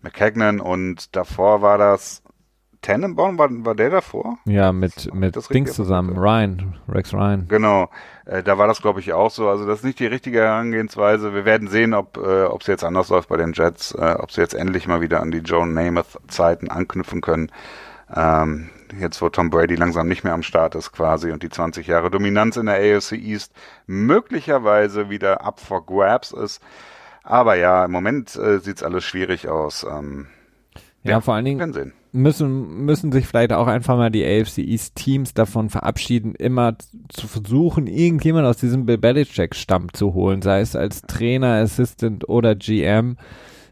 McKagan 0.02 0.60
und 0.60 1.14
davor 1.14 1.62
war 1.62 1.78
das 1.78 2.22
Tannenbaum, 2.82 3.38
war, 3.38 3.48
war 3.50 3.74
der 3.74 3.90
davor? 3.90 4.38
Ja, 4.46 4.72
mit, 4.72 5.12
mit 5.14 5.36
Dings 5.52 5.74
zusammen, 5.74 6.16
Ryan, 6.16 6.78
Rex 6.88 7.12
Ryan. 7.12 7.46
Genau, 7.46 7.90
äh, 8.24 8.42
da 8.42 8.56
war 8.56 8.66
das 8.66 8.80
glaube 8.80 9.00
ich 9.00 9.12
auch 9.12 9.30
so. 9.30 9.48
Also 9.48 9.66
das 9.66 9.80
ist 9.80 9.84
nicht 9.84 10.00
die 10.00 10.06
richtige 10.06 10.38
Herangehensweise. 10.38 11.34
Wir 11.34 11.44
werden 11.44 11.68
sehen, 11.68 11.92
ob 11.92 12.16
äh, 12.16 12.44
ob 12.44 12.62
es 12.62 12.66
jetzt 12.68 12.84
anders 12.84 13.10
läuft 13.10 13.28
bei 13.28 13.36
den 13.36 13.52
Jets, 13.52 13.92
äh, 13.92 14.16
ob 14.18 14.32
sie 14.32 14.40
jetzt 14.40 14.54
endlich 14.54 14.88
mal 14.88 15.02
wieder 15.02 15.20
an 15.20 15.30
die 15.30 15.38
Joan 15.38 15.74
Namath-Zeiten 15.74 16.70
anknüpfen 16.70 17.20
können. 17.20 17.52
Ähm, 18.14 18.70
jetzt 18.98 19.22
wo 19.22 19.28
Tom 19.28 19.50
Brady 19.50 19.76
langsam 19.76 20.08
nicht 20.08 20.24
mehr 20.24 20.32
am 20.32 20.42
Start 20.42 20.74
ist 20.74 20.92
quasi 20.92 21.30
und 21.30 21.42
die 21.42 21.48
20 21.48 21.86
Jahre 21.86 22.10
Dominanz 22.10 22.56
in 22.56 22.66
der 22.66 22.76
AFC 22.76 23.12
East 23.12 23.52
möglicherweise 23.86 25.10
wieder 25.10 25.44
up 25.44 25.60
for 25.60 25.84
grabs 25.84 26.32
ist. 26.32 26.60
Aber 27.22 27.54
ja, 27.54 27.84
im 27.84 27.92
Moment 27.92 28.34
äh, 28.36 28.58
sieht's 28.58 28.82
alles 28.82 29.04
schwierig 29.04 29.48
aus. 29.48 29.84
Ähm, 29.84 30.26
ja, 31.02 31.12
ja, 31.12 31.20
vor 31.20 31.34
allen 31.34 31.44
Dingen 31.44 31.92
müssen, 32.12 32.84
müssen 32.84 33.12
sich 33.12 33.26
vielleicht 33.26 33.52
auch 33.52 33.66
einfach 33.66 33.96
mal 33.96 34.10
die 34.10 34.24
AFC 34.24 34.58
East 34.58 34.96
Teams 34.96 35.32
davon 35.32 35.70
verabschieden, 35.70 36.34
immer 36.34 36.76
zu 37.08 37.28
versuchen, 37.28 37.86
irgendjemand 37.86 38.46
aus 38.46 38.58
diesem 38.58 38.86
Bill 38.86 38.98
Belichick-Stamm 38.98 39.92
zu 39.92 40.14
holen, 40.14 40.42
sei 40.42 40.60
es 40.60 40.76
als 40.76 41.02
Trainer, 41.02 41.54
Assistant 41.62 42.28
oder 42.28 42.54
GM, 42.54 43.16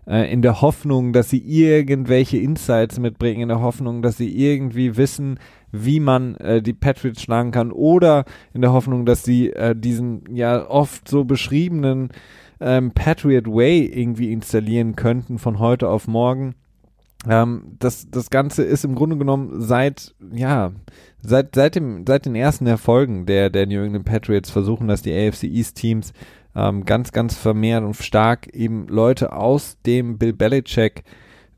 äh, 0.09 0.33
in 0.33 0.43
der 0.43 0.61
Hoffnung, 0.63 1.13
dass 1.13 1.31
sie 1.31 1.39
irgendwelche 1.39 2.39
Insights 2.39 2.99
mitbringen, 2.99 3.43
in 3.43 3.49
der 3.49 3.61
Hoffnung, 3.61 4.03
dass 4.03 4.17
sie 4.17 4.31
irgendwie 4.35 4.97
wissen, 4.97 5.39
wie 5.71 6.01
man 6.01 6.37
äh, 6.37 6.63
die 6.63 6.73
Patriots 6.73 7.23
schlagen 7.23 7.51
kann 7.51 7.71
oder 7.71 8.25
in 8.55 8.63
der 8.63 8.73
Hoffnung, 8.73 9.05
dass 9.05 9.23
sie 9.23 9.53
äh, 9.53 9.77
diesen 9.77 10.35
ja 10.35 10.69
oft 10.69 11.07
so 11.09 11.25
beschriebenen 11.25 12.09
ähm, 12.61 12.93
Patriot 12.93 13.47
Way 13.47 13.85
irgendwie 13.85 14.33
installieren 14.33 14.97
könnten 14.97 15.39
von 15.39 15.59
heute 15.59 15.89
auf 15.89 16.09
morgen. 16.09 16.55
Ähm, 17.29 17.77
das, 17.79 18.11
das 18.11 18.31
Ganze 18.31 18.63
ist 18.63 18.85
im 18.85 18.95
Grunde 18.95 19.17
genommen 19.17 19.61
seit, 19.61 20.15
ja, 20.33 20.73
seit, 21.21 21.55
seit, 21.55 21.75
dem, 21.75 22.05
seit 22.07 22.27
den 22.27 22.35
ersten 22.35 22.67
Erfolgen 22.67 23.27
der, 23.27 23.51
der 23.51 23.67
New 23.67 23.83
England 23.83 24.05
Patriots 24.05 24.51
versuchen, 24.51 24.89
dass 24.89 25.03
die 25.03 25.13
AFC 25.13 25.45
East 25.45 25.77
Teams 25.77 26.13
ähm, 26.59 26.85
ganz, 26.85 27.13
ganz 27.13 27.37
vermehrt 27.37 27.85
und 27.85 27.95
stark 27.95 28.49
eben 28.49 28.89
Leute 28.89 29.33
aus 29.33 29.79
dem 29.87 30.19
Bill 30.19 30.33
Belichick 30.33 31.05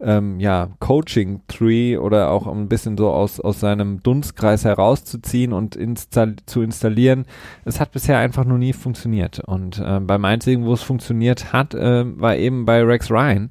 ähm, 0.03 0.41
ja, 0.41 0.71
Coaching 0.79 1.43
Tree 1.47 1.97
oder 1.97 2.31
auch 2.31 2.47
ein 2.47 2.69
bisschen 2.69 2.97
so 2.97 3.11
aus, 3.11 3.39
aus 3.39 3.61
seinem 3.61 4.03
Dunstkreis 4.03 4.65
herauszuziehen 4.65 5.53
und 5.53 5.77
install 5.77 6.37
zu 6.47 6.63
installieren. 6.63 7.27
Es 7.65 7.81
hat 7.81 7.93
bisher 7.93 8.19
einfach 8.19 8.45
noch 8.45 8.59
nie 8.59 8.73
funktioniert. 8.73 9.41
Und 9.41 9.79
äh, 9.79 10.01
beim 10.01 10.25
einzigen, 10.25 10.65
wo 10.65 10.73
es 10.73 10.83
funktioniert 10.83 11.53
hat, 11.53 11.75
äh, 11.75 12.05
war 12.21 12.37
eben 12.37 12.65
bei 12.65 12.83
Rex 12.83 13.11
Ryan 13.11 13.51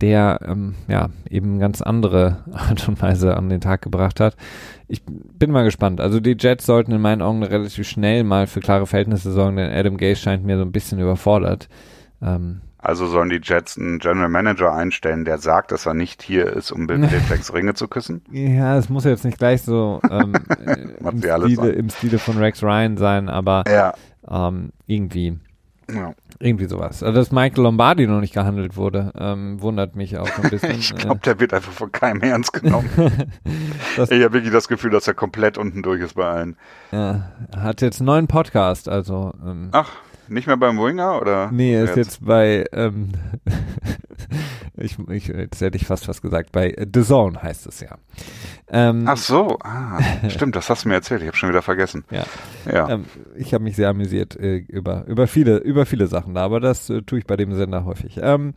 der 0.00 0.40
ähm, 0.46 0.74
ja 0.86 1.08
eben 1.28 1.58
ganz 1.58 1.82
andere 1.82 2.44
Art 2.52 2.88
und 2.88 3.00
Weise 3.02 3.36
an 3.36 3.48
den 3.48 3.60
Tag 3.60 3.82
gebracht 3.82 4.20
hat. 4.20 4.36
Ich 4.86 5.02
bin 5.04 5.50
mal 5.50 5.64
gespannt. 5.64 6.00
Also 6.00 6.20
die 6.20 6.36
Jets 6.38 6.66
sollten 6.66 6.92
in 6.92 7.00
meinen 7.00 7.22
Augen 7.22 7.42
relativ 7.42 7.86
schnell 7.86 8.24
mal 8.24 8.46
für 8.46 8.60
klare 8.60 8.86
Verhältnisse 8.86 9.32
sorgen, 9.32 9.56
denn 9.56 9.72
Adam 9.72 9.96
Gase 9.96 10.20
scheint 10.20 10.44
mir 10.44 10.56
so 10.56 10.62
ein 10.62 10.72
bisschen 10.72 10.98
überfordert. 10.98 11.68
Ähm, 12.22 12.62
also 12.78 13.06
sollen 13.06 13.28
die 13.28 13.40
Jets 13.42 13.76
einen 13.76 13.98
General 13.98 14.28
Manager 14.28 14.72
einstellen, 14.72 15.24
der 15.24 15.38
sagt, 15.38 15.72
dass 15.72 15.84
er 15.84 15.94
nicht 15.94 16.22
hier 16.22 16.46
ist, 16.46 16.70
um 16.70 16.86
Bill 16.86 16.98
Belichicks 17.06 17.52
Ringe 17.52 17.74
zu 17.74 17.88
küssen? 17.88 18.22
Ja, 18.30 18.78
es 18.78 18.88
muss 18.88 19.04
jetzt 19.04 19.24
nicht 19.24 19.38
gleich 19.38 19.62
so 19.62 20.00
ähm, 20.10 20.32
im, 21.00 21.18
Stile, 21.18 21.70
im, 21.70 21.90
Stile, 21.90 22.18
von 22.18 22.38
Rex 22.38 22.62
Ryan 22.62 22.96
sein, 22.96 23.28
aber 23.28 23.64
ja. 23.68 23.94
ähm, 24.30 24.70
irgendwie 24.86 25.38
ja. 25.92 26.14
Irgendwie 26.40 26.66
sowas. 26.66 27.02
Also, 27.02 27.18
dass 27.18 27.32
Michael 27.32 27.64
Lombardi 27.64 28.06
noch 28.06 28.20
nicht 28.20 28.34
gehandelt 28.34 28.76
wurde, 28.76 29.12
ähm, 29.18 29.60
wundert 29.60 29.96
mich 29.96 30.18
auch 30.18 30.38
ein 30.38 30.50
bisschen. 30.50 30.70
ich 30.78 30.94
glaube, 30.94 31.20
der 31.24 31.40
wird 31.40 31.52
einfach 31.52 31.72
von 31.72 31.90
keinem 31.90 32.22
ernst 32.22 32.52
genommen. 32.52 32.88
ich 33.96 33.98
habe 33.98 34.32
wirklich 34.32 34.52
das 34.52 34.68
Gefühl, 34.68 34.90
dass 34.90 35.08
er 35.08 35.14
komplett 35.14 35.58
unten 35.58 35.82
durch 35.82 36.00
ist 36.00 36.14
bei 36.14 36.28
allen. 36.28 36.56
Ja, 36.92 37.32
hat 37.56 37.80
jetzt 37.80 38.00
einen 38.00 38.06
neuen 38.06 38.26
Podcast, 38.28 38.88
also. 38.88 39.32
Ähm, 39.44 39.70
Ach, 39.72 39.90
nicht 40.30 40.46
mehr 40.46 40.56
beim 40.56 40.78
Winger 40.78 41.20
oder? 41.20 41.50
Nee, 41.52 41.74
er 41.74 41.84
ist 41.84 41.96
jetzt, 41.96 41.96
jetzt 41.96 42.24
bei 42.24 42.64
ähm, 42.72 43.12
ich, 44.76 44.98
ich, 45.10 45.28
jetzt 45.28 45.60
hätte 45.60 45.76
ich 45.76 45.86
fast 45.86 46.08
was 46.08 46.22
gesagt, 46.22 46.52
bei 46.52 46.74
The 46.92 47.02
Zone 47.02 47.42
heißt 47.42 47.66
es 47.66 47.80
ja. 47.80 47.96
Ähm, 48.70 49.04
Ach 49.06 49.16
so, 49.16 49.58
ah, 49.62 49.98
stimmt, 50.28 50.56
das 50.56 50.68
hast 50.68 50.84
du 50.84 50.88
mir 50.88 50.96
erzählt, 50.96 51.22
ich 51.22 51.28
habe 51.28 51.36
schon 51.36 51.48
wieder 51.48 51.62
vergessen. 51.62 52.04
Ja, 52.10 52.24
ja. 52.70 52.88
Ähm, 52.90 53.04
ich 53.36 53.54
habe 53.54 53.64
mich 53.64 53.76
sehr 53.76 53.88
amüsiert 53.88 54.36
äh, 54.36 54.56
über, 54.56 55.06
über, 55.06 55.26
viele, 55.26 55.58
über 55.58 55.86
viele 55.86 56.06
Sachen 56.06 56.34
da, 56.34 56.44
aber 56.44 56.60
das 56.60 56.90
äh, 56.90 57.02
tue 57.02 57.18
ich 57.18 57.26
bei 57.26 57.36
dem 57.36 57.54
Sender 57.54 57.84
häufig. 57.84 58.18
Ähm, 58.22 58.54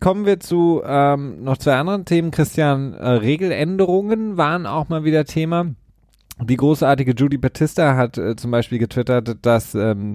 kommen 0.00 0.26
wir 0.26 0.40
zu 0.40 0.82
ähm, 0.84 1.42
noch 1.42 1.56
zwei 1.56 1.76
anderen 1.76 2.04
Themen, 2.04 2.30
Christian. 2.30 2.94
Äh, 2.94 3.08
Regeländerungen 3.08 4.36
waren 4.36 4.66
auch 4.66 4.88
mal 4.88 5.04
wieder 5.04 5.24
Thema. 5.24 5.66
Die 6.40 6.56
großartige 6.56 7.12
Judy 7.12 7.38
Batista 7.38 7.96
hat 7.96 8.18
äh, 8.18 8.36
zum 8.36 8.50
Beispiel 8.50 8.78
getwittert, 8.78 9.36
dass 9.42 9.74
ähm, 9.74 10.12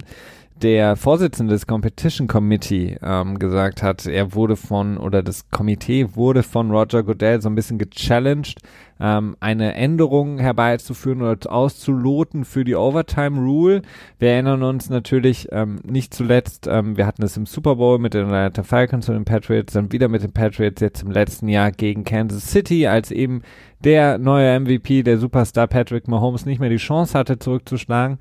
der 0.62 0.96
Vorsitzende 0.96 1.54
des 1.54 1.66
Competition 1.66 2.26
Committee 2.26 2.96
ähm, 3.02 3.38
gesagt 3.38 3.82
hat, 3.82 4.06
er 4.06 4.34
wurde 4.34 4.56
von, 4.56 4.98
oder 4.98 5.22
das 5.22 5.50
Komitee 5.50 6.14
wurde 6.14 6.42
von 6.42 6.70
Roger 6.70 7.02
Goodell 7.02 7.40
so 7.40 7.48
ein 7.48 7.54
bisschen 7.54 7.78
gechallenged, 7.78 8.58
ähm, 9.00 9.36
eine 9.40 9.74
Änderung 9.74 10.38
herbeizuführen 10.38 11.22
oder 11.22 11.52
auszuloten 11.52 12.44
für 12.44 12.64
die 12.64 12.74
Overtime 12.74 13.40
Rule. 13.40 13.82
Wir 14.18 14.30
erinnern 14.30 14.62
uns 14.62 14.90
natürlich 14.90 15.48
ähm, 15.52 15.76
nicht 15.84 16.14
zuletzt, 16.14 16.66
ähm, 16.66 16.96
wir 16.96 17.06
hatten 17.06 17.22
es 17.22 17.36
im 17.36 17.46
Super 17.46 17.76
Bowl 17.76 17.98
mit 17.98 18.14
den 18.14 18.26
Atlanta 18.26 18.62
Falcons 18.62 19.08
und 19.08 19.14
den 19.14 19.24
Patriots, 19.24 19.72
dann 19.72 19.92
wieder 19.92 20.08
mit 20.08 20.22
den 20.22 20.32
Patriots 20.32 20.80
jetzt 20.80 21.02
im 21.02 21.10
letzten 21.10 21.48
Jahr 21.48 21.70
gegen 21.70 22.04
Kansas 22.04 22.50
City, 22.50 22.86
als 22.86 23.10
eben 23.10 23.42
der 23.84 24.18
neue 24.18 24.58
MVP, 24.58 25.02
der 25.02 25.18
Superstar 25.18 25.68
Patrick 25.68 26.08
Mahomes 26.08 26.46
nicht 26.46 26.58
mehr 26.58 26.70
die 26.70 26.76
Chance 26.76 27.16
hatte, 27.16 27.38
zurückzuschlagen. 27.38 28.18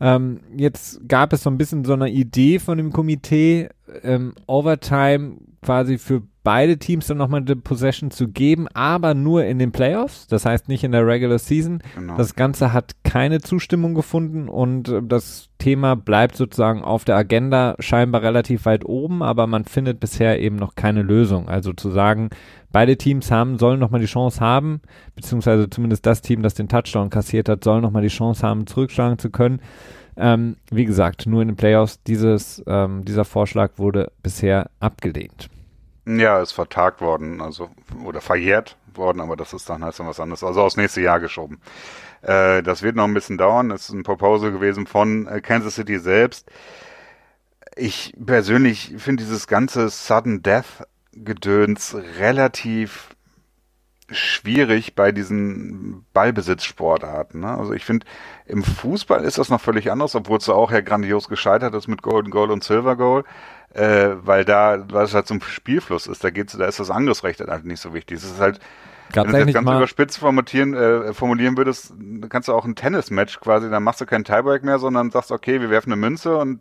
Ähm, 0.00 0.40
jetzt 0.56 1.08
gab 1.08 1.32
es 1.32 1.42
so 1.42 1.50
ein 1.50 1.58
bisschen 1.58 1.84
so 1.84 1.92
eine 1.92 2.10
Idee 2.10 2.58
von 2.58 2.78
dem 2.78 2.92
Komitee, 2.92 3.68
ähm, 4.02 4.34
Overtime 4.46 5.36
quasi 5.62 5.98
für 5.98 6.22
beide 6.48 6.78
Teams 6.78 7.06
dann 7.06 7.18
nochmal 7.18 7.42
eine 7.42 7.56
Possession 7.56 8.10
zu 8.10 8.26
geben, 8.26 8.68
aber 8.72 9.12
nur 9.12 9.44
in 9.44 9.58
den 9.58 9.70
Playoffs, 9.70 10.26
das 10.28 10.46
heißt 10.46 10.66
nicht 10.70 10.82
in 10.82 10.92
der 10.92 11.06
Regular 11.06 11.38
Season. 11.38 11.82
Genau. 11.94 12.16
Das 12.16 12.36
Ganze 12.36 12.72
hat 12.72 12.92
keine 13.04 13.42
Zustimmung 13.42 13.92
gefunden 13.92 14.48
und 14.48 14.88
äh, 14.88 15.02
das 15.04 15.50
Thema 15.58 15.94
bleibt 15.94 16.36
sozusagen 16.36 16.82
auf 16.82 17.04
der 17.04 17.16
Agenda 17.16 17.76
scheinbar 17.80 18.22
relativ 18.22 18.64
weit 18.64 18.86
oben, 18.86 19.22
aber 19.22 19.46
man 19.46 19.66
findet 19.66 20.00
bisher 20.00 20.40
eben 20.40 20.56
noch 20.56 20.74
keine 20.74 21.02
Lösung. 21.02 21.50
Also 21.50 21.74
zu 21.74 21.90
sagen, 21.90 22.30
beide 22.72 22.96
Teams 22.96 23.30
haben, 23.30 23.58
sollen 23.58 23.78
nochmal 23.78 24.00
die 24.00 24.06
Chance 24.06 24.40
haben, 24.40 24.80
beziehungsweise 25.16 25.68
zumindest 25.68 26.06
das 26.06 26.22
Team, 26.22 26.40
das 26.40 26.54
den 26.54 26.70
Touchdown 26.70 27.10
kassiert 27.10 27.50
hat, 27.50 27.62
soll 27.62 27.82
nochmal 27.82 28.00
die 28.00 28.08
Chance 28.08 28.46
haben, 28.46 28.66
zurückschlagen 28.66 29.18
zu 29.18 29.28
können. 29.28 29.60
Ähm, 30.16 30.56
wie 30.70 30.86
gesagt, 30.86 31.26
nur 31.26 31.42
in 31.42 31.48
den 31.48 31.56
Playoffs, 31.56 32.02
dieses, 32.04 32.64
ähm, 32.66 33.04
dieser 33.04 33.26
Vorschlag 33.26 33.72
wurde 33.76 34.10
bisher 34.22 34.70
abgelehnt. 34.80 35.50
Ja, 36.16 36.40
ist 36.40 36.52
vertagt 36.52 37.02
worden, 37.02 37.42
also 37.42 37.68
oder 38.02 38.22
verjährt 38.22 38.78
worden, 38.94 39.20
aber 39.20 39.36
das 39.36 39.52
ist 39.52 39.68
dann 39.68 39.84
heißt 39.84 40.00
dann 40.00 40.06
was 40.06 40.20
anderes. 40.20 40.42
Also 40.42 40.62
aufs 40.62 40.78
nächste 40.78 41.02
Jahr 41.02 41.20
geschoben. 41.20 41.60
Äh, 42.22 42.62
das 42.62 42.82
wird 42.82 42.96
noch 42.96 43.04
ein 43.04 43.12
bisschen 43.12 43.36
dauern. 43.36 43.68
Das 43.68 43.82
ist 43.82 43.90
ein 43.90 44.04
Proposal 44.04 44.50
gewesen 44.50 44.86
von 44.86 45.26
äh, 45.26 45.42
Kansas 45.42 45.74
City 45.74 45.98
selbst. 45.98 46.50
Ich 47.76 48.14
persönlich 48.24 48.94
finde 48.96 49.22
dieses 49.22 49.46
ganze 49.46 49.90
Sudden 49.90 50.42
Death 50.42 50.86
Gedöns 51.12 51.94
relativ 52.18 53.10
schwierig 54.10 54.94
bei 54.94 55.12
diesen 55.12 56.04
Ballbesitzsportarten. 56.14 57.40
Ne? 57.40 57.48
Also 57.48 57.72
ich 57.72 57.84
finde, 57.84 58.06
im 58.46 58.62
Fußball 58.62 59.22
ist 59.24 59.38
das 59.38 59.50
noch 59.50 59.60
völlig 59.60 59.90
anders, 59.90 60.14
obwohl 60.14 60.38
es 60.38 60.48
auch 60.48 60.70
ja 60.70 60.80
grandios 60.80 61.28
gescheitert 61.28 61.74
ist 61.74 61.88
mit 61.88 62.02
Golden 62.02 62.30
Goal 62.30 62.50
und 62.50 62.64
Silver 62.64 62.96
Goal, 62.96 63.24
äh, 63.74 64.10
weil 64.22 64.44
da, 64.44 64.84
weil 64.90 65.04
es 65.04 65.14
halt 65.14 65.26
zum 65.26 65.40
Spielfluss 65.42 66.06
ist, 66.06 66.24
da 66.24 66.30
geht's, 66.30 66.56
da 66.56 66.66
ist 66.66 66.80
das 66.80 66.90
Angriffsrecht 66.90 67.40
halt 67.40 67.64
nicht 67.66 67.80
so 67.80 67.92
wichtig. 67.92 68.18
Es 68.18 68.24
ist 68.24 68.40
halt, 68.40 68.60
Gab's 69.12 69.32
wenn 69.32 69.40
du 69.40 69.44
das 69.46 69.54
ganz 69.54 69.64
mal- 69.66 69.76
überspitzt 69.76 70.18
formulieren, 70.18 70.74
äh, 70.74 71.12
formulieren 71.12 71.56
würdest, 71.56 71.92
kannst 72.28 72.48
du 72.48 72.54
auch 72.54 72.64
ein 72.64 72.74
Tennismatch 72.76 73.40
quasi, 73.40 73.68
dann 73.68 73.82
machst 73.82 74.00
du 74.00 74.06
keinen 74.06 74.24
Tiebreak 74.24 74.64
mehr, 74.64 74.78
sondern 74.78 75.10
sagst, 75.10 75.32
okay, 75.32 75.60
wir 75.60 75.70
werfen 75.70 75.92
eine 75.92 76.00
Münze 76.00 76.36
und 76.36 76.60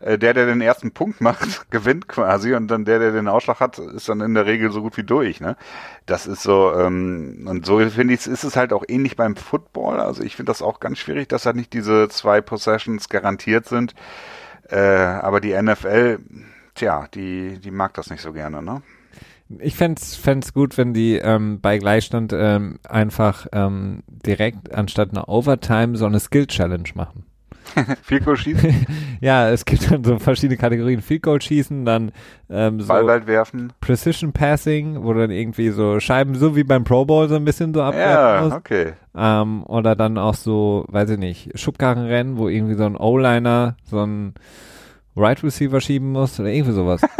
der, 0.00 0.34
der 0.34 0.46
den 0.46 0.60
ersten 0.60 0.92
Punkt 0.92 1.20
macht, 1.20 1.66
gewinnt 1.70 2.08
quasi 2.08 2.54
und 2.54 2.68
dann 2.68 2.84
der, 2.84 2.98
der 2.98 3.12
den 3.12 3.28
Ausschlag 3.28 3.60
hat, 3.60 3.78
ist 3.78 4.08
dann 4.08 4.20
in 4.20 4.34
der 4.34 4.46
Regel 4.46 4.70
so 4.70 4.82
gut 4.82 4.96
wie 4.96 5.04
durch. 5.04 5.40
Ne? 5.40 5.56
Das 6.04 6.26
ist 6.26 6.42
so, 6.42 6.72
ähm, 6.74 7.46
und 7.48 7.66
so 7.66 7.78
finde 7.88 8.14
ich, 8.14 8.26
ist 8.26 8.44
es 8.44 8.56
halt 8.56 8.72
auch 8.72 8.84
ähnlich 8.88 9.16
beim 9.16 9.36
Football. 9.36 10.00
Also 10.00 10.22
ich 10.22 10.36
finde 10.36 10.50
das 10.50 10.62
auch 10.62 10.80
ganz 10.80 10.98
schwierig, 10.98 11.28
dass 11.28 11.46
halt 11.46 11.56
nicht 11.56 11.72
diese 11.72 12.08
zwei 12.08 12.40
Possessions 12.40 13.08
garantiert 13.08 13.66
sind. 13.66 13.94
Äh, 14.68 14.78
aber 14.78 15.40
die 15.40 15.60
NFL, 15.60 16.18
tja, 16.74 17.06
die, 17.14 17.58
die 17.58 17.70
mag 17.70 17.94
das 17.94 18.10
nicht 18.10 18.22
so 18.22 18.32
gerne, 18.32 18.62
ne? 18.62 18.82
Ich 19.60 19.76
fänd's, 19.76 20.16
fänd's 20.16 20.52
gut, 20.52 20.76
wenn 20.76 20.92
die 20.92 21.18
ähm, 21.18 21.60
bei 21.60 21.78
Gleichstand 21.78 22.32
ähm, 22.36 22.80
einfach 22.88 23.46
ähm, 23.52 24.02
direkt 24.08 24.74
anstatt 24.74 25.10
einer 25.10 25.28
Overtime 25.28 25.96
so 25.96 26.04
eine 26.04 26.18
Skill-Challenge 26.18 26.88
machen. 26.94 27.25
Viel 28.02 28.20
Goal 28.20 28.36
schießen, 28.36 28.86
Ja, 29.20 29.48
es 29.50 29.64
gibt 29.64 29.90
dann 29.90 30.04
so 30.04 30.18
verschiedene 30.18 30.56
Kategorien. 30.56 31.00
Field 31.02 31.22
Goal 31.22 31.40
schießen, 31.40 31.84
dann 31.84 32.12
ähm, 32.50 32.80
so 32.80 32.88
Ball 32.88 33.06
weit 33.06 33.26
werfen. 33.26 33.72
Precision 33.80 34.32
Passing, 34.32 35.02
wo 35.02 35.12
dann 35.14 35.30
irgendwie 35.30 35.70
so 35.70 35.98
Scheiben, 36.00 36.34
so 36.34 36.54
wie 36.56 36.64
beim 36.64 36.84
Pro 36.84 37.04
Bowl 37.04 37.28
so 37.28 37.36
ein 37.36 37.44
bisschen 37.44 37.74
so 37.74 37.82
abwerfen 37.82 38.10
Ja, 38.10 38.40
muss. 38.44 38.52
okay. 38.52 38.92
Ähm, 39.16 39.62
oder 39.64 39.96
dann 39.96 40.18
auch 40.18 40.34
so, 40.34 40.84
weiß 40.88 41.10
ich 41.10 41.18
nicht, 41.18 41.58
Schubkarrenrennen, 41.58 42.36
wo 42.38 42.48
irgendwie 42.48 42.74
so 42.74 42.84
ein 42.84 42.96
O-Liner 42.96 43.76
so 43.84 44.02
ein 44.04 44.34
Right 45.16 45.42
Receiver 45.42 45.80
schieben 45.80 46.12
muss 46.12 46.38
oder 46.38 46.50
irgendwie 46.50 46.72
sowas. 46.74 47.00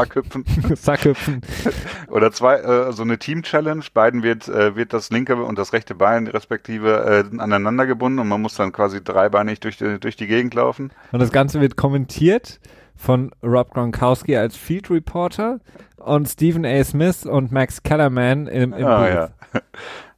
Sackhüpfen. 0.00 0.44
Sackhüpfen. 0.76 1.40
Oder 2.08 2.32
zwei, 2.32 2.56
äh, 2.56 2.92
so 2.92 3.02
eine 3.02 3.18
Team-Challenge. 3.18 3.84
Beiden 3.92 4.22
wird, 4.22 4.48
äh, 4.48 4.76
wird 4.76 4.92
das 4.92 5.10
linke 5.10 5.36
und 5.36 5.58
das 5.58 5.72
rechte 5.72 5.94
Bein 5.94 6.26
respektive 6.26 7.24
äh, 7.32 7.38
aneinander 7.38 7.86
gebunden 7.86 8.18
und 8.18 8.28
man 8.28 8.40
muss 8.40 8.54
dann 8.54 8.72
quasi 8.72 9.02
dreibeinig 9.02 9.60
durch 9.60 9.76
die, 9.76 9.98
durch 9.98 10.16
die 10.16 10.26
Gegend 10.26 10.54
laufen. 10.54 10.92
Und 11.12 11.20
das 11.20 11.32
Ganze 11.32 11.60
wird 11.60 11.76
kommentiert 11.76 12.60
von 12.96 13.30
Rob 13.42 13.70
Gronkowski 13.70 14.36
als 14.36 14.56
Field 14.56 14.90
Reporter 14.90 15.60
und 15.96 16.28
Stephen 16.28 16.64
A. 16.64 16.82
Smith 16.84 17.26
und 17.26 17.52
Max 17.52 17.82
Kellerman 17.82 18.46
im, 18.46 18.72
im 18.72 18.86
ah, 18.86 19.00
Booth. 19.00 19.14
ja. 19.14 19.60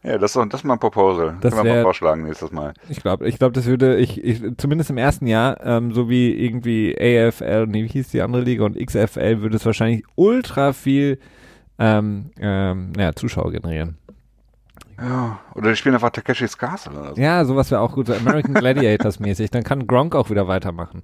Ja, 0.05 0.19
das 0.19 0.33
ist, 0.33 0.37
doch- 0.37 0.47
das 0.47 0.61
ist 0.61 0.65
mal 0.65 0.75
ein 0.75 0.81
Proposal. 0.81 1.37
Das 1.41 1.55
Können 1.55 1.65
wir 1.67 1.75
mal 1.77 1.83
vorschlagen 1.83 2.25
nächstes 2.25 2.51
Mal. 2.51 2.75
Ich 2.89 3.01
glaube, 3.03 3.29
ich 3.29 3.39
glaube, 3.39 3.53
das 3.53 3.67
würde 3.67 3.97
ich, 3.99 4.23
ich 4.23 4.43
zumindest 4.57 4.91
im 4.91 4.99
ersten 4.99 5.27
Jahr, 5.29 5.65
ähm, 5.65 5.93
so 5.93 6.09
wie 6.09 6.33
irgendwie 6.33 6.97
AFL, 6.99 7.67
nee, 7.69 7.85
wie 7.85 7.89
hieß 7.89 8.09
die 8.11 8.21
andere 8.23 8.43
Liga 8.43 8.65
und 8.65 8.77
XFL, 8.77 9.41
würde 9.43 9.57
es 9.57 9.65
wahrscheinlich 9.67 10.05
ultra 10.17 10.73
viel 10.73 11.19
ähm, 11.79 12.31
ähm, 12.41 12.93
ja, 12.99 13.13
Zuschauer 13.15 13.53
generieren. 13.53 13.97
Ja. 15.03 15.41
Oder 15.55 15.71
die 15.71 15.77
spielen 15.77 15.95
einfach 15.95 16.11
Takeshis 16.11 16.57
Castle 16.57 16.99
oder 16.99 17.15
so. 17.15 17.21
Ja, 17.21 17.45
sowas 17.45 17.71
wäre 17.71 17.81
auch 17.81 17.93
gut, 17.93 18.07
so 18.07 18.15
American 18.15 18.55
Gladiators 18.55 19.21
mäßig. 19.21 19.51
Dann 19.51 19.65
kann 19.65 19.87
Gronk 19.87 20.15
auch 20.15 20.31
wieder 20.31 20.49
weitermachen. 20.49 21.03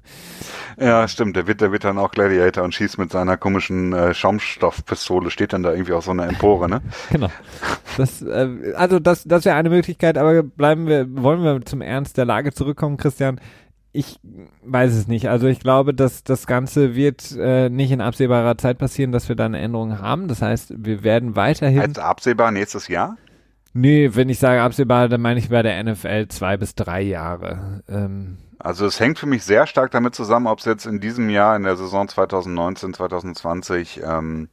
Ja, 0.79 1.07
stimmt. 1.09 1.37
Der 1.37 1.47
wird, 1.47 1.61
der 1.61 1.73
wird 1.73 1.85
dann 1.85 1.99
auch 1.99 2.11
Gladiator 2.11 2.65
und 2.65 2.75
schießt 2.75 2.99
mit 2.99 3.11
seiner 3.11 3.37
komischen 3.37 3.93
äh, 3.93 4.15
Schaumstoffpistole, 4.15 5.31
steht 5.31 5.53
dann 5.53 5.63
da 5.63 5.73
irgendwie 5.73 5.93
auf 5.93 6.05
so 6.05 6.13
einer 6.13 6.27
Empore, 6.27 6.69
ne? 6.69 6.81
Genau. 7.11 7.31
Das, 7.97 8.23
äh, 8.23 8.75
also 8.77 8.99
das, 8.99 9.25
das 9.25 9.45
wäre 9.45 9.57
eine 9.57 9.71
Möglichkeit, 9.71 10.19
aber 10.19 10.43
bleiben 10.43 10.87
wir, 10.87 11.07
wollen 11.11 11.43
wir 11.43 11.65
zum 11.65 11.81
Ernst 11.81 12.17
der 12.17 12.25
Lage 12.25 12.53
zurückkommen, 12.53 12.97
Christian? 12.97 13.41
Ich 13.93 14.21
weiß 14.65 14.95
es 14.95 15.09
nicht. 15.09 15.29
Also 15.29 15.47
ich 15.47 15.61
glaube, 15.61 15.95
dass 15.95 16.23
das 16.23 16.47
Ganze 16.47 16.95
wird 16.95 17.35
äh, 17.39 17.71
nicht 17.71 17.91
in 17.91 18.01
absehbarer 18.01 18.59
Zeit 18.59 18.79
passieren, 18.79 19.13
dass 19.13 19.29
wir 19.29 19.37
da 19.37 19.47
eine 19.47 19.59
Änderung 19.59 19.99
haben. 19.99 20.29
Das 20.29 20.43
heißt, 20.43 20.75
wir 20.77 21.03
werden 21.03 21.37
weiterhin. 21.37 21.81
Als 21.81 21.99
absehbar 21.99 22.53
nächstes 22.53 22.89
Jahr? 22.89 23.17
Nee, 23.79 24.11
wenn 24.15 24.29
ich 24.29 24.39
sage 24.39 24.63
absehbar, 24.63 25.09
dann 25.09 25.21
meine 25.21 25.41
ich 25.41 25.49
bei 25.49 25.63
der 25.63 25.83
NFL 25.83 26.29
zwei 26.29 26.57
bis 26.57 26.75
drei 26.75 27.03
Jahre. 27.03 27.83
Ähm, 27.89 28.39
Also 28.59 28.87
es 28.87 28.99
hängt 29.01 29.19
für 29.19 29.27
mich 29.27 29.45
sehr 29.45 29.67
stark 29.67 29.91
damit 29.93 30.15
zusammen, 30.15 30.47
ob 30.49 30.59
es 30.59 30.65
jetzt 30.65 30.87
in 30.87 31.01
diesem 31.01 31.29
Jahr, 31.31 31.57
in 31.57 31.63
der 31.63 31.77
Saison 31.77 32.09
2019, 32.09 32.95
2020, 32.95 34.01
ähm, 34.05 34.49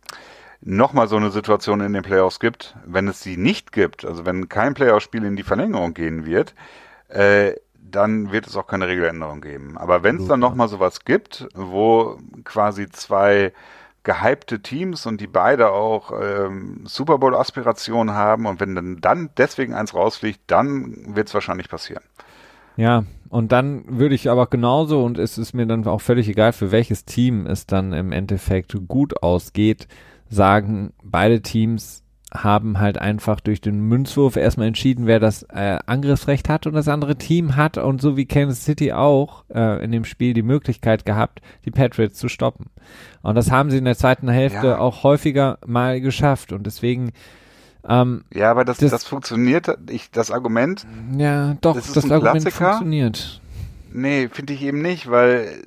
nochmal 0.61 1.07
so 1.07 1.15
eine 1.17 1.31
Situation 1.31 1.81
in 1.81 1.93
den 1.93 2.03
Playoffs 2.03 2.39
gibt. 2.39 2.75
Wenn 2.85 3.07
es 3.07 3.21
sie 3.21 3.37
nicht 3.37 3.71
gibt, 3.71 4.05
also 4.05 4.25
wenn 4.25 4.49
kein 4.49 4.73
Playoff-Spiel 4.73 5.23
in 5.25 5.35
die 5.35 5.43
Verlängerung 5.43 5.93
gehen 5.93 6.25
wird, 6.25 6.53
äh, 7.09 7.53
dann 7.73 8.31
wird 8.31 8.47
es 8.47 8.55
auch 8.57 8.67
keine 8.67 8.87
Regeländerung 8.87 9.41
geben. 9.41 9.77
Aber 9.77 10.03
wenn 10.03 10.17
es 10.17 10.27
dann 10.27 10.39
nochmal 10.39 10.67
sowas 10.67 11.05
gibt, 11.05 11.47
wo 11.53 12.17
quasi 12.43 12.89
zwei 12.89 13.53
gehypte 14.05 14.61
Teams 14.61 15.05
und 15.05 15.19
die 15.19 15.27
beide 15.27 15.71
auch 15.71 16.13
ähm, 16.17 16.83
Super 16.85 17.17
Bowl-Aspirationen 17.17 18.15
haben 18.15 18.45
und 18.45 18.61
wenn 18.61 18.75
dann, 18.75 19.01
dann 19.01 19.29
deswegen 19.35 19.73
eins 19.73 19.93
rausfliegt, 19.93 20.39
dann 20.47 21.15
wird 21.15 21.27
es 21.27 21.33
wahrscheinlich 21.33 21.67
passieren. 21.67 22.03
Ja, 22.77 23.03
und 23.29 23.51
dann 23.51 23.83
würde 23.87 24.15
ich 24.15 24.29
aber 24.29 24.47
genauso, 24.47 25.03
und 25.03 25.17
es 25.17 25.37
ist 25.37 25.53
mir 25.53 25.65
dann 25.65 25.85
auch 25.87 26.01
völlig 26.01 26.29
egal, 26.29 26.53
für 26.53 26.71
welches 26.71 27.03
Team 27.03 27.47
es 27.47 27.65
dann 27.65 27.91
im 27.91 28.11
Endeffekt 28.11 28.75
gut 28.87 29.21
ausgeht, 29.23 29.87
sagen, 30.29 30.93
beide 31.03 31.41
Teams 31.41 32.04
haben 32.43 32.79
halt 32.79 32.97
einfach 32.99 33.39
durch 33.39 33.61
den 33.61 33.79
Münzwurf 33.81 34.35
erstmal 34.35 34.67
entschieden, 34.67 35.07
wer 35.07 35.19
das 35.19 35.43
äh, 35.43 35.79
Angriffsrecht 35.85 36.49
hat 36.49 36.67
und 36.67 36.73
das 36.73 36.87
andere 36.87 37.15
Team 37.15 37.55
hat 37.55 37.77
und 37.77 38.01
so 38.01 38.17
wie 38.17 38.25
Kansas 38.25 38.63
City 38.65 38.93
auch 38.93 39.43
äh, 39.53 39.83
in 39.83 39.91
dem 39.91 40.05
Spiel 40.05 40.33
die 40.33 40.41
Möglichkeit 40.43 41.05
gehabt, 41.05 41.41
die 41.65 41.71
Patriots 41.71 42.17
zu 42.17 42.27
stoppen. 42.27 42.67
Und 43.21 43.35
das 43.35 43.51
haben 43.51 43.71
sie 43.71 43.77
in 43.77 43.85
der 43.85 43.97
zweiten 43.97 44.27
Hälfte 44.29 44.67
Ja. 44.67 44.77
auch 44.79 45.03
häufiger 45.03 45.57
mal 45.65 46.01
geschafft 46.01 46.51
und 46.51 46.65
deswegen 46.65 47.11
ähm, 47.87 48.23
Ja, 48.33 48.49
aber 48.51 48.65
das, 48.65 48.77
Das- 48.77 48.91
das, 48.91 49.03
funktioniert, 49.05 49.67
ich, 49.89 50.09
das 50.11 50.31
Argument, 50.31 50.85
ja, 51.17 51.55
doch, 51.61 51.75
Das 51.75 51.93
das, 51.93 52.09
Argument 52.09 52.41
Klassiker. 52.43 52.65
funktioniert. 52.69 53.41
nee, 53.93 54.27
finde 54.31 54.53
ich 54.53 54.63
eben 54.63 54.81
nicht, 54.81 55.09
weil 55.09 55.63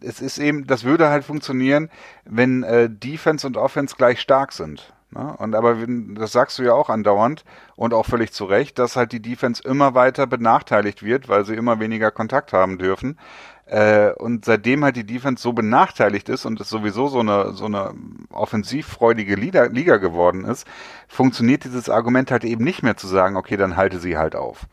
es 0.00 0.20
ist 0.20 0.38
eben, 0.38 0.66
das 0.66 0.84
würde 0.84 1.08
halt 1.08 1.24
funktionieren, 1.24 1.90
wenn 2.24 2.62
äh, 2.62 2.88
Defense 2.88 3.46
und 3.46 3.56
Offense 3.56 3.96
gleich 3.98 4.20
stark 4.20 4.52
sind. 4.52 4.92
Ne? 5.10 5.34
Und 5.38 5.54
aber 5.54 5.76
das 6.14 6.32
sagst 6.32 6.58
du 6.58 6.62
ja 6.62 6.74
auch 6.74 6.90
andauernd 6.90 7.44
und 7.76 7.94
auch 7.94 8.06
völlig 8.06 8.32
zu 8.32 8.44
Recht, 8.44 8.78
dass 8.78 8.96
halt 8.96 9.12
die 9.12 9.22
Defense 9.22 9.62
immer 9.62 9.94
weiter 9.94 10.26
benachteiligt 10.26 11.02
wird, 11.02 11.28
weil 11.28 11.44
sie 11.44 11.54
immer 11.54 11.80
weniger 11.80 12.10
Kontakt 12.10 12.52
haben 12.52 12.78
dürfen. 12.78 13.18
Äh, 13.66 14.12
und 14.12 14.46
seitdem 14.46 14.82
halt 14.82 14.96
die 14.96 15.04
Defense 15.04 15.42
so 15.42 15.52
benachteiligt 15.52 16.28
ist 16.30 16.46
und 16.46 16.58
es 16.60 16.70
sowieso 16.70 17.08
so 17.08 17.20
eine, 17.20 17.52
so 17.52 17.66
eine 17.66 17.94
offensivfreudige 18.30 19.34
Liga, 19.34 19.64
Liga 19.64 19.98
geworden 19.98 20.44
ist, 20.44 20.66
funktioniert 21.06 21.64
dieses 21.64 21.90
Argument 21.90 22.30
halt 22.30 22.44
eben 22.44 22.64
nicht 22.64 22.82
mehr 22.82 22.96
zu 22.96 23.06
sagen, 23.06 23.36
okay, 23.36 23.58
dann 23.58 23.76
halte 23.76 23.98
sie 23.98 24.16
halt 24.16 24.36
auf. 24.36 24.66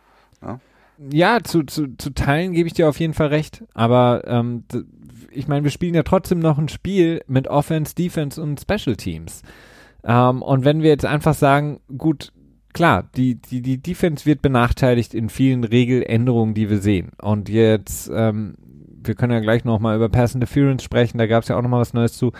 Ja, 0.97 1.43
zu, 1.43 1.63
zu, 1.63 1.97
zu 1.97 2.13
Teilen 2.13 2.53
gebe 2.53 2.67
ich 2.67 2.73
dir 2.73 2.87
auf 2.87 2.99
jeden 2.99 3.13
Fall 3.13 3.27
recht. 3.27 3.63
Aber 3.73 4.23
ähm, 4.27 4.63
ich 5.29 5.47
meine, 5.47 5.63
wir 5.63 5.71
spielen 5.71 5.93
ja 5.93 6.03
trotzdem 6.03 6.39
noch 6.39 6.57
ein 6.57 6.69
Spiel 6.69 7.21
mit 7.27 7.47
Offense, 7.47 7.95
Defense 7.95 8.41
und 8.41 8.61
Special 8.61 8.95
Teams. 8.95 9.41
Ähm, 10.05 10.41
und 10.41 10.65
wenn 10.65 10.81
wir 10.81 10.89
jetzt 10.89 11.05
einfach 11.05 11.33
sagen, 11.33 11.79
gut, 11.97 12.31
klar, 12.73 13.09
die, 13.15 13.35
die, 13.35 13.61
die 13.61 13.81
Defense 13.81 14.25
wird 14.25 14.41
benachteiligt 14.41 15.13
in 15.13 15.29
vielen 15.29 15.63
Regeländerungen, 15.63 16.53
die 16.53 16.69
wir 16.69 16.79
sehen. 16.79 17.11
Und 17.21 17.49
jetzt, 17.49 18.09
ähm, 18.13 18.55
wir 19.03 19.15
können 19.15 19.33
ja 19.33 19.39
gleich 19.39 19.65
nochmal 19.65 19.95
über 19.95 20.09
Pass 20.09 20.35
Interference 20.35 20.83
sprechen, 20.83 21.17
da 21.17 21.27
gab 21.27 21.43
es 21.43 21.49
ja 21.49 21.57
auch 21.57 21.61
nochmal 21.61 21.81
was 21.81 21.93
Neues 21.93 22.17
zu. 22.17 22.31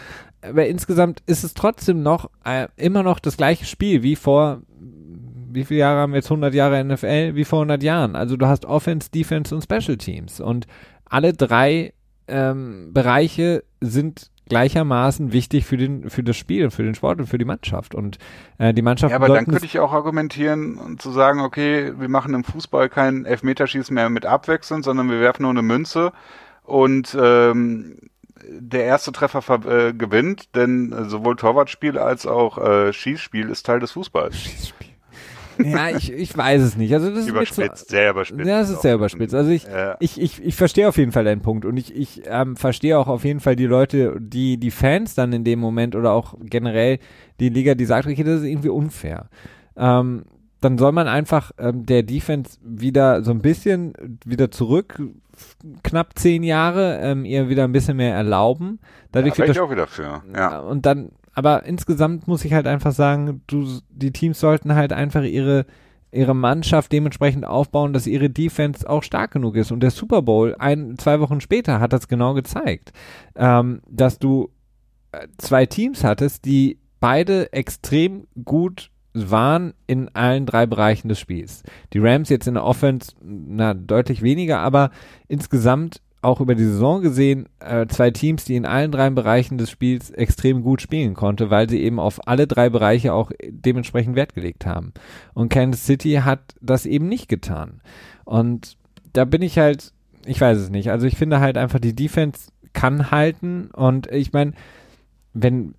Aber 0.41 0.67
insgesamt 0.67 1.23
ist 1.25 1.43
es 1.43 1.53
trotzdem 1.53 2.03
noch 2.03 2.29
äh, 2.43 2.67
immer 2.75 3.01
noch 3.01 3.19
das 3.19 3.37
gleiche 3.37 3.65
Spiel 3.65 4.03
wie 4.03 4.15
vor 4.15 4.61
wie 5.55 5.63
viele 5.63 5.79
Jahre 5.79 6.01
haben 6.01 6.11
wir 6.11 6.17
jetzt 6.17 6.29
100 6.29 6.53
Jahre 6.53 6.83
NFL? 6.83 7.35
Wie 7.35 7.45
vor 7.45 7.59
100 7.59 7.81
Jahren. 7.81 8.15
Also 8.15 8.37
du 8.37 8.45
hast 8.45 8.65
Offense, 8.65 9.09
Defense 9.09 9.55
und 9.55 9.63
Special 9.63 9.97
Teams 9.97 10.39
und 10.39 10.67
alle 11.05 11.33
drei 11.33 11.93
ähm, 12.27 12.91
Bereiche 12.93 13.63
sind 13.81 14.31
gleichermaßen 14.47 15.31
wichtig 15.31 15.65
für 15.65 15.77
den 15.77 16.09
für 16.09 16.23
das 16.23 16.35
Spiel, 16.37 16.69
für 16.71 16.83
den 16.83 16.95
Sport 16.95 17.19
und 17.19 17.27
für 17.27 17.37
die 17.37 17.45
Mannschaft 17.45 17.95
und 17.95 18.17
äh, 18.57 18.73
die 18.73 18.81
Mannschaft 18.81 19.11
Ja, 19.11 19.17
aber 19.17 19.27
dann 19.27 19.45
könnte 19.45 19.65
ich 19.65 19.79
auch 19.79 19.93
argumentieren 19.93 20.77
und 20.77 21.01
zu 21.01 21.11
sagen, 21.11 21.39
okay, 21.41 21.93
wir 21.97 22.09
machen 22.09 22.33
im 22.33 22.43
Fußball 22.43 22.89
kein 22.89 23.25
Elfmeterschießen 23.25 23.93
mehr 23.93 24.09
mit 24.09 24.25
abwechselnd, 24.25 24.83
sondern 24.83 25.09
wir 25.09 25.19
werfen 25.19 25.43
nur 25.43 25.51
eine 25.51 25.61
Münze 25.61 26.11
und 26.63 27.17
ähm, 27.19 27.97
der 28.47 28.83
erste 28.83 29.11
Treffer 29.11 29.59
äh, 29.65 29.93
gewinnt, 29.93 30.55
denn 30.55 31.09
sowohl 31.09 31.35
Torwartspiel 31.35 31.97
als 31.97 32.27
auch 32.27 32.57
äh, 32.57 32.93
Schießspiel 32.93 33.49
ist 33.49 33.65
Teil 33.65 33.79
des 33.79 33.93
Fußballs. 33.93 34.73
ja, 35.63 35.89
ich, 35.89 36.11
ich 36.11 36.35
weiß 36.37 36.61
es 36.61 36.75
nicht. 36.77 36.93
Also 36.93 37.09
das 37.09 37.19
ist 37.19 37.25
mir 37.25 37.31
zu, 37.45 37.61
Überspitzt, 37.61 37.89
sehr 37.89 38.11
überspitzt. 38.11 38.47
Ja, 38.47 38.59
das 38.59 38.69
ist 38.69 38.81
sehr 38.81 38.95
überspitzt. 38.95 39.33
Also 39.35 39.49
ich, 39.51 39.65
Ja. 39.65 39.95
ich, 39.99 40.19
ich, 40.21 40.43
ich 40.43 40.55
verstehe 40.55 40.87
auf 40.87 40.97
jeden 40.97 41.11
Fall 41.11 41.23
deinen 41.23 41.41
Punkt 41.41 41.65
und 41.65 41.77
ich, 41.77 41.95
ich 41.95 42.21
ähm, 42.25 42.55
verstehe 42.55 42.97
auch 42.97 43.07
auf 43.07 43.23
jeden 43.23 43.39
Fall 43.39 43.55
die 43.55 43.65
Leute, 43.65 44.15
die, 44.19 44.57
die 44.57 44.71
Fans 44.71 45.15
dann 45.15 45.33
in 45.33 45.43
dem 45.43 45.59
Moment 45.59 45.95
oder 45.95 46.11
auch 46.11 46.35
generell 46.41 46.99
die 47.39 47.49
Liga, 47.49 47.75
die 47.75 47.85
sagt, 47.85 48.07
okay, 48.07 48.23
das 48.23 48.41
ist 48.41 48.47
irgendwie 48.47 48.69
unfair. 48.69 49.29
ähm, 49.77 50.23
dann 50.61 50.77
soll 50.79 50.93
man 50.93 51.07
einfach 51.07 51.51
ähm, 51.59 51.85
der 51.85 52.01
Defense 52.01 52.57
wieder 52.63 53.23
so 53.23 53.29
ein 53.29 53.41
bisschen 53.41 53.93
wieder 54.25 54.49
zurück, 54.49 54.99
knapp 55.83 56.17
zehn 56.17 56.41
Jahre, 56.41 56.99
ähm, 57.01 57.23
ihr 57.23 57.49
wieder 57.49 57.65
ein 57.65 57.71
bisschen 57.71 57.97
mehr 57.97 58.15
erlauben. 58.15 58.79
Dadurch 59.11 59.37
ja, 59.37 59.45
ich 59.45 59.59
auch 59.59 59.69
wieder 59.69 59.85
für. 59.85 60.23
Ja. 60.33 60.59
Und 60.61 60.85
dann, 60.87 61.11
aber 61.35 61.65
insgesamt 61.65 62.27
muss 62.27 62.45
ich 62.45 62.53
halt 62.53 62.65
einfach 62.65 62.93
sagen, 62.93 63.41
du, 63.47 63.79
die 63.89 64.11
Teams 64.11 64.39
sollten 64.39 64.73
halt 64.73 64.91
einfach 64.91 65.23
ihre 65.23 65.65
ihre 66.15 66.33
Mannschaft 66.33 66.91
dementsprechend 66.91 67.45
aufbauen, 67.45 67.91
dass 67.93 68.07
ihre 68.07 68.29
Defense 68.29 68.89
auch 68.89 69.03
stark 69.03 69.31
genug 69.31 69.57
ist. 69.57 69.71
Und 69.71 69.81
der 69.81 69.91
Super 69.91 70.21
Bowl 70.21 70.55
ein, 70.57 70.97
zwei 70.97 71.19
Wochen 71.19 71.41
später 71.41 71.79
hat 71.79 71.93
das 71.93 72.07
genau 72.07 72.33
gezeigt, 72.33 72.93
ähm, 73.35 73.81
dass 73.87 74.17
du 74.17 74.49
äh, 75.11 75.27
zwei 75.37 75.65
Teams 75.65 76.03
hattest, 76.03 76.45
die 76.45 76.79
beide 76.99 77.51
extrem 77.51 78.27
gut 78.45 78.91
waren 79.13 79.73
in 79.87 80.09
allen 80.13 80.45
drei 80.45 80.65
Bereichen 80.65 81.07
des 81.07 81.19
Spiels. 81.19 81.63
Die 81.93 81.99
Rams 81.99 82.29
jetzt 82.29 82.47
in 82.47 82.55
der 82.55 82.65
Offense, 82.65 83.13
na, 83.21 83.73
deutlich 83.73 84.21
weniger, 84.21 84.59
aber 84.59 84.91
insgesamt 85.27 86.01
auch 86.25 86.41
über 86.41 86.55
die 86.55 86.65
Saison 86.65 87.01
gesehen, 87.01 87.47
äh, 87.59 87.85
zwei 87.87 88.11
Teams, 88.11 88.45
die 88.45 88.55
in 88.55 88.65
allen 88.65 88.91
drei 88.91 89.09
Bereichen 89.09 89.57
des 89.57 89.69
Spiels 89.69 90.09
extrem 90.09 90.61
gut 90.61 90.81
spielen 90.81 91.13
konnte, 91.13 91.49
weil 91.49 91.69
sie 91.69 91.81
eben 91.81 91.99
auf 91.99 92.27
alle 92.27 92.47
drei 92.47 92.69
Bereiche 92.69 93.13
auch 93.13 93.31
dementsprechend 93.47 94.15
Wert 94.15 94.33
gelegt 94.33 94.65
haben. 94.65 94.93
Und 95.33 95.49
Kansas 95.49 95.85
City 95.85 96.21
hat 96.23 96.55
das 96.61 96.85
eben 96.85 97.07
nicht 97.07 97.29
getan. 97.29 97.81
Und 98.25 98.77
da 99.13 99.25
bin 99.25 99.41
ich 99.41 99.57
halt, 99.57 99.93
ich 100.25 100.41
weiß 100.41 100.57
es 100.57 100.69
nicht. 100.69 100.91
Also 100.91 101.07
ich 101.07 101.15
finde 101.15 101.39
halt 101.39 101.57
einfach, 101.57 101.79
die 101.79 101.95
Defense 101.95 102.49
kann 102.73 103.11
halten 103.11 103.69
und 103.71 104.07
ich 104.11 104.33
meine, 104.33 104.53
wenn, 105.33 105.75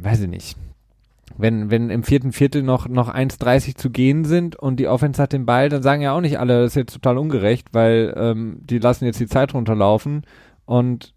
weiß 0.00 0.20
ich 0.20 0.28
nicht, 0.28 0.56
wenn, 1.38 1.70
wenn 1.70 1.88
im 1.88 2.02
vierten 2.02 2.32
Viertel 2.32 2.62
noch, 2.62 2.88
noch 2.88 3.12
1,30 3.12 3.76
zu 3.76 3.90
gehen 3.90 4.24
sind 4.24 4.56
und 4.56 4.78
die 4.80 4.88
Offense 4.88 5.22
hat 5.22 5.32
den 5.32 5.46
Ball, 5.46 5.68
dann 5.68 5.82
sagen 5.82 6.02
ja 6.02 6.12
auch 6.12 6.20
nicht 6.20 6.38
alle, 6.38 6.62
das 6.62 6.72
ist 6.72 6.76
jetzt 6.76 6.94
total 6.94 7.16
ungerecht, 7.16 7.68
weil 7.72 8.12
ähm, 8.16 8.58
die 8.60 8.78
lassen 8.78 9.04
jetzt 9.04 9.20
die 9.20 9.26
Zeit 9.28 9.54
runterlaufen 9.54 10.22
und 10.66 11.14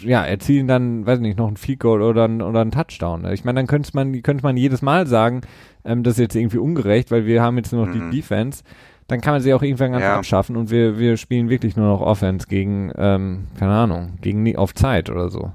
ja, 0.00 0.24
erzielen 0.24 0.66
dann, 0.66 1.06
weiß 1.06 1.20
nicht, 1.20 1.38
noch 1.38 1.48
ein 1.48 1.56
Field 1.56 1.80
Goal 1.80 2.02
oder 2.02 2.24
ein, 2.24 2.42
oder 2.42 2.60
ein 2.60 2.70
Touchdown. 2.70 3.26
Ich 3.32 3.44
meine, 3.44 3.58
dann 3.58 3.66
könnte 3.66 3.90
man, 3.94 4.22
könnte 4.22 4.42
man 4.42 4.56
jedes 4.56 4.82
Mal 4.82 5.06
sagen, 5.06 5.42
ähm, 5.84 6.02
das 6.02 6.14
ist 6.14 6.20
jetzt 6.20 6.36
irgendwie 6.36 6.58
ungerecht, 6.58 7.10
weil 7.10 7.26
wir 7.26 7.42
haben 7.42 7.56
jetzt 7.56 7.72
nur 7.72 7.86
noch 7.86 7.94
mhm. 7.94 8.10
die 8.10 8.16
Defense. 8.16 8.62
Dann 9.06 9.20
kann 9.20 9.34
man 9.34 9.40
sie 9.40 9.54
auch 9.54 9.62
irgendwann 9.62 9.92
ganz 9.92 10.02
ja. 10.02 10.16
abschaffen 10.16 10.56
und 10.56 10.70
wir, 10.70 10.98
wir 10.98 11.16
spielen 11.16 11.48
wirklich 11.48 11.76
nur 11.76 11.86
noch 11.86 12.02
Offense 12.02 12.46
gegen, 12.46 12.92
ähm, 12.96 13.46
keine 13.58 13.72
Ahnung, 13.72 14.18
gegen 14.20 14.56
auf 14.56 14.74
Zeit 14.74 15.08
oder 15.10 15.30
so. 15.30 15.52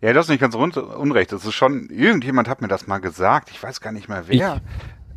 Ja, 0.00 0.12
das 0.12 0.26
ist 0.26 0.30
nicht 0.30 0.40
ganz 0.40 0.54
unrecht. 0.54 1.32
Das 1.32 1.44
ist 1.44 1.54
schon, 1.54 1.88
irgendjemand 1.88 2.48
hat 2.48 2.60
mir 2.60 2.68
das 2.68 2.86
mal 2.86 2.98
gesagt. 2.98 3.50
Ich 3.50 3.62
weiß 3.62 3.80
gar 3.80 3.92
nicht 3.92 4.08
mehr 4.08 4.24
wer. 4.28 4.60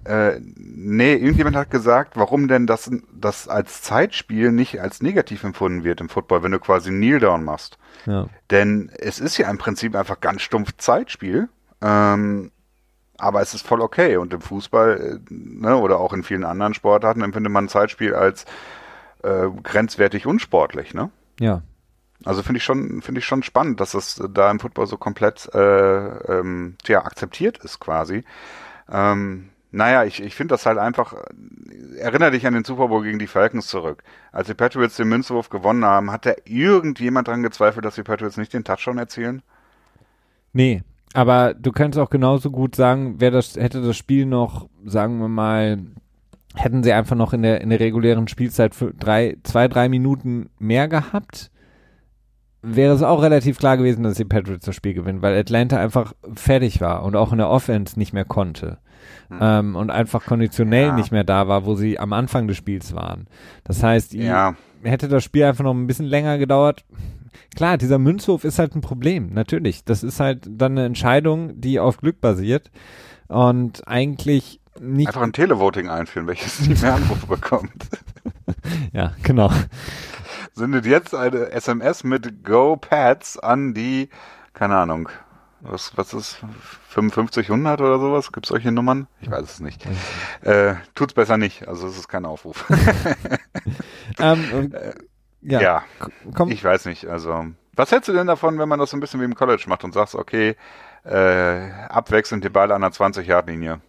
Äh, 0.06 0.40
nee, 0.56 1.14
irgendjemand 1.14 1.56
hat 1.56 1.70
gesagt, 1.70 2.16
warum 2.16 2.48
denn 2.48 2.66
das, 2.66 2.90
das 3.14 3.48
als 3.48 3.82
Zeitspiel 3.82 4.52
nicht 4.52 4.80
als 4.82 5.02
negativ 5.02 5.44
empfunden 5.44 5.84
wird 5.84 6.02
im 6.02 6.10
Football, 6.10 6.42
wenn 6.44 6.52
du 6.52 6.60
quasi 6.60 6.90
Kneel 6.90 7.20
Down 7.20 7.44
machst. 7.44 7.78
Ja. 8.06 8.28
Denn 8.50 8.90
es 8.98 9.20
ist 9.20 9.38
ja 9.38 9.50
im 9.50 9.58
Prinzip 9.58 9.96
einfach 9.96 10.20
ganz 10.20 10.42
stumpf 10.42 10.72
Zeitspiel. 10.78 11.50
Ähm, 11.82 12.52
aber 13.18 13.42
es 13.42 13.54
ist 13.54 13.68
voll 13.68 13.82
okay. 13.82 14.18
Und 14.18 14.34
im 14.34 14.42
Fußball 14.42 15.20
äh, 15.30 15.34
ne, 15.34 15.76
oder 15.76 16.00
auch 16.00 16.14
in 16.14 16.24
vielen 16.24 16.46
anderen 16.46 16.74
Sportarten 16.74 17.22
empfindet 17.22 17.52
man 17.52 17.68
Zeitspiel 17.68 18.16
als 18.16 18.46
äh, 19.24 19.48
grenzwertig 19.62 20.26
unsportlich, 20.26 20.94
ne? 20.94 21.12
Ja. 21.40 21.62
Also 22.26 22.43
finde 22.43 22.57
ich 22.57 22.63
schon, 22.63 23.01
finde 23.01 23.20
ich 23.20 23.26
schon 23.26 23.43
spannend, 23.43 23.80
dass 23.80 23.91
das 23.91 24.22
da 24.32 24.51
im 24.51 24.59
Football 24.59 24.88
so 24.88 24.97
komplett 24.97 25.49
äh, 25.53 26.39
ähm, 26.39 26.76
tja, 26.84 27.03
akzeptiert 27.05 27.57
ist 27.59 27.80
quasi. 27.80 28.26
Ähm, 28.91 29.49
naja, 29.72 30.03
ich, 30.03 30.22
ich 30.22 30.36
finde 30.36 30.53
das 30.53 30.65
halt 30.65 30.80
einfach, 30.80 31.13
erinnere 31.97 32.32
dich 32.32 32.45
an 32.47 32.55
den 32.55 32.63
Super 32.63 32.88
Bowl 32.88 33.03
gegen 33.03 33.20
die 33.20 33.28
Falcons 33.28 33.67
zurück. 33.67 34.03
Als 34.32 34.47
die 34.47 34.55
Patriots 34.55 34.95
den 34.95 35.07
Münzwurf 35.07 35.49
gewonnen 35.49 35.86
haben, 35.86 36.11
hat 36.11 36.26
da 36.26 36.34
irgendjemand 36.45 37.28
dran 37.28 37.43
gezweifelt, 37.43 37.86
dass 37.86 37.95
die 37.95 38.03
Patriots 38.03 38.38
nicht 38.38 38.53
den 38.53 38.63
Touchdown 38.63 38.97
erzielen? 38.97 39.43
Nee, 40.53 40.84
aber 41.13 41.53
du 41.53 41.72
könntest 41.72 41.99
auch 41.99 42.09
genauso 42.09 42.49
gut 42.51 42.76
sagen, 42.76 43.15
wer 43.20 43.32
das, 43.32 43.55
hätte 43.55 43.82
das 43.82 43.95
Spiel 43.95 44.26
noch, 44.26 44.67
sagen 44.86 45.20
wir 45.20 45.28
mal, 45.28 45.80
hätten 46.55 46.84
sie 46.84 46.93
einfach 46.93 47.15
noch 47.15 47.34
in 47.34 47.43
der, 47.43 47.61
in 47.61 47.70
der 47.70 47.80
regulären 47.80 48.28
Spielzeit 48.28 48.74
für 48.74 48.93
drei, 48.93 49.38
zwei, 49.43 49.67
drei 49.67 49.88
Minuten 49.88 50.49
mehr 50.57 50.88
gehabt, 50.88 51.51
wäre 52.62 52.93
es 52.93 53.03
auch 53.03 53.22
relativ 53.22 53.57
klar 53.57 53.78
gewesen, 53.78 54.03
dass 54.03 54.18
die 54.18 54.26
Patriots 54.26 54.66
das 54.66 54.76
Spiel 54.76 54.93
gewinnen, 54.93 55.22
weil 55.22 55.38
Atlanta 55.38 55.78
einfach 55.78 56.14
fertig 56.34 56.82
war 56.82 57.03
und 57.03 57.16
auch 57.16 57.32
in 57.32 57.38
der 57.38 57.49
Offense 57.49 57.97
nicht 57.97 58.14
mehr 58.14 58.26
konnte. 58.26 58.80
Hm. 59.30 59.38
Ähm, 59.41 59.76
und 59.76 59.89
einfach 59.89 60.26
konditionell 60.26 60.88
ja. 60.88 60.95
nicht 60.95 61.12
mehr 61.12 61.24
da 61.24 61.47
war, 61.47 61.66
wo 61.66 61.76
sie 61.76 61.99
am 61.99 62.14
Anfang 62.14 62.47
des 62.47 62.57
Spiels 62.57 62.93
waren. 62.93 63.28
Das 63.64 63.82
heißt, 63.82 64.14
ja. 64.14 64.55
hätte 64.84 65.07
das 65.07 65.24
Spiel 65.24 65.43
einfach 65.43 65.64
noch 65.64 65.74
ein 65.74 65.88
bisschen 65.88 66.05
länger 66.05 66.38
gedauert. 66.38 66.86
Klar, 67.55 67.78
dieser 67.78 67.97
Münzhof 67.97 68.43
ist 68.43 68.60
halt 68.60 68.76
ein 68.76 68.82
Problem, 68.82 69.34
natürlich. 69.34 69.84
Das 69.86 70.03
ist 70.03 70.20
halt 70.20 70.47
dann 70.49 70.74
eine 70.74 70.86
Entscheidung, 70.86 71.60
die 71.62 71.80
auf 71.80 71.97
Glück 71.97 72.20
basiert 72.22 72.72
und 73.28 73.88
eigentlich 73.88 74.60
nicht. 74.80 75.07
Einfach 75.07 75.22
ein 75.22 75.34
Televoting 75.34 75.89
einführen, 75.89 76.28
welches 76.28 76.68
nicht 76.68 76.82
mehr 76.82 76.95
Anrufe 76.95 77.28
bekommt. 77.28 77.88
ja, 78.93 79.14
genau 79.24 79.51
sendet 80.60 80.86
jetzt 80.86 81.16
eine 81.16 81.49
SMS 81.51 82.03
mit 82.03 82.43
Go 82.43 82.76
Pads 82.76 83.39
an 83.39 83.74
die, 83.74 84.10
keine 84.53 84.78
Ahnung, 84.78 85.10
was, 85.62 85.97
was 85.97 86.14
ist 86.14 86.38
5500 86.89 87.82
oder 87.82 87.99
sowas? 87.99 88.32
Gibt 88.32 88.45
es 88.45 88.49
solche 88.49 88.72
Nummern? 88.72 89.07
Ich 89.20 89.30
weiß 89.30 89.43
es 89.43 89.60
nicht. 89.60 89.86
Äh, 90.41 90.76
tut's 90.95 91.14
besser 91.14 91.38
nicht. 91.38 91.68
Also 91.68 91.88
es 91.88 91.97
ist 91.97 92.07
kein 92.07 92.26
Aufruf. 92.26 92.66
ähm, 94.20 94.72
äh, 94.74 94.93
ja, 95.41 95.62
ja 95.62 95.84
komm. 96.34 96.51
ich 96.51 96.64
weiß 96.64 96.86
nicht. 96.86 97.07
Also 97.07 97.47
was 97.74 97.91
hältst 97.91 98.07
du 98.07 98.14
denn 98.14 98.28
davon, 98.28 98.60
wenn 98.60 98.70
man 98.70 98.80
das 98.80 98.91
so 98.91 98.97
ein 98.97 98.99
bisschen 98.99 99.22
wie 99.22 99.26
im 99.26 99.36
College 99.36 99.64
macht 99.68 99.84
und 99.84 99.93
sagst, 99.93 100.16
okay, 100.16 100.55
äh, 101.03 101.72
abwechselnd 101.89 102.43
die 102.43 102.49
Ball 102.49 102.72
an 102.72 102.82
der 102.82 102.91
20 102.91 103.28
Yard 103.28 103.47
Linie? 103.47 103.82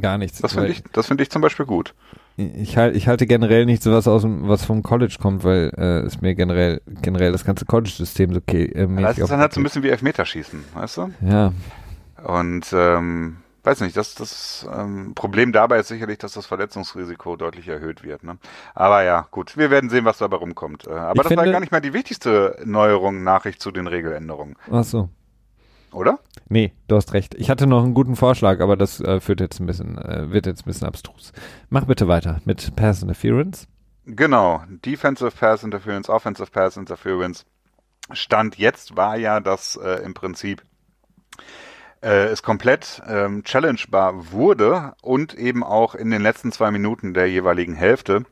Gar 0.00 0.18
nichts. 0.18 0.40
Das 0.40 0.52
finde 0.52 0.68
ich, 0.68 0.82
das 0.92 1.06
finde 1.06 1.22
ich 1.22 1.30
zum 1.30 1.40
Beispiel 1.40 1.66
gut. 1.66 1.94
Ich, 2.36 2.76
halt, 2.76 2.96
ich 2.96 3.06
halte 3.06 3.26
generell 3.28 3.64
nicht 3.64 3.82
sowas 3.82 4.08
aus, 4.08 4.24
was 4.26 4.64
vom 4.64 4.82
College 4.82 5.16
kommt, 5.20 5.44
weil 5.44 5.70
äh, 5.78 6.04
ist 6.04 6.20
mir 6.20 6.34
generell 6.34 6.80
generell 7.00 7.30
das 7.30 7.44
ganze 7.44 7.64
College-System 7.64 8.32
so 8.32 8.38
okay. 8.38 8.64
Äh, 8.64 9.02
das 9.02 9.18
ist 9.18 9.30
dann 9.30 9.38
halt 9.38 9.52
so 9.52 9.60
ein 9.60 9.62
bisschen 9.62 9.84
wie 9.84 9.90
Elfmeterschießen, 9.90 10.64
weißt 10.74 10.96
du? 10.96 11.10
Ja. 11.20 11.52
Und 12.24 12.72
ähm, 12.72 13.36
weiß 13.62 13.82
nicht, 13.82 13.96
das, 13.96 14.16
das 14.16 14.66
ähm, 14.76 15.12
Problem 15.14 15.52
dabei 15.52 15.78
ist 15.78 15.88
sicherlich, 15.88 16.18
dass 16.18 16.32
das 16.32 16.46
Verletzungsrisiko 16.46 17.36
deutlich 17.36 17.68
erhöht 17.68 18.02
wird. 18.02 18.24
Ne? 18.24 18.38
Aber 18.74 19.04
ja, 19.04 19.28
gut, 19.30 19.56
wir 19.56 19.70
werden 19.70 19.88
sehen, 19.88 20.04
was 20.04 20.18
dabei 20.18 20.38
rumkommt. 20.38 20.88
Äh, 20.88 20.90
aber 20.90 21.12
ich 21.12 21.18
das 21.18 21.28
finde, 21.28 21.44
war 21.44 21.52
gar 21.52 21.60
nicht 21.60 21.70
mal 21.70 21.80
die 21.80 21.92
wichtigste 21.92 22.60
Neuerung, 22.64 23.22
Nachricht 23.22 23.62
zu 23.62 23.70
den 23.70 23.86
Regeländerungen. 23.86 24.56
Ach 24.72 24.82
so 24.82 25.08
oder? 25.94 26.18
Nee, 26.54 26.72
du 26.86 26.94
hast 26.94 27.14
recht. 27.14 27.34
Ich 27.34 27.50
hatte 27.50 27.66
noch 27.66 27.82
einen 27.82 27.94
guten 27.94 28.14
Vorschlag, 28.14 28.60
aber 28.60 28.76
das 28.76 29.00
äh, 29.00 29.18
führt 29.18 29.40
jetzt 29.40 29.58
ein 29.58 29.66
bisschen, 29.66 29.98
äh, 29.98 30.30
wird 30.30 30.46
jetzt 30.46 30.62
ein 30.62 30.66
bisschen 30.66 30.86
abstrus. 30.86 31.32
Mach 31.68 31.86
bitte 31.86 32.06
weiter 32.06 32.40
mit 32.44 32.76
Pass 32.76 33.02
Interference. 33.02 33.66
Genau, 34.06 34.62
Defensive 34.68 35.32
Pass 35.32 35.64
Interference, 35.64 36.08
Offensive 36.08 36.52
Pass 36.52 36.76
Interference. 36.76 37.44
Stand 38.12 38.56
jetzt 38.56 38.96
war 38.96 39.16
ja, 39.16 39.40
dass 39.40 39.74
äh, 39.74 40.04
im 40.04 40.14
Prinzip 40.14 40.62
äh, 42.04 42.26
es 42.26 42.44
komplett 42.44 43.02
ähm, 43.08 43.42
challengebar 43.42 44.30
wurde 44.30 44.94
und 45.02 45.34
eben 45.34 45.64
auch 45.64 45.96
in 45.96 46.12
den 46.12 46.22
letzten 46.22 46.52
zwei 46.52 46.70
Minuten 46.70 47.14
der 47.14 47.28
jeweiligen 47.28 47.74
Hälfte 47.74 48.26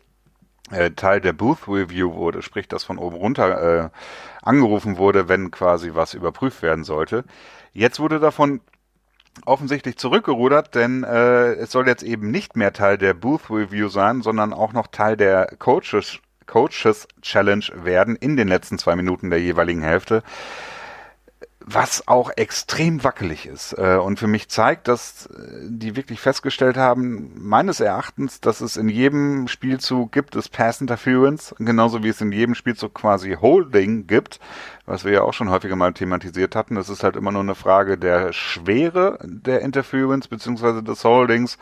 äh, 0.70 0.92
Teil 0.92 1.20
der 1.20 1.32
Booth 1.32 1.66
Review 1.66 2.14
wurde, 2.14 2.40
sprich, 2.40 2.68
dass 2.68 2.84
von 2.84 2.98
oben 2.98 3.16
runter 3.16 3.86
äh, 3.86 3.90
angerufen 4.42 4.96
wurde, 4.96 5.28
wenn 5.28 5.50
quasi 5.50 5.90
was 5.94 6.14
überprüft 6.14 6.62
werden 6.62 6.84
sollte. 6.84 7.24
Jetzt 7.72 8.00
wurde 8.00 8.20
davon 8.20 8.60
offensichtlich 9.46 9.96
zurückgerudert, 9.96 10.74
denn 10.74 11.04
äh, 11.04 11.52
es 11.54 11.72
soll 11.72 11.88
jetzt 11.88 12.02
eben 12.02 12.30
nicht 12.30 12.56
mehr 12.56 12.72
Teil 12.72 12.98
der 12.98 13.14
Booth 13.14 13.50
Review 13.50 13.88
sein, 13.88 14.22
sondern 14.22 14.52
auch 14.52 14.72
noch 14.72 14.88
Teil 14.88 15.16
der 15.16 15.46
Coaches 15.58 16.18
Coaches 16.46 17.08
Challenge 17.22 17.64
werden 17.74 18.16
in 18.16 18.36
den 18.36 18.48
letzten 18.48 18.76
zwei 18.78 18.96
Minuten 18.96 19.30
der 19.30 19.40
jeweiligen 19.40 19.80
Hälfte 19.82 20.22
was 21.66 22.06
auch 22.08 22.30
extrem 22.36 23.04
wackelig 23.04 23.46
ist 23.46 23.74
äh, 23.78 23.96
und 23.96 24.18
für 24.18 24.26
mich 24.26 24.48
zeigt, 24.48 24.88
dass 24.88 25.26
äh, 25.26 25.30
die 25.64 25.96
wirklich 25.96 26.20
festgestellt 26.20 26.76
haben, 26.76 27.32
meines 27.36 27.80
Erachtens, 27.80 28.40
dass 28.40 28.60
es 28.60 28.76
in 28.76 28.88
jedem 28.88 29.48
Spielzug 29.48 30.12
gibt 30.12 30.36
es 30.36 30.48
Pass 30.48 30.80
Interference, 30.80 31.54
genauso 31.58 32.02
wie 32.02 32.08
es 32.08 32.20
in 32.20 32.32
jedem 32.32 32.54
Spielzug 32.54 32.94
quasi 32.94 33.36
Holding 33.40 34.06
gibt, 34.06 34.40
was 34.86 35.04
wir 35.04 35.12
ja 35.12 35.22
auch 35.22 35.34
schon 35.34 35.50
häufiger 35.50 35.76
mal 35.76 35.92
thematisiert 35.92 36.56
hatten. 36.56 36.76
Es 36.76 36.88
ist 36.88 37.02
halt 37.02 37.16
immer 37.16 37.32
nur 37.32 37.42
eine 37.42 37.54
Frage 37.54 37.98
der 37.98 38.32
Schwere 38.32 39.18
der 39.22 39.60
Interference 39.60 40.28
beziehungsweise 40.28 40.82
des 40.82 41.04
Holdings 41.04 41.58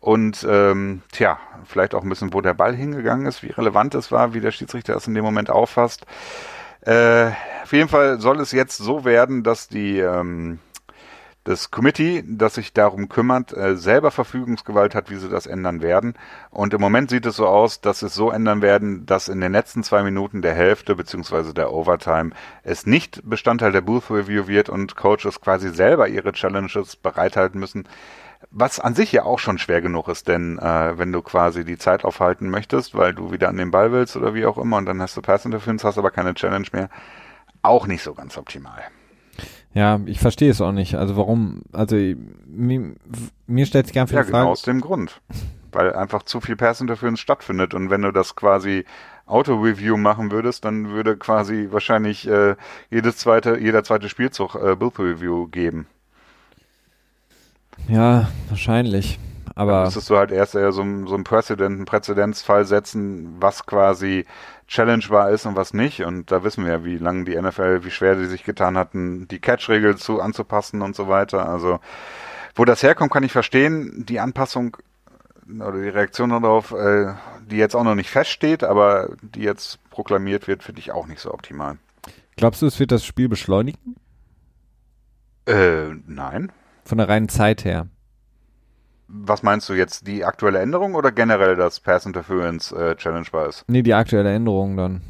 und 0.00 0.46
ähm, 0.48 1.02
tja, 1.10 1.38
vielleicht 1.64 1.94
auch 1.94 2.02
ein 2.02 2.08
bisschen, 2.08 2.32
wo 2.32 2.40
der 2.40 2.54
Ball 2.54 2.74
hingegangen 2.74 3.26
ist, 3.26 3.42
wie 3.42 3.50
relevant 3.50 3.94
es 3.94 4.12
war, 4.12 4.34
wie 4.34 4.40
der 4.40 4.52
Schiedsrichter 4.52 4.94
es 4.94 5.06
in 5.06 5.14
dem 5.14 5.24
Moment 5.24 5.50
auffasst. 5.50 6.06
Äh, 6.86 7.32
auf 7.64 7.72
jeden 7.72 7.88
Fall 7.88 8.20
soll 8.20 8.40
es 8.40 8.52
jetzt 8.52 8.78
so 8.78 9.04
werden, 9.04 9.42
dass 9.42 9.66
die, 9.68 9.98
ähm, 9.98 10.60
das 11.42 11.72
Committee, 11.72 12.22
das 12.26 12.54
sich 12.54 12.72
darum 12.72 13.08
kümmert, 13.08 13.52
äh, 13.56 13.76
selber 13.76 14.12
Verfügungsgewalt 14.12 14.94
hat, 14.94 15.10
wie 15.10 15.16
sie 15.16 15.28
das 15.28 15.46
ändern 15.46 15.82
werden. 15.82 16.14
Und 16.50 16.74
im 16.74 16.80
Moment 16.80 17.10
sieht 17.10 17.26
es 17.26 17.36
so 17.36 17.48
aus, 17.48 17.80
dass 17.80 18.02
es 18.02 18.14
so 18.14 18.30
ändern 18.30 18.62
werden, 18.62 19.04
dass 19.04 19.28
in 19.28 19.40
den 19.40 19.50
letzten 19.50 19.82
zwei 19.82 20.04
Minuten 20.04 20.42
der 20.42 20.54
Hälfte 20.54 20.94
beziehungsweise 20.94 21.54
der 21.54 21.72
Overtime 21.72 22.30
es 22.62 22.86
nicht 22.86 23.20
Bestandteil 23.28 23.72
der 23.72 23.80
Booth 23.80 24.08
Review 24.10 24.46
wird 24.46 24.68
und 24.68 24.94
Coaches 24.94 25.40
quasi 25.40 25.70
selber 25.70 26.06
ihre 26.06 26.32
Challenges 26.32 26.94
bereithalten 26.94 27.58
müssen. 27.58 27.88
Was 28.50 28.80
an 28.80 28.94
sich 28.94 29.12
ja 29.12 29.24
auch 29.24 29.38
schon 29.38 29.58
schwer 29.58 29.80
genug 29.80 30.08
ist, 30.08 30.28
denn 30.28 30.58
äh, 30.58 30.98
wenn 30.98 31.12
du 31.12 31.22
quasi 31.22 31.64
die 31.64 31.78
Zeit 31.78 32.04
aufhalten 32.04 32.48
möchtest, 32.48 32.94
weil 32.94 33.14
du 33.14 33.32
wieder 33.32 33.48
an 33.48 33.56
den 33.56 33.70
Ball 33.70 33.92
willst 33.92 34.16
oder 34.16 34.34
wie 34.34 34.46
auch 34.46 34.58
immer 34.58 34.76
und 34.76 34.86
dann 34.86 35.00
hast 35.00 35.16
du 35.16 35.22
Pass 35.22 35.44
Interference, 35.44 35.84
hast 35.84 35.98
aber 35.98 36.10
keine 36.10 36.34
Challenge 36.34 36.66
mehr, 36.72 36.88
auch 37.62 37.86
nicht 37.86 38.02
so 38.02 38.14
ganz 38.14 38.36
optimal. 38.36 38.82
Ja, 39.74 40.00
ich 40.06 40.20
verstehe 40.20 40.50
es 40.50 40.60
auch 40.60 40.72
nicht. 40.72 40.94
Also 40.94 41.16
warum, 41.16 41.62
also 41.72 41.96
mir, 42.46 42.94
mir 43.46 43.66
stellt 43.66 43.86
sich 43.86 43.92
gerne 43.92 44.10
ja, 44.10 44.22
die 44.22 44.30
Frage. 44.30 44.44
Genau 44.44 44.50
aus 44.50 44.62
dem 44.62 44.80
Grund. 44.80 45.20
Weil 45.72 45.92
einfach 45.92 46.22
zu 46.22 46.40
viel 46.40 46.56
Pass 46.56 46.80
Interference 46.80 47.20
stattfindet 47.20 47.74
und 47.74 47.90
wenn 47.90 48.02
du 48.02 48.12
das 48.12 48.36
quasi 48.36 48.84
Auto-Review 49.26 49.96
machen 49.96 50.30
würdest, 50.30 50.64
dann 50.64 50.90
würde 50.90 51.16
quasi 51.16 51.68
wahrscheinlich 51.70 52.28
äh, 52.28 52.54
jedes 52.90 53.18
zweite, 53.18 53.58
jeder 53.58 53.84
zweite 53.84 54.08
Spielzug 54.08 54.54
äh, 54.54 54.76
Build 54.76 54.98
Review 54.98 55.48
geben. 55.48 55.86
Ja, 57.88 58.28
wahrscheinlich. 58.48 59.18
Aber 59.54 59.72
dann 59.72 59.84
müsstest 59.84 60.10
du 60.10 60.16
halt 60.18 60.32
erst 60.32 60.54
eher 60.54 60.70
so, 60.72 60.82
so 61.06 61.14
einen 61.14 61.24
Präzedent, 61.24 61.76
einen 61.76 61.84
Präzedenzfall 61.86 62.66
setzen, 62.66 63.36
was 63.40 63.64
quasi 63.64 64.26
challengebar 64.68 65.30
ist 65.30 65.46
und 65.46 65.56
was 65.56 65.72
nicht. 65.72 66.02
Und 66.02 66.30
da 66.30 66.44
wissen 66.44 66.64
wir 66.64 66.72
ja, 66.72 66.84
wie 66.84 66.98
lange 66.98 67.24
die 67.24 67.40
NFL, 67.40 67.82
wie 67.84 67.90
schwer 67.90 68.18
sie 68.18 68.26
sich 68.26 68.44
getan 68.44 68.76
hatten, 68.76 69.28
die 69.28 69.38
Catch-Regel 69.38 69.96
zu 69.96 70.20
anzupassen 70.20 70.82
und 70.82 70.94
so 70.94 71.08
weiter. 71.08 71.48
Also 71.48 71.80
wo 72.54 72.64
das 72.64 72.82
herkommt, 72.82 73.12
kann 73.12 73.22
ich 73.22 73.32
verstehen. 73.32 74.04
Die 74.06 74.20
Anpassung 74.20 74.76
oder 75.48 75.80
die 75.80 75.88
Reaktion 75.88 76.30
darauf, 76.30 76.72
äh, 76.72 77.14
die 77.50 77.56
jetzt 77.56 77.76
auch 77.76 77.84
noch 77.84 77.94
nicht 77.94 78.10
feststeht, 78.10 78.64
aber 78.64 79.10
die 79.22 79.42
jetzt 79.42 79.78
proklamiert 79.90 80.48
wird, 80.48 80.64
finde 80.64 80.80
ich 80.80 80.92
auch 80.92 81.06
nicht 81.06 81.20
so 81.20 81.32
optimal. 81.32 81.78
Glaubst 82.36 82.60
du, 82.60 82.66
es 82.66 82.78
wird 82.78 82.92
das 82.92 83.04
Spiel 83.04 83.28
beschleunigen? 83.28 83.96
Äh, 85.46 85.94
nein. 86.06 86.52
Von 86.86 86.98
der 86.98 87.08
reinen 87.08 87.28
Zeit 87.28 87.64
her. 87.64 87.88
Was 89.08 89.42
meinst 89.42 89.68
du 89.68 89.74
jetzt, 89.74 90.06
die 90.06 90.24
aktuelle 90.24 90.60
Änderung 90.60 90.94
oder 90.94 91.10
generell, 91.10 91.56
dass 91.56 91.80
Pass 91.80 92.06
Interference 92.06 92.70
äh, 92.70 92.94
challengebar 92.94 93.48
ist? 93.48 93.64
Nee, 93.66 93.82
die 93.82 93.92
aktuelle 93.92 94.32
Änderung 94.32 94.76
dann. 94.76 95.00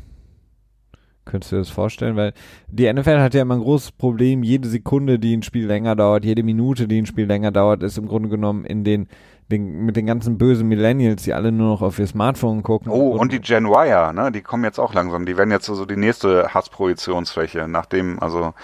Könntest 1.27 1.53
du 1.53 1.57
dir 1.57 1.61
das 1.61 1.71
vorstellen? 1.71 2.17
Weil 2.17 2.33
die 2.69 2.91
NFL 2.91 3.19
hat 3.19 3.35
ja 3.35 3.43
immer 3.43 3.57
ein 3.57 3.61
großes 3.61 3.93
Problem. 3.93 4.43
Jede 4.43 4.69
Sekunde, 4.69 5.19
die 5.19 5.37
ein 5.37 5.43
Spiel 5.43 5.67
länger 5.67 5.97
dauert, 5.97 6.25
jede 6.25 6.43
Minute, 6.43 6.89
die 6.89 7.03
ein 7.03 7.07
Spiel 7.07 7.27
länger 7.27 7.51
dauert, 7.51 7.83
ist 7.83 7.99
im 7.99 8.07
Grunde 8.07 8.31
genommen 8.31 8.65
in 8.65 8.83
den, 8.83 9.09
den 9.51 9.85
mit 9.85 9.97
den 9.97 10.07
ganzen 10.07 10.39
bösen 10.39 10.69
Millennials, 10.69 11.25
die 11.25 11.35
alle 11.35 11.53
nur 11.53 11.69
noch 11.69 11.83
auf 11.83 11.99
ihr 11.99 12.07
Smartphone 12.07 12.63
gucken. 12.63 12.91
Oh, 12.91 13.11
und, 13.11 13.19
und 13.19 13.33
die 13.33 13.41
Gen 13.41 13.67
Y, 13.67 14.15
ne? 14.15 14.33
Die 14.33 14.41
kommen 14.41 14.65
jetzt 14.65 14.79
auch 14.79 14.95
langsam. 14.95 15.27
Die 15.27 15.37
werden 15.37 15.51
jetzt 15.51 15.67
so 15.67 15.85
die 15.85 15.97
nächste 15.97 16.55
Hassprojektionsfläche, 16.55 17.69
nachdem, 17.69 18.19
also 18.23 18.55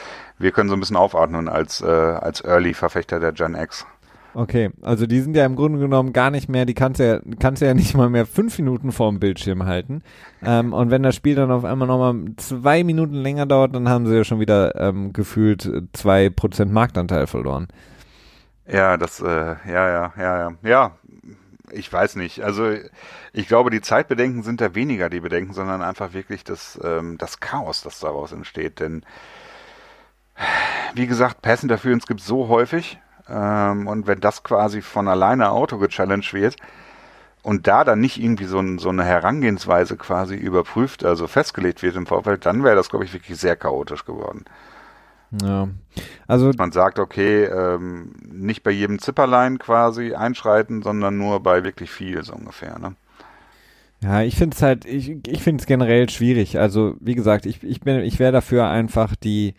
wir 0.42 0.52
können 0.52 0.68
so 0.68 0.74
ein 0.74 0.80
bisschen 0.80 0.96
aufatmen 0.96 1.48
als, 1.48 1.80
äh, 1.80 1.86
als 1.86 2.42
Early-Verfechter 2.44 3.20
der 3.20 3.32
Gen 3.32 3.54
X. 3.54 3.86
Okay, 4.34 4.70
also 4.80 5.06
die 5.06 5.20
sind 5.20 5.36
ja 5.36 5.44
im 5.44 5.56
Grunde 5.56 5.78
genommen 5.78 6.14
gar 6.14 6.30
nicht 6.30 6.48
mehr, 6.48 6.64
die 6.64 6.72
kannst 6.72 7.00
du 7.00 7.06
ja, 7.06 7.20
kannst 7.38 7.60
ja 7.60 7.74
nicht 7.74 7.94
mal 7.94 8.08
mehr 8.08 8.24
fünf 8.24 8.58
Minuten 8.58 8.90
vorm 8.90 9.20
Bildschirm 9.20 9.66
halten. 9.66 10.02
Ähm, 10.42 10.72
und 10.72 10.90
wenn 10.90 11.02
das 11.02 11.14
Spiel 11.14 11.34
dann 11.34 11.50
auf 11.50 11.64
einmal 11.64 11.86
nochmal 11.86 12.14
zwei 12.38 12.82
Minuten 12.82 13.14
länger 13.14 13.44
dauert, 13.44 13.74
dann 13.74 13.88
haben 13.90 14.06
sie 14.06 14.16
ja 14.16 14.24
schon 14.24 14.40
wieder 14.40 14.74
ähm, 14.76 15.12
gefühlt 15.12 15.70
zwei 15.92 16.30
Prozent 16.30 16.72
Marktanteil 16.72 17.26
verloren. 17.26 17.68
Ja, 18.66 18.96
das, 18.96 19.20
äh, 19.20 19.26
ja, 19.26 19.56
ja, 19.66 20.12
ja, 20.16 20.38
ja. 20.38 20.52
Ja, 20.62 20.92
ich 21.70 21.92
weiß 21.92 22.16
nicht. 22.16 22.42
Also 22.42 22.70
ich 23.34 23.48
glaube, 23.48 23.70
die 23.70 23.82
Zeitbedenken 23.82 24.42
sind 24.42 24.62
da 24.62 24.74
weniger 24.74 25.10
die 25.10 25.20
Bedenken, 25.20 25.52
sondern 25.52 25.82
einfach 25.82 26.14
wirklich 26.14 26.42
das, 26.42 26.80
ähm, 26.82 27.18
das 27.18 27.40
Chaos, 27.40 27.82
das 27.82 28.00
daraus 28.00 28.32
entsteht. 28.32 28.80
Denn 28.80 29.04
wie 30.94 31.06
gesagt, 31.06 31.42
Pass 31.42 31.62
Interference 31.62 32.06
gibt 32.06 32.20
es 32.20 32.26
so 32.26 32.48
häufig 32.48 32.98
ähm, 33.28 33.86
und 33.86 34.06
wenn 34.06 34.20
das 34.20 34.42
quasi 34.42 34.82
von 34.82 35.08
alleine 35.08 35.50
Auto 35.50 35.78
gechallenged 35.78 36.34
wird 36.34 36.56
und 37.42 37.66
da 37.66 37.84
dann 37.84 38.00
nicht 38.00 38.22
irgendwie 38.22 38.44
so, 38.44 38.58
ein, 38.58 38.78
so 38.78 38.88
eine 38.88 39.04
Herangehensweise 39.04 39.96
quasi 39.96 40.34
überprüft, 40.34 41.04
also 41.04 41.26
festgelegt 41.26 41.82
wird 41.82 41.96
im 41.96 42.06
Vorfeld, 42.06 42.46
dann 42.46 42.62
wäre 42.64 42.76
das, 42.76 42.88
glaube 42.88 43.04
ich, 43.04 43.12
wirklich 43.12 43.38
sehr 43.38 43.56
chaotisch 43.56 44.04
geworden. 44.04 44.44
Ja. 45.40 45.68
Also 46.26 46.50
man 46.58 46.72
sagt, 46.72 46.98
okay, 46.98 47.44
ähm, 47.44 48.12
nicht 48.30 48.62
bei 48.62 48.70
jedem 48.70 48.98
Zipperlein 48.98 49.58
quasi 49.58 50.14
einschreiten, 50.14 50.82
sondern 50.82 51.16
nur 51.16 51.42
bei 51.42 51.64
wirklich 51.64 51.90
viel 51.90 52.22
so 52.22 52.34
ungefähr. 52.34 52.78
Ne? 52.78 52.94
Ja, 54.02 54.20
ich 54.22 54.36
finde 54.36 54.54
es 54.54 54.62
halt, 54.62 54.84
ich, 54.84 55.26
ich 55.26 55.42
finde 55.42 55.62
es 55.62 55.66
generell 55.66 56.10
schwierig. 56.10 56.58
Also 56.58 56.96
wie 57.00 57.14
gesagt, 57.14 57.46
ich, 57.46 57.62
ich 57.62 57.80
bin, 57.80 58.00
ich 58.00 58.18
wäre 58.18 58.32
dafür 58.32 58.68
einfach 58.68 59.16
die 59.16 59.54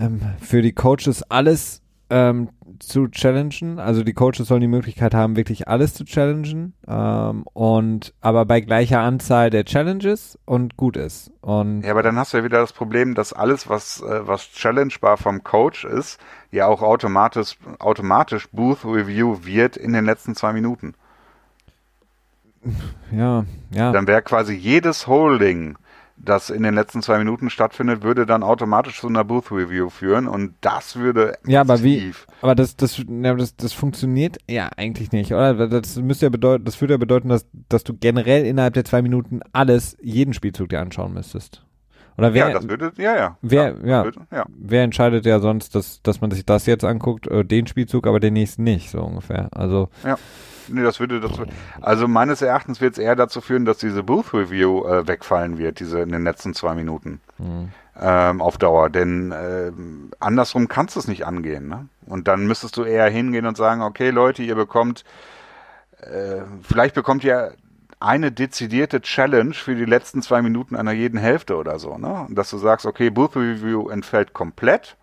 ähm, 0.00 0.20
für 0.40 0.62
die 0.62 0.72
Coaches 0.72 1.22
alles 1.30 1.82
ähm, 2.10 2.48
zu 2.80 3.08
challengen. 3.08 3.78
Also 3.78 4.02
die 4.02 4.12
Coaches 4.12 4.48
sollen 4.48 4.60
die 4.60 4.68
Möglichkeit 4.68 5.14
haben, 5.14 5.36
wirklich 5.36 5.68
alles 5.68 5.94
zu 5.94 6.04
challengen. 6.04 6.74
Ähm, 6.88 7.44
und 7.52 8.12
aber 8.20 8.44
bei 8.44 8.60
gleicher 8.60 9.00
Anzahl 9.00 9.50
der 9.50 9.64
Challenges 9.64 10.38
und 10.44 10.76
gut 10.76 10.96
ist. 10.96 11.30
Und 11.40 11.82
ja, 11.82 11.92
aber 11.92 12.02
dann 12.02 12.16
hast 12.16 12.32
du 12.32 12.38
ja 12.38 12.44
wieder 12.44 12.58
das 12.58 12.72
Problem, 12.72 13.14
dass 13.14 13.32
alles, 13.32 13.68
was, 13.68 14.02
äh, 14.02 14.26
was 14.26 14.50
challengebar 14.50 15.16
vom 15.16 15.44
Coach 15.44 15.84
ist, 15.84 16.18
ja 16.50 16.66
auch 16.66 16.82
automatisch, 16.82 17.56
automatisch 17.78 18.48
Booth 18.50 18.84
Review 18.84 19.38
wird 19.44 19.76
in 19.76 19.92
den 19.92 20.04
letzten 20.04 20.34
zwei 20.34 20.52
Minuten. 20.52 20.94
Ja, 23.10 23.44
ja. 23.70 23.92
Dann 23.92 24.06
wäre 24.06 24.20
quasi 24.20 24.54
jedes 24.54 25.06
Holding 25.06 25.76
das 26.24 26.50
in 26.50 26.62
den 26.62 26.74
letzten 26.74 27.02
zwei 27.02 27.18
Minuten 27.18 27.50
stattfindet, 27.50 28.02
würde 28.02 28.26
dann 28.26 28.42
automatisch 28.42 29.00
zu 29.00 29.08
einer 29.08 29.24
Booth 29.24 29.50
Review 29.50 29.88
führen 29.88 30.28
und 30.28 30.54
das 30.60 30.96
würde 30.96 31.34
ja, 31.46 31.60
aber 31.60 31.82
wie, 31.82 32.12
aber 32.42 32.54
das, 32.54 32.76
das, 32.76 32.98
ja, 32.98 33.34
das, 33.34 33.56
das 33.56 33.72
funktioniert 33.72 34.38
ja 34.48 34.70
eigentlich 34.76 35.12
nicht, 35.12 35.32
oder? 35.32 35.68
Das 35.68 35.96
müsste 35.96 36.26
ja 36.26 36.30
bedeuten, 36.30 36.64
das 36.64 36.80
würde 36.80 36.94
ja 36.94 36.98
bedeuten, 36.98 37.28
dass, 37.28 37.46
dass 37.68 37.84
du 37.84 37.94
generell 37.96 38.44
innerhalb 38.44 38.74
der 38.74 38.84
zwei 38.84 39.02
Minuten 39.02 39.40
alles, 39.52 39.96
jeden 40.00 40.34
Spielzug 40.34 40.68
dir 40.68 40.80
anschauen 40.80 41.14
müsstest. 41.14 41.64
Oder 42.18 42.34
wer, 42.34 42.48
ja, 42.48 42.52
das 42.52 42.68
würde, 42.68 42.92
ja, 42.96 43.16
ja. 43.16 43.38
Wer, 43.40 43.76
ja, 43.82 43.86
ja, 43.86 44.04
würde, 44.04 44.20
ja. 44.30 44.44
wer 44.48 44.82
entscheidet 44.82 45.24
ja 45.24 45.40
sonst, 45.40 45.74
dass, 45.74 46.02
dass 46.02 46.20
man 46.20 46.30
sich 46.30 46.44
das 46.44 46.66
jetzt 46.66 46.84
anguckt, 46.84 47.26
äh, 47.28 47.44
den 47.44 47.66
Spielzug, 47.66 48.06
aber 48.06 48.20
den 48.20 48.34
nächsten 48.34 48.62
nicht, 48.62 48.90
so 48.90 49.00
ungefähr. 49.00 49.48
Also. 49.52 49.88
Ja. 50.04 50.18
Nee, 50.68 50.82
das 50.82 51.00
würde 51.00 51.20
dazu. 51.20 51.44
Also 51.80 52.08
meines 52.08 52.42
Erachtens 52.42 52.80
wird 52.80 52.94
es 52.94 52.98
eher 52.98 53.16
dazu 53.16 53.40
führen, 53.40 53.64
dass 53.64 53.78
diese 53.78 54.02
Booth 54.02 54.32
Review 54.34 54.84
äh, 54.84 55.06
wegfallen 55.06 55.58
wird, 55.58 55.80
diese 55.80 56.00
in 56.00 56.10
den 56.10 56.24
letzten 56.24 56.54
zwei 56.54 56.74
Minuten. 56.74 57.20
Mhm. 57.38 57.70
Ähm, 58.00 58.40
auf 58.40 58.56
Dauer. 58.56 58.88
Denn 58.88 59.32
äh, 59.32 59.72
andersrum 60.20 60.68
kannst 60.68 60.96
du 60.96 61.00
es 61.00 61.08
nicht 61.08 61.26
angehen. 61.26 61.68
Ne? 61.68 61.88
Und 62.06 62.28
dann 62.28 62.46
müsstest 62.46 62.76
du 62.76 62.84
eher 62.84 63.08
hingehen 63.10 63.46
und 63.46 63.56
sagen, 63.56 63.82
okay, 63.82 64.10
Leute, 64.10 64.42
ihr 64.42 64.54
bekommt, 64.54 65.04
äh, 66.00 66.42
vielleicht 66.62 66.94
bekommt 66.94 67.24
ihr 67.24 67.54
eine 67.98 68.32
dezidierte 68.32 69.02
Challenge 69.02 69.52
für 69.52 69.74
die 69.74 69.84
letzten 69.84 70.22
zwei 70.22 70.40
Minuten 70.40 70.74
einer 70.74 70.92
jeden 70.92 71.18
Hälfte 71.18 71.56
oder 71.56 71.78
so, 71.78 71.98
ne? 71.98 72.26
Dass 72.30 72.48
du 72.48 72.56
sagst, 72.56 72.86
okay, 72.86 73.10
Booth 73.10 73.36
Review 73.36 73.90
entfällt 73.90 74.32
komplett 74.32 74.96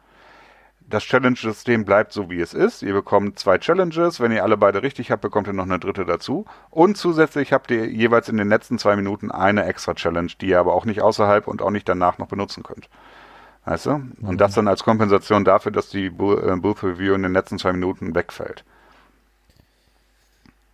das 0.90 1.04
Challenge-System 1.04 1.84
bleibt 1.84 2.14
so, 2.14 2.30
wie 2.30 2.40
es 2.40 2.54
ist. 2.54 2.82
Ihr 2.82 2.94
bekommt 2.94 3.38
zwei 3.38 3.58
Challenges. 3.58 4.20
Wenn 4.20 4.32
ihr 4.32 4.44
alle 4.44 4.56
beide 4.56 4.84
richtig 4.84 5.12
habt, 5.12 5.22
bekommt 5.22 5.48
ihr 5.48 5.54
noch 5.54 5.66
eine 5.66 5.80
dritte 5.80 6.06
dazu. 6.06 6.46
Und 6.70 6.98
zusätzlich 6.98 7.52
habt 7.52 7.72
ihr 7.72 7.88
jeweils 7.88 8.30
in 8.30 8.38
den 8.38 8.48
letzten 8.48 8.80
zwei 8.80 8.96
Minuten 8.96 9.30
eine 9.30 9.66
extra 9.66 9.94
Challenge, 9.96 10.32
die 10.40 10.48
ihr 10.48 10.60
aber 10.60 10.74
auch 10.74 10.86
nicht 10.86 11.02
außerhalb 11.02 11.48
und 11.48 11.62
auch 11.62 11.72
nicht 11.72 11.90
danach 11.90 12.18
noch 12.18 12.28
benutzen 12.28 12.64
könnt. 12.64 12.90
Weißt 13.66 13.88
du? 13.88 13.90
Und 13.92 14.22
mhm. 14.22 14.38
das 14.38 14.54
dann 14.54 14.70
als 14.70 14.84
Kompensation 14.84 15.44
dafür, 15.44 15.74
dass 15.74 15.90
die 15.90 16.06
äh, 16.06 16.10
Booth 16.10 16.84
Review 16.84 17.14
in 17.16 17.24
den 17.24 17.34
letzten 17.34 17.60
zwei 17.60 17.74
Minuten 17.74 18.16
wegfällt. 18.16 18.64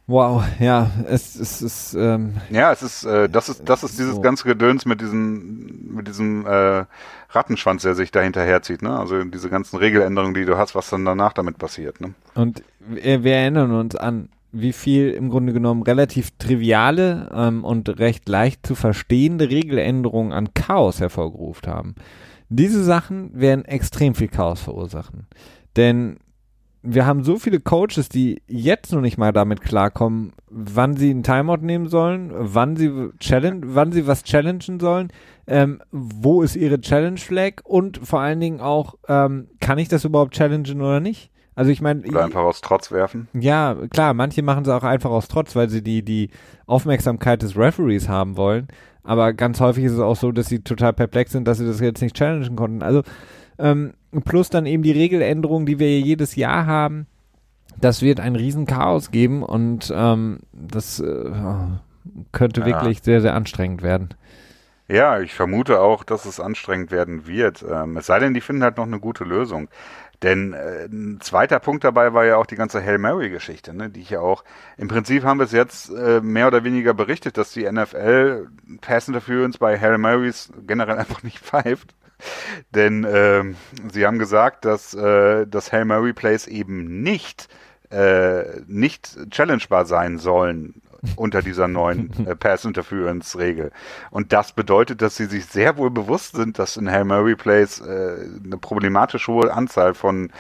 Wow, 0.06 0.44
ja, 0.60 0.92
es, 1.08 1.36
es 1.36 1.62
ist 1.62 1.94
ähm, 1.94 2.34
ja, 2.50 2.74
es 2.74 2.84
ist 2.84 3.06
äh, 3.06 3.30
das 3.30 3.48
ist 3.48 3.70
das 3.70 3.84
ist 3.84 3.98
dieses 3.98 4.16
so. 4.16 4.22
ganze 4.22 4.44
Gedöns 4.44 4.86
mit 4.86 5.00
diesem 5.00 5.96
mit 5.96 6.10
diesem 6.10 6.46
äh, 6.46 6.86
Rattenschwanz, 7.30 7.84
der 7.84 7.96
sich 7.96 8.12
da 8.12 8.20
hinterherzieht, 8.20 8.82
ne? 8.82 9.00
Also 9.00 9.24
diese 9.24 9.50
ganzen 9.50 9.78
Regeländerungen, 9.78 10.34
die 10.34 10.44
du 10.44 10.58
hast, 10.58 10.76
was 10.76 10.90
dann 10.90 11.06
danach 11.06 11.32
damit 11.32 11.58
passiert, 11.58 12.02
ne? 12.02 12.14
Und 12.36 12.64
wir, 12.80 13.24
wir 13.24 13.36
erinnern 13.36 13.72
uns 13.72 13.96
an, 13.96 14.28
wie 14.52 14.74
viel 14.74 15.12
im 15.12 15.30
Grunde 15.30 15.54
genommen 15.54 15.84
relativ 15.84 16.32
triviale 16.38 17.30
ähm, 17.34 17.64
und 17.64 17.88
recht 17.98 18.28
leicht 18.28 18.68
zu 18.68 18.76
verstehende 18.76 19.50
Regeländerungen 19.50 20.34
an 20.34 20.54
Chaos 20.54 21.00
hervorgerufen 21.00 21.70
haben. 21.72 21.96
Diese 22.50 22.84
Sachen 22.84 23.32
werden 23.40 23.64
extrem 23.64 24.16
viel 24.16 24.28
Chaos 24.28 24.60
verursachen, 24.60 25.28
denn 25.78 26.18
wir 26.84 27.06
haben 27.06 27.24
so 27.24 27.40
viele 27.40 27.62
Coaches, 27.62 28.10
die 28.10 28.42
jetzt 28.46 28.92
noch 28.92 29.02
nicht 29.02 29.18
mal 29.18 29.32
damit 29.32 29.62
klarkommen, 29.62 30.34
wann 30.50 30.98
sie 30.98 31.10
einen 31.10 31.24
Timeout 31.24 31.62
nehmen 31.62 31.88
sollen, 31.88 32.32
wann 32.36 32.76
sie 32.76 33.10
challenge, 33.20 33.62
wann 33.68 33.94
sie 33.94 34.06
was 34.06 34.24
challengen 34.24 34.80
sollen, 34.80 35.08
ähm, 35.48 35.82
wo 35.92 36.42
ist 36.42 36.58
ihre 36.58 36.82
Challenge 36.82 37.18
Flag 37.18 37.64
und 37.64 38.06
vor 38.06 38.20
allen 38.20 38.42
Dingen 38.42 38.60
auch, 38.60 38.96
ähm, 39.08 39.48
kann 39.62 39.78
ich 39.78 39.88
das 39.88 40.04
überhaupt 40.04 40.34
challengen 40.34 40.82
oder 40.82 41.00
nicht? 41.00 41.32
Also 41.56 41.72
ich 41.72 41.82
meine, 41.82 42.02
oder 42.02 42.26
einfach 42.26 42.42
aus 42.42 42.62
Trotz 42.62 42.92
werfen. 42.92 43.28
Ja, 43.34 43.76
klar, 43.90 44.14
manche 44.14 44.42
machen 44.42 44.64
es 44.64 44.70
auch 44.70 44.84
einfach 44.84 45.12
aus 45.12 45.28
Trotz, 45.28 45.56
weil 45.56 45.70
sie 45.70 45.84
die 45.84 46.04
die 46.04 46.32
Aufmerksamkeit 46.66 47.44
des 47.44 47.56
Referees 47.56 48.10
haben 48.10 48.38
wollen. 48.38 48.68
Aber 49.04 49.34
ganz 49.34 49.60
häufig 49.60 49.84
ist 49.84 49.94
es 49.94 50.00
auch 50.00 50.16
so, 50.16 50.32
dass 50.32 50.48
sie 50.48 50.60
total 50.60 50.94
perplex 50.94 51.32
sind, 51.32 51.48
dass 51.48 51.60
sie 51.60 51.66
das 51.66 51.80
jetzt 51.80 52.02
nicht 52.02 52.16
challengen 52.16 52.56
konnten. 52.56 52.82
Also 52.82 53.04
ähm, 53.60 53.94
plus 54.26 54.50
dann 54.50 54.66
eben 54.66 54.84
die 54.84 54.92
Regeländerungen, 54.92 55.66
die 55.66 55.80
wir 55.80 56.00
jedes 56.00 56.36
Jahr 56.36 56.66
haben. 56.66 57.08
Das 57.80 58.02
wird 58.02 58.20
ein 58.20 58.36
Riesenchaos 58.36 59.12
geben 59.12 59.44
und 59.44 59.92
ähm, 59.96 60.40
das 60.54 61.00
äh, 61.00 61.32
könnte 62.32 62.62
ja. 62.62 62.68
wirklich 62.68 63.02
sehr, 63.02 63.22
sehr 63.22 63.34
anstrengend 63.34 63.82
werden. 63.82 64.10
Ja, 64.88 65.20
ich 65.22 65.34
vermute 65.34 65.80
auch, 65.80 66.04
dass 66.04 66.26
es 66.26 66.40
anstrengend 66.40 66.92
werden 66.92 67.26
wird. 67.26 67.64
Ähm, 67.68 67.98
es 67.98 68.06
sei 68.06 68.20
denn, 68.20 68.34
die 68.34 68.42
finden 68.42 68.64
halt 68.64 68.78
noch 68.78 68.86
eine 68.86 69.00
gute 69.00 69.24
Lösung. 69.24 69.70
Denn 70.22 70.54
äh, 70.54 70.86
ein 70.86 71.20
zweiter 71.22 71.60
Punkt 71.60 71.84
dabei 71.84 72.14
war 72.14 72.26
ja 72.26 72.38
auch 72.38 72.46
die 72.46 72.56
ganze 72.56 72.84
Hail 72.84 72.98
Mary-Geschichte, 72.98 73.74
ne, 73.74 73.90
die 73.90 74.02
ich 74.02 74.10
ja 74.10 74.20
auch, 74.20 74.44
im 74.78 74.88
Prinzip 74.88 75.24
haben 75.24 75.40
wir 75.40 75.46
es 75.46 75.52
jetzt 75.52 75.90
äh, 75.90 76.22
mehr 76.22 76.48
oder 76.48 76.64
weniger 76.64 76.94
berichtet, 76.94 77.38
dass 77.38 77.52
die 77.52 77.70
NFL 77.70 78.48
Pass 78.82 79.08
Interference 79.08 79.58
bei 79.58 79.80
Hail 79.80 79.98
Marys 79.98 80.52
generell 80.66 80.98
einfach 81.00 81.24
nicht 81.24 81.40
pfeift. 81.40 81.96
Denn 82.72 83.04
äh, 83.04 83.44
sie 83.92 84.06
haben 84.06 84.20
gesagt, 84.20 84.66
dass 84.66 84.94
äh, 84.94 85.46
das 85.48 85.72
Hail 85.72 85.86
Mary 85.86 86.14
Plays 86.14 86.48
eben 86.48 87.02
nicht 87.02 87.48
äh, 87.90 88.62
nicht 88.68 89.18
challengebar 89.30 89.86
sein 89.86 90.18
sollen 90.18 90.82
unter 91.16 91.42
dieser 91.42 91.68
neuen 91.68 92.12
äh, 92.28 92.36
Pass 92.36 92.66
Interference 92.66 93.38
Regel. 93.38 93.72
Und 94.10 94.34
das 94.34 94.54
bedeutet, 94.54 95.02
dass 95.02 95.16
sie 95.16 95.26
sich 95.26 95.46
sehr 95.46 95.78
wohl 95.78 95.92
bewusst 95.92 96.36
sind, 96.36 96.60
dass 96.60 96.78
in 96.78 96.90
Hail 96.90 97.06
Mary 97.06 97.36
Plays 97.36 97.82
äh, 97.82 98.16
eine 98.44 98.58
problematisch 98.58 99.28
hohe 99.28 99.54
Anzahl 99.54 99.94
von 99.94 100.32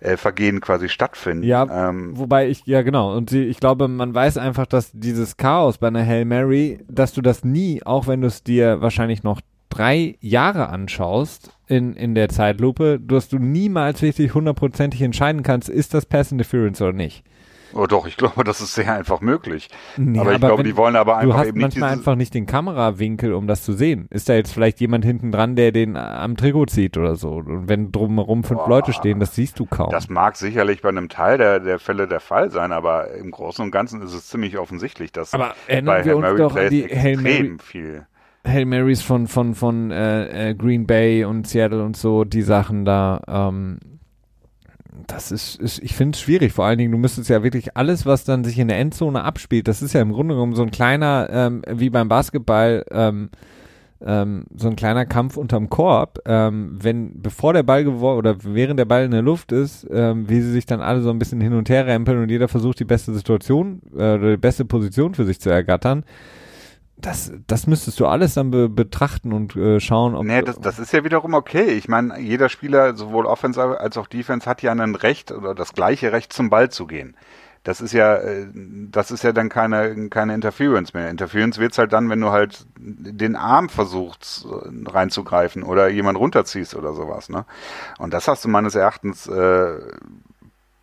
äh, 0.00 0.16
Vergehen 0.16 0.60
quasi 0.60 0.88
stattfinden. 0.88 1.44
Ja, 1.44 1.88
ähm, 1.88 2.16
wobei 2.16 2.48
ich, 2.48 2.66
ja 2.66 2.82
genau, 2.82 3.16
und 3.16 3.32
ich 3.32 3.58
glaube, 3.58 3.88
man 3.88 4.14
weiß 4.14 4.38
einfach, 4.38 4.66
dass 4.66 4.90
dieses 4.92 5.36
Chaos 5.36 5.78
bei 5.78 5.88
einer 5.88 6.04
Hail 6.04 6.24
Mary, 6.24 6.80
dass 6.88 7.12
du 7.12 7.22
das 7.22 7.44
nie, 7.44 7.82
auch 7.84 8.06
wenn 8.06 8.20
du 8.20 8.28
es 8.28 8.42
dir 8.42 8.80
wahrscheinlich 8.80 9.22
noch 9.22 9.40
drei 9.74 10.16
Jahre 10.20 10.68
anschaust 10.68 11.50
in, 11.66 11.94
in 11.94 12.14
der 12.14 12.28
Zeitlupe, 12.28 13.00
dass 13.00 13.28
du 13.28 13.38
niemals 13.38 14.02
wirklich 14.02 14.34
hundertprozentig 14.34 15.02
entscheiden 15.02 15.42
kannst, 15.42 15.68
ist 15.68 15.94
das 15.94 16.06
Pass 16.06 16.32
Interference 16.32 16.80
oder 16.80 16.92
nicht. 16.92 17.24
Oh 17.76 17.88
doch, 17.88 18.06
ich 18.06 18.16
glaube, 18.16 18.44
das 18.44 18.60
ist 18.60 18.74
sehr 18.74 18.94
einfach 18.94 19.20
möglich. 19.20 19.68
Nee, 19.96 20.20
aber 20.20 20.30
ich 20.30 20.36
aber 20.36 20.46
glaube, 20.46 20.62
die 20.62 20.76
wollen 20.76 20.94
aber 20.94 21.16
einfach 21.16 21.34
du 21.34 21.38
hast 21.40 21.48
eben 21.48 21.60
manchmal 21.60 21.90
nicht 21.90 21.98
einfach 21.98 22.14
nicht 22.14 22.34
den 22.34 22.46
Kamerawinkel, 22.46 23.32
um 23.32 23.48
das 23.48 23.64
zu 23.64 23.72
sehen. 23.72 24.06
Ist 24.10 24.28
da 24.28 24.34
jetzt 24.34 24.52
vielleicht 24.52 24.80
jemand 24.80 25.04
hinten 25.04 25.32
dran, 25.32 25.56
der 25.56 25.72
den 25.72 25.96
am 25.96 26.36
Trikot 26.36 26.66
zieht 26.66 26.96
oder 26.96 27.16
so? 27.16 27.30
Und 27.30 27.68
wenn 27.68 27.90
drumherum 27.90 28.44
fünf 28.44 28.60
Boah, 28.60 28.68
Leute 28.68 28.92
stehen, 28.92 29.18
das 29.18 29.34
siehst 29.34 29.58
du 29.58 29.66
kaum. 29.66 29.90
Das 29.90 30.08
mag 30.08 30.36
sicherlich 30.36 30.82
bei 30.82 30.90
einem 30.90 31.08
Teil 31.08 31.36
der, 31.36 31.58
der 31.58 31.80
Fälle 31.80 32.06
der 32.06 32.20
Fall 32.20 32.52
sein, 32.52 32.70
aber 32.70 33.10
im 33.14 33.32
Großen 33.32 33.64
und 33.64 33.72
Ganzen 33.72 34.02
ist 34.02 34.14
es 34.14 34.28
ziemlich 34.28 34.56
offensichtlich, 34.56 35.10
dass 35.10 35.34
aber 35.34 35.56
bei 35.66 36.04
wir 36.04 36.16
uns 36.16 36.38
doch 36.38 36.54
an 36.54 36.70
die 36.70 36.84
Hail 36.84 37.16
Mary, 37.16 37.56
viel 37.60 38.06
Hail 38.46 38.66
Marys 38.66 39.02
von 39.02 39.26
von 39.26 39.54
von 39.54 39.90
äh, 39.90 40.50
äh, 40.50 40.54
Green 40.54 40.86
Bay 40.86 41.24
und 41.24 41.46
Seattle 41.46 41.82
und 41.82 41.96
so 41.96 42.24
die 42.24 42.42
Sachen 42.42 42.84
da 42.84 43.22
ähm, 43.26 43.78
das 45.06 45.32
ist, 45.32 45.56
ist 45.56 45.82
ich 45.82 45.94
finde 45.94 46.16
es 46.16 46.20
schwierig. 46.20 46.52
Vor 46.52 46.64
allen 46.64 46.78
Dingen, 46.78 46.92
du 46.92 46.98
müsstest 46.98 47.28
ja 47.28 47.42
wirklich 47.42 47.76
alles, 47.76 48.06
was 48.06 48.24
dann 48.24 48.44
sich 48.44 48.58
in 48.58 48.68
der 48.68 48.78
Endzone 48.78 49.22
abspielt, 49.22 49.68
das 49.68 49.82
ist 49.82 49.92
ja 49.92 50.00
im 50.00 50.12
Grunde 50.12 50.34
genommen 50.34 50.54
so 50.54 50.62
ein 50.62 50.70
kleiner, 50.70 51.28
ähm, 51.30 51.62
wie 51.68 51.90
beim 51.90 52.08
Basketball, 52.08 52.84
ähm, 52.90 53.30
ähm, 54.04 54.44
so 54.54 54.68
ein 54.68 54.76
kleiner 54.76 55.06
Kampf 55.06 55.36
unterm 55.36 55.68
Korb. 55.68 56.20
Ähm, 56.26 56.78
wenn, 56.80 57.22
bevor 57.22 57.52
der 57.52 57.62
Ball 57.62 57.84
geworfen 57.84 58.18
oder 58.18 58.36
während 58.44 58.78
der 58.78 58.84
Ball 58.84 59.04
in 59.04 59.10
der 59.10 59.22
Luft 59.22 59.50
ist, 59.50 59.86
ähm, 59.90 60.28
wie 60.28 60.40
sie 60.40 60.52
sich 60.52 60.66
dann 60.66 60.80
alle 60.80 61.00
so 61.00 61.10
ein 61.10 61.18
bisschen 61.18 61.40
hin 61.40 61.54
und 61.54 61.68
her 61.68 61.86
rempeln 61.86 62.22
und 62.22 62.30
jeder 62.30 62.48
versucht, 62.48 62.78
die 62.80 62.84
beste 62.84 63.12
Situation 63.14 63.80
äh, 63.94 64.14
oder 64.14 64.30
die 64.32 64.36
beste 64.36 64.64
Position 64.64 65.14
für 65.14 65.24
sich 65.24 65.40
zu 65.40 65.50
ergattern 65.50 66.04
das, 67.04 67.32
das 67.46 67.66
müsstest 67.66 68.00
du 68.00 68.06
alles 68.06 68.34
dann 68.34 68.50
be 68.50 68.68
betrachten 68.68 69.32
und 69.32 69.54
äh, 69.56 69.78
schauen, 69.78 70.14
ob. 70.14 70.24
Nee, 70.24 70.42
das, 70.42 70.58
das 70.58 70.78
ist 70.78 70.92
ja 70.92 71.04
wiederum 71.04 71.34
okay. 71.34 71.72
Ich 71.72 71.88
meine, 71.88 72.18
jeder 72.18 72.48
Spieler, 72.48 72.96
sowohl 72.96 73.26
Offense 73.26 73.60
als 73.62 73.98
auch 73.98 74.06
Defense, 74.06 74.48
hat 74.48 74.62
ja 74.62 74.72
ein 74.72 74.94
Recht 74.94 75.30
oder 75.30 75.54
das 75.54 75.74
gleiche 75.74 76.12
Recht 76.12 76.32
zum 76.32 76.50
Ball 76.50 76.70
zu 76.70 76.86
gehen. 76.86 77.16
Das 77.62 77.80
ist 77.80 77.92
ja, 77.92 78.16
äh, 78.16 78.46
das 78.54 79.10
ist 79.10 79.22
ja 79.22 79.32
dann 79.32 79.48
keine, 79.48 80.08
keine 80.08 80.34
Interference 80.34 80.94
mehr. 80.94 81.10
Interference 81.10 81.58
wird's 81.58 81.78
halt 81.78 81.92
dann, 81.92 82.08
wenn 82.08 82.20
du 82.20 82.30
halt 82.30 82.66
den 82.78 83.36
Arm 83.36 83.68
versuchst 83.68 84.46
äh, 84.46 84.90
reinzugreifen 84.90 85.62
oder 85.62 85.88
jemand 85.88 86.18
runterziehst 86.18 86.74
oder 86.74 86.94
sowas, 86.94 87.28
ne? 87.28 87.44
Und 87.98 88.14
das 88.14 88.28
hast 88.28 88.44
du 88.44 88.48
meines 88.48 88.74
Erachtens 88.74 89.26
äh, 89.26 89.78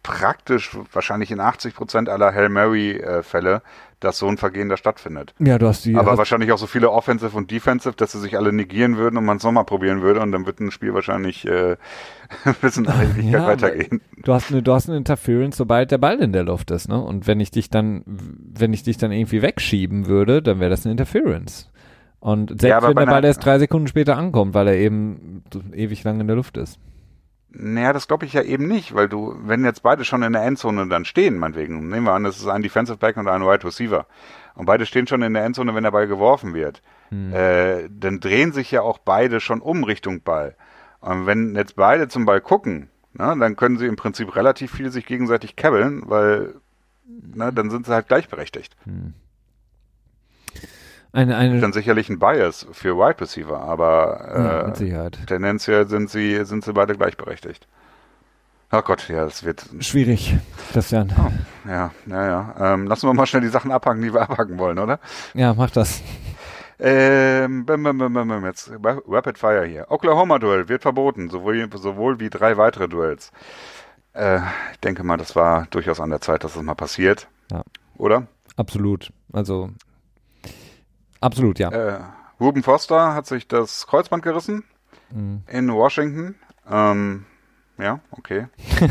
praktisch 0.03 0.77
wahrscheinlich 0.91 1.31
in 1.31 1.39
80 1.39 1.75
Prozent 1.75 2.09
aller 2.09 2.33
Hail 2.33 2.49
Mary 2.49 2.97
äh, 2.97 3.23
Fälle 3.23 3.61
dass 4.01 4.17
so 4.17 4.27
ein 4.27 4.37
Vergehen 4.37 4.67
da 4.67 4.75
stattfindet. 4.75 5.33
Ja, 5.39 5.57
du 5.57 5.67
hast 5.67 5.85
die. 5.85 5.95
Aber 5.95 6.17
wahrscheinlich 6.17 6.51
auch 6.51 6.57
so 6.57 6.67
viele 6.67 6.91
Offensive 6.91 7.35
und 7.37 7.49
Defensive, 7.51 7.95
dass 7.95 8.11
sie 8.11 8.19
sich 8.19 8.35
alle 8.35 8.51
negieren 8.51 8.97
würden 8.97 9.17
und 9.17 9.25
man 9.25 9.37
es 9.37 9.43
nochmal 9.43 9.63
probieren 9.63 10.01
würde 10.01 10.19
und 10.19 10.31
dann 10.31 10.45
wird 10.45 10.59
ein 10.59 10.71
Spiel 10.71 10.93
wahrscheinlich 10.93 11.47
äh, 11.47 11.77
bis 12.61 12.77
in 12.77 12.87
alle 12.87 13.05
Ewigkeit 13.05 13.31
ja, 13.31 13.47
weitergehen. 13.47 14.01
Du 14.17 14.33
hast 14.33 14.51
eine, 14.51 14.61
du 14.61 14.73
hast 14.73 14.89
eine 14.89 14.97
Interference, 14.97 15.55
sobald 15.55 15.91
der 15.91 15.99
Ball 15.99 16.19
in 16.19 16.33
der 16.33 16.43
Luft 16.43 16.71
ist, 16.71 16.89
ne? 16.89 17.01
Und 17.01 17.27
wenn 17.27 17.39
ich 17.39 17.51
dich 17.51 17.69
dann, 17.69 18.03
wenn 18.05 18.73
ich 18.73 18.83
dich 18.83 18.97
dann 18.97 19.11
irgendwie 19.11 19.41
wegschieben 19.41 20.07
würde, 20.07 20.41
dann 20.41 20.59
wäre 20.59 20.71
das 20.71 20.85
eine 20.85 20.91
Interference. 20.91 21.69
Und 22.19 22.49
selbst 22.49 22.63
ja, 22.65 22.87
wenn 22.87 22.95
der 22.95 23.05
Ball 23.05 23.25
erst 23.25 23.43
drei 23.43 23.57
Sekunden 23.57 23.87
später 23.87 24.17
ankommt, 24.17 24.53
weil 24.53 24.67
er 24.67 24.75
eben 24.75 25.43
ewig 25.73 26.03
lang 26.03 26.19
in 26.19 26.27
der 26.27 26.35
Luft 26.35 26.57
ist. 26.57 26.79
Naja, 27.53 27.91
das 27.91 28.07
glaube 28.07 28.25
ich 28.25 28.33
ja 28.33 28.43
eben 28.43 28.67
nicht, 28.67 28.95
weil 28.95 29.09
du, 29.09 29.35
wenn 29.43 29.65
jetzt 29.65 29.83
beide 29.83 30.05
schon 30.05 30.23
in 30.23 30.33
der 30.33 30.43
Endzone 30.43 30.87
dann 30.87 31.03
stehen, 31.03 31.37
meinetwegen, 31.37 31.89
nehmen 31.89 32.05
wir 32.05 32.13
an, 32.13 32.23
das 32.23 32.37
ist 32.37 32.47
ein 32.47 32.61
Defensive 32.61 32.97
Back 32.97 33.17
und 33.17 33.27
ein 33.27 33.41
Wide 33.41 33.65
Receiver, 33.65 34.07
und 34.55 34.65
beide 34.65 34.85
stehen 34.85 35.05
schon 35.05 35.21
in 35.21 35.33
der 35.33 35.43
Endzone, 35.43 35.75
wenn 35.75 35.83
der 35.83 35.91
Ball 35.91 36.07
geworfen 36.07 36.53
wird, 36.53 36.81
hm. 37.09 37.33
äh, 37.33 37.89
dann 37.89 38.21
drehen 38.21 38.53
sich 38.53 38.71
ja 38.71 38.81
auch 38.81 38.99
beide 38.99 39.41
schon 39.41 39.61
um 39.61 39.83
Richtung 39.83 40.21
Ball. 40.21 40.55
Und 41.01 41.25
wenn 41.25 41.55
jetzt 41.55 41.75
beide 41.75 42.07
zum 42.07 42.25
Ball 42.25 42.41
gucken, 42.41 42.89
na, 43.13 43.35
dann 43.35 43.57
können 43.57 43.77
sie 43.77 43.87
im 43.87 43.97
Prinzip 43.97 44.35
relativ 44.35 44.71
viel 44.71 44.91
sich 44.91 45.05
gegenseitig 45.05 45.55
kebbeln, 45.57 46.03
weil 46.05 46.55
na, 47.05 47.51
dann 47.51 47.69
sind 47.69 47.85
sie 47.85 47.93
halt 47.93 48.07
gleichberechtigt. 48.07 48.75
Hm. 48.85 49.13
Eine, 51.13 51.35
eine 51.35 51.59
dann 51.59 51.73
sicherlich 51.73 52.09
ein 52.09 52.19
Bias 52.19 52.65
für 52.71 52.95
Wide 52.97 53.19
Receiver, 53.19 53.59
aber 53.59 54.73
äh, 54.79 54.85
ja, 54.85 55.09
tendenziell 55.09 55.87
sind 55.87 56.09
sie, 56.09 56.45
sind 56.45 56.63
sie 56.63 56.71
beide 56.71 56.95
gleichberechtigt. 56.95 57.67
Oh 58.71 58.81
Gott, 58.81 59.09
ja, 59.09 59.25
das 59.25 59.43
wird. 59.43 59.65
Schwierig, 59.81 60.37
Christian. 60.71 61.11
Oh, 61.19 61.69
ja, 61.69 61.91
ja, 62.05 62.25
ja. 62.25 62.73
Ähm, 62.73 62.87
lassen 62.87 63.07
wir 63.07 63.13
mal 63.13 63.25
schnell 63.25 63.41
die 63.41 63.49
Sachen 63.49 63.71
abhaken, 63.71 64.01
die 64.01 64.13
wir 64.13 64.21
abhaken 64.29 64.57
wollen, 64.57 64.79
oder? 64.79 64.99
Ja, 65.33 65.53
mach 65.53 65.71
das. 65.71 66.01
Ähm, 66.79 67.65
jetzt 68.45 68.71
Rapid 68.81 69.37
Fire 69.37 69.65
hier. 69.65 69.87
Oklahoma 69.89 70.39
Duell 70.39 70.69
wird 70.69 70.81
verboten, 70.81 71.29
sowohl, 71.29 71.69
sowohl 71.75 72.21
wie 72.21 72.29
drei 72.29 72.55
weitere 72.55 72.87
Duells. 72.87 73.31
Äh, 74.13 74.39
ich 74.71 74.79
denke 74.79 75.03
mal, 75.03 75.17
das 75.17 75.35
war 75.35 75.67
durchaus 75.69 75.99
an 75.99 76.09
der 76.09 76.21
Zeit, 76.21 76.45
dass 76.45 76.53
das 76.53 76.63
mal 76.63 76.73
passiert. 76.75 77.27
Ja. 77.51 77.63
Oder? 77.97 78.27
Absolut. 78.55 79.11
Also 79.33 79.69
Absolut, 81.21 81.59
ja. 81.59 81.69
Äh, 81.69 81.99
Ruben 82.39 82.63
Foster 82.63 83.13
hat 83.13 83.27
sich 83.27 83.47
das 83.47 83.87
Kreuzband 83.87 84.23
gerissen 84.23 84.63
mhm. 85.11 85.43
in 85.47 85.71
Washington. 85.71 86.35
Ähm, 86.69 87.25
ja, 87.77 87.99
okay. 88.11 88.47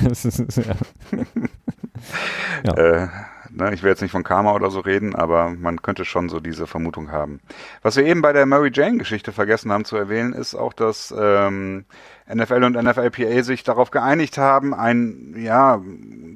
ja. 2.64 2.74
Äh, 2.74 3.09
ne, 3.51 3.74
ich 3.74 3.83
will 3.83 3.91
jetzt 3.91 4.03
nicht 4.03 4.12
von 4.12 4.22
Karma 4.22 4.53
oder 4.53 4.70
so 4.70 4.81
reden, 4.81 5.14
aber 5.14 5.51
man 5.51 5.83
könnte 5.83 6.05
schon 6.05 6.28
so 6.28 6.41
diese 6.41 6.66
Vermutung 6.66 7.11
haben. 7.11 7.41
Was 7.83 7.97
wir 7.97 8.05
eben 8.05 8.22
bei 8.22 8.33
der 8.33 8.47
Mary 8.47 8.70
Jane-Geschichte 8.72 9.33
vergessen 9.33 9.72
haben 9.72 9.85
zu 9.85 9.97
erwähnen, 9.97 10.33
ist 10.33 10.55
auch, 10.55 10.72
dass 10.72 11.14
ähm, 11.16 11.85
NFL 12.33 12.64
und 12.64 12.74
NFLPA 12.74 13.43
sich 13.43 13.64
darauf 13.64 13.91
geeinigt 13.91 14.39
haben, 14.39 14.74
ein, 14.74 15.35
ja, 15.37 15.81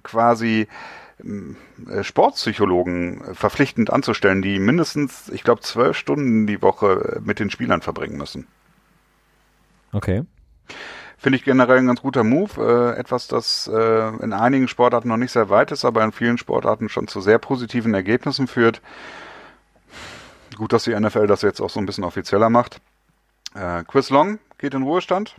quasi 0.03 0.69
Sportpsychologen 2.03 3.35
verpflichtend 3.35 3.93
anzustellen, 3.93 4.43
die 4.43 4.59
mindestens, 4.59 5.28
ich 5.28 5.45
glaube, 5.45 5.61
zwölf 5.61 5.97
Stunden 5.97 6.47
die 6.47 6.61
Woche 6.61 7.20
mit 7.24 7.39
den 7.39 7.51
Spielern 7.51 7.82
verbringen 7.82 8.16
müssen. 8.16 8.47
Okay. 9.93 10.24
Finde 11.16 11.39
ich 11.39 11.45
generell 11.45 11.78
ein 11.78 11.86
ganz 11.86 12.03
guter 12.03 12.24
Move. 12.24 12.61
Äh, 12.95 12.99
etwas, 12.99 13.28
das 13.28 13.70
äh, 13.73 14.09
in 14.23 14.32
einigen 14.32 14.69
Sportarten 14.69 15.09
noch 15.09 15.16
nicht 15.16 15.32
sehr 15.32 15.49
weit 15.49 15.70
ist, 15.73 15.85
aber 15.85 16.03
in 16.05 16.12
vielen 16.12 16.36
Sportarten 16.36 16.89
schon 16.89 17.09
zu 17.09 17.20
sehr 17.20 17.39
positiven 17.39 17.95
Ergebnissen 17.95 18.47
führt. 18.47 18.82
Gut, 20.57 20.73
dass 20.73 20.85
die 20.85 20.99
NFL 20.99 21.27
das 21.27 21.43
jetzt 21.43 21.61
auch 21.61 21.70
so 21.70 21.81
ein 21.81 21.86
bisschen 21.86 22.05
offizieller 22.05 22.51
macht. 22.51 22.81
Äh, 23.55 23.85
Chris 23.85 24.11
Long 24.11 24.39
geht 24.59 24.74
in 24.74 24.82
Ruhestand. 24.82 25.36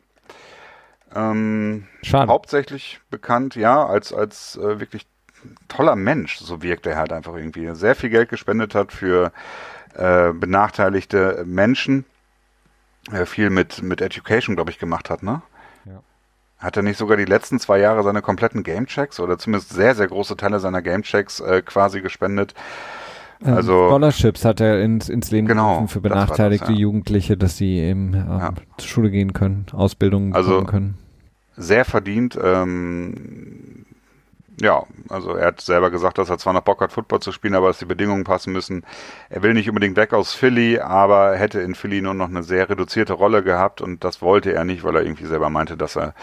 Ähm, 1.14 1.88
Schade. 2.02 2.32
Hauptsächlich 2.32 3.00
bekannt, 3.10 3.56
ja, 3.56 3.86
als, 3.86 4.12
als 4.12 4.58
äh, 4.58 4.80
wirklich 4.80 5.06
toller 5.68 5.96
Mensch, 5.96 6.38
so 6.38 6.62
wirkt 6.62 6.86
er 6.86 6.98
halt 6.98 7.12
einfach 7.12 7.36
irgendwie. 7.36 7.74
Sehr 7.76 7.96
viel 7.96 8.10
Geld 8.10 8.30
gespendet 8.30 8.76
hat 8.76 8.92
für 8.92 9.32
äh, 9.96 10.32
benachteiligte 10.34 11.44
Menschen. 11.46 12.06
Äh, 13.12 13.26
viel 13.26 13.50
mit, 13.50 13.84
mit 13.84 14.02
Education, 14.02 14.56
glaube 14.56 14.72
ich, 14.72 14.80
gemacht 14.80 15.10
hat, 15.10 15.22
ne? 15.22 15.42
Ja. 15.86 16.02
Hat 16.58 16.78
er 16.78 16.84
nicht 16.84 16.98
sogar 16.98 17.18
die 17.18 17.26
letzten 17.26 17.60
zwei 17.60 17.80
Jahre 17.80 18.04
seine 18.04 18.22
kompletten 18.22 18.64
Gamechecks 18.64 19.20
oder 19.20 19.38
zumindest 19.38 19.74
sehr, 19.74 19.94
sehr 19.94 20.08
große 20.08 20.38
Teile 20.38 20.60
seiner 20.60 20.82
Gamechecks 20.82 21.40
äh, 21.40 21.62
quasi 21.62 22.02
gespendet? 22.02 22.56
Ähm, 23.44 23.54
also 23.54 23.90
Scholarships 23.90 24.44
hat 24.44 24.60
er 24.60 24.82
ins, 24.82 25.10
ins 25.10 25.30
Leben 25.32 25.48
genau, 25.48 25.76
gerufen 25.76 25.88
für 25.90 26.02
benachteiligte 26.02 26.68
das, 26.68 26.76
ja. 26.76 26.80
Jugendliche, 26.80 27.38
dass 27.38 27.58
sie 27.58 27.78
eben 27.78 28.14
ähm, 28.14 28.28
ja. 28.28 28.54
zur 28.78 28.88
Schule 28.88 29.12
gehen 29.12 29.34
können, 29.34 29.68
Ausbildung 29.72 30.34
also, 30.34 30.64
können. 30.64 30.98
Sehr 31.58 31.86
verdient. 31.86 32.38
Ähm, 32.42 33.85
ja, 34.62 34.84
also 35.10 35.36
er 35.36 35.48
hat 35.48 35.62
selber 35.62 35.92
gesagt, 35.92 36.18
dass 36.18 36.30
er 36.30 36.38
zwar 36.38 36.54
noch 36.54 36.62
Bock 36.62 36.82
hat, 36.82 36.94
Football 36.94 37.20
zu 37.20 37.32
spielen, 37.32 37.56
aber 37.56 37.68
dass 37.68 37.80
die 37.80 37.86
Bedingungen 37.86 38.24
passen 38.24 38.54
müssen. 38.54 38.86
Er 39.30 39.44
will 39.44 39.54
nicht 39.54 39.68
unbedingt 39.68 39.98
weg 39.98 40.14
aus 40.14 40.34
Philly, 40.34 40.80
aber 40.80 41.36
hätte 41.36 41.60
in 41.60 41.76
Philly 41.76 42.02
nur 42.02 42.14
noch 42.14 42.30
eine 42.30 42.44
sehr 42.44 42.70
reduzierte 42.70 43.14
Rolle 43.14 43.44
gehabt 43.44 43.82
und 43.82 44.04
das 44.04 44.22
wollte 44.22 44.54
er 44.54 44.64
nicht, 44.64 44.84
weil 44.84 44.96
er 44.96 45.04
irgendwie 45.04 45.26
selber 45.26 45.50
meinte, 45.50 45.76
dass 45.76 45.98
er 45.98 46.14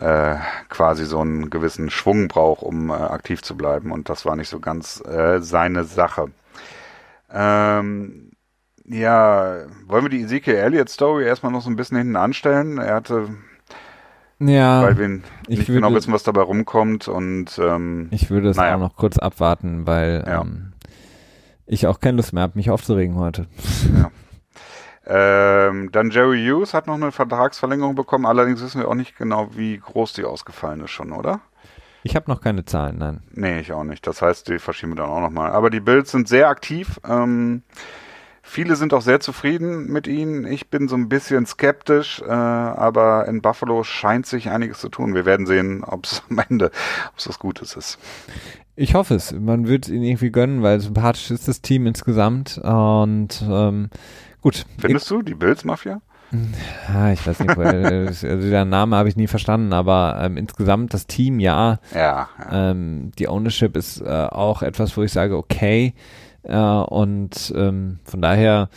äh, 0.00 0.36
quasi 0.68 1.06
so 1.06 1.20
einen 1.20 1.50
gewissen 1.50 1.90
Schwung 1.90 2.28
braucht, 2.28 2.62
um 2.62 2.90
äh, 2.90 2.94
aktiv 2.94 3.42
zu 3.42 3.56
bleiben 3.56 3.90
und 3.92 4.08
das 4.08 4.24
war 4.24 4.36
nicht 4.36 4.48
so 4.48 4.60
ganz 4.60 5.02
äh, 5.04 5.40
seine 5.40 5.84
Sache. 5.84 6.26
Ähm, 7.32 8.30
ja, 8.84 9.64
wollen 9.86 10.04
wir 10.04 10.10
die 10.10 10.22
Ezekiel 10.22 10.54
Elliott 10.54 10.88
Story 10.88 11.24
erstmal 11.24 11.50
noch 11.50 11.62
so 11.62 11.70
ein 11.70 11.76
bisschen 11.76 11.98
hinten 11.98 12.16
anstellen? 12.16 12.78
Er 12.78 12.94
hatte 12.94 13.28
ja, 14.38 14.82
weil 14.82 14.98
wir 14.98 15.08
nicht 15.08 15.68
würde, 15.68 15.80
genau 15.80 15.94
wissen, 15.94 16.12
was 16.12 16.22
dabei 16.22 16.42
rumkommt 16.42 17.08
und 17.08 17.58
ähm, 17.58 18.08
ich 18.10 18.30
würde 18.30 18.50
es 18.50 18.56
naja. 18.56 18.76
auch 18.76 18.80
noch 18.80 18.96
kurz 18.96 19.18
abwarten, 19.18 19.86
weil 19.86 20.24
ja. 20.26 20.42
ähm, 20.42 20.72
ich 21.66 21.86
auch 21.86 22.00
keine 22.00 22.18
Lust 22.18 22.32
mehr 22.32 22.42
habe, 22.42 22.52
mich 22.56 22.70
aufzuregen 22.70 23.16
heute. 23.16 23.46
Ja. 23.96 24.10
Ähm, 25.08 25.90
dann 25.92 26.10
Jerry 26.10 26.44
Hughes 26.44 26.74
hat 26.74 26.88
noch 26.88 26.94
eine 26.94 27.12
Vertragsverlängerung 27.12 27.94
bekommen, 27.94 28.26
allerdings 28.26 28.60
wissen 28.60 28.80
wir 28.80 28.88
auch 28.88 28.94
nicht 28.94 29.16
genau, 29.16 29.50
wie 29.54 29.78
groß 29.78 30.14
die 30.14 30.24
ausgefallen 30.24 30.80
ist 30.80 30.90
schon, 30.90 31.12
oder? 31.12 31.40
Ich 32.06 32.14
habe 32.14 32.30
noch 32.30 32.40
keine 32.40 32.64
Zahlen, 32.64 32.98
nein. 32.98 33.22
Nee, 33.32 33.58
ich 33.58 33.72
auch 33.72 33.82
nicht. 33.82 34.06
Das 34.06 34.22
heißt, 34.22 34.48
die 34.48 34.60
verschieben 34.60 34.92
wir 34.92 34.96
dann 34.96 35.10
auch 35.10 35.20
nochmal. 35.20 35.50
Aber 35.50 35.70
die 35.70 35.80
Bills 35.80 36.12
sind 36.12 36.28
sehr 36.28 36.48
aktiv. 36.48 37.00
Ähm, 37.04 37.62
Viele 38.48 38.76
sind 38.76 38.94
auch 38.94 39.02
sehr 39.02 39.18
zufrieden 39.18 39.88
mit 39.90 40.06
ihnen. 40.06 40.46
Ich 40.46 40.70
bin 40.70 40.86
so 40.86 40.94
ein 40.94 41.08
bisschen 41.08 41.46
skeptisch, 41.46 42.22
äh, 42.22 42.30
aber 42.30 43.26
in 43.26 43.42
Buffalo 43.42 43.82
scheint 43.82 44.24
sich 44.24 44.50
einiges 44.50 44.78
zu 44.78 44.88
tun. 44.88 45.14
Wir 45.14 45.26
werden 45.26 45.46
sehen, 45.46 45.82
ob 45.82 46.06
es 46.06 46.22
am 46.30 46.40
Ende, 46.48 46.66
ob 47.08 47.18
es 47.18 47.28
was 47.28 47.40
Gutes 47.40 47.74
ist. 47.74 47.98
Ich 48.76 48.94
hoffe 48.94 49.16
es. 49.16 49.32
Man 49.32 49.66
wird 49.66 49.86
es 49.86 49.90
ihnen 49.90 50.04
irgendwie 50.04 50.30
gönnen, 50.30 50.62
weil 50.62 50.78
sympathisch 50.78 51.32
ist 51.32 51.48
das 51.48 51.60
Team 51.60 51.88
insgesamt. 51.88 52.58
Und 52.58 53.44
ähm, 53.46 53.90
gut. 54.42 54.64
Findest 54.78 55.10
du 55.10 55.22
die 55.22 55.34
Bills 55.34 55.64
Mafia? 55.64 56.00
Ja, 56.88 57.12
ich 57.12 57.26
weiß 57.26 57.40
nicht, 57.40 57.56
weil, 57.56 58.06
also 58.06 58.26
der 58.26 58.64
Name 58.64 58.96
habe 58.96 59.08
ich 59.08 59.16
nie 59.16 59.26
verstanden, 59.26 59.72
aber 59.72 60.18
ähm, 60.20 60.36
insgesamt 60.36 60.94
das 60.94 61.08
Team 61.08 61.40
ja. 61.40 61.80
Ja. 61.92 62.28
ja. 62.38 62.70
Ähm, 62.70 63.10
die 63.18 63.26
Ownership 63.26 63.76
ist 63.76 64.00
äh, 64.00 64.04
auch 64.04 64.62
etwas, 64.62 64.96
wo 64.96 65.02
ich 65.02 65.12
sage, 65.12 65.36
okay, 65.36 65.86
äh, 65.88 66.25
und 66.54 67.52
ähm, 67.56 67.98
von 68.04 68.22
daher 68.22 68.68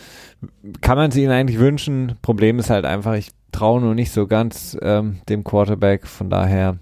kann 0.80 0.96
man 0.96 1.10
es 1.10 1.16
ihnen 1.16 1.32
eigentlich 1.32 1.58
wünschen. 1.58 2.16
Problem 2.22 2.58
ist 2.58 2.70
halt 2.70 2.84
einfach, 2.84 3.14
ich 3.14 3.30
traue 3.52 3.80
nur 3.80 3.94
nicht 3.94 4.12
so 4.12 4.26
ganz 4.26 4.76
ähm, 4.80 5.20
dem 5.28 5.44
Quarterback. 5.44 6.06
Von 6.06 6.30
daher 6.30 6.78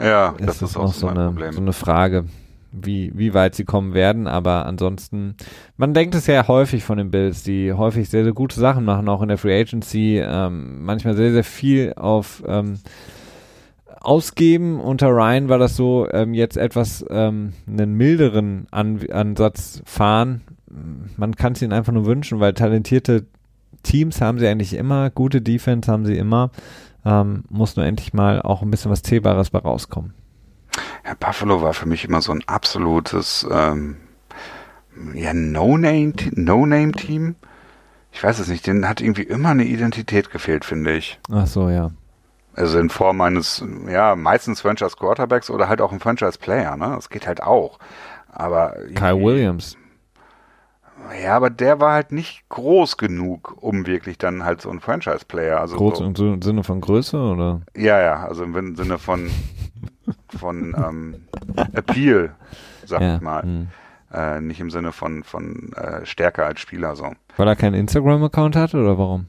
ja, 0.00 0.30
ist 0.38 0.48
das 0.48 0.62
ist 0.62 0.76
auch 0.76 0.84
noch 0.84 0.92
so 0.92 1.08
eine, 1.08 1.34
so 1.52 1.60
eine 1.60 1.72
Frage, 1.72 2.26
wie, 2.72 3.12
wie 3.14 3.34
weit 3.34 3.54
sie 3.54 3.64
kommen 3.64 3.94
werden. 3.94 4.26
Aber 4.26 4.66
ansonsten, 4.66 5.36
man 5.76 5.94
denkt 5.94 6.14
es 6.14 6.26
ja 6.26 6.46
häufig 6.48 6.84
von 6.84 6.98
den 6.98 7.10
Bills, 7.10 7.42
die 7.42 7.72
häufig 7.72 8.08
sehr, 8.08 8.24
sehr 8.24 8.32
gute 8.32 8.58
Sachen 8.58 8.84
machen, 8.84 9.08
auch 9.08 9.22
in 9.22 9.28
der 9.28 9.38
Free 9.38 9.58
Agency. 9.60 10.20
Ähm, 10.24 10.84
manchmal 10.84 11.16
sehr, 11.16 11.32
sehr 11.32 11.44
viel 11.44 11.94
auf 11.96 12.42
ähm, 12.46 12.78
ausgeben. 14.04 14.80
Unter 14.80 15.08
Ryan 15.08 15.48
war 15.48 15.58
das 15.58 15.76
so, 15.76 16.08
ähm, 16.10 16.34
jetzt 16.34 16.56
etwas 16.56 17.04
ähm, 17.10 17.52
einen 17.66 17.94
milderen 17.94 18.66
An 18.70 19.00
Ansatz 19.10 19.82
fahren. 19.84 20.42
Man 21.16 21.36
kann 21.36 21.52
es 21.52 21.62
ihnen 21.62 21.72
einfach 21.72 21.92
nur 21.92 22.06
wünschen, 22.06 22.40
weil 22.40 22.54
talentierte 22.54 23.26
Teams 23.82 24.20
haben 24.20 24.38
sie 24.38 24.46
eigentlich 24.48 24.74
immer, 24.74 25.10
gute 25.10 25.40
Defense 25.40 25.90
haben 25.90 26.06
sie 26.06 26.16
immer. 26.16 26.50
Ähm, 27.04 27.44
muss 27.48 27.76
nur 27.76 27.84
endlich 27.84 28.12
mal 28.14 28.40
auch 28.42 28.62
ein 28.62 28.70
bisschen 28.70 28.90
was 28.90 29.02
Zählbares 29.02 29.50
bei 29.50 29.58
rauskommen. 29.58 30.14
Ja, 31.04 31.14
Buffalo 31.18 31.62
war 31.62 31.74
für 31.74 31.86
mich 31.86 32.04
immer 32.04 32.22
so 32.22 32.32
ein 32.32 32.44
absolutes 32.46 33.46
ähm, 33.50 33.96
ja, 35.14 35.34
No-Name-Team. 35.34 36.32
No 36.36 36.66
ich 38.12 38.22
weiß 38.22 38.38
es 38.38 38.48
nicht, 38.48 38.66
denen 38.66 38.88
hat 38.88 39.00
irgendwie 39.00 39.22
immer 39.22 39.50
eine 39.50 39.64
Identität 39.64 40.30
gefehlt, 40.30 40.64
finde 40.64 40.96
ich. 40.96 41.18
Ach 41.30 41.46
so, 41.46 41.70
ja. 41.70 41.90
Also 42.54 42.78
in 42.78 42.90
Form 42.90 43.20
eines, 43.20 43.64
ja, 43.88 44.14
meistens 44.14 44.60
Franchise 44.60 44.96
Quarterbacks 44.96 45.50
oder 45.50 45.68
halt 45.68 45.80
auch 45.80 45.92
ein 45.92 46.00
Franchise 46.00 46.38
Player, 46.38 46.76
ne? 46.76 46.92
Das 46.94 47.08
geht 47.08 47.26
halt 47.26 47.42
auch. 47.42 47.78
Aber. 48.30 48.74
Kyle 48.94 49.20
Williams. 49.20 49.76
Ja, 51.20 51.36
aber 51.36 51.50
der 51.50 51.80
war 51.80 51.94
halt 51.94 52.12
nicht 52.12 52.48
groß 52.48 52.96
genug, 52.96 53.56
um 53.60 53.86
wirklich 53.86 54.18
dann 54.18 54.44
halt 54.44 54.62
so 54.62 54.70
ein 54.70 54.80
Franchise-Player. 54.80 55.60
Also 55.60 55.76
groß 55.76 55.98
so, 55.98 56.32
im 56.32 56.42
Sinne 56.42 56.62
von 56.62 56.80
Größe 56.80 57.18
oder? 57.18 57.62
Ja, 57.76 58.00
ja, 58.00 58.24
also 58.24 58.44
im 58.44 58.76
Sinne 58.76 58.98
von 58.98 59.30
von 60.38 60.74
ähm, 60.76 61.26
Appeal, 61.72 62.34
sag 62.86 63.00
ja, 63.02 63.16
ich 63.16 63.20
mal. 63.20 63.42
Hm. 63.42 63.68
Äh, 64.12 64.40
nicht 64.40 64.60
im 64.60 64.70
Sinne 64.70 64.92
von 64.92 65.24
von 65.24 65.72
äh, 65.72 66.06
Stärke 66.06 66.44
als 66.44 66.60
Spieler 66.60 66.94
so. 66.96 67.12
Weil 67.36 67.48
er 67.48 67.56
keinen 67.56 67.74
Instagram-Account 67.74 68.56
hat 68.56 68.74
oder 68.74 68.96
warum? 68.98 69.26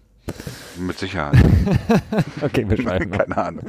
Mit 0.77 0.97
Sicherheit. 0.97 1.35
okay, 2.41 2.65
wir 2.67 2.77
schweifen. 2.77 3.11
Keine 3.11 3.37
Ahnung. 3.37 3.65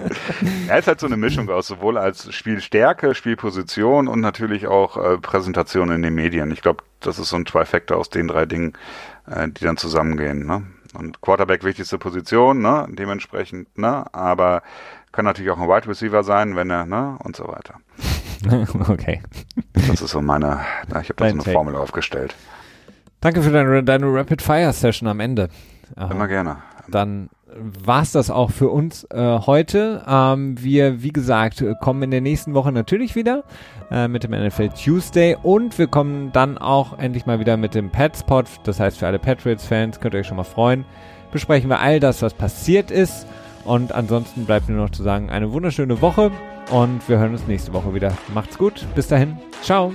Er 0.68 0.78
ist 0.78 0.86
halt 0.86 1.00
so 1.00 1.06
eine 1.06 1.16
Mischung 1.16 1.50
aus 1.50 1.66
sowohl 1.66 1.98
als 1.98 2.32
Spielstärke, 2.32 3.14
Spielposition 3.14 4.08
und 4.08 4.20
natürlich 4.20 4.66
auch 4.66 4.96
äh, 4.96 5.18
Präsentation 5.18 5.90
in 5.90 6.02
den 6.02 6.14
Medien. 6.14 6.50
Ich 6.50 6.62
glaube, 6.62 6.82
das 7.00 7.18
ist 7.18 7.28
so 7.28 7.36
ein 7.36 7.44
Trifecta 7.44 7.94
aus 7.94 8.08
den 8.08 8.28
drei 8.28 8.46
Dingen, 8.46 8.72
äh, 9.26 9.48
die 9.48 9.64
dann 9.64 9.76
zusammengehen. 9.76 10.46
Ne? 10.46 10.62
Und 10.94 11.20
Quarterback 11.20 11.64
wichtigste 11.64 11.98
Position, 11.98 12.62
ne? 12.62 12.86
dementsprechend, 12.90 13.76
ne? 13.76 14.06
aber 14.14 14.62
kann 15.12 15.24
natürlich 15.24 15.50
auch 15.50 15.60
ein 15.60 15.68
Wide 15.68 15.88
Receiver 15.88 16.24
sein, 16.24 16.56
wenn 16.56 16.70
er, 16.70 16.86
ne? 16.86 17.18
und 17.22 17.36
so 17.36 17.46
weiter. 17.48 17.74
okay. 18.88 19.22
Das 19.72 20.00
ist 20.00 20.10
so 20.10 20.20
meine, 20.20 20.60
ich 20.88 20.94
habe 20.94 21.14
da 21.16 21.28
so 21.28 21.34
eine 21.34 21.42
Take. 21.42 21.52
Formel 21.52 21.76
aufgestellt. 21.76 22.34
Danke 23.20 23.42
für 23.42 23.50
deine, 23.50 23.82
deine 23.82 24.06
Rapid 24.06 24.42
Fire 24.42 24.72
Session 24.72 25.08
am 25.08 25.20
Ende. 25.20 25.48
Immer 25.96 26.28
gerne. 26.28 26.56
Dann 26.88 27.30
war's 27.56 28.12
das 28.12 28.30
auch 28.30 28.50
für 28.50 28.68
uns 28.68 29.04
äh, 29.10 29.38
heute. 29.46 30.02
Ähm, 30.06 30.62
wir, 30.62 31.02
wie 31.02 31.12
gesagt, 31.12 31.64
kommen 31.80 32.02
in 32.02 32.10
der 32.10 32.20
nächsten 32.20 32.54
Woche 32.54 32.72
natürlich 32.72 33.14
wieder 33.14 33.44
äh, 33.90 34.08
mit 34.08 34.24
dem 34.24 34.32
NFL 34.32 34.70
Tuesday 34.70 35.36
und 35.42 35.78
wir 35.78 35.86
kommen 35.86 36.32
dann 36.32 36.58
auch 36.58 36.98
endlich 36.98 37.26
mal 37.26 37.40
wieder 37.40 37.56
mit 37.56 37.74
dem 37.74 37.90
Petspot. 37.90 38.46
Das 38.64 38.80
heißt, 38.80 38.98
für 38.98 39.06
alle 39.06 39.18
Patriots-Fans 39.18 40.00
könnt 40.00 40.14
ihr 40.14 40.20
euch 40.20 40.26
schon 40.26 40.36
mal 40.36 40.44
freuen. 40.44 40.84
Besprechen 41.32 41.70
wir 41.70 41.80
all 41.80 42.00
das, 42.00 42.22
was 42.22 42.34
passiert 42.34 42.90
ist. 42.90 43.26
Und 43.64 43.92
ansonsten 43.92 44.44
bleibt 44.44 44.68
mir 44.68 44.76
noch 44.76 44.90
zu 44.90 45.02
sagen, 45.02 45.30
eine 45.30 45.52
wunderschöne 45.52 46.02
Woche 46.02 46.30
und 46.70 47.08
wir 47.08 47.18
hören 47.18 47.32
uns 47.32 47.46
nächste 47.46 47.72
Woche 47.72 47.94
wieder. 47.94 48.12
Macht's 48.34 48.58
gut. 48.58 48.86
Bis 48.94 49.08
dahin. 49.08 49.38
Ciao. 49.62 49.92